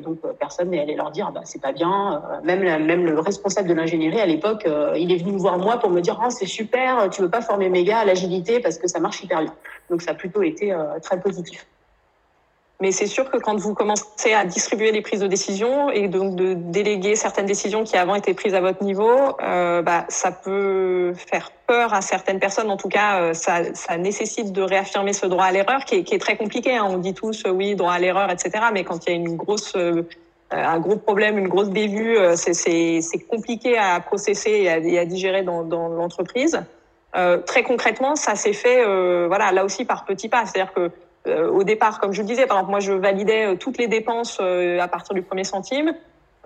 donc 0.00 0.18
personne 0.40 0.70
n'est 0.70 0.80
allé 0.80 0.96
leur 0.96 1.12
dire, 1.12 1.30
bah, 1.30 1.42
c'est 1.44 1.62
pas 1.62 1.70
bien. 1.70 2.20
même, 2.42 2.58
même 2.84 3.06
le 3.06 3.20
responsable 3.20 3.68
de 3.68 3.74
l'ingénierie 3.74 4.20
à 4.20 4.26
l'époque, 4.26 4.68
il 4.96 5.12
est 5.12 5.18
venu 5.18 5.30
me 5.30 5.38
voir 5.38 5.58
moi 5.58 5.76
pour 5.76 5.90
me 5.90 6.00
dire, 6.00 6.20
oh, 6.20 6.28
c'est 6.28 6.46
super, 6.46 7.08
tu 7.10 7.22
veux 7.22 7.30
pas 7.30 7.40
former 7.40 7.68
mes 7.68 7.84
gars 7.84 7.98
à 7.98 8.04
l'agilité 8.04 8.58
parce 8.58 8.78
que 8.78 8.88
ça 8.88 8.98
marche 8.98 9.22
hyper 9.22 9.42
bien. 9.42 9.54
Donc 9.90 10.02
ça 10.02 10.10
a 10.10 10.14
plutôt 10.14 10.42
été 10.42 10.76
très 11.02 11.20
positif. 11.20 11.68
Mais 12.82 12.90
c'est 12.90 13.06
sûr 13.06 13.30
que 13.30 13.36
quand 13.36 13.56
vous 13.60 13.74
commencez 13.74 14.34
à 14.34 14.44
distribuer 14.44 14.90
les 14.90 15.02
prises 15.02 15.20
de 15.20 15.28
décision 15.28 15.88
et 15.90 16.08
donc 16.08 16.34
de 16.34 16.54
déléguer 16.54 17.14
certaines 17.14 17.46
décisions 17.46 17.84
qui 17.84 17.96
avant 17.96 18.16
étaient 18.16 18.34
prises 18.34 18.56
à 18.56 18.60
votre 18.60 18.82
niveau, 18.82 19.36
euh, 19.40 19.82
bah, 19.82 20.04
ça 20.08 20.32
peut 20.32 21.14
faire 21.14 21.52
peur 21.68 21.94
à 21.94 22.00
certaines 22.00 22.40
personnes. 22.40 22.72
En 22.72 22.76
tout 22.76 22.88
cas, 22.88 23.20
euh, 23.20 23.34
ça, 23.34 23.62
nécessite 23.98 24.50
de 24.50 24.62
réaffirmer 24.62 25.12
ce 25.12 25.26
droit 25.26 25.44
à 25.44 25.52
l'erreur 25.52 25.84
qui 25.84 25.94
est, 25.94 26.20
très 26.20 26.36
compliqué. 26.36 26.76
Hein. 26.76 26.88
On 26.90 26.98
dit 26.98 27.14
tous 27.14 27.44
euh, 27.46 27.50
oui, 27.50 27.76
droit 27.76 27.92
à 27.92 28.00
l'erreur, 28.00 28.32
etc. 28.32 28.50
Mais 28.72 28.82
quand 28.82 29.06
il 29.06 29.10
y 29.10 29.12
a 29.12 29.16
une 29.16 29.36
grosse, 29.36 29.76
un 30.50 30.78
gros 30.80 30.96
problème, 30.96 31.38
une 31.38 31.48
grosse 31.48 31.70
bévue, 31.70 32.18
c'est 32.34 33.26
compliqué 33.30 33.78
à 33.78 34.00
processer 34.00 34.50
et 34.82 34.98
à, 34.98 35.04
digérer 35.04 35.44
dans, 35.44 35.62
dans 35.62 35.86
l'entreprise. 35.86 36.60
très 37.46 37.62
concrètement, 37.62 38.16
ça 38.16 38.34
s'est 38.34 38.52
fait, 38.52 38.84
voilà, 39.28 39.52
là 39.52 39.64
aussi 39.64 39.84
par 39.84 40.04
petits 40.04 40.28
pas. 40.28 40.46
C'est-à-dire 40.46 40.74
que 40.74 40.90
euh, 41.26 41.48
au 41.50 41.62
départ, 41.62 42.00
comme 42.00 42.12
je 42.12 42.22
le 42.22 42.26
disais, 42.26 42.46
par 42.46 42.58
exemple, 42.58 42.70
moi, 42.70 42.80
je 42.80 42.92
validais 42.92 43.46
euh, 43.46 43.56
toutes 43.56 43.78
les 43.78 43.86
dépenses 43.86 44.38
euh, 44.40 44.80
à 44.80 44.88
partir 44.88 45.14
du 45.14 45.22
premier 45.22 45.44
centime. 45.44 45.94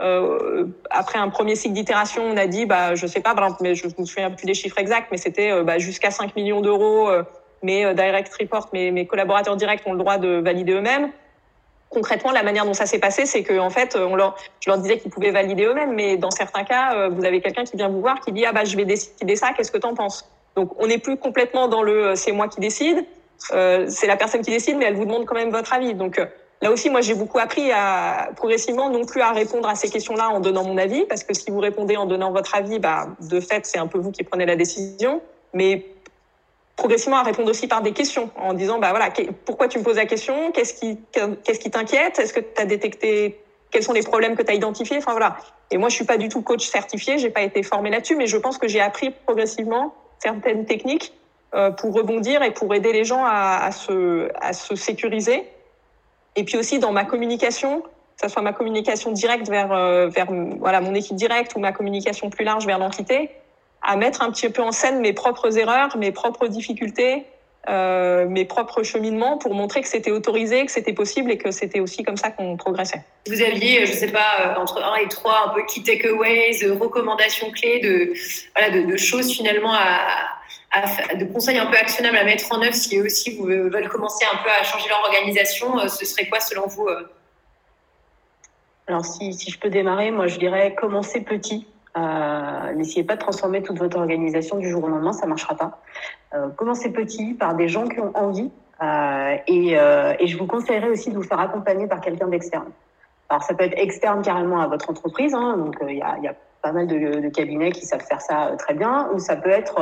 Euh, 0.01 0.67
après 0.91 1.19
un 1.19 1.31
premier 1.31 1.57
cycle 1.57 1.75
d'itération, 1.75 2.23
on 2.23 2.37
a 2.37 2.47
dit, 2.47 2.67
bah, 2.67 2.95
je 2.95 3.07
sais 3.07 3.21
pas, 3.21 3.35
par 3.35 3.45
exemple, 3.45 3.63
mais 3.63 3.75
je 3.75 3.87
me 3.87 4.05
souviens 4.05 4.31
plus 4.31 4.47
des 4.47 4.55
chiffres 4.55 4.79
exacts, 4.79 5.09
mais 5.11 5.17
c'était 5.17 5.63
bah, 5.63 5.79
jusqu'à 5.79 6.11
5 6.11 6.37
millions 6.37 6.61
d'euros. 6.61 7.09
mes 7.63 7.95
direct 7.95 8.33
report, 8.39 8.69
mes, 8.75 8.91
mes 8.91 9.07
collaborateurs 9.07 9.57
directs 9.57 9.83
ont 9.87 9.93
le 9.93 9.99
droit 9.99 10.19
de 10.19 10.41
valider 10.41 10.73
eux-mêmes. 10.73 11.11
Concrètement, 11.89 12.33
la 12.33 12.43
manière 12.43 12.67
dont 12.67 12.75
ça 12.75 12.85
s'est 12.85 12.99
passé, 12.99 13.25
c'est 13.25 13.43
que 13.43 13.59
en 13.59 13.71
fait, 13.71 13.97
on 13.97 14.17
leur, 14.17 14.37
je 14.61 14.69
leur 14.69 14.79
disais 14.79 14.99
qu'ils 14.99 15.11
pouvaient 15.11 15.31
valider 15.31 15.65
eux-mêmes, 15.65 15.95
mais 15.95 16.19
dans 16.19 16.31
certains 16.31 16.65
cas, 16.65 17.09
vous 17.09 17.25
avez 17.25 17.41
quelqu'un 17.41 17.65
qui 17.65 17.79
vient 17.79 17.89
vous 17.89 18.01
voir, 18.03 18.21
qui 18.21 18.33
dit, 18.33 18.45
ah 18.45 18.53
bah, 18.53 18.65
je 18.65 18.77
vais 18.77 18.85
décider 18.85 19.37
ça, 19.37 19.53
qu'est-ce 19.57 19.73
que 19.73 19.79
tu 19.79 19.87
en 19.87 19.95
penses? 19.95 20.29
Donc, 20.57 20.73
on 20.79 20.87
n'est 20.89 20.99
plus 20.99 21.17
complètement 21.17 21.69
dans 21.69 21.83
le, 21.83 22.17
c'est 22.17 22.33
moi 22.33 22.49
qui 22.49 22.61
décide 22.61 22.99
euh, 22.99 23.03
c'est 23.39 24.07
la 24.07 24.17
personne 24.17 24.43
qui 24.43 24.51
décide, 24.51 24.77
mais 24.77 24.87
elle 24.87 24.97
vous 24.97 25.05
demande 25.05 25.25
quand 25.27 25.35
même 25.35 25.51
votre 25.51 25.73
avis. 25.73 25.95
Donc 25.95 26.19
euh, 26.19 26.27
là 26.63 26.71
aussi, 26.71 26.91
moi, 26.91 27.01
j'ai 27.01 27.15
beaucoup 27.15 27.39
appris 27.39 27.71
progressivement 28.37 28.91
non 28.91 29.05
plus 29.05 29.21
à 29.21 29.33
répondre 29.33 29.69
à 29.69 29.75
ces 29.75 29.89
questions-là 29.91 30.31
en 30.31 30.41
donnant 30.41 30.65
mon 30.65 30.79
avis, 30.79 31.05
parce 31.05 31.25
que 31.25 31.35
si 31.35 31.51
vous 31.51 31.61
répondez 31.61 31.97
en 31.97 32.07
donnant 32.07 32.33
votre 32.33 32.55
avis, 32.55 32.79
bah, 32.79 33.09
de 33.21 33.41
fait, 33.41 33.67
c'est 33.67 33.79
un 33.79 33.87
peu 33.87 33.99
vous 33.99 34.13
qui 34.13 34.25
prenez 34.25 34.47
la 34.47 34.57
décision, 34.57 35.21
mais 35.53 35.87
progressivement 36.77 37.17
à 37.17 37.23
répondre 37.23 37.51
aussi 37.51 37.69
par 37.69 37.83
des 37.83 37.93
questions, 37.93 38.31
en 38.37 38.53
disant, 38.53 38.79
bah 38.79 38.91
voilà, 38.91 39.09
pourquoi 39.47 39.67
tu 39.67 39.79
me 39.79 39.85
poses 39.85 39.97
la 39.97 40.05
question, 40.05 40.53
qu'est-ce 40.53 40.75
qui, 40.75 40.99
qu'est-ce 41.11 41.59
qui 41.59 41.71
t'inquiète, 41.71 42.19
est-ce 42.19 42.35
que 42.35 42.41
tu 42.41 42.61
as 42.61 42.67
détecté 42.67 43.41
quels 43.71 43.83
sont 43.83 43.93
les 43.93 44.03
problèmes 44.03 44.37
que 44.37 44.43
tu 44.43 44.51
as 44.51 44.55
identifiés, 44.55 44.99
enfin 44.99 45.13
voilà. 45.13 45.37
Et 45.71 45.79
moi, 45.79 45.89
je 45.89 45.95
suis 45.97 46.05
pas 46.05 46.17
du 46.17 46.29
tout 46.29 46.43
coach 46.43 46.67
certifié, 46.67 47.19
j'ai 47.19 47.31
pas 47.31 47.43
été 47.43 47.63
formée 47.63 47.91
là-dessus, 47.91 48.17
mais 48.17 48.27
je 48.27 48.37
pense 48.37 48.59
que 48.59 48.69
j'ai 48.69 48.81
appris 48.81 49.11
progressivement 49.11 49.95
certaines 50.19 50.65
techniques 50.65 51.13
pour 51.79 51.95
rebondir 51.95 52.43
et 52.43 52.51
pour 52.51 52.75
aider 52.75 52.93
les 52.93 53.05
gens 53.05 53.25
à, 53.25 53.71
se, 53.73 54.29
à 54.41 54.53
se 54.53 54.75
sécuriser. 54.75 55.45
Et 56.35 56.45
puis 56.45 56.57
aussi 56.59 56.79
dans 56.79 56.93
ma 56.93 57.05
communication, 57.05 57.81
que 57.81 58.23
ce 58.23 58.29
soit 58.29 58.43
ma 58.43 58.53
communication 58.53 59.11
directe 59.13 59.49
vers, 59.49 59.69
vers 60.09 60.27
voilà, 60.59 60.81
mon 60.81 60.95
équipe 60.95 61.17
directe 61.17 61.55
ou 61.57 61.61
ma 61.61 61.73
communication 61.73 62.29
plus 62.29 62.45
large 62.45 62.67
vers 62.67 62.79
l'entité, 62.79 63.31
à 63.83 63.97
mettre 63.97 64.23
un 64.23 64.31
petit 64.31 64.51
peu 64.51 64.63
en 64.63 64.73
scène 64.73 65.01
mes 65.01 65.13
propres 65.13 65.57
erreurs, 65.57 65.97
mes 65.97 66.13
propres 66.13 66.47
difficultés, 66.47 67.25
euh, 67.69 68.27
mes 68.29 68.45
propres 68.45 68.85
cheminements 68.85 69.39
pour 69.39 69.53
montrer 69.53 69.81
que 69.81 69.89
c'était 69.89 70.13
autorisé, 70.13 70.65
que 70.65 70.71
c'était 70.71 70.93
possible 70.93 71.33
et 71.33 71.37
que 71.37 71.51
c'était 71.51 71.81
aussi 71.81 72.05
comme 72.05 72.17
ça 72.17 72.31
qu'on 72.31 72.57
progressait. 72.57 73.03
Vous 73.27 73.43
aviez, 73.43 73.87
je 73.87 73.93
sais 73.93 74.13
pas, 74.13 74.55
euh, 74.57 74.61
entre 74.61 74.81
1 74.81 74.97
et 74.97 75.09
3, 75.09 75.47
un 75.47 75.49
peu 75.49 75.63
key 75.67 75.83
takeaways, 75.83 76.63
euh, 76.63 76.75
recommandations 76.75 77.51
clés 77.51 77.81
de, 77.81 78.13
voilà, 78.57 78.87
de 78.87 78.97
choses 78.97 79.33
finalement 79.33 79.73
à, 79.73 79.99
de 81.19 81.25
conseils 81.33 81.59
un 81.59 81.67
peu 81.67 81.77
actionnables 81.77 82.17
à 82.17 82.25
mettre 82.25 82.53
en 82.53 82.61
œuvre 82.61 82.75
si 82.75 82.99
eux 82.99 83.05
aussi 83.05 83.37
vous 83.37 83.47
veulent 83.47 83.89
commencer 83.89 84.25
un 84.33 84.37
peu 84.43 84.51
à 84.51 84.63
changer 84.63 84.89
leur 84.89 85.01
organisation, 85.01 85.79
ce 85.89 86.05
serait 86.05 86.29
quoi 86.29 86.41
selon 86.41 86.67
vous 86.67 86.89
Alors 88.87 89.05
si, 89.05 89.33
si 89.33 89.51
je 89.51 89.59
peux 89.59 89.71
démarrer, 89.71 90.11
moi 90.11 90.27
je 90.27 90.39
dirais 90.39 90.75
commencer 90.75 91.23
petit. 91.23 91.67
Euh, 91.97 92.73
N'essayez 92.75 93.05
pas 93.05 93.15
de 93.15 93.21
transformer 93.21 93.63
toute 93.63 93.79
votre 93.79 93.97
organisation 93.99 94.59
du 94.59 94.69
jour 94.69 94.85
au 94.85 94.89
lendemain, 94.89 95.13
ça 95.13 95.27
marchera 95.27 95.55
pas. 95.57 95.81
Euh, 96.35 96.49
commencez 96.51 96.91
petit 96.93 97.33
par 97.35 97.55
des 97.55 97.69
gens 97.69 97.87
qui 97.89 98.01
ont 98.01 98.15
envie 98.15 98.51
euh, 98.83 99.37
et, 99.47 99.79
euh, 99.79 100.15
et, 100.19 100.27
je 100.27 100.37
vous 100.37 100.47
conseillerais 100.47 100.91
aussi 100.91 101.11
de 101.11 101.15
vous 101.15 101.23
faire 101.23 101.41
accompagner 101.41 101.87
par 101.87 102.01
quelqu'un 102.03 102.29
d'externe. 102.29 102.71
Alors 103.29 103.43
ça 103.43 103.55
peut 103.55 103.65
être 103.65 103.79
externe 103.79 104.23
carrément 104.23 104.61
à 104.61 104.67
votre 104.67 104.91
entreprise, 104.91 105.35
hein, 105.35 105.57
donc 105.57 105.81
euh, 105.81 105.91
il 105.91 105.97
y 105.97 106.03
a, 106.03 106.19
y, 106.19 106.29
a, 106.29 106.35
pas 106.67 106.73
mal 106.73 106.87
de, 106.87 107.29
cabinets 107.29 107.71
qui 107.71 107.87
savent 107.87 108.05
faire 108.05 108.21
ça 108.21 108.53
très 108.59 108.75
bien, 108.75 109.09
ou 109.15 109.19
ça 109.19 109.37
peut 109.37 109.51
être 109.51 109.77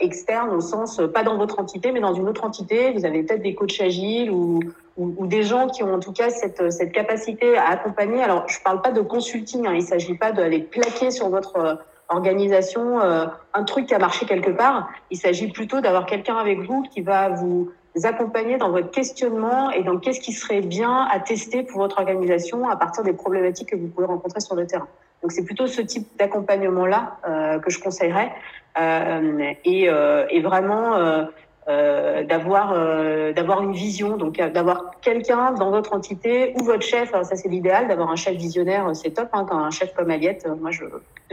externe 0.00 0.50
au 0.50 0.60
sens 0.60 1.00
pas 1.14 1.22
dans 1.22 1.36
votre 1.36 1.60
entité 1.60 1.92
mais 1.92 2.00
dans 2.00 2.14
une 2.14 2.28
autre 2.28 2.44
entité. 2.44 2.90
Vous 2.92 3.04
avez 3.04 3.22
peut-être 3.22 3.42
des 3.42 3.54
coachs 3.54 3.80
agiles 3.80 4.30
ou 4.30 5.26
des 5.26 5.42
gens 5.42 5.68
qui 5.68 5.82
ont 5.82 5.94
en 5.94 6.00
tout 6.00 6.12
cas 6.12 6.30
cette, 6.30 6.92
capacité 6.92 7.56
à 7.56 7.70
accompagner. 7.70 8.22
Alors, 8.22 8.48
je 8.48 8.58
ne 8.58 8.64
parle 8.64 8.80
pas 8.80 8.92
de 8.92 9.00
consulting, 9.00 9.66
hein, 9.66 9.72
il 9.72 9.80
ne 9.80 9.86
s'agit 9.86 10.14
pas 10.14 10.32
d'aller 10.32 10.60
plaquer 10.60 11.10
sur 11.10 11.28
votre 11.28 11.56
euh, 11.56 11.74
organisation 12.08 13.00
euh, 13.00 13.26
un 13.54 13.64
truc 13.64 13.86
qui 13.86 13.94
a 13.94 13.98
marché 13.98 14.26
quelque 14.26 14.50
part. 14.50 14.88
Il 15.10 15.18
s'agit 15.18 15.48
plutôt 15.48 15.80
d'avoir 15.80 16.06
quelqu'un 16.06 16.36
avec 16.36 16.60
vous 16.60 16.82
qui 16.82 17.02
va 17.02 17.28
vous 17.28 17.70
accompagner 18.04 18.58
dans 18.58 18.70
votre 18.70 18.90
questionnement 18.90 19.70
et 19.70 19.82
dans 19.82 19.98
qu'est-ce 19.98 20.20
qui 20.20 20.32
serait 20.32 20.60
bien 20.60 21.06
à 21.10 21.18
tester 21.18 21.62
pour 21.62 21.78
votre 21.78 21.98
organisation 21.98 22.68
à 22.68 22.76
partir 22.76 23.02
des 23.02 23.14
problématiques 23.14 23.70
que 23.70 23.76
vous 23.76 23.88
pouvez 23.88 24.06
rencontrer 24.06 24.40
sur 24.40 24.54
le 24.54 24.66
terrain. 24.66 24.88
Donc 25.26 25.32
c'est 25.32 25.44
plutôt 25.44 25.66
ce 25.66 25.80
type 25.80 26.06
d'accompagnement-là 26.20 27.16
euh, 27.28 27.58
que 27.58 27.68
je 27.68 27.80
conseillerais 27.80 28.30
euh, 28.78 29.52
et, 29.64 29.90
euh, 29.90 30.24
et, 30.30 30.40
vraiment 30.40 31.26
euh, 31.68 32.22
d'avoir 32.22 32.74
euh, 32.76 33.32
d'avoir 33.32 33.60
une 33.60 33.72
vision, 33.72 34.16
donc 34.16 34.38
euh, 34.38 34.48
d'avoir 34.48 34.92
quelqu'un 35.00 35.50
dans 35.50 35.72
votre 35.72 35.94
entité 35.94 36.54
ou 36.56 36.62
votre 36.62 36.84
chef. 36.84 37.12
Alors 37.12 37.26
ça 37.26 37.34
c'est 37.34 37.48
l'idéal, 37.48 37.88
d'avoir 37.88 38.08
un 38.08 38.14
chef 38.14 38.36
visionnaire, 38.36 38.88
c'est 38.94 39.10
top. 39.10 39.30
Hein, 39.32 39.46
quand 39.50 39.58
un 39.58 39.72
chef 39.72 39.92
comme 39.92 40.12
Aliette, 40.12 40.46
moi 40.60 40.70
je, 40.70 40.84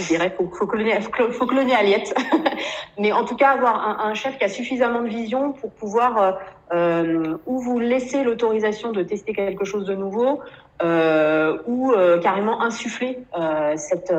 dirais 0.07 0.33
faut 0.35 0.49
faut 0.51 0.65
cloner 0.65 0.99
faut 1.01 1.45
cloner 1.45 1.75
Aliette. 1.75 2.15
Mais 2.97 3.11
en 3.11 3.25
tout 3.25 3.35
cas 3.35 3.49
avoir 3.49 3.75
un, 3.87 4.09
un, 4.09 4.15
chef 4.15 4.39
qui 4.39 4.43
a 4.43 4.49
suffisamment 4.49 5.03
de 5.03 5.09
vision 5.09 5.51
pour 5.51 5.69
pouvoir 5.69 6.39
euh, 6.73 7.37
ou 7.45 7.59
vous 7.59 7.77
laisser 7.77 8.23
l'autorisation 8.23 8.91
de 8.91 9.03
tester 9.03 9.33
quelque 9.33 9.65
chose 9.65 9.85
de 9.85 9.93
nouveau, 9.93 10.39
euh, 10.39 10.41
ou 10.81 11.91
euh, 11.91 12.19
carrément 12.19 12.61
insuffler 12.61 13.19
cette, 13.75 14.13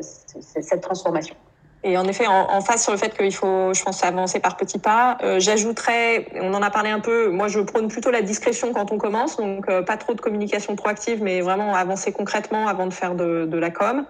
cette 0.00 0.80
transformation. 0.80 1.36
Et 1.82 1.96
en 1.96 2.04
effet, 2.04 2.26
en, 2.26 2.50
en, 2.50 2.60
face 2.60 2.82
sur 2.82 2.92
le 2.92 2.98
fait 2.98 3.16
qu'il 3.16 3.34
faut, 3.34 3.72
je 3.72 3.82
pense, 3.82 4.04
avancer 4.04 4.38
par 4.38 4.56
petits 4.56 4.78
pas. 4.78 5.16
Euh, 5.22 5.40
J'ajouterais, 5.40 6.26
on 6.34 6.52
en 6.52 6.62
a 6.62 6.70
parlé 6.70 6.90
un 6.90 7.00
peu, 7.00 7.30
moi 7.30 7.48
je 7.48 7.60
prône 7.60 7.88
plutôt 7.88 8.10
la 8.10 8.20
discrétion 8.20 8.74
quand 8.74 8.92
on 8.92 8.98
commence, 8.98 9.38
donc 9.38 9.66
euh, 9.68 9.80
pas 9.80 9.96
trop 9.96 10.12
de 10.12 10.20
communication 10.20 10.76
proactive, 10.76 11.22
mais 11.22 11.40
vraiment 11.40 11.74
avancer 11.74 12.12
concrètement 12.12 12.68
avant 12.68 12.86
de 12.86 12.92
faire 12.92 13.14
de, 13.14 13.46
de 13.46 13.58
la 13.58 13.70
com. 13.70 14.04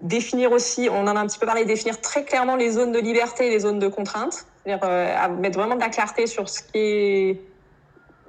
Définir 0.00 0.50
aussi, 0.52 0.88
on 0.90 1.06
en 1.06 1.16
a 1.16 1.20
un 1.20 1.26
petit 1.26 1.38
peu 1.38 1.46
parlé, 1.46 1.66
définir 1.66 2.00
très 2.00 2.24
clairement 2.24 2.56
les 2.56 2.70
zones 2.70 2.92
de 2.92 3.00
liberté 3.00 3.48
et 3.48 3.50
les 3.50 3.60
zones 3.60 3.78
de 3.78 3.88
contrainte, 3.88 4.46
c'est-à-dire 4.64 4.86
euh, 4.88 5.28
mettre 5.38 5.58
vraiment 5.58 5.74
de 5.74 5.80
la 5.80 5.90
clarté 5.90 6.26
sur 6.26 6.48
ce 6.48 6.62
qui 6.62 6.78
est 6.78 7.40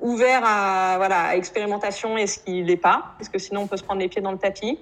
ouvert 0.01 0.41
à, 0.43 0.95
voilà, 0.97 1.21
à 1.21 1.35
expérimentation 1.35 2.17
et 2.17 2.27
ce 2.27 2.39
qui 2.39 2.63
l'est 2.63 2.77
pas, 2.77 3.13
parce 3.17 3.29
que 3.29 3.39
sinon 3.39 3.61
on 3.61 3.67
peut 3.67 3.77
se 3.77 3.83
prendre 3.83 3.99
les 3.99 4.07
pieds 4.07 4.21
dans 4.21 4.31
le 4.31 4.37
tapis. 4.37 4.79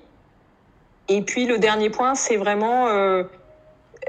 Et 1.08 1.22
puis 1.22 1.46
le 1.46 1.58
dernier 1.58 1.90
point, 1.90 2.16
c'est 2.16 2.38
vraiment 2.38 2.88
euh, 2.88 3.24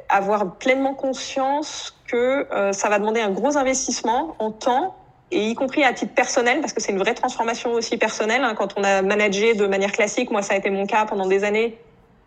avoir 0.09 0.57
pleinement 0.57 0.95
conscience 0.95 1.97
que 2.07 2.47
euh, 2.53 2.73
ça 2.73 2.89
va 2.89 2.99
demander 2.99 3.21
un 3.21 3.31
gros 3.31 3.57
investissement 3.57 4.37
en 4.39 4.51
temps 4.51 4.97
et 5.31 5.49
y 5.49 5.55
compris 5.55 5.83
à 5.85 5.93
titre 5.93 6.15
personnel 6.15 6.61
parce 6.61 6.73
que 6.73 6.81
c'est 6.81 6.93
une 6.93 6.99
vraie 6.99 7.15
transformation 7.15 7.73
aussi 7.73 7.97
personnelle. 7.97 8.45
Hein, 8.45 8.55
quand 8.57 8.79
on 8.79 8.85
a 8.85 9.03
managé 9.03 9.55
de 9.55 9.67
manière 9.67 9.93
classique, 9.93 10.31
moi 10.31 10.43
ça 10.43 10.55
a 10.55 10.57
été 10.57 10.71
mon 10.71 10.87
cas 10.87 11.05
pendant 11.05 11.27
des 11.27 11.45
années, 11.45 11.79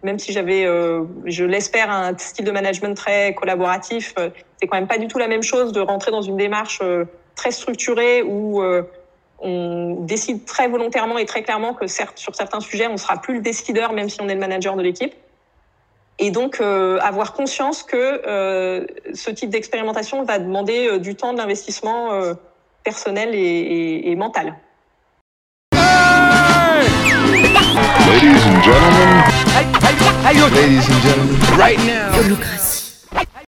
même 0.03 0.19
si 0.19 0.31
j'avais, 0.31 0.65
euh, 0.65 1.03
je 1.25 1.43
l'espère, 1.45 1.89
un 1.89 2.17
style 2.17 2.45
de 2.45 2.51
management 2.51 2.95
très 2.95 3.33
collaboratif, 3.33 4.13
euh, 4.17 4.29
c'est 4.59 4.67
quand 4.67 4.77
même 4.77 4.87
pas 4.87 4.97
du 4.97 5.07
tout 5.07 5.17
la 5.17 5.27
même 5.27 5.43
chose 5.43 5.71
de 5.71 5.81
rentrer 5.81 6.11
dans 6.11 6.21
une 6.21 6.37
démarche 6.37 6.79
euh, 6.81 7.05
très 7.39 7.51
structurée 7.51 8.21
où 8.21 8.61
on 9.41 9.95
décide 10.01 10.45
très 10.45 10.67
volontairement 10.67 11.17
et 11.17 11.25
très 11.25 11.43
clairement 11.43 11.73
que 11.73 11.87
certes, 11.87 12.17
sur 12.17 12.35
certains 12.35 12.59
sujets, 12.59 12.87
on 12.87 12.97
sera 12.97 13.17
plus 13.17 13.35
le 13.35 13.41
décideur, 13.41 13.93
même 13.93 14.09
si 14.09 14.21
on 14.21 14.27
est 14.27 14.33
le 14.33 14.39
manager 14.39 14.75
de 14.75 14.81
l'équipe. 14.81 15.13
Et 16.21 16.31
donc, 16.31 16.59
euh, 16.59 16.99
avoir 17.01 17.31
conscience 17.31 17.81
que 17.83 18.21
euh, 18.27 18.85
ce 19.13 19.31
type 19.31 19.49
d'expérimentation 19.49 20.23
va 20.23 20.37
demander 20.37 20.87
euh, 20.87 20.99
du 20.99 21.15
temps, 21.15 21.31
de 21.31 21.37
l'investissement 21.37 22.11
euh, 22.11 22.33
personnel 22.83 23.33
et, 23.33 23.37
et, 23.37 24.11
et 24.11 24.15
mental. 24.17 24.55
Ladies 28.11 28.43
and 28.47 28.61
gentlemen, 28.63 29.23
Ladies 30.53 30.87
and 30.89 31.01
gentlemen, 31.01 31.57
right 31.57 31.79
now. 31.85 32.68